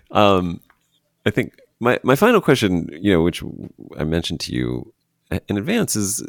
um 0.10 0.60
i 1.26 1.30
think 1.30 1.58
my 1.80 1.98
my 2.02 2.14
final 2.16 2.40
question 2.40 2.88
you 2.92 3.12
know 3.12 3.22
which 3.22 3.42
i 3.98 4.04
mentioned 4.04 4.40
to 4.40 4.52
you 4.52 4.92
in 5.48 5.56
advance 5.56 5.96
is 5.96 6.22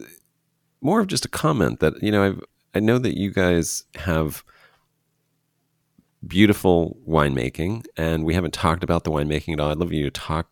more 0.82 1.00
of 1.00 1.08
just 1.08 1.26
a 1.26 1.30
comment 1.30 1.80
that 1.80 2.02
you 2.02 2.12
know 2.12 2.24
i've 2.24 2.42
I 2.74 2.80
know 2.80 2.98
that 3.00 3.18
you 3.18 3.32
guys 3.32 3.84
have 3.96 4.44
beautiful 6.26 6.98
winemaking, 7.08 7.86
and 7.98 8.24
we 8.26 8.34
haven't 8.34 8.54
talked 8.54 8.84
about 8.84 9.04
the 9.04 9.12
winemaking 9.12 9.54
at 9.54 9.60
all. 9.60 9.72
I'd 9.72 9.78
love 9.78 9.94
you 9.94 10.04
to 10.06 10.12
talk, 10.12 10.48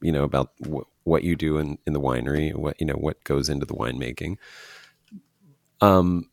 you 0.00 0.12
know, 0.12 0.24
about 0.24 0.50
wh- 0.66 0.86
what 1.06 1.24
you 1.24 1.34
do 1.34 1.58
in, 1.58 1.78
in 1.86 1.92
the 1.92 2.00
winery, 2.00 2.54
what 2.54 2.78
you 2.80 2.86
know, 2.86 2.94
what 2.94 3.22
goes 3.24 3.48
into 3.48 3.66
the 3.66 3.74
winemaking. 3.74 4.36
Um, 5.80 6.28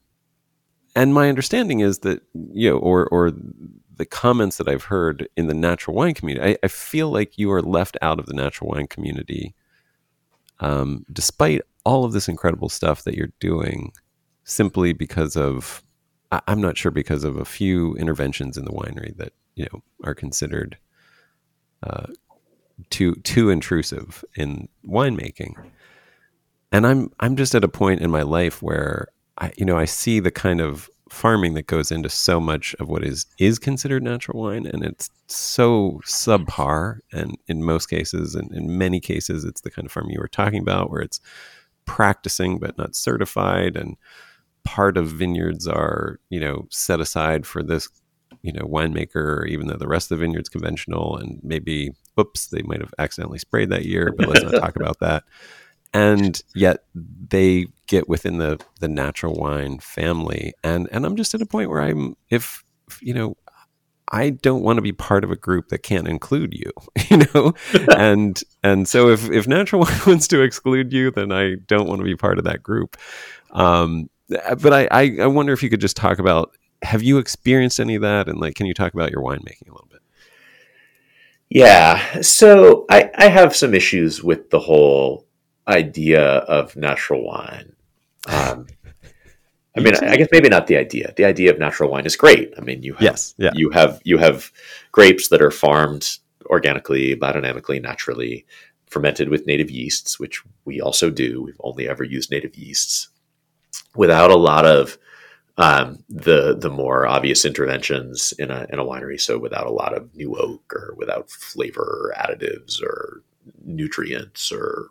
and 0.99 1.13
my 1.13 1.29
understanding 1.29 1.79
is 1.79 1.99
that 1.99 2.21
you 2.33 2.69
know, 2.69 2.77
or 2.77 3.07
or 3.07 3.31
the 3.95 4.05
comments 4.05 4.57
that 4.57 4.67
I've 4.67 4.83
heard 4.83 5.29
in 5.37 5.47
the 5.47 5.53
natural 5.53 5.95
wine 5.95 6.13
community, 6.13 6.51
I, 6.51 6.57
I 6.63 6.67
feel 6.67 7.09
like 7.09 7.37
you 7.37 7.51
are 7.51 7.61
left 7.61 7.97
out 8.01 8.19
of 8.19 8.25
the 8.25 8.33
natural 8.33 8.69
wine 8.69 8.87
community, 8.87 9.55
um, 10.59 11.05
despite 11.11 11.61
all 11.85 12.03
of 12.03 12.11
this 12.11 12.27
incredible 12.27 12.67
stuff 12.67 13.03
that 13.03 13.15
you're 13.15 13.31
doing 13.39 13.93
simply 14.43 14.91
because 14.91 15.37
of 15.37 15.83
I'm 16.31 16.59
not 16.59 16.77
sure 16.77 16.91
because 16.91 17.23
of 17.23 17.37
a 17.37 17.45
few 17.45 17.95
interventions 17.95 18.57
in 18.57 18.65
the 18.65 18.71
winery 18.71 19.15
that 19.17 19.31
you 19.55 19.67
know 19.71 19.81
are 20.03 20.13
considered 20.13 20.77
uh, 21.81 22.07
too 22.89 23.15
too 23.15 23.49
intrusive 23.49 24.25
in 24.35 24.67
winemaking. 24.85 25.53
And 26.73 26.85
I'm 26.85 27.11
I'm 27.21 27.37
just 27.37 27.55
at 27.55 27.63
a 27.63 27.69
point 27.69 28.01
in 28.01 28.11
my 28.11 28.23
life 28.23 28.61
where 28.61 29.07
I 29.39 29.51
you 29.57 29.65
know 29.65 29.77
I 29.77 29.85
see 29.85 30.19
the 30.19 30.31
kind 30.31 30.61
of 30.61 30.89
farming 31.09 31.55
that 31.55 31.67
goes 31.67 31.91
into 31.91 32.09
so 32.09 32.39
much 32.39 32.75
of 32.79 32.87
what 32.87 33.03
is 33.03 33.25
is 33.39 33.57
considered 33.57 34.03
natural 34.03 34.41
wine 34.41 34.67
and 34.67 34.83
it's 34.83 35.09
so 35.27 35.99
subpar 36.05 36.99
and 37.11 37.35
in 37.47 37.63
most 37.63 37.87
cases 37.87 38.35
and 38.35 38.51
in 38.53 38.77
many 38.77 38.99
cases 38.99 39.43
it's 39.43 39.61
the 39.61 39.71
kind 39.71 39.85
of 39.85 39.91
farm 39.91 40.09
you 40.09 40.19
were 40.19 40.27
talking 40.27 40.59
about 40.61 40.91
where 40.91 41.01
it's 41.01 41.19
practicing 41.85 42.59
but 42.59 42.77
not 42.77 42.95
certified 42.95 43.75
and 43.75 43.97
part 44.63 44.97
of 44.97 45.07
vineyards 45.07 45.67
are 45.67 46.19
you 46.29 46.39
know 46.39 46.67
set 46.69 46.99
aside 46.99 47.45
for 47.45 47.63
this 47.63 47.89
you 48.43 48.53
know 48.53 48.65
winemaker 48.65 49.47
even 49.47 49.67
though 49.67 49.77
the 49.77 49.87
rest 49.87 50.11
of 50.11 50.19
the 50.19 50.23
vineyard's 50.23 50.49
conventional 50.49 51.17
and 51.17 51.39
maybe 51.41 51.91
oops 52.19 52.47
they 52.47 52.61
might 52.63 52.81
have 52.81 52.93
accidentally 52.99 53.39
sprayed 53.39 53.69
that 53.69 53.85
year 53.85 54.13
but 54.15 54.27
let's 54.27 54.43
not 54.43 54.61
talk 54.61 54.75
about 54.75 54.99
that 54.99 55.23
and 55.93 56.41
yet 56.53 56.83
they 56.93 57.67
get 57.87 58.07
within 58.07 58.37
the 58.37 58.59
the 58.79 58.87
natural 58.87 59.33
wine 59.35 59.79
family. 59.79 60.53
And 60.63 60.87
and 60.91 61.05
i'm 61.05 61.15
just 61.15 61.33
at 61.33 61.41
a 61.41 61.45
point 61.45 61.69
where 61.69 61.81
i'm 61.81 62.15
if 62.29 62.63
you 63.01 63.13
know 63.13 63.35
I 64.11 64.31
don't 64.31 64.63
want 64.63 64.77
to 64.77 64.81
be 64.81 64.91
part 64.91 65.23
of 65.23 65.31
a 65.31 65.35
group 65.35 65.69
that 65.69 65.79
can't 65.79 66.07
include 66.07 66.53
you, 66.53 66.71
you 67.09 67.25
know, 67.33 67.53
and 67.95 68.41
and 68.63 68.87
so 68.87 69.09
if 69.09 69.29
if 69.29 69.47
natural 69.47 69.81
wine 69.85 69.99
wants 70.05 70.27
to 70.29 70.41
exclude 70.41 70.91
you, 70.91 71.11
then 71.11 71.31
I 71.31 71.55
don't 71.67 71.87
want 71.87 71.99
to 71.99 72.05
be 72.05 72.15
part 72.15 72.37
of 72.37 72.45
that 72.45 72.63
group. 72.63 72.97
Um, 73.51 74.09
but 74.29 74.73
I, 74.73 74.87
I, 74.91 75.17
I 75.21 75.27
wonder 75.27 75.53
if 75.53 75.63
you 75.63 75.69
could 75.69 75.81
just 75.81 75.97
talk 75.97 76.19
about 76.19 76.55
have 76.81 77.03
you 77.03 77.17
experienced 77.17 77.79
any 77.79 77.95
of 77.95 78.01
that? 78.03 78.27
And 78.27 78.39
like 78.39 78.55
can 78.55 78.65
you 78.65 78.73
talk 78.73 78.93
about 78.93 79.11
your 79.11 79.21
winemaking 79.21 79.67
a 79.67 79.71
little 79.71 79.87
bit? 79.89 80.01
Yeah. 81.49 82.21
So 82.21 82.85
i 82.89 83.09
i 83.15 83.27
have 83.27 83.55
some 83.55 83.73
issues 83.73 84.23
with 84.23 84.49
the 84.49 84.59
whole 84.59 85.25
idea 85.69 86.39
of 86.39 86.75
natural 86.75 87.25
wine 87.25 87.73
um, 88.27 88.67
I 89.77 89.81
mean, 89.81 89.95
I 89.95 90.17
guess 90.17 90.29
maybe 90.31 90.49
not 90.49 90.67
the 90.67 90.77
idea. 90.77 91.13
The 91.15 91.25
idea 91.25 91.51
of 91.51 91.59
natural 91.59 91.91
wine 91.91 92.05
is 92.05 92.15
great. 92.15 92.53
I 92.57 92.61
mean, 92.61 92.81
you 92.81 92.93
have, 92.93 93.01
yes, 93.01 93.35
yeah. 93.37 93.51
you 93.53 93.69
have 93.69 94.01
you 94.03 94.17
have 94.17 94.51
grapes 94.91 95.29
that 95.29 95.41
are 95.41 95.51
farmed 95.51 96.17
organically, 96.47 97.15
biodynamically, 97.15 97.81
naturally, 97.81 98.45
fermented 98.87 99.29
with 99.29 99.45
native 99.45 99.69
yeasts, 99.69 100.19
which 100.19 100.43
we 100.65 100.81
also 100.81 101.09
do. 101.09 101.43
We've 101.43 101.61
only 101.63 101.87
ever 101.87 102.03
used 102.03 102.31
native 102.31 102.55
yeasts 102.55 103.09
without 103.95 104.31
a 104.31 104.35
lot 104.35 104.65
of 104.65 104.97
um, 105.57 106.03
the 106.09 106.57
the 106.57 106.69
more 106.69 107.05
obvious 107.05 107.45
interventions 107.45 108.33
in 108.39 108.49
a 108.49 108.65
in 108.71 108.79
a 108.79 108.85
winery. 108.85 109.21
So 109.21 109.37
without 109.37 109.67
a 109.67 109.71
lot 109.71 109.95
of 109.95 110.13
new 110.15 110.35
oak 110.35 110.73
or 110.73 110.95
without 110.97 111.29
flavor 111.29 112.13
additives 112.17 112.81
or 112.81 113.21
nutrients 113.63 114.51
or 114.51 114.89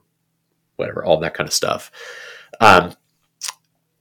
whatever, 0.79 1.05
all 1.05 1.19
that 1.21 1.35
kind 1.35 1.49
of 1.49 1.53
stuff. 1.53 1.91
Um, 2.61 2.95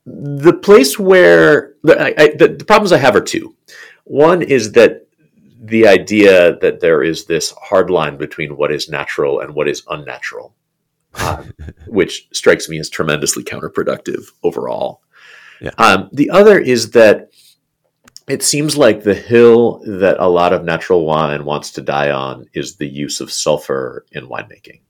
the 0.05 0.53
place 0.53 0.97
where 0.97 1.73
the, 1.83 1.99
I, 1.99 2.13
I, 2.17 2.27
the, 2.37 2.55
the 2.59 2.65
problems 2.65 2.91
I 2.91 2.97
have 2.97 3.15
are 3.15 3.21
two. 3.21 3.55
One 4.05 4.41
is 4.41 4.71
that 4.73 5.07
the 5.59 5.87
idea 5.87 6.57
that 6.59 6.79
there 6.79 7.03
is 7.03 7.25
this 7.25 7.51
hard 7.61 7.89
line 7.89 8.17
between 8.17 8.55
what 8.55 8.71
is 8.71 8.87
natural 8.87 9.41
and 9.41 9.53
what 9.53 9.67
is 9.67 9.83
unnatural, 9.89 10.55
um, 11.15 11.51
which 11.87 12.27
strikes 12.31 12.69
me 12.69 12.79
as 12.79 12.89
tremendously 12.89 13.43
counterproductive 13.43 14.31
overall. 14.43 15.01
Yeah. 15.59 15.71
Um, 15.77 16.09
the 16.13 16.29
other 16.29 16.57
is 16.57 16.91
that 16.91 17.31
it 18.27 18.43
seems 18.43 18.77
like 18.77 19.03
the 19.03 19.15
hill 19.15 19.81
that 19.85 20.17
a 20.19 20.29
lot 20.29 20.53
of 20.53 20.63
natural 20.63 21.05
wine 21.05 21.45
wants 21.45 21.71
to 21.71 21.81
die 21.81 22.11
on 22.11 22.45
is 22.53 22.75
the 22.75 22.87
use 22.87 23.19
of 23.19 23.31
sulfur 23.31 24.05
in 24.11 24.27
winemaking. 24.27 24.81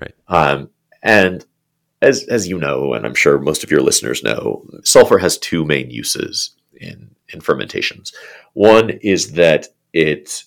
Right. 0.00 0.14
Um, 0.28 0.70
and 1.06 1.46
as 2.02 2.24
as 2.24 2.46
you 2.46 2.58
know, 2.58 2.92
and 2.92 3.06
I'm 3.06 3.14
sure 3.14 3.38
most 3.38 3.64
of 3.64 3.70
your 3.70 3.80
listeners 3.80 4.22
know, 4.22 4.66
sulfur 4.82 5.18
has 5.18 5.38
two 5.38 5.64
main 5.64 5.90
uses 5.90 6.50
in 6.74 7.14
in 7.28 7.40
fermentations. 7.40 8.12
One 8.52 8.90
is 9.02 9.32
that 9.32 9.68
it, 9.92 10.44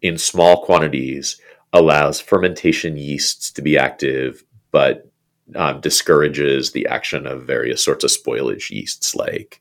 in 0.00 0.16
small 0.18 0.64
quantities, 0.64 1.40
allows 1.72 2.20
fermentation 2.20 2.96
yeasts 2.96 3.50
to 3.52 3.62
be 3.62 3.76
active, 3.76 4.44
but 4.70 5.10
um, 5.56 5.80
discourages 5.80 6.70
the 6.70 6.86
action 6.86 7.26
of 7.26 7.46
various 7.46 7.84
sorts 7.84 8.04
of 8.04 8.10
spoilage 8.10 8.70
yeasts 8.70 9.14
like 9.14 9.60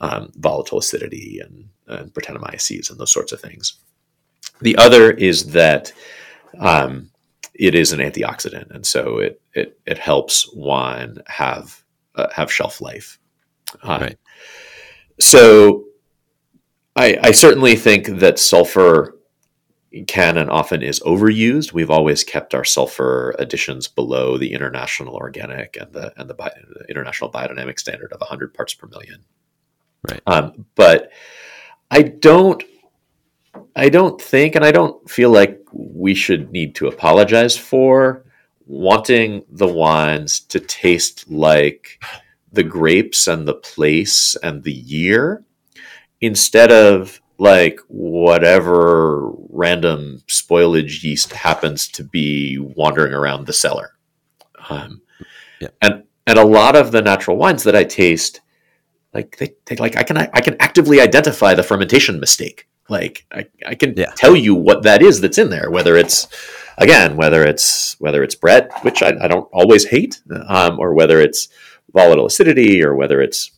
um, 0.00 0.32
volatile 0.36 0.78
acidity 0.78 1.40
and, 1.40 1.68
and 1.86 2.12
Brettanomyces 2.14 2.90
and 2.90 2.98
those 2.98 3.12
sorts 3.12 3.32
of 3.32 3.40
things. 3.40 3.74
The 4.60 4.76
other 4.76 5.10
is 5.10 5.52
that 5.52 5.92
um, 6.58 7.10
it 7.58 7.74
is 7.74 7.92
an 7.92 7.98
antioxidant, 7.98 8.70
and 8.70 8.86
so 8.86 9.18
it 9.18 9.40
it, 9.52 9.78
it 9.84 9.98
helps 9.98 10.48
wine 10.54 11.18
have 11.26 11.82
uh, 12.14 12.28
have 12.32 12.52
shelf 12.52 12.80
life. 12.80 13.18
Uh, 13.82 13.98
Right. 14.00 14.18
So, 15.20 15.86
I, 16.94 17.18
I 17.20 17.30
certainly 17.32 17.74
think 17.74 18.06
that 18.06 18.38
sulfur 18.38 19.16
can 20.06 20.36
and 20.36 20.48
often 20.48 20.82
is 20.82 21.00
overused. 21.00 21.72
We've 21.72 21.90
always 21.90 22.22
kept 22.22 22.54
our 22.54 22.64
sulfur 22.64 23.34
additions 23.38 23.88
below 23.88 24.38
the 24.38 24.52
international 24.52 25.16
organic 25.16 25.76
and 25.80 25.92
the 25.92 26.12
and 26.16 26.30
the, 26.30 26.34
bi- 26.34 26.52
the 26.54 26.84
international 26.88 27.32
biodynamic 27.32 27.80
standard 27.80 28.12
of 28.12 28.20
100 28.20 28.54
parts 28.54 28.74
per 28.74 28.86
million. 28.86 29.24
Right. 30.08 30.20
Um, 30.26 30.66
but 30.76 31.10
I 31.90 32.02
don't 32.02 32.62
I 33.78 33.88
don't 33.88 34.20
think 34.20 34.54
and 34.54 34.64
I 34.64 34.72
don't 34.72 35.08
feel 35.08 35.30
like 35.30 35.60
we 35.72 36.14
should 36.14 36.50
need 36.50 36.74
to 36.76 36.88
apologize 36.88 37.56
for 37.56 38.24
wanting 38.66 39.44
the 39.50 39.68
wines 39.68 40.40
to 40.40 40.60
taste 40.60 41.30
like 41.30 42.02
the 42.52 42.64
grapes 42.64 43.28
and 43.28 43.46
the 43.46 43.54
place 43.54 44.36
and 44.42 44.62
the 44.62 44.72
year 44.72 45.44
instead 46.20 46.72
of 46.72 47.20
like 47.38 47.78
whatever 47.86 49.30
random 49.48 50.22
spoilage 50.26 51.02
yeast 51.04 51.32
happens 51.32 51.88
to 51.88 52.02
be 52.02 52.58
wandering 52.58 53.12
around 53.12 53.46
the 53.46 53.52
cellar. 53.52 53.92
Um, 54.68 55.02
Yeah. 55.60 55.68
And 55.82 56.04
and 56.26 56.38
a 56.38 56.44
lot 56.44 56.76
of 56.76 56.92
the 56.92 57.02
natural 57.02 57.36
wines 57.36 57.62
that 57.64 57.74
I 57.74 57.84
taste, 57.84 58.42
like 59.14 59.36
they, 59.38 59.54
they 59.66 59.76
like 59.76 59.96
I 59.96 60.02
can 60.02 60.16
I 60.16 60.40
can 60.40 60.56
actively 60.60 61.00
identify 61.00 61.54
the 61.54 61.62
fermentation 61.62 62.20
mistake. 62.20 62.67
Like 62.88 63.26
I, 63.32 63.46
I 63.66 63.74
can 63.74 63.94
Yeah. 63.96 64.12
tell 64.16 64.34
you 64.36 64.54
what 64.54 64.82
that 64.84 65.02
is 65.02 65.20
that's 65.20 65.38
in 65.38 65.50
there, 65.50 65.70
whether 65.70 65.96
it's 65.96 66.26
again 66.78 67.16
whether 67.16 67.44
it's 67.44 67.96
whether 68.00 68.22
it's 68.22 68.34
Brett, 68.34 68.70
which 68.82 69.02
I, 69.02 69.12
I 69.20 69.28
don't 69.28 69.48
always 69.52 69.86
hate, 69.86 70.20
um, 70.48 70.78
or 70.78 70.94
whether 70.94 71.20
it's 71.20 71.48
volatile 71.92 72.26
acidity, 72.26 72.82
or 72.82 72.94
whether 72.94 73.20
it's 73.20 73.50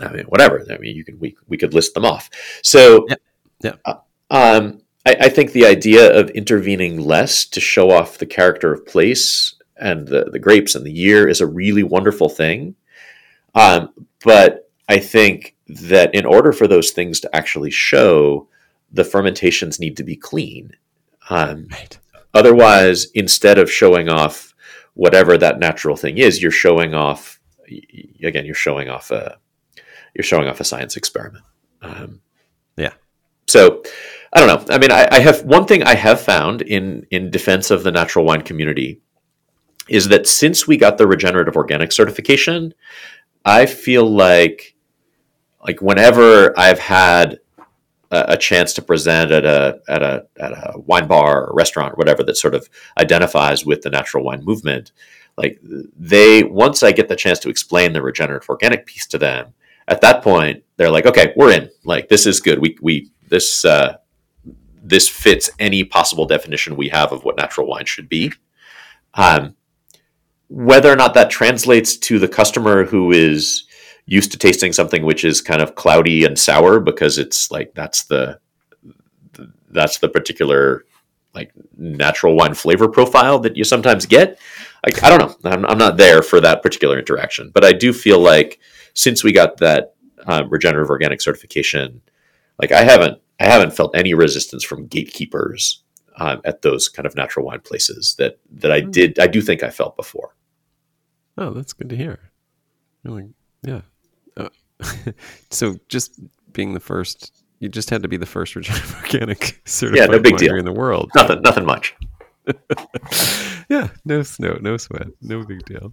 I 0.00 0.12
mean 0.12 0.24
whatever. 0.26 0.64
I 0.70 0.78
mean 0.78 0.94
you 0.96 1.04
can 1.04 1.18
we 1.18 1.36
we 1.48 1.56
could 1.56 1.74
list 1.74 1.94
them 1.94 2.04
off. 2.04 2.30
So 2.62 3.06
Yeah. 3.08 3.16
Yeah. 3.62 3.74
uh, 3.84 3.94
um, 4.30 4.82
I, 5.04 5.16
I 5.22 5.28
think 5.30 5.52
the 5.52 5.66
idea 5.66 6.16
of 6.16 6.30
intervening 6.30 7.00
less 7.00 7.44
to 7.46 7.60
show 7.60 7.90
off 7.90 8.18
the 8.18 8.26
character 8.26 8.72
of 8.72 8.86
place 8.86 9.54
and 9.76 10.06
the, 10.06 10.24
the 10.30 10.38
grapes 10.38 10.74
and 10.74 10.84
the 10.84 10.92
year 10.92 11.28
is 11.28 11.40
a 11.40 11.46
really 11.46 11.82
wonderful 11.82 12.28
thing. 12.28 12.74
Um, 13.54 13.90
but 14.24 14.70
I 14.88 14.98
think 14.98 15.56
that 15.68 16.14
in 16.14 16.24
order 16.24 16.52
for 16.52 16.66
those 16.66 16.90
things 16.90 17.20
to 17.20 17.36
actually 17.36 17.70
show, 17.70 18.48
the 18.92 19.04
fermentations 19.04 19.78
need 19.78 19.96
to 19.96 20.04
be 20.04 20.16
clean. 20.16 20.72
Um, 21.30 21.68
Right. 21.70 21.98
otherwise, 22.34 23.06
instead 23.14 23.58
of 23.58 23.70
showing 23.70 24.08
off 24.08 24.54
whatever 24.94 25.36
that 25.38 25.58
natural 25.58 25.96
thing 25.96 26.18
is, 26.18 26.42
you're 26.42 26.50
showing 26.50 26.94
off 26.94 27.38
again. 28.22 28.46
You're 28.46 28.54
showing 28.54 28.88
off 28.88 29.10
a 29.10 29.38
you're 30.14 30.24
showing 30.24 30.48
off 30.48 30.60
a 30.60 30.64
science 30.64 30.96
experiment. 30.96 31.44
Um, 31.82 32.20
Yeah. 32.76 32.94
So 33.46 33.82
I 34.32 34.40
don't 34.40 34.48
know. 34.48 34.74
I 34.74 34.78
mean, 34.78 34.90
I, 34.90 35.06
I 35.10 35.20
have 35.20 35.44
one 35.44 35.66
thing 35.66 35.82
I 35.82 35.94
have 35.94 36.20
found 36.20 36.62
in 36.62 37.06
in 37.10 37.30
defense 37.30 37.70
of 37.70 37.82
the 37.82 37.92
natural 37.92 38.24
wine 38.24 38.42
community 38.42 39.00
is 39.88 40.08
that 40.08 40.26
since 40.26 40.66
we 40.66 40.76
got 40.76 40.98
the 40.98 41.06
regenerative 41.06 41.56
organic 41.56 41.92
certification, 41.92 42.74
I 43.44 43.66
feel 43.66 44.04
like 44.10 44.74
like 45.64 45.80
whenever 45.80 46.58
I've 46.58 46.78
had 46.78 47.40
a, 48.10 48.24
a 48.28 48.36
chance 48.36 48.72
to 48.74 48.82
present 48.82 49.30
at 49.30 49.44
a 49.44 49.80
at 49.88 50.02
a 50.02 50.26
at 50.38 50.52
a 50.52 50.78
wine 50.86 51.06
bar 51.06 51.46
or 51.46 51.54
restaurant 51.54 51.92
or 51.92 51.96
whatever 51.96 52.22
that 52.24 52.36
sort 52.36 52.54
of 52.54 52.68
identifies 52.98 53.64
with 53.64 53.82
the 53.82 53.90
natural 53.90 54.24
wine 54.24 54.44
movement, 54.44 54.92
like 55.36 55.58
they 55.62 56.42
once 56.42 56.82
I 56.82 56.92
get 56.92 57.08
the 57.08 57.16
chance 57.16 57.38
to 57.40 57.50
explain 57.50 57.92
the 57.92 58.02
regenerative 58.02 58.48
organic 58.48 58.86
piece 58.86 59.06
to 59.08 59.18
them, 59.18 59.54
at 59.86 60.00
that 60.00 60.22
point 60.22 60.64
they're 60.76 60.90
like, 60.90 61.06
okay, 61.06 61.32
we're 61.36 61.52
in. 61.52 61.70
Like 61.84 62.08
this 62.08 62.26
is 62.26 62.40
good. 62.40 62.58
We 62.60 62.76
we 62.80 63.10
this 63.28 63.64
uh, 63.64 63.98
this 64.82 65.08
fits 65.08 65.50
any 65.58 65.84
possible 65.84 66.26
definition 66.26 66.76
we 66.76 66.88
have 66.88 67.12
of 67.12 67.24
what 67.24 67.36
natural 67.36 67.66
wine 67.66 67.84
should 67.84 68.08
be. 68.08 68.32
Um, 69.14 69.54
whether 70.48 70.90
or 70.90 70.96
not 70.96 71.12
that 71.14 71.30
translates 71.30 71.96
to 71.96 72.18
the 72.18 72.28
customer 72.28 72.84
who 72.84 73.12
is 73.12 73.64
used 74.10 74.32
to 74.32 74.38
tasting 74.38 74.72
something 74.72 75.04
which 75.04 75.22
is 75.24 75.40
kind 75.40 75.60
of 75.60 75.74
cloudy 75.74 76.24
and 76.24 76.38
sour 76.38 76.80
because 76.80 77.18
it's 77.18 77.50
like 77.50 77.74
that's 77.74 78.04
the 78.04 78.40
that's 79.70 79.98
the 79.98 80.08
particular 80.08 80.84
like 81.34 81.52
natural 81.76 82.34
wine 82.34 82.54
flavor 82.54 82.88
profile 82.88 83.38
that 83.38 83.56
you 83.56 83.62
sometimes 83.64 84.06
get. 84.06 84.38
Like, 84.84 85.02
I 85.02 85.10
don't 85.10 85.18
know. 85.44 85.50
I'm, 85.50 85.64
I'm 85.66 85.78
not 85.78 85.96
there 85.98 86.22
for 86.22 86.40
that 86.40 86.62
particular 86.62 86.98
interaction, 86.98 87.50
but 87.52 87.64
I 87.64 87.72
do 87.72 87.92
feel 87.92 88.18
like 88.18 88.58
since 88.94 89.22
we 89.22 89.32
got 89.32 89.58
that 89.58 89.94
um, 90.26 90.48
regenerative 90.48 90.88
organic 90.90 91.20
certification, 91.20 92.00
like 92.60 92.72
I 92.72 92.82
haven't 92.82 93.20
I 93.38 93.44
haven't 93.44 93.74
felt 93.76 93.94
any 93.94 94.14
resistance 94.14 94.64
from 94.64 94.86
gatekeepers 94.86 95.82
um, 96.16 96.40
at 96.44 96.62
those 96.62 96.88
kind 96.88 97.06
of 97.06 97.14
natural 97.14 97.44
wine 97.46 97.60
places 97.60 98.14
that 98.18 98.38
that 98.50 98.72
I 98.72 98.80
Hmm. 98.80 98.90
did 98.90 99.18
I 99.18 99.26
do 99.26 99.42
think 99.42 99.62
I 99.62 99.70
felt 99.70 99.96
before. 99.96 100.34
Oh, 101.36 101.50
that's 101.52 101.72
good 101.74 101.90
to 101.90 101.96
hear. 101.96 102.30
Really, 103.04 103.28
yeah. 103.62 103.82
So 105.50 105.76
just 105.88 106.20
being 106.52 106.74
the 106.74 106.80
first, 106.80 107.32
you 107.58 107.68
just 107.68 107.90
had 107.90 108.02
to 108.02 108.08
be 108.08 108.16
the 108.16 108.26
first 108.26 108.54
regenerative 108.54 108.94
organic 109.02 109.60
certified 109.64 110.22
big 110.22 110.34
winery 110.34 110.38
deal. 110.38 110.56
in 110.56 110.64
the 110.64 110.72
world. 110.72 111.10
Nothing 111.14 111.42
nothing 111.42 111.64
much. 111.64 111.94
yeah, 113.68 113.88
no 114.04 114.22
snow, 114.22 114.58
no 114.60 114.76
sweat, 114.76 115.08
no 115.20 115.44
big 115.44 115.64
deal. 115.64 115.92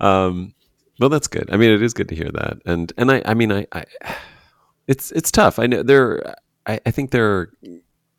Um, 0.00 0.54
well, 0.98 1.08
that's 1.08 1.28
good. 1.28 1.48
I 1.52 1.56
mean, 1.56 1.70
it 1.70 1.82
is 1.82 1.94
good 1.94 2.08
to 2.08 2.14
hear 2.14 2.30
that, 2.32 2.58
and 2.64 2.92
and 2.96 3.10
I, 3.10 3.22
I 3.24 3.34
mean, 3.34 3.52
I, 3.52 3.66
I 3.72 3.84
it's 4.86 5.10
it's 5.12 5.30
tough. 5.30 5.58
I 5.58 5.66
know 5.66 5.82
there. 5.82 6.34
I, 6.66 6.80
I 6.86 6.90
think 6.90 7.10
there 7.10 7.30
are, 7.32 7.52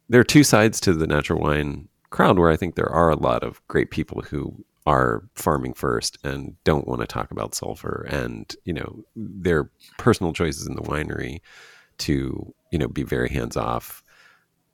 there 0.09 0.19
are 0.19 0.25
two 0.25 0.43
sides 0.43 0.81
to 0.81 0.93
the 0.93 1.07
natural 1.07 1.39
wine 1.39 1.87
crowd 2.09 2.37
where 2.37 2.51
I 2.51 2.57
think 2.57 2.75
there 2.75 2.91
are 2.91 3.09
a 3.09 3.15
lot 3.15 3.43
of 3.43 3.65
great 3.69 3.89
people 3.89 4.21
who 4.21 4.63
are 4.85 5.23
farming 5.35 5.73
first 5.73 6.17
and 6.23 6.55
don't 6.63 6.87
want 6.87 6.99
to 7.01 7.07
talk 7.07 7.31
about 7.31 7.55
sulfur 7.55 8.05
and 8.09 8.55
you 8.65 8.73
know 8.73 9.03
their 9.15 9.69
personal 9.97 10.33
choices 10.33 10.67
in 10.67 10.75
the 10.75 10.81
winery 10.81 11.39
to 11.97 12.53
you 12.71 12.77
know 12.77 12.87
be 12.87 13.03
very 13.03 13.29
hands 13.29 13.55
off 13.55 14.03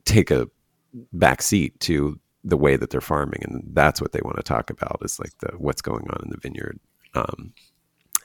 take 0.05 0.31
a 0.31 0.47
back 1.13 1.41
seat 1.41 1.79
to 1.79 2.19
the 2.43 2.57
way 2.57 2.75
that 2.75 2.89
they're 2.89 3.01
farming 3.01 3.41
and 3.43 3.63
that's 3.73 4.01
what 4.01 4.11
they 4.11 4.21
want 4.23 4.37
to 4.37 4.43
talk 4.43 4.69
about 4.69 4.99
is 5.03 5.19
like 5.19 5.37
the 5.39 5.51
what's 5.57 5.81
going 5.81 6.07
on 6.09 6.21
in 6.23 6.29
the 6.29 6.37
vineyard. 6.37 6.79
Um, 7.13 7.53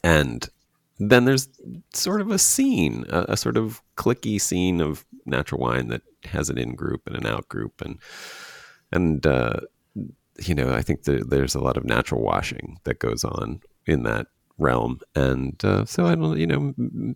and 0.02 0.48
then 0.98 1.24
there's 1.24 1.48
sort 1.92 2.20
of 2.20 2.30
a 2.30 2.38
scene 2.38 3.04
a, 3.08 3.24
a 3.30 3.36
sort 3.36 3.56
of 3.56 3.82
clicky 3.96 4.40
scene 4.40 4.80
of 4.80 5.04
natural 5.26 5.60
wine 5.60 5.88
that 5.88 6.02
has 6.24 6.48
an 6.48 6.58
in 6.58 6.74
group 6.74 7.02
and 7.06 7.16
an 7.16 7.26
out 7.26 7.48
group 7.48 7.80
and 7.80 7.98
and 8.92 9.26
uh, 9.26 9.60
you 10.40 10.54
know 10.54 10.72
i 10.74 10.82
think 10.82 11.04
there's 11.04 11.54
a 11.54 11.60
lot 11.60 11.76
of 11.76 11.84
natural 11.84 12.22
washing 12.22 12.78
that 12.84 12.98
goes 12.98 13.24
on 13.24 13.60
in 13.86 14.02
that 14.02 14.26
realm 14.58 15.00
and 15.14 15.64
uh, 15.64 15.84
so 15.84 16.06
i 16.06 16.14
don't 16.14 16.38
you 16.38 16.46
know 16.46 16.72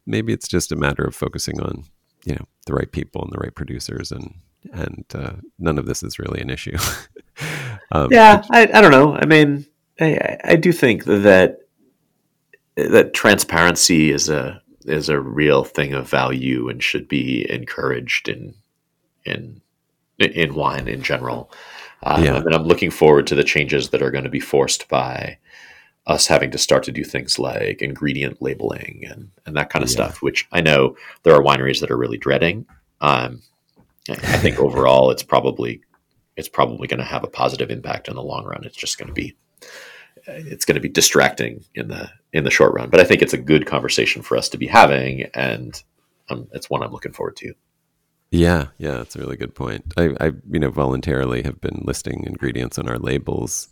maybe 0.06 0.32
it's 0.32 0.48
just 0.48 0.72
a 0.72 0.76
matter 0.76 1.04
of 1.04 1.14
focusing 1.14 1.60
on 1.60 1.84
you 2.24 2.34
know 2.34 2.44
the 2.66 2.72
right 2.74 2.92
people 2.92 3.22
and 3.22 3.32
the 3.32 3.38
right 3.38 3.54
producers 3.54 4.10
and 4.12 4.34
and 4.72 5.04
uh, 5.14 5.32
none 5.58 5.78
of 5.78 5.86
this 5.86 6.02
is 6.02 6.18
really 6.18 6.40
an 6.40 6.50
issue 6.50 6.76
um, 7.92 8.08
Yeah, 8.12 8.42
I, 8.50 8.62
I 8.74 8.80
don't 8.80 8.90
know. 8.90 9.14
I 9.14 9.24
mean, 9.24 9.64
I, 10.00 10.14
I- 10.16 10.40
I 10.52 10.56
do 10.56 10.72
think 10.72 11.04
that 11.04 11.60
that 12.76 13.14
transparency 13.14 14.10
is 14.10 14.28
a 14.28 14.60
is 14.84 15.08
a 15.08 15.20
real 15.20 15.62
thing 15.64 15.92
of 15.94 16.08
value 16.08 16.68
and 16.68 16.82
should 16.82 17.08
be 17.08 17.48
encouraged 17.50 18.28
in 18.28 18.54
in 19.24 19.60
in 20.18 20.54
wine 20.54 20.88
in 20.88 21.02
general. 21.02 21.52
Um, 22.02 22.24
Yeah. 22.24 22.36
And 22.36 22.54
I'm 22.54 22.64
looking 22.64 22.90
forward 22.90 23.26
to 23.28 23.34
the 23.34 23.44
changes 23.44 23.90
that 23.90 24.02
are 24.02 24.10
going 24.10 24.24
to 24.24 24.30
be 24.30 24.40
forced 24.40 24.88
by 24.88 25.38
us 26.06 26.26
having 26.26 26.50
to 26.52 26.58
start 26.58 26.82
to 26.84 26.92
do 26.92 27.04
things 27.04 27.38
like 27.38 27.82
ingredient 27.82 28.40
labeling 28.40 29.04
and, 29.10 29.30
and 29.44 29.56
that 29.56 29.68
kind 29.70 29.82
of 29.82 29.90
Yeah. 29.90 29.94
stuff, 29.94 30.22
which 30.22 30.46
I 30.52 30.60
know 30.60 30.96
there 31.22 31.34
are 31.34 31.42
wineries 31.42 31.80
that 31.80 31.90
are 31.90 31.98
really 31.98 32.16
dreading. 32.18 32.66
Um, 33.00 33.42
I 34.08 34.38
think 34.38 34.58
overall 34.66 35.10
it's 35.10 35.22
probably 35.22 35.82
it's 36.36 36.48
probably 36.48 36.86
going 36.86 36.98
to 36.98 37.04
have 37.04 37.24
a 37.24 37.28
positive 37.28 37.68
impact 37.70 38.06
in 38.08 38.14
the 38.14 38.22
long 38.22 38.44
run. 38.44 38.62
It's 38.64 38.76
just 38.76 38.96
going 38.96 39.08
to 39.08 39.12
be 39.14 39.36
it's 40.26 40.64
going 40.64 40.74
to 40.76 40.80
be 40.80 40.88
distracting 40.88 41.64
in 41.74 41.88
the 41.88 42.08
in 42.32 42.44
the 42.44 42.50
short 42.50 42.72
run. 42.74 42.90
But 42.90 43.00
I 43.00 43.04
think 43.04 43.22
it's 43.22 43.32
a 43.32 43.38
good 43.38 43.66
conversation 43.66 44.22
for 44.22 44.36
us 44.36 44.48
to 44.50 44.58
be 44.58 44.66
having, 44.66 45.24
and 45.34 45.82
um, 46.28 46.46
it's 46.52 46.70
one 46.70 46.82
I'm 46.82 46.92
looking 46.92 47.12
forward 47.12 47.36
to. 47.38 47.54
Yeah, 48.30 48.66
yeah, 48.78 48.92
that's 48.92 49.16
a 49.16 49.20
really 49.20 49.36
good 49.36 49.54
point. 49.54 49.92
I, 49.96 50.14
I, 50.20 50.32
you 50.50 50.58
know, 50.60 50.70
voluntarily 50.70 51.42
have 51.44 51.60
been 51.60 51.82
listing 51.84 52.24
ingredients 52.26 52.78
on 52.78 52.88
our 52.88 52.98
labels 52.98 53.68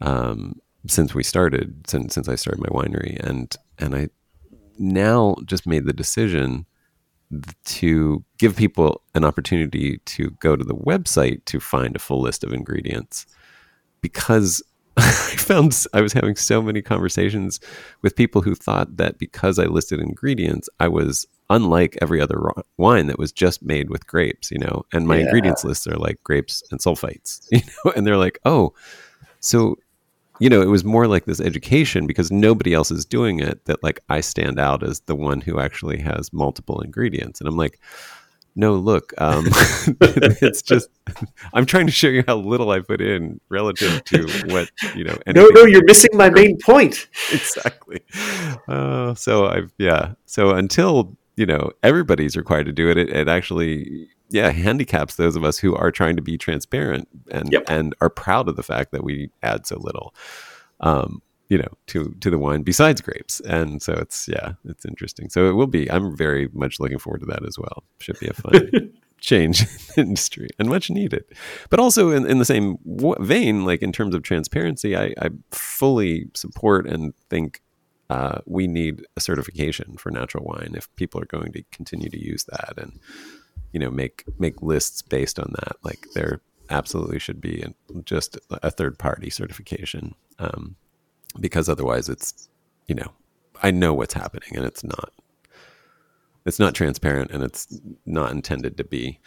um, 0.00 0.60
since 0.88 1.14
we 1.14 1.22
started, 1.22 1.88
since 1.88 2.14
since 2.14 2.28
I 2.28 2.34
started 2.34 2.60
my 2.60 2.68
winery, 2.68 3.18
and 3.20 3.54
and 3.78 3.94
I 3.94 4.08
now 4.78 5.36
just 5.44 5.66
made 5.66 5.86
the 5.86 5.92
decision 5.92 6.66
to 7.64 8.24
give 8.38 8.56
people 8.56 9.02
an 9.14 9.24
opportunity 9.24 9.98
to 9.98 10.30
go 10.40 10.56
to 10.56 10.64
the 10.64 10.74
website 10.74 11.44
to 11.46 11.60
find 11.60 11.96
a 11.96 12.00
full 12.00 12.20
list 12.20 12.44
of 12.44 12.52
ingredients 12.52 13.26
because 14.00 14.62
I 14.96 15.10
found 15.10 15.86
I 15.92 16.00
was 16.00 16.12
having 16.12 16.36
so 16.36 16.62
many 16.62 16.82
conversations 16.82 17.60
with 18.02 18.16
people 18.16 18.42
who 18.42 18.54
thought 18.54 18.96
that 18.96 19.18
because 19.18 19.58
I 19.58 19.64
listed 19.66 20.00
ingredients, 20.00 20.68
I 20.80 20.88
was 20.88 21.26
unlike 21.50 21.96
every 22.02 22.20
other 22.20 22.40
wine 22.76 23.06
that 23.06 23.18
was 23.18 23.32
just 23.32 23.62
made 23.62 23.88
with 23.90 24.06
grapes, 24.06 24.50
you 24.50 24.58
know. 24.58 24.84
And 24.92 25.06
my 25.06 25.16
Yeah. 25.16 25.22
ingredients 25.24 25.64
lists 25.64 25.86
are 25.86 25.96
like 25.96 26.22
grapes 26.24 26.62
and 26.70 26.80
sulfites, 26.80 27.46
you 27.50 27.60
know. 27.84 27.92
And 27.92 28.06
they're 28.06 28.16
like, 28.16 28.38
oh, 28.44 28.72
so 29.40 29.76
you 30.38 30.50
know, 30.50 30.60
it 30.60 30.66
was 30.68 30.84
more 30.84 31.06
like 31.06 31.24
this 31.24 31.40
education 31.40 32.06
because 32.06 32.30
nobody 32.30 32.74
else 32.74 32.90
is 32.90 33.06
doing 33.06 33.40
it. 33.40 33.64
That 33.64 33.82
like 33.82 34.00
I 34.10 34.20
stand 34.20 34.58
out 34.60 34.82
as 34.82 35.00
the 35.00 35.14
one 35.16 35.40
who 35.40 35.58
actually 35.58 35.98
has 36.00 36.30
multiple 36.32 36.80
ingredients, 36.82 37.40
and 37.40 37.48
I'm 37.48 37.56
like, 37.56 37.80
no, 38.54 38.74
look, 38.74 39.14
um, 39.18 39.46
it's 40.00 40.60
just 40.72 40.88
I'm 41.54 41.64
trying 41.64 41.86
to 41.86 41.92
show 41.92 42.08
you 42.08 42.22
how 42.26 42.36
little 42.36 42.70
I 42.70 42.80
put 42.80 43.00
in 43.00 43.40
relative 43.48 44.04
to 44.04 44.26
what 44.48 44.68
you 44.94 45.04
know. 45.04 45.16
No, 45.28 45.46
no, 45.46 45.64
you're 45.64 45.84
missing 45.84 46.10
my 46.14 46.28
main 46.28 46.58
point. 46.58 47.08
exactly. 47.32 48.00
Uh, 48.68 49.14
so 49.14 49.46
I've 49.46 49.72
yeah. 49.78 50.12
So 50.26 50.50
until 50.50 51.16
you 51.36 51.46
know 51.46 51.70
everybody's 51.82 52.36
required 52.36 52.66
to 52.66 52.72
do 52.72 52.90
it, 52.90 52.96
it, 52.98 53.08
it 53.10 53.28
actually 53.28 54.08
yeah 54.30 54.50
handicaps 54.50 55.16
those 55.16 55.36
of 55.36 55.44
us 55.44 55.58
who 55.58 55.74
are 55.74 55.90
trying 55.92 56.16
to 56.16 56.22
be 56.22 56.36
transparent 56.38 57.08
and 57.30 57.52
Yep. 57.52 57.64
and 57.68 57.94
are 58.00 58.10
proud 58.10 58.48
of 58.48 58.56
the 58.56 58.62
fact 58.62 58.90
that 58.92 59.04
we 59.04 59.30
add 59.42 59.66
so 59.66 59.78
little. 59.78 60.14
Um, 60.80 61.22
you 61.48 61.58
know, 61.58 61.68
to 61.86 62.12
to 62.20 62.28
the 62.28 62.38
wine 62.38 62.62
besides 62.62 63.00
grapes, 63.00 63.38
and 63.40 63.80
so 63.80 63.92
it's 63.92 64.26
yeah, 64.26 64.54
it's 64.64 64.84
interesting. 64.84 65.28
So 65.30 65.48
it 65.48 65.52
will 65.52 65.68
be. 65.68 65.88
I'm 65.88 66.16
very 66.16 66.48
much 66.52 66.80
looking 66.80 66.98
forward 66.98 67.20
to 67.20 67.26
that 67.26 67.46
as 67.46 67.56
well. 67.56 67.84
Should 68.00 68.18
be 68.18 68.26
a 68.26 68.32
fun 68.32 68.92
change 69.20 69.60
in 69.62 69.68
the 69.94 70.00
industry 70.02 70.48
and 70.58 70.68
much 70.68 70.90
needed. 70.90 71.24
But 71.70 71.78
also 71.78 72.10
in, 72.10 72.26
in 72.26 72.38
the 72.40 72.44
same 72.44 72.78
vein, 73.20 73.64
like 73.64 73.80
in 73.80 73.92
terms 73.92 74.12
of 74.16 74.24
transparency, 74.24 74.96
I, 74.96 75.14
I 75.22 75.28
fully 75.52 76.26
support 76.34 76.88
and 76.88 77.14
think 77.30 77.62
uh, 78.08 78.40
we 78.46 78.66
need 78.66 79.04
a 79.16 79.20
certification 79.20 79.96
for 79.96 80.10
natural 80.10 80.44
wine 80.44 80.74
if 80.76 80.94
people 80.96 81.20
are 81.20 81.26
going 81.26 81.52
to 81.52 81.64
continue 81.72 82.08
to 82.08 82.22
use 82.22 82.44
that 82.44 82.74
and 82.76 83.00
you 83.72 83.80
know 83.80 83.90
make 83.90 84.24
make 84.38 84.62
lists 84.62 85.02
based 85.02 85.38
on 85.38 85.52
that. 85.60 85.76
Like 85.82 86.06
there 86.14 86.40
absolutely 86.70 87.18
should 87.18 87.40
be 87.40 87.64
just 88.04 88.38
a 88.50 88.70
third 88.70 88.98
party 88.98 89.30
certification 89.30 90.14
um, 90.38 90.76
because 91.40 91.68
otherwise 91.68 92.08
it's 92.08 92.48
you 92.86 92.94
know 92.94 93.12
I 93.62 93.70
know 93.70 93.94
what's 93.94 94.14
happening 94.14 94.50
and 94.56 94.64
it's 94.64 94.84
not 94.84 95.12
it's 96.44 96.58
not 96.58 96.74
transparent 96.74 97.32
and 97.32 97.42
it's 97.42 97.80
not 98.04 98.30
intended 98.30 98.76
to 98.76 98.84
be 98.84 99.18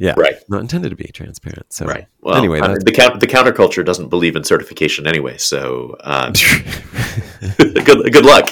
yeah 0.00 0.14
Right. 0.16 0.34
not 0.48 0.62
intended 0.62 0.88
to 0.90 0.96
be 0.96 1.04
transparent 1.04 1.72
so 1.72 1.84
Right. 1.86 2.06
Well, 2.22 2.34
anyway 2.36 2.60
I 2.60 2.68
mean, 2.68 2.78
the 2.84 2.90
count, 2.90 3.20
the 3.20 3.26
counterculture 3.26 3.84
doesn't 3.84 4.08
believe 4.08 4.34
in 4.34 4.42
certification 4.42 5.06
anyway. 5.06 5.36
So 5.36 5.96
um, 6.00 6.32
good 7.58 8.12
good 8.12 8.24
luck. 8.24 8.50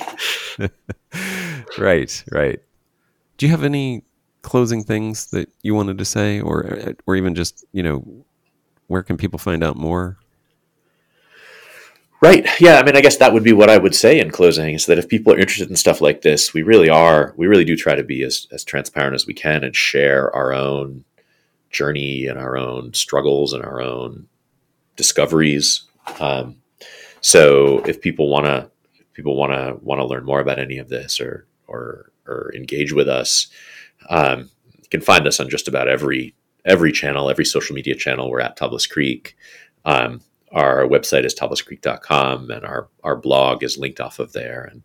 right 1.78 2.24
right 2.30 2.60
do 3.38 3.46
you 3.46 3.50
have 3.50 3.64
any 3.64 4.02
closing 4.42 4.84
things 4.84 5.26
that 5.28 5.48
you 5.62 5.74
wanted 5.74 5.98
to 5.98 6.04
say 6.04 6.40
or 6.40 6.94
or 7.06 7.16
even 7.16 7.34
just 7.34 7.64
you 7.72 7.82
know 7.82 8.04
where 8.86 9.02
can 9.02 9.16
people 9.16 9.38
find 9.38 9.64
out 9.64 9.76
more 9.76 10.18
Right. 12.20 12.48
Yeah. 12.60 12.80
I 12.80 12.82
mean, 12.82 12.96
I 12.96 13.00
guess 13.00 13.18
that 13.18 13.32
would 13.32 13.44
be 13.44 13.52
what 13.52 13.70
I 13.70 13.78
would 13.78 13.94
say 13.94 14.18
in 14.18 14.30
closing 14.32 14.74
is 14.74 14.86
that 14.86 14.98
if 14.98 15.08
people 15.08 15.32
are 15.32 15.38
interested 15.38 15.70
in 15.70 15.76
stuff 15.76 16.00
like 16.00 16.22
this, 16.22 16.52
we 16.52 16.62
really 16.62 16.88
are, 16.88 17.32
we 17.36 17.46
really 17.46 17.64
do 17.64 17.76
try 17.76 17.94
to 17.94 18.02
be 18.02 18.24
as, 18.24 18.48
as 18.50 18.64
transparent 18.64 19.14
as 19.14 19.24
we 19.26 19.34
can 19.34 19.62
and 19.62 19.76
share 19.76 20.34
our 20.34 20.52
own 20.52 21.04
journey 21.70 22.26
and 22.26 22.38
our 22.38 22.56
own 22.56 22.94
struggles 22.94 23.52
and 23.52 23.64
our 23.64 23.80
own 23.80 24.26
discoveries. 24.96 25.82
Um, 26.20 26.56
so 27.20 27.80
if 27.80 28.00
people 28.00 28.28
want 28.28 28.46
to, 28.46 28.70
people 29.14 29.36
want 29.36 29.52
to, 29.52 29.76
want 29.84 30.00
to 30.00 30.06
learn 30.06 30.24
more 30.24 30.40
about 30.40 30.58
any 30.58 30.78
of 30.78 30.88
this 30.88 31.20
or, 31.20 31.46
or, 31.66 32.12
or 32.26 32.52
engage 32.54 32.92
with 32.92 33.08
us, 33.08 33.48
um, 34.08 34.50
you 34.76 34.88
can 34.90 35.00
find 35.00 35.26
us 35.26 35.40
on 35.40 35.48
just 35.50 35.68
about 35.68 35.88
every, 35.88 36.34
every 36.64 36.92
channel, 36.92 37.28
every 37.28 37.44
social 37.44 37.74
media 37.74 37.94
channel. 37.94 38.30
We're 38.30 38.40
at 38.40 38.58
Tablas 38.58 38.88
Creek. 38.88 39.36
Um, 39.84 40.20
our 40.52 40.86
website 40.86 41.24
is 41.24 41.34
tablascreek.com 41.34 42.50
and 42.50 42.64
our, 42.64 42.88
our 43.04 43.16
blog 43.16 43.62
is 43.62 43.76
linked 43.76 44.00
off 44.00 44.18
of 44.18 44.32
there 44.32 44.68
and 44.70 44.82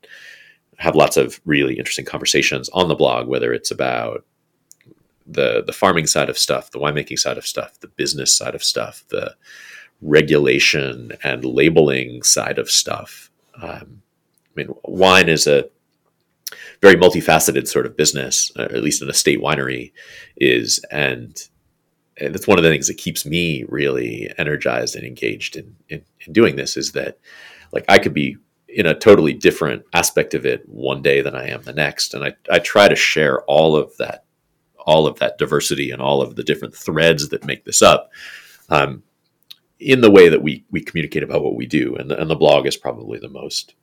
have 0.79 0.95
lots 0.95 1.17
of 1.17 1.39
really 1.45 1.77
interesting 1.77 2.05
conversations 2.05 2.69
on 2.69 2.87
the 2.87 2.95
blog, 2.95 3.27
whether 3.27 3.53
it's 3.53 3.71
about 3.71 4.25
the, 5.25 5.63
the 5.65 5.73
farming 5.73 6.07
side 6.07 6.29
of 6.29 6.37
stuff, 6.37 6.71
the 6.71 6.79
winemaking 6.79 7.19
side 7.19 7.37
of 7.37 7.47
stuff, 7.47 7.79
the 7.79 7.87
business 7.87 8.33
side 8.33 8.55
of 8.55 8.63
stuff, 8.63 9.03
the 9.09 9.35
regulation 10.01 11.11
and 11.23 11.45
labeling 11.45 12.23
side 12.23 12.59
of 12.59 12.69
stuff. 12.69 13.29
Um, 13.61 14.01
I 14.55 14.55
mean, 14.55 14.69
wine 14.83 15.29
is 15.29 15.47
a 15.47 15.69
very 16.81 16.95
multifaceted 16.95 17.67
sort 17.67 17.85
of 17.85 17.95
business, 17.95 18.51
uh, 18.57 18.63
at 18.63 18.83
least 18.83 19.01
an 19.01 19.09
estate 19.09 19.41
winery 19.41 19.91
is. 20.37 20.83
And 20.91 21.41
and 22.17 22.33
that's 22.33 22.47
one 22.47 22.59
of 22.59 22.63
the 22.63 22.69
things 22.69 22.87
that 22.87 22.97
keeps 22.97 23.25
me 23.25 23.65
really 23.67 24.31
energized 24.37 24.95
and 24.95 25.03
engaged 25.03 25.55
in, 25.55 25.75
in, 25.89 26.03
in 26.19 26.33
doing 26.33 26.55
this 26.55 26.77
is 26.77 26.91
that 26.91 27.17
like 27.71 27.85
I 27.89 27.97
could 27.97 28.13
be 28.13 28.37
in 28.67 28.85
a 28.85 28.97
totally 28.97 29.33
different 29.33 29.83
aspect 29.93 30.33
of 30.33 30.45
it 30.45 30.67
one 30.67 31.01
day 31.01 31.21
than 31.21 31.35
I 31.35 31.47
am 31.49 31.63
the 31.63 31.73
next. 31.73 32.13
And 32.13 32.23
I, 32.23 32.33
I 32.51 32.59
try 32.59 32.87
to 32.87 32.95
share 32.95 33.41
all 33.43 33.75
of 33.75 33.95
that, 33.97 34.25
all 34.85 35.07
of 35.07 35.19
that 35.19 35.37
diversity 35.37 35.91
and 35.91 36.01
all 36.01 36.21
of 36.21 36.35
the 36.35 36.43
different 36.43 36.75
threads 36.75 37.29
that 37.29 37.45
make 37.45 37.65
this 37.65 37.81
up 37.81 38.11
um, 38.69 39.03
in 39.79 40.01
the 40.01 40.11
way 40.11 40.29
that 40.29 40.41
we, 40.41 40.65
we 40.71 40.81
communicate 40.81 41.23
about 41.23 41.43
what 41.43 41.55
we 41.55 41.65
do. 41.65 41.95
And 41.95 42.09
the, 42.09 42.19
and 42.19 42.29
the 42.29 42.35
blog 42.35 42.65
is 42.67 42.77
probably 42.77 43.19
the 43.19 43.29
most 43.29 43.75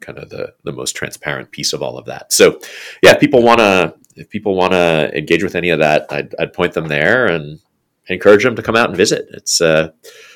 kind 0.00 0.18
of 0.18 0.30
the, 0.30 0.54
the 0.62 0.72
most 0.72 0.94
transparent 0.94 1.50
piece 1.50 1.72
of 1.72 1.82
all 1.82 1.98
of 1.98 2.06
that. 2.06 2.32
So 2.32 2.60
yeah, 3.02 3.12
if 3.12 3.20
people 3.20 3.42
want 3.42 3.58
to, 3.58 3.94
if 4.14 4.28
people 4.28 4.54
want 4.54 4.72
to 4.72 5.10
engage 5.16 5.42
with 5.42 5.54
any 5.54 5.70
of 5.70 5.80
that, 5.80 6.06
I'd, 6.10 6.34
I'd 6.38 6.52
point 6.52 6.74
them 6.74 6.88
there 6.88 7.26
and 7.26 7.60
encourage 8.06 8.44
them 8.44 8.56
to 8.56 8.62
come 8.62 8.76
out 8.76 8.88
and 8.88 8.96
visit. 8.96 9.26
It's 9.32 9.60
uh, 9.60 9.90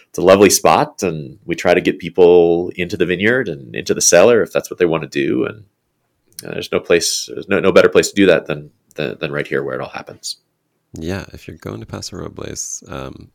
it's 0.09 0.19
a 0.19 0.23
lovely 0.23 0.51
spot, 0.51 1.03
and 1.03 1.39
we 1.45 1.55
try 1.55 1.75
to 1.75 1.81
get 1.81 1.99
people 1.99 2.71
into 2.77 2.97
the 2.97 3.07
vineyard 3.07 3.49
and 3.49 3.75
into 3.75 3.93
the 3.93 4.01
cellar 4.01 4.43
if 4.43 4.53
that's 4.53 4.71
what 4.71 4.79
they 4.79 4.87
want 4.87 5.03
to 5.03 5.09
do. 5.09 5.45
And 5.45 5.65
uh, 6.45 6.53
there's 6.53 6.73
no 6.73 6.81
place, 6.81 7.29
there's 7.33 7.49
no 7.49 7.61
no 7.61 7.73
better 7.73 7.89
place 7.89 8.09
to 8.09 8.15
do 8.15 8.27
that 8.27 8.47
than 8.47 8.71
than, 8.97 9.19
than 9.19 9.33
right 9.33 9.47
here 9.47 9.63
where 9.63 9.75
it 9.77 9.81
all 9.81 9.89
happens. 9.91 10.37
yeah 10.95 11.25
if 11.33 11.47
you're 11.47 11.57
going 11.59 11.81
to 11.81 11.87
paso 11.87 12.17
robles 12.17 12.83
um 12.89 13.31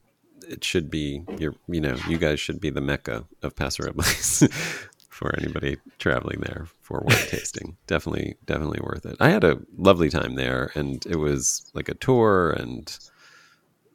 it 0.48 0.64
should 0.64 0.90
be 0.90 1.24
your 1.38 1.54
you 1.68 1.80
know 1.80 1.96
you 2.08 2.18
guys 2.18 2.40
should 2.40 2.60
be 2.60 2.70
the 2.72 2.82
mecca 2.82 3.24
of 3.44 3.56
paso 3.56 3.84
robles 3.86 4.44
for 5.10 5.36
anybody 5.38 5.78
traveling 6.00 6.40
there 6.42 6.66
for 6.82 7.02
wine 7.06 7.16
tasting. 7.30 7.78
Definitely, 7.86 8.38
definitely 8.48 8.80
worth 8.82 9.06
it. 9.06 9.18
I 9.20 9.30
had 9.30 9.44
a 9.44 9.60
lovely 9.78 10.10
time 10.10 10.34
there, 10.34 10.72
and 10.74 11.06
it 11.06 11.18
was 11.18 11.70
like 11.76 11.90
a 11.90 11.94
tour 11.94 12.50
and 12.52 12.98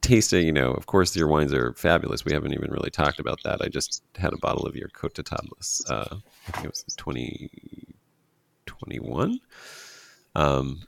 tasting. 0.02 0.46
You 0.46 0.52
know, 0.52 0.70
of 0.72 0.86
course, 0.86 1.16
your 1.16 1.26
wines 1.26 1.52
are 1.52 1.72
fabulous. 1.74 2.24
We 2.24 2.32
haven't 2.32 2.52
even 2.54 2.70
really 2.70 2.90
talked 2.90 3.18
about 3.18 3.40
that. 3.42 3.60
I 3.60 3.66
just 3.68 4.04
had 4.14 4.32
a 4.32 4.38
bottle 4.38 4.66
of 4.66 4.76
your 4.76 4.88
Cote 4.90 5.14
Tablas. 5.14 5.82
Uh, 5.90 6.16
I 6.46 6.50
think 6.52 6.64
it 6.66 6.70
was 6.70 6.84
twenty 6.96 7.50
twenty 8.66 9.00
one. 9.00 9.40
Um, 10.36 10.82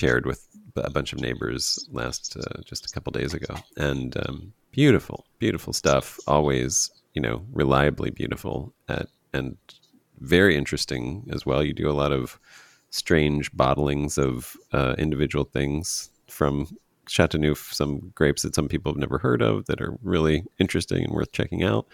shared 0.00 0.24
with 0.26 0.46
a 0.76 0.90
bunch 0.90 1.12
of 1.12 1.20
neighbors 1.20 1.86
last 1.92 2.36
uh, 2.36 2.60
just 2.64 2.86
a 2.86 2.92
couple 2.94 3.10
days 3.12 3.34
ago, 3.34 3.54
and 3.76 4.16
um, 4.24 4.52
beautiful, 4.70 5.26
beautiful 5.38 5.72
stuff. 5.72 6.18
Always, 6.26 6.90
you 7.14 7.22
know, 7.22 7.44
reliably 7.52 8.10
beautiful 8.10 8.72
at 8.88 9.06
and 9.32 9.56
very 10.20 10.56
interesting 10.56 11.28
as 11.32 11.44
well. 11.46 11.62
You 11.62 11.72
do 11.72 11.90
a 11.90 12.00
lot 12.02 12.12
of 12.12 12.38
strange 12.90 13.52
bottlings 13.52 14.18
of 14.18 14.56
uh, 14.72 14.94
individual 14.98 15.44
things 15.44 16.10
from 16.28 16.66
Chateauneuf, 17.08 17.72
some 17.72 18.12
grapes 18.14 18.42
that 18.42 18.54
some 18.54 18.68
people 18.68 18.92
have 18.92 18.98
never 18.98 19.18
heard 19.18 19.42
of 19.42 19.66
that 19.66 19.80
are 19.80 19.96
really 20.02 20.44
interesting 20.58 21.04
and 21.04 21.12
worth 21.12 21.32
checking 21.32 21.62
out. 21.62 21.86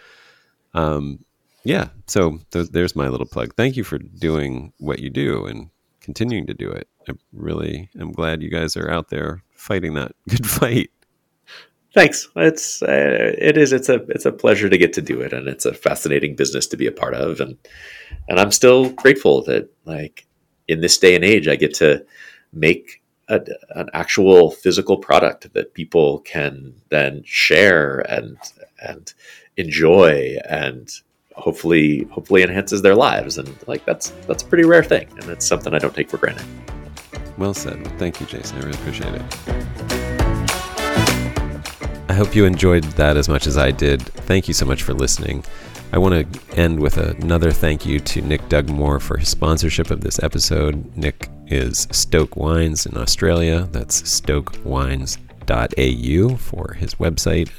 Um, 0.74 1.24
yeah, 1.64 1.88
so 2.06 2.38
th- 2.50 2.70
there's 2.70 2.94
my 2.94 3.08
little 3.08 3.26
plug. 3.26 3.54
Thank 3.56 3.76
you 3.76 3.84
for 3.84 3.98
doing 3.98 4.72
what 4.78 4.98
you 5.00 5.10
do 5.10 5.46
and 5.46 5.70
continuing 6.06 6.46
to 6.46 6.54
do 6.54 6.70
it. 6.70 6.88
I 7.08 7.12
really 7.32 7.90
am 8.00 8.12
glad 8.12 8.40
you 8.40 8.48
guys 8.48 8.76
are 8.76 8.88
out 8.88 9.10
there 9.10 9.42
fighting 9.50 9.94
that 9.94 10.12
good 10.28 10.46
fight. 10.46 10.90
Thanks. 11.94 12.28
It's 12.36 12.80
uh, 12.82 13.34
it 13.38 13.56
is 13.56 13.72
it's 13.72 13.88
a 13.88 13.96
it's 14.08 14.24
a 14.24 14.32
pleasure 14.32 14.68
to 14.68 14.78
get 14.78 14.92
to 14.94 15.02
do 15.02 15.20
it, 15.20 15.32
and 15.32 15.48
it's 15.48 15.64
a 15.64 15.74
fascinating 15.74 16.36
business 16.36 16.66
to 16.68 16.76
be 16.76 16.86
a 16.86 16.92
part 16.92 17.14
of, 17.14 17.40
and 17.40 17.56
and 18.28 18.38
I'm 18.38 18.52
still 18.52 18.90
grateful 18.90 19.42
that 19.44 19.68
like 19.84 20.26
in 20.68 20.80
this 20.80 20.96
day 20.98 21.16
and 21.16 21.24
age, 21.24 21.48
I 21.48 21.56
get 21.56 21.74
to 21.74 22.04
make 22.52 23.02
a, 23.28 23.40
an 23.70 23.88
actual 23.92 24.52
physical 24.52 24.98
product 24.98 25.52
that 25.54 25.74
people 25.74 26.20
can 26.20 26.74
then 26.90 27.22
share 27.24 28.00
and 28.00 28.38
and 28.80 29.12
enjoy 29.56 30.36
and 30.48 30.88
hopefully 31.36 32.04
hopefully 32.10 32.42
enhances 32.42 32.82
their 32.82 32.94
lives 32.94 33.38
and 33.38 33.54
like 33.66 33.84
that's 33.84 34.10
that's 34.26 34.42
a 34.42 34.46
pretty 34.46 34.64
rare 34.64 34.82
thing 34.82 35.06
and 35.20 35.30
it's 35.30 35.46
something 35.46 35.72
I 35.74 35.78
don't 35.78 35.94
take 35.94 36.10
for 36.10 36.18
granted. 36.18 36.44
Well 37.38 37.54
said. 37.54 37.86
Thank 37.98 38.20
you, 38.20 38.26
Jason. 38.26 38.58
I 38.58 38.62
really 38.62 38.78
appreciate 38.78 39.14
it. 39.14 39.22
I 42.08 42.14
hope 42.14 42.34
you 42.34 42.46
enjoyed 42.46 42.84
that 42.84 43.18
as 43.18 43.28
much 43.28 43.46
as 43.46 43.58
I 43.58 43.70
did. 43.70 44.00
Thank 44.00 44.48
you 44.48 44.54
so 44.54 44.64
much 44.64 44.82
for 44.82 44.94
listening. 44.94 45.44
I 45.92 45.98
want 45.98 46.32
to 46.32 46.56
end 46.56 46.80
with 46.80 46.96
another 46.96 47.50
thank 47.52 47.84
you 47.84 48.00
to 48.00 48.22
Nick 48.22 48.48
Dugmore 48.48 49.00
for 49.00 49.18
his 49.18 49.28
sponsorship 49.28 49.90
of 49.90 50.00
this 50.00 50.18
episode. 50.22 50.96
Nick 50.96 51.28
is 51.46 51.86
Stoke 51.92 52.36
Wines 52.36 52.86
in 52.86 52.96
Australia. 52.96 53.68
That's 53.70 54.00
stokewines.au 54.02 56.36
for 56.36 56.72
his 56.74 56.94
website. 56.96 57.50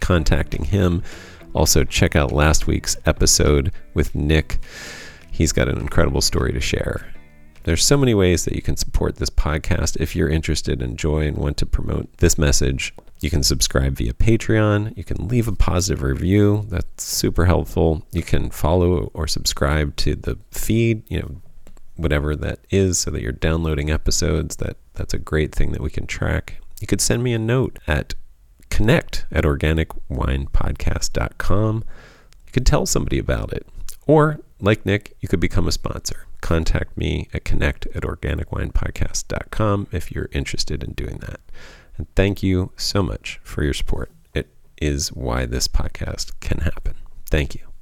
Contacting 0.00 0.64
him. 0.64 1.02
Also, 1.56 1.84
check 1.84 2.14
out 2.14 2.32
last 2.32 2.66
week's 2.66 2.98
episode 3.06 3.72
with 3.94 4.14
Nick. 4.14 4.58
He's 5.32 5.52
got 5.52 5.70
an 5.70 5.78
incredible 5.78 6.20
story 6.20 6.52
to 6.52 6.60
share. 6.60 7.10
There's 7.64 7.82
so 7.82 7.96
many 7.96 8.12
ways 8.12 8.44
that 8.44 8.54
you 8.54 8.60
can 8.60 8.76
support 8.76 9.16
this 9.16 9.30
podcast 9.30 9.96
if 9.98 10.14
you're 10.14 10.28
interested 10.28 10.82
in 10.82 10.96
joy 10.96 11.26
and 11.26 11.38
want 11.38 11.56
to 11.56 11.66
promote 11.66 12.14
this 12.18 12.36
message. 12.36 12.94
You 13.20 13.30
can 13.30 13.42
subscribe 13.42 13.96
via 13.96 14.12
Patreon. 14.12 14.98
You 14.98 15.02
can 15.02 15.28
leave 15.28 15.48
a 15.48 15.52
positive 15.52 16.02
review. 16.02 16.66
That's 16.68 17.02
super 17.02 17.46
helpful. 17.46 18.02
You 18.12 18.22
can 18.22 18.50
follow 18.50 19.10
or 19.14 19.26
subscribe 19.26 19.96
to 19.96 20.14
the 20.14 20.38
feed, 20.50 21.10
you 21.10 21.20
know, 21.20 21.40
whatever 21.96 22.36
that 22.36 22.58
is, 22.68 22.98
so 22.98 23.10
that 23.12 23.22
you're 23.22 23.32
downloading 23.32 23.90
episodes. 23.90 24.56
That 24.56 24.76
that's 24.92 25.14
a 25.14 25.18
great 25.18 25.54
thing 25.54 25.72
that 25.72 25.80
we 25.80 25.88
can 25.88 26.06
track. 26.06 26.60
You 26.82 26.86
could 26.86 27.00
send 27.00 27.22
me 27.22 27.32
a 27.32 27.38
note 27.38 27.78
at 27.86 28.14
connect 28.70 29.26
at 29.30 29.44
organicwinepodcast.com. 29.44 31.84
You 32.46 32.52
could 32.52 32.66
tell 32.66 32.86
somebody 32.86 33.18
about 33.18 33.52
it. 33.52 33.66
Or, 34.06 34.40
like 34.60 34.86
Nick, 34.86 35.16
you 35.20 35.28
could 35.28 35.40
become 35.40 35.66
a 35.66 35.72
sponsor. 35.72 36.26
Contact 36.40 36.96
me 36.96 37.28
at 37.34 37.44
connect 37.44 37.86
at 37.94 38.02
organicwinepodcast.com 38.02 39.88
if 39.90 40.12
you're 40.12 40.28
interested 40.32 40.84
in 40.84 40.92
doing 40.92 41.18
that. 41.18 41.40
And 41.96 42.06
thank 42.14 42.42
you 42.42 42.72
so 42.76 43.02
much 43.02 43.40
for 43.42 43.64
your 43.64 43.74
support. 43.74 44.12
It 44.34 44.48
is 44.80 45.12
why 45.12 45.46
this 45.46 45.66
podcast 45.66 46.38
can 46.40 46.58
happen. 46.58 46.94
Thank 47.28 47.54
you. 47.54 47.75